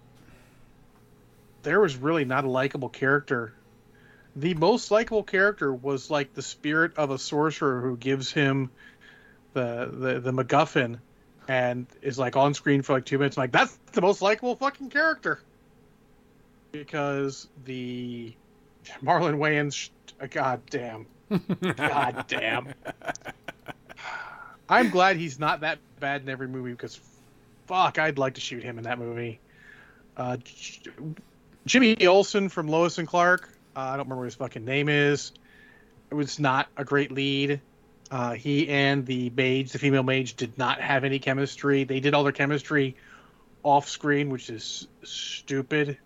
there 1.62 1.80
was 1.80 1.96
really 1.96 2.24
not 2.24 2.44
a 2.44 2.50
likable 2.50 2.88
character. 2.88 3.52
The 4.34 4.54
most 4.54 4.90
likable 4.90 5.22
character 5.22 5.72
was 5.72 6.10
like 6.10 6.34
the 6.34 6.42
spirit 6.42 6.96
of 6.96 7.10
a 7.10 7.18
sorcerer 7.18 7.80
who 7.80 7.96
gives 7.96 8.32
him 8.32 8.70
the 9.52 9.88
the, 9.92 10.20
the 10.20 10.32
MacGuffin 10.32 10.98
and 11.48 11.86
is 12.01 12.19
like 12.19 12.36
on 12.36 12.55
screen 12.55 12.82
for 12.82 12.94
like 12.94 13.05
two 13.05 13.19
minutes. 13.19 13.36
I'm 13.36 13.43
like, 13.43 13.52
that's 13.52 13.77
the 13.93 14.01
most 14.01 14.23
likable 14.23 14.56
fucking 14.56 14.90
character. 14.90 15.40
Because 16.70 17.48
the 17.64 18.32
Marlon 19.02 19.36
Wayans, 19.39 19.74
sh- 19.74 19.90
god 20.31 20.62
damn, 20.70 21.06
god 21.77 22.24
damn. 22.28 22.73
I'm 24.69 24.90
glad 24.90 25.16
he's 25.16 25.39
not 25.39 25.60
that 25.60 25.78
bad 26.01 26.23
in 26.23 26.28
every 26.28 26.48
movie 26.48 26.70
because, 26.70 26.98
fuck, 27.66 27.98
I'd 27.98 28.16
like 28.19 28.35
to 28.35 28.40
shoot 28.40 28.62
him 28.62 28.78
in 28.78 28.85
that 28.85 28.98
movie. 28.98 29.39
Uh, 30.16 30.39
Jimmy 31.66 32.06
Olsen 32.06 32.48
from 32.48 32.69
Lois 32.69 32.98
and 32.98 33.06
Clark. 33.06 33.48
Uh, 33.77 33.81
I 33.81 33.90
don't 33.90 34.06
remember 34.06 34.16
what 34.23 34.24
his 34.27 34.35
fucking 34.35 34.64
name 34.64 34.89
is. 34.89 35.32
It 36.10 36.14
was 36.14 36.39
not 36.39 36.69
a 36.77 36.85
great 36.85 37.10
lead. 37.10 37.60
Uh, 38.12 38.34
he 38.34 38.68
and 38.68 39.06
the 39.06 39.30
mage, 39.30 39.72
the 39.72 39.78
female 39.78 40.02
mage, 40.02 40.34
did 40.34 40.59
not 40.59 40.78
have 40.82 41.02
any 41.02 41.18
chemistry. 41.18 41.84
They 41.84 41.98
did 41.98 42.12
all 42.12 42.24
their 42.24 42.32
chemistry 42.32 42.94
off 43.62 43.89
screen, 43.89 44.28
which 44.28 44.51
is 44.51 44.86
stupid. 45.02 45.97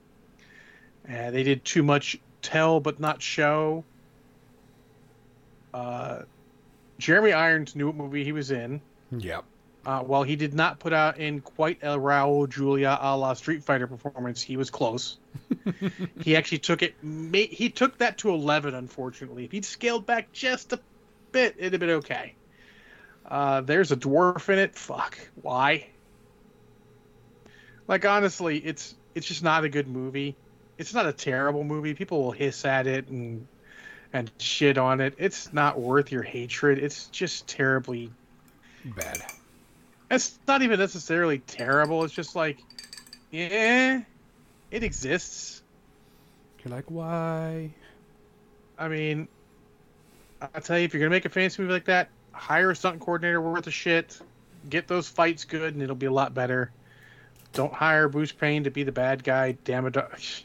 Uh, 1.09 1.33
they 1.33 1.43
did 1.43 1.65
too 1.65 1.83
much 1.83 2.21
tell 2.43 2.79
but 2.79 3.01
not 3.01 3.21
show. 3.21 3.83
Uh, 5.75 6.23
Jeremy 6.99 7.33
Irons 7.33 7.75
knew 7.75 7.89
what 7.89 7.97
movie 7.97 8.23
he 8.23 8.31
was 8.31 8.53
in. 8.53 8.81
Yep. 9.11 9.45
Uh, 9.85 10.01
while 10.01 10.23
he 10.23 10.37
did 10.37 10.55
not 10.55 10.79
put 10.79 10.93
out 10.93 11.19
in 11.19 11.41
quite 11.41 11.79
a 11.83 11.99
Raul 11.99 12.49
Julia 12.49 12.97
a 13.01 13.17
la 13.17 13.35
Street 13.35 13.65
Fighter 13.65 13.89
performance, 13.89 14.41
he 14.41 14.57
was 14.57 14.71
close. 14.71 15.19
he 16.21 16.37
actually 16.37 16.59
took 16.59 16.83
it. 16.83 16.95
He 17.03 17.69
took 17.69 17.99
that 17.99 18.19
to 18.19 18.31
eleven. 18.31 18.75
Unfortunately, 18.77 19.45
if 19.45 19.51
he'd 19.51 19.65
scaled 19.65 20.07
back 20.07 20.33
just 20.33 20.73
a 20.73 20.81
bit, 21.33 21.55
it'd 21.59 21.73
have 21.73 21.81
been 21.81 21.91
okay. 21.91 22.35
Uh, 23.25 23.61
there's 23.61 23.93
a 23.93 23.97
dwarf 23.97 24.49
in 24.49 24.59
it. 24.59 24.75
Fuck. 24.75 25.19
Why? 25.43 25.89
Like 27.89 28.05
honestly, 28.05 28.59
it's 28.59 28.95
it's 29.15 29.27
just 29.27 29.43
not 29.43 29.65
a 29.65 29.69
good 29.69 29.89
movie. 29.89 30.37
It's 30.79 30.93
not 30.93 31.07
a 31.07 31.13
terrible 31.13 31.65
movie. 31.65 31.95
People 31.95 32.23
will 32.23 32.33
hiss 32.33 32.65
at 32.65 32.87
it 32.87 33.09
and 33.09 33.47
and 34.13 34.31
shit 34.39 34.79
on 34.79 35.01
it. 35.01 35.15
It's 35.19 35.53
not 35.53 35.79
worth 35.79 36.13
your 36.13 36.23
hatred. 36.23 36.79
It's 36.79 37.07
just 37.07 37.47
terribly 37.49 38.11
Bad. 38.85 39.23
it's 40.11 40.39
not 40.47 40.63
even 40.63 40.79
necessarily 40.79 41.39
terrible. 41.41 42.05
It's 42.05 42.15
just 42.15 42.37
like, 42.37 42.59
yeah, 43.31 44.03
it 44.71 44.83
exists. 44.83 45.63
You're 46.65 46.75
like, 46.75 46.91
why? 46.91 47.71
I 48.79 48.89
mean, 48.89 49.29
I 50.41 50.61
tell 50.61 50.79
you, 50.79 50.85
if 50.85 50.95
you're 50.95 51.01
gonna 51.01 51.11
make 51.11 51.25
a 51.25 51.31
fantasy 51.31 51.63
movie 51.63 51.75
like 51.75 51.87
that, 51.87 52.11
hire 52.33 52.71
a 52.71 52.77
stunt 52.77 53.01
coordinator 53.01 53.41
worth 53.41 53.67
a 53.67 53.71
shit, 53.71 54.19
get 54.69 54.87
those 54.87 55.09
fights 55.09 55.45
good, 55.45 55.75
and 55.75 55.83
it'll 55.83 55.97
be 55.97 56.07
a 56.07 56.13
lot 56.13 56.35
better. 56.35 56.71
Don't 57.53 57.73
hire 57.73 58.09
Bruce 58.09 58.33
Payne 58.33 58.65
to 58.65 58.71
be 58.71 58.83
the 58.83 58.93
bad 58.93 59.25
guy. 59.25 59.53
Damn 59.65 59.87
it! 59.87 59.97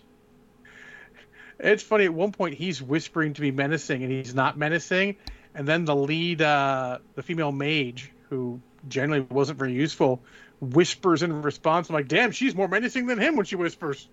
It's 1.63 1.83
funny. 1.83 2.05
At 2.05 2.13
one 2.15 2.31
point, 2.31 2.55
he's 2.55 2.81
whispering 2.81 3.35
to 3.35 3.41
be 3.41 3.51
menacing, 3.51 4.01
and 4.01 4.11
he's 4.11 4.33
not 4.33 4.57
menacing. 4.57 5.17
And 5.53 5.67
then 5.67 5.85
the 5.85 5.95
lead, 5.95 6.41
uh, 6.41 6.97
the 7.13 7.21
female 7.21 7.51
mage, 7.51 8.11
who 8.29 8.59
generally 8.87 9.21
wasn't 9.21 9.59
very 9.59 9.73
useful, 9.73 10.21
whispers 10.59 11.21
in 11.21 11.41
response. 11.41 11.89
I'm 11.89 11.93
like, 11.93 12.07
damn, 12.07 12.31
she's 12.31 12.55
more 12.55 12.67
menacing 12.67 13.05
than 13.05 13.19
him 13.19 13.35
when 13.35 13.45
she 13.45 13.55
whispers. 13.55 14.07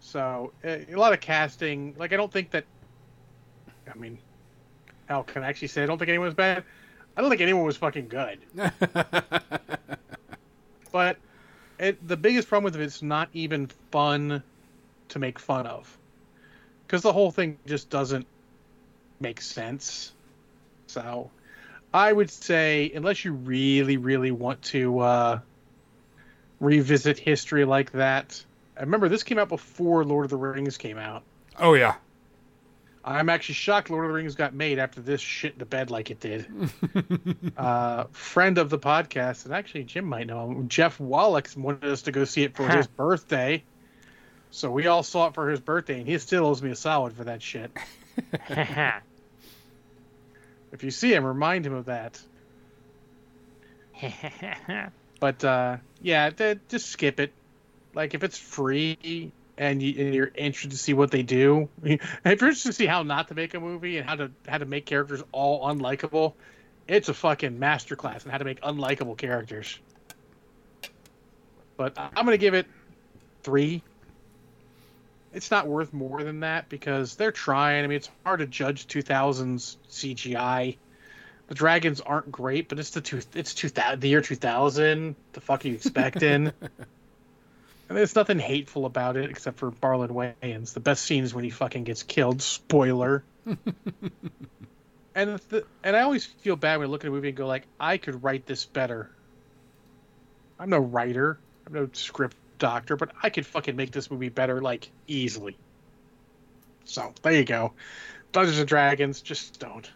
So 0.00 0.52
a, 0.64 0.92
a 0.92 0.96
lot 0.96 1.12
of 1.12 1.20
casting. 1.20 1.94
Like, 1.98 2.12
I 2.12 2.16
don't 2.16 2.32
think 2.32 2.52
that. 2.52 2.64
I 3.92 3.98
mean, 3.98 4.18
hell, 5.06 5.22
can 5.22 5.42
I 5.42 5.48
actually 5.48 5.68
say 5.68 5.82
I 5.82 5.86
don't 5.86 5.98
think 5.98 6.08
anyone 6.08 6.26
was 6.26 6.34
bad? 6.34 6.64
I 7.16 7.20
don't 7.20 7.30
think 7.30 7.40
anyone 7.40 7.64
was 7.64 7.76
fucking 7.76 8.08
good. 8.08 8.38
But 10.92 11.18
it, 11.78 12.06
the 12.06 12.16
biggest 12.16 12.48
problem 12.48 12.64
with 12.64 12.76
it 12.76 12.82
is 12.82 12.94
it's 12.94 13.02
not 13.02 13.28
even 13.32 13.68
fun 13.90 14.42
to 15.10 15.18
make 15.18 15.38
fun 15.38 15.66
of. 15.66 15.96
Because 16.86 17.02
the 17.02 17.12
whole 17.12 17.30
thing 17.30 17.58
just 17.66 17.90
doesn't 17.90 18.26
make 19.20 19.40
sense. 19.40 20.12
So 20.86 21.30
I 21.92 22.12
would 22.12 22.30
say, 22.30 22.90
unless 22.94 23.24
you 23.24 23.32
really, 23.32 23.96
really 23.96 24.30
want 24.30 24.62
to 24.62 24.98
uh, 25.00 25.40
revisit 26.60 27.18
history 27.18 27.64
like 27.64 27.92
that. 27.92 28.42
I 28.76 28.82
remember 28.82 29.08
this 29.08 29.22
came 29.22 29.38
out 29.38 29.48
before 29.48 30.04
Lord 30.04 30.24
of 30.24 30.30
the 30.30 30.36
Rings 30.36 30.78
came 30.78 30.98
out. 30.98 31.22
oh 31.58 31.74
yeah. 31.74 31.96
I'm 33.04 33.28
actually 33.28 33.54
shocked 33.54 33.90
Lord 33.90 34.04
of 34.04 34.10
the 34.10 34.14
Rings 34.14 34.34
got 34.34 34.54
made 34.54 34.78
after 34.78 35.00
this 35.00 35.20
shit 35.20 35.58
the 35.58 35.64
bed 35.64 35.90
like 35.90 36.10
it 36.10 36.20
did. 36.20 36.46
uh, 37.56 38.04
friend 38.12 38.58
of 38.58 38.70
the 38.70 38.78
podcast, 38.78 39.44
and 39.44 39.54
actually 39.54 39.84
Jim 39.84 40.04
might 40.04 40.26
know 40.26 40.50
him, 40.50 40.68
Jeff 40.68 41.00
Wallach 41.00 41.48
wanted 41.56 41.90
us 41.90 42.02
to 42.02 42.12
go 42.12 42.24
see 42.24 42.42
it 42.42 42.54
for 42.54 42.68
his 42.68 42.86
birthday. 42.96 43.62
So 44.50 44.70
we 44.70 44.86
all 44.86 45.02
saw 45.02 45.28
it 45.28 45.34
for 45.34 45.50
his 45.50 45.60
birthday, 45.60 45.98
and 45.98 46.06
he 46.06 46.18
still 46.18 46.46
owes 46.46 46.62
me 46.62 46.70
a 46.70 46.76
solid 46.76 47.12
for 47.14 47.24
that 47.24 47.42
shit. 47.42 47.70
If 50.72 50.84
you 50.84 50.90
see 50.90 51.12
him, 51.12 51.24
remind 51.24 51.64
him 51.66 51.74
of 51.74 51.86
that. 51.86 52.20
But 55.20 55.42
uh, 55.42 55.78
yeah, 56.00 56.30
just 56.68 56.86
skip 56.86 57.20
it. 57.20 57.32
Like 57.94 58.14
if 58.14 58.22
it's 58.22 58.38
free 58.38 59.32
and, 59.58 59.82
you, 59.82 59.92
you're 59.92 60.30
interested 60.34 60.70
to 60.70 60.78
see 60.78 60.94
what 60.94 61.10
they 61.10 61.22
do, 61.22 61.68
if 61.82 62.00
you're 62.24 62.32
interested 62.32 62.68
to 62.68 62.72
see 62.72 62.86
how 62.86 63.02
not 63.02 63.28
to 63.28 63.34
make 63.34 63.54
a 63.54 63.60
movie 63.60 63.98
and 63.98 64.08
how 64.08 64.14
to 64.14 64.30
how 64.46 64.58
to 64.58 64.64
make 64.64 64.86
characters 64.86 65.22
all 65.32 65.66
unlikable, 65.68 66.34
it's 66.86 67.08
a 67.08 67.14
fucking 67.14 67.58
masterclass 67.58 68.24
in 68.24 68.30
how 68.30 68.38
to 68.38 68.44
make 68.44 68.60
unlikable 68.62 69.16
characters. 69.16 69.78
But 71.76 71.98
I'm 71.98 72.24
gonna 72.24 72.38
give 72.38 72.54
it 72.54 72.66
three. 73.42 73.82
It's 75.32 75.50
not 75.50 75.66
worth 75.66 75.92
more 75.92 76.22
than 76.24 76.40
that 76.40 76.68
because 76.68 77.16
they're 77.16 77.32
trying. 77.32 77.84
I 77.84 77.86
mean, 77.86 77.96
it's 77.96 78.10
hard 78.24 78.40
to 78.40 78.46
judge 78.46 78.86
2000s 78.86 79.76
CGI. 79.90 80.76
The 81.48 81.54
dragons 81.54 82.00
aren't 82.00 82.32
great, 82.32 82.68
but 82.68 82.78
it's 82.78 82.90
the 82.90 83.00
two. 83.00 83.20
It's 83.34 83.54
two 83.54 83.68
thousand. 83.68 84.00
The 84.00 84.08
year 84.08 84.20
2000. 84.20 85.16
The 85.32 85.40
fuck 85.40 85.64
are 85.64 85.68
you 85.68 85.74
expecting? 85.74 86.52
and 87.88 87.96
there's 87.96 88.14
nothing 88.14 88.38
hateful 88.38 88.84
about 88.84 89.16
it 89.16 89.30
except 89.30 89.58
for 89.58 89.70
Marlon 89.72 90.10
Wayans. 90.42 90.74
The 90.74 90.80
best 90.80 91.04
scene 91.04 91.24
is 91.24 91.34
when 91.34 91.44
he 91.44 91.50
fucking 91.50 91.84
gets 91.84 92.02
killed. 92.02 92.42
Spoiler. 92.42 93.24
and 93.46 95.38
the, 95.48 95.64
and 95.82 95.96
I 95.96 96.02
always 96.02 96.26
feel 96.26 96.56
bad 96.56 96.78
when 96.78 96.88
I 96.88 96.90
look 96.90 97.04
at 97.04 97.08
a 97.08 97.10
movie 97.10 97.28
and 97.28 97.36
go 97.36 97.46
like, 97.46 97.64
I 97.80 97.96
could 97.96 98.22
write 98.22 98.44
this 98.44 98.66
better. 98.66 99.10
I'm 100.58 100.68
no 100.68 100.78
writer. 100.78 101.38
I'm 101.66 101.72
no 101.72 101.88
script 101.92 102.36
doctor, 102.58 102.96
but 102.96 103.12
I 103.22 103.30
could 103.30 103.46
fucking 103.46 103.76
make 103.76 103.90
this 103.90 104.10
movie 104.10 104.28
better 104.28 104.60
like 104.60 104.90
easily. 105.06 105.56
So 106.84 107.14
there 107.22 107.32
you 107.32 107.44
go. 107.44 107.72
Dungeons 108.32 108.58
and 108.58 108.68
Dragons, 108.68 109.22
just 109.22 109.58
don't. 109.58 109.90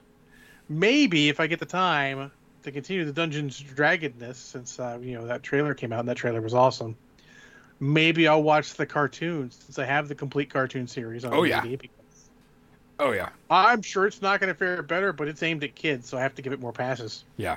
Maybe 0.69 1.29
if 1.29 1.41
I 1.41 1.47
get 1.47 1.59
the 1.59 1.67
time 1.67 2.31
to 2.63 2.73
continue 2.73 3.05
the 3.05 3.13
Dungeons 3.13 3.61
and 3.61 3.77
Dragonness, 3.77 4.37
since 4.37 4.79
uh, 4.79 4.99
you 5.03 5.19
know 5.19 5.27
that 5.27 5.43
trailer 5.43 5.75
came 5.75 5.93
out 5.93 6.01
and 6.01 6.09
that 6.09 6.17
trailer 6.17 6.41
was 6.41 6.55
awesome. 6.55 6.97
Maybe 7.83 8.29
I'll 8.29 8.45
watch 8.45 8.75
the 8.75 8.87
cartoons 8.87 9.59
since 9.65 9.77
I 9.77 9.85
have 9.85 10.07
the 10.07 10.15
complete 10.15 10.49
cartoon 10.51 10.87
series 10.87 11.25
on 11.25 11.35
Oh, 11.35 11.43
yeah. 11.43 11.63
DVD, 11.63 11.89
Oh 13.01 13.11
yeah. 13.11 13.31
I'm 13.51 13.83
sure 13.83 14.07
it's 14.07 14.23
not 14.23 14.39
going 14.39 14.53
to 14.53 14.55
fare 14.57 14.81
better, 14.85 15.13
but 15.13 15.27
it's 15.27 15.43
aimed 15.43 15.65
at 15.65 15.75
kids, 15.75 16.09
so 16.09 16.17
I 16.17 16.21
have 16.21 16.33
to 16.37 16.43
give 16.43 16.53
it 16.53 16.61
more 16.61 16.73
passes. 16.73 17.25
Yeah. 17.37 17.57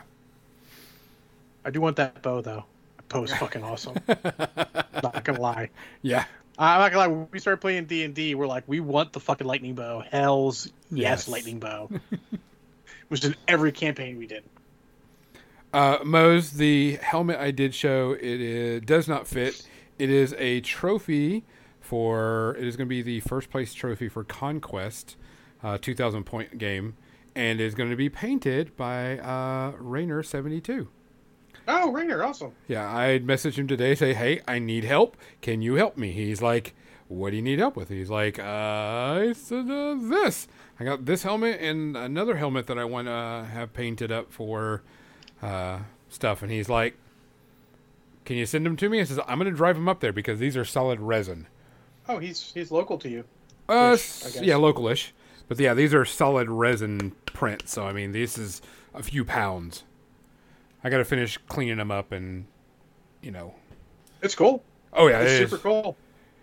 I 1.63 1.69
do 1.69 1.79
want 1.79 1.97
that 1.97 2.23
bow 2.23 2.41
though. 2.41 2.65
That 2.97 3.07
bow's 3.09 3.31
fucking 3.37 3.61
awesome. 3.63 3.97
not 4.07 5.23
gonna 5.23 5.39
lie. 5.39 5.69
Yeah. 6.01 6.25
I'm 6.57 6.79
not 6.79 6.91
gonna 6.91 7.01
lie. 7.01 7.07
When 7.07 7.27
we 7.31 7.37
started 7.37 7.61
playing 7.61 7.85
D 7.85 8.03
and 8.03 8.15
D, 8.15 8.33
we're 8.33 8.47
like, 8.47 8.63
we 8.65 8.79
want 8.79 9.13
the 9.13 9.19
fucking 9.19 9.45
lightning 9.45 9.75
bow. 9.75 10.03
Hell's 10.11 10.65
yes, 10.89 11.27
Yes. 11.27 11.27
lightning 11.27 11.59
bow. 11.59 11.91
Which 13.09 13.23
in 13.23 13.35
every 13.47 13.71
campaign 13.71 14.17
we 14.17 14.25
did. 14.25 14.43
Uh, 15.71 15.99
Mose, 16.03 16.49
the 16.51 16.95
helmet 16.95 17.37
I 17.39 17.51
did 17.51 17.75
show, 17.75 18.17
it 18.19 18.87
does 18.87 19.07
not 19.07 19.27
fit. 19.27 19.67
It 19.97 20.09
is 20.09 20.33
a 20.37 20.61
trophy 20.61 21.43
for. 21.79 22.55
It 22.59 22.65
is 22.65 22.75
going 22.75 22.87
to 22.87 22.89
be 22.89 23.01
the 23.01 23.21
first 23.21 23.49
place 23.49 23.73
trophy 23.73 24.09
for 24.09 24.23
Conquest, 24.23 25.15
uh, 25.63 25.77
2,000 25.77 26.23
point 26.25 26.57
game, 26.57 26.95
and 27.35 27.61
is 27.61 27.75
going 27.75 27.89
to 27.89 27.95
be 27.95 28.09
painted 28.09 28.75
by 28.75 29.17
uh, 29.19 29.73
Rainer 29.77 30.21
72. 30.23 30.89
Oh, 31.67 31.91
Rainer, 31.91 32.23
awesome. 32.23 32.51
Yeah, 32.67 32.87
I 32.87 33.19
messaged 33.19 33.55
him 33.55 33.67
today, 33.67 33.95
say, 33.95 34.13
"Hey, 34.13 34.41
I 34.47 34.59
need 34.59 34.83
help. 34.83 35.17
Can 35.41 35.61
you 35.61 35.75
help 35.75 35.97
me?" 35.97 36.11
He's 36.11 36.41
like, 36.41 36.75
"What 37.07 37.31
do 37.31 37.37
you 37.37 37.41
need 37.41 37.57
help 37.59 37.75
with?" 37.75 37.89
He's 37.89 38.09
like, 38.09 38.37
"Uh, 38.37 39.19
it's, 39.23 39.51
uh 39.51 39.97
this. 39.99 40.47
I 40.79 40.83
got 40.83 41.05
this 41.05 41.23
helmet 41.23 41.59
and 41.61 41.97
another 41.97 42.35
helmet 42.35 42.67
that 42.67 42.77
I 42.77 42.85
want 42.85 43.07
to 43.07 43.47
have 43.51 43.73
painted 43.73 44.11
up 44.11 44.31
for 44.31 44.83
uh, 45.41 45.79
stuff." 46.07 46.43
And 46.43 46.51
he's 46.51 46.69
like, 46.69 46.97
"Can 48.25 48.35
you 48.37 48.45
send 48.45 48.65
them 48.65 48.75
to 48.77 48.89
me?" 48.89 48.99
I 48.99 49.03
says, 49.05 49.19
"I'm 49.27 49.39
going 49.39 49.49
to 49.51 49.55
drive 49.55 49.75
them 49.75 49.87
up 49.87 49.99
there 50.01 50.11
because 50.13 50.39
these 50.39 50.57
are 50.57 50.65
solid 50.65 50.99
resin." 50.99 51.47
Oh, 52.09 52.19
he's 52.19 52.51
he's 52.53 52.71
local 52.71 52.97
to 52.99 53.09
you. 53.09 53.23
Uh, 53.69 53.91
Ish, 53.95 54.23
I 54.23 54.27
s- 54.27 54.33
guess. 54.33 54.43
yeah, 54.43 54.55
localish, 54.55 55.11
but 55.47 55.59
yeah, 55.59 55.73
these 55.73 55.93
are 55.93 56.05
solid 56.05 56.49
resin 56.49 57.13
prints. 57.25 57.71
So 57.73 57.85
I 57.85 57.93
mean, 57.93 58.11
this 58.11 58.37
is 58.37 58.61
a 58.93 59.01
few 59.01 59.25
pounds. 59.25 59.83
I 60.83 60.89
got 60.89 60.97
to 60.97 61.05
finish 61.05 61.37
cleaning 61.47 61.77
them 61.77 61.89
up 61.89 62.11
and, 62.11 62.45
you 63.21 63.31
know. 63.31 63.55
It's 64.21 64.35
cool. 64.35 64.63
Oh 64.93 65.07
yeah, 65.07 65.21
It's 65.21 65.31
it 65.31 65.41
is. 65.43 65.49
super 65.49 65.61
cool. 65.63 65.97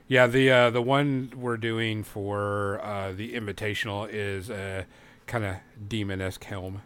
Yeah, 0.08 0.26
the 0.26 0.50
uh, 0.50 0.70
the 0.70 0.82
one 0.82 1.32
we're 1.36 1.56
doing 1.56 2.02
for 2.02 2.80
uh, 2.82 3.12
the 3.12 3.34
invitational 3.34 4.08
is 4.10 4.50
a 4.50 4.84
kind 5.26 5.44
of 5.44 5.56
demon 5.88 6.20
esque 6.20 6.42
helm. 6.44 6.82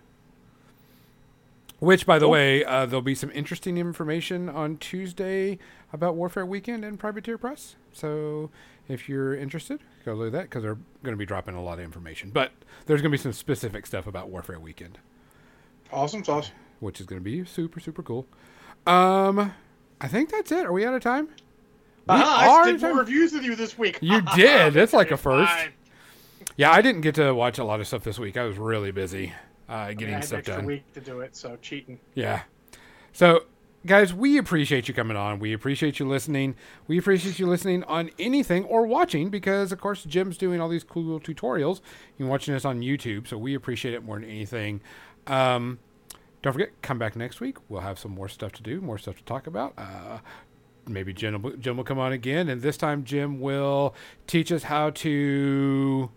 Which, 1.78 2.06
by 2.06 2.18
the 2.18 2.24
Cool. 2.24 2.32
way, 2.32 2.64
uh, 2.64 2.86
there'll 2.86 3.02
be 3.02 3.14
some 3.14 3.30
interesting 3.32 3.76
information 3.76 4.48
on 4.48 4.78
Tuesday 4.78 5.58
about 5.92 6.14
Warfare 6.16 6.46
Weekend 6.46 6.84
and 6.84 6.98
Privateer 6.98 7.36
Press. 7.36 7.76
So 7.92 8.50
if 8.88 9.08
you're 9.10 9.34
interested, 9.34 9.80
go 10.04 10.14
look 10.14 10.28
at 10.28 10.32
that 10.32 10.42
because 10.44 10.62
they're 10.62 10.78
going 11.02 11.12
to 11.12 11.18
be 11.18 11.26
dropping 11.26 11.54
a 11.54 11.62
lot 11.62 11.78
of 11.78 11.84
information. 11.84 12.30
But 12.30 12.52
there's 12.86 13.02
going 13.02 13.10
to 13.12 13.18
be 13.18 13.22
some 13.22 13.32
specific 13.34 13.86
stuff 13.86 14.06
about 14.06 14.30
Warfare 14.30 14.58
Weekend, 14.58 14.98
Awesome 15.92 16.24
sauce. 16.24 16.50
which 16.80 16.98
is 17.00 17.06
going 17.06 17.20
to 17.20 17.24
be 17.24 17.44
super, 17.44 17.78
super 17.78 18.02
cool. 18.02 18.26
Um, 18.86 19.52
I 20.00 20.08
think 20.08 20.30
that's 20.30 20.50
it. 20.52 20.64
Are 20.64 20.72
we 20.72 20.86
out 20.86 20.94
of 20.94 21.02
time? 21.02 21.26
We 22.08 22.14
Uh, 22.14 22.18
are 22.24 22.62
I 22.62 22.72
did 22.72 22.80
more 22.80 22.90
time. 22.90 22.98
reviews 23.00 23.32
with 23.34 23.42
you 23.44 23.54
this 23.54 23.76
week. 23.76 23.98
You 24.00 24.22
did. 24.34 24.72
That's 24.72 24.94
like 24.94 25.10
a 25.10 25.16
first. 25.18 25.52
Yeah, 26.56 26.70
I 26.70 26.80
didn't 26.80 27.02
get 27.02 27.16
to 27.16 27.34
watch 27.34 27.58
a 27.58 27.64
lot 27.64 27.80
of 27.80 27.86
stuff 27.86 28.02
this 28.02 28.18
week. 28.18 28.36
I 28.38 28.44
was 28.44 28.56
really 28.56 28.92
busy 28.92 29.34
uh, 29.68 29.72
I 29.72 29.94
getting 29.94 30.14
had 30.14 30.24
an 30.24 30.38
extra 30.38 30.56
done. 30.56 30.64
week 30.66 30.92
to 30.94 31.00
do 31.00 31.20
it, 31.20 31.36
so 31.36 31.56
cheating. 31.60 31.98
Yeah. 32.14 32.42
So, 33.12 33.44
guys, 33.84 34.12
we 34.12 34.38
appreciate 34.38 34.88
you 34.88 34.94
coming 34.94 35.16
on. 35.16 35.38
We 35.38 35.52
appreciate 35.52 35.98
you 35.98 36.06
listening. 36.06 36.54
We 36.86 36.98
appreciate 36.98 37.38
you 37.38 37.46
listening 37.46 37.82
on 37.84 38.10
anything 38.18 38.64
or 38.64 38.86
watching 38.86 39.30
because, 39.30 39.72
of 39.72 39.80
course, 39.80 40.04
Jim's 40.04 40.36
doing 40.36 40.60
all 40.60 40.68
these 40.68 40.84
cool 40.84 41.18
tutorials. 41.20 41.80
You're 42.18 42.28
watching 42.28 42.54
us 42.54 42.64
on 42.64 42.80
YouTube, 42.80 43.26
so 43.26 43.38
we 43.38 43.54
appreciate 43.54 43.94
it 43.94 44.04
more 44.04 44.20
than 44.20 44.28
anything. 44.28 44.80
Um, 45.26 45.78
don't 46.42 46.52
forget, 46.52 46.70
come 46.82 46.98
back 46.98 47.16
next 47.16 47.40
week. 47.40 47.56
We'll 47.68 47.80
have 47.80 47.98
some 47.98 48.12
more 48.12 48.28
stuff 48.28 48.52
to 48.52 48.62
do, 48.62 48.80
more 48.80 48.98
stuff 48.98 49.16
to 49.16 49.24
talk 49.24 49.46
about. 49.46 49.72
Uh, 49.76 50.18
maybe 50.86 51.12
Jim 51.12 51.42
will, 51.42 51.56
Jim 51.56 51.76
will 51.76 51.84
come 51.84 51.98
on 51.98 52.12
again, 52.12 52.48
and 52.48 52.62
this 52.62 52.76
time 52.76 53.02
Jim 53.02 53.40
will 53.40 53.94
teach 54.26 54.52
us 54.52 54.64
how 54.64 54.90
to 54.90 56.10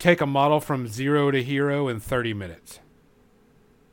take 0.00 0.20
a 0.20 0.26
model 0.26 0.58
from 0.58 0.88
zero 0.88 1.30
to 1.30 1.42
hero 1.42 1.86
in 1.86 2.00
30 2.00 2.34
minutes. 2.34 2.80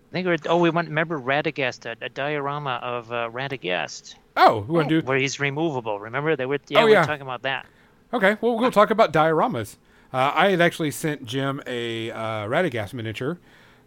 I 0.09 0.13
think 0.13 0.25
we're, 0.25 0.37
oh, 0.49 0.57
we 0.57 0.69
want, 0.71 0.87
remember 0.87 1.19
Radagast, 1.19 1.85
a, 1.85 1.95
a 2.03 2.09
diorama 2.09 2.79
of 2.81 3.11
uh, 3.11 3.29
Radagast, 3.31 4.15
Oh, 4.39 4.59
we 4.67 4.75
want 4.75 4.89
to 4.89 5.01
do 5.01 5.05
where 5.07 5.17
he's 5.17 5.39
removable. 5.39 5.99
Remember? 5.99 6.35
They 6.35 6.45
were, 6.45 6.59
yeah, 6.67 6.81
Oh, 6.81 6.85
we 6.85 6.91
yeah. 6.93 7.01
were 7.01 7.05
talking 7.07 7.23
about 7.23 7.41
that. 7.41 7.65
Okay, 8.13 8.37
well, 8.39 8.57
we'll 8.57 8.71
talk 8.71 8.89
about 8.91 9.11
dioramas. 9.11 9.77
Uh, 10.13 10.31
I 10.33 10.51
had 10.51 10.61
actually 10.61 10.91
sent 10.91 11.25
Jim 11.25 11.61
a 11.67 12.11
uh, 12.11 12.47
Radagast 12.47 12.93
miniature 12.93 13.39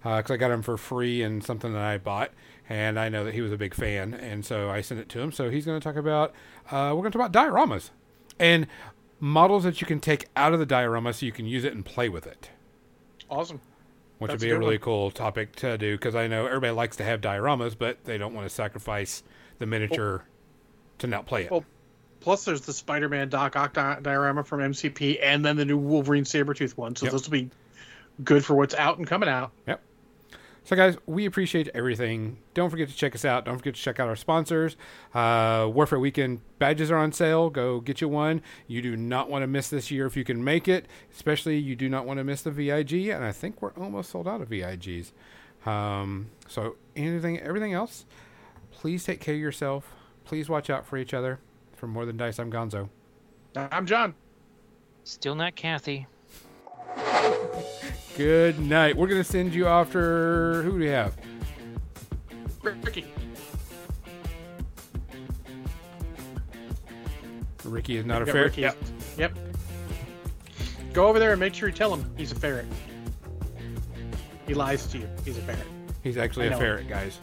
because 0.02 0.30
I 0.30 0.36
got 0.36 0.50
him 0.50 0.62
for 0.62 0.76
free 0.76 1.22
and 1.22 1.42
something 1.42 1.72
that 1.72 1.82
I 1.82 1.98
bought, 1.98 2.32
and 2.68 2.98
I 2.98 3.08
know 3.08 3.24
that 3.24 3.32
he 3.32 3.40
was 3.40 3.52
a 3.52 3.56
big 3.56 3.74
fan, 3.74 4.12
and 4.12 4.44
so 4.44 4.68
I 4.68 4.80
sent 4.82 5.00
it 5.00 5.08
to 5.10 5.20
him. 5.20 5.32
So 5.32 5.50
he's 5.50 5.64
going 5.64 5.80
to 5.80 5.84
talk 5.84 5.96
about 5.96 6.32
uh, 6.70 6.92
we're 6.94 7.02
going 7.02 7.12
to 7.12 7.18
talk 7.18 7.28
about 7.28 7.32
dioramas 7.32 7.90
and 8.38 8.66
models 9.20 9.64
that 9.64 9.80
you 9.80 9.86
can 9.86 10.00
take 10.00 10.26
out 10.34 10.52
of 10.52 10.58
the 10.58 10.66
diorama 10.66 11.12
so 11.12 11.26
you 11.26 11.32
can 11.32 11.46
use 11.46 11.64
it 11.64 11.74
and 11.74 11.84
play 11.84 12.08
with 12.08 12.26
it, 12.26 12.50
Awesome. 13.28 13.60
which 14.18 14.30
That's 14.30 14.40
would 14.42 14.46
be 14.46 14.50
a 14.50 14.58
really 14.58 14.76
one. 14.76 14.82
cool 14.84 15.10
topic 15.10 15.54
to 15.56 15.76
do 15.78 15.94
because 15.96 16.14
I 16.14 16.26
know 16.26 16.46
everybody 16.46 16.72
likes 16.72 16.96
to 16.96 17.04
have 17.04 17.20
dioramas, 17.20 17.76
but 17.78 18.04
they 18.04 18.18
don't 18.18 18.34
want 18.34 18.48
to 18.48 18.54
sacrifice 18.54 19.22
the 19.58 19.66
miniature 19.66 20.24
to 20.98 21.06
not 21.06 21.26
play 21.26 21.44
it. 21.44 21.50
Well, 21.50 21.64
Plus, 22.20 22.44
there's 22.44 22.60
the 22.60 22.74
Spider-Man 22.74 23.30
Doc 23.30 23.56
Ock 23.56 23.72
diorama 24.02 24.44
from 24.44 24.60
MCP, 24.60 25.20
and 25.22 25.42
then 25.42 25.56
the 25.56 25.64
new 25.64 25.78
Wolverine 25.78 26.24
Sabretooth 26.24 26.76
one. 26.76 26.94
So 26.94 27.06
Yep. 27.06 27.12
this 27.14 27.24
will 27.24 27.30
be 27.32 27.48
good 28.22 28.44
for 28.44 28.54
what's 28.54 28.74
out 28.74 28.98
and 28.98 29.06
coming 29.06 29.30
out. 29.30 29.52
Yep. 29.66 29.80
So, 30.62 30.76
guys, 30.76 30.96
we 31.06 31.26
appreciate 31.26 31.68
everything. 31.74 32.38
Don't 32.54 32.70
forget 32.70 32.88
to 32.88 32.94
check 32.94 33.14
us 33.14 33.24
out. 33.24 33.44
Don't 33.44 33.58
forget 33.58 33.74
to 33.74 33.80
check 33.80 33.98
out 33.98 34.08
our 34.08 34.16
sponsors. 34.16 34.76
Uh, 35.14 35.68
Warfare 35.72 35.98
Weekend 35.98 36.40
badges 36.58 36.90
are 36.90 36.98
on 36.98 37.12
sale. 37.12 37.50
Go 37.50 37.80
get 37.80 38.00
you 38.00 38.08
one. 38.08 38.42
You 38.66 38.82
do 38.82 38.96
not 38.96 39.30
want 39.30 39.42
to 39.42 39.46
miss 39.46 39.68
this 39.68 39.90
year 39.90 40.06
if 40.06 40.16
you 40.16 40.24
can 40.24 40.44
make 40.44 40.68
it. 40.68 40.86
Especially, 41.12 41.58
you 41.58 41.74
do 41.74 41.88
not 41.88 42.06
want 42.06 42.18
to 42.18 42.24
miss 42.24 42.42
the 42.42 42.50
VIG. 42.50 43.08
And 43.08 43.24
I 43.24 43.32
think 43.32 43.60
we're 43.62 43.72
almost 43.72 44.10
sold 44.10 44.28
out 44.28 44.42
of 44.42 44.48
VIGs. 44.50 45.12
Um, 45.66 46.30
so, 46.46 46.76
anything, 46.94 47.38
everything 47.40 47.72
else, 47.72 48.04
please 48.70 49.04
take 49.04 49.20
care 49.20 49.34
of 49.34 49.40
yourself. 49.40 49.92
Please 50.24 50.48
watch 50.48 50.70
out 50.70 50.86
for 50.86 50.96
each 50.98 51.14
other. 51.14 51.40
For 51.74 51.86
more 51.86 52.04
than 52.04 52.16
dice, 52.18 52.38
I'm 52.38 52.52
Gonzo. 52.52 52.90
I'm 53.56 53.86
John. 53.86 54.14
Still 55.04 55.34
not 55.34 55.56
Kathy. 55.56 56.06
Good 58.20 58.60
night. 58.60 58.98
We're 58.98 59.06
gonna 59.06 59.24
send 59.24 59.54
you 59.54 59.66
after 59.66 60.62
who 60.62 60.72
do 60.72 60.76
we 60.76 60.88
have? 60.88 61.16
Ricky. 62.60 63.06
Ricky 67.64 67.96
is 67.96 68.04
not 68.04 68.20
a 68.20 68.26
ferret. 68.26 68.50
Ricky. 68.50 68.60
Yep. 68.60 68.76
Yep. 69.16 69.38
Go 70.92 71.06
over 71.06 71.18
there 71.18 71.30
and 71.30 71.40
make 71.40 71.54
sure 71.54 71.70
you 71.70 71.74
tell 71.74 71.94
him 71.94 72.14
he's 72.18 72.30
a 72.30 72.34
ferret. 72.34 72.66
He 74.46 74.52
lies 74.52 74.86
to 74.88 74.98
you. 74.98 75.08
He's 75.24 75.38
a 75.38 75.40
ferret. 75.40 75.66
He's 76.02 76.18
actually 76.18 76.50
I 76.50 76.52
a 76.52 76.58
ferret, 76.58 76.88
guys. 76.90 77.18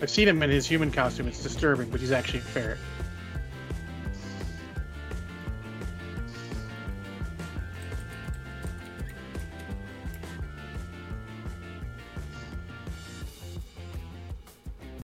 I've 0.00 0.10
seen 0.10 0.28
him 0.28 0.44
in 0.44 0.50
his 0.50 0.68
human 0.68 0.92
costume. 0.92 1.26
It's 1.26 1.42
disturbing, 1.42 1.90
but 1.90 1.98
he's 1.98 2.12
actually 2.12 2.38
a 2.38 2.42
ferret. 2.42 2.78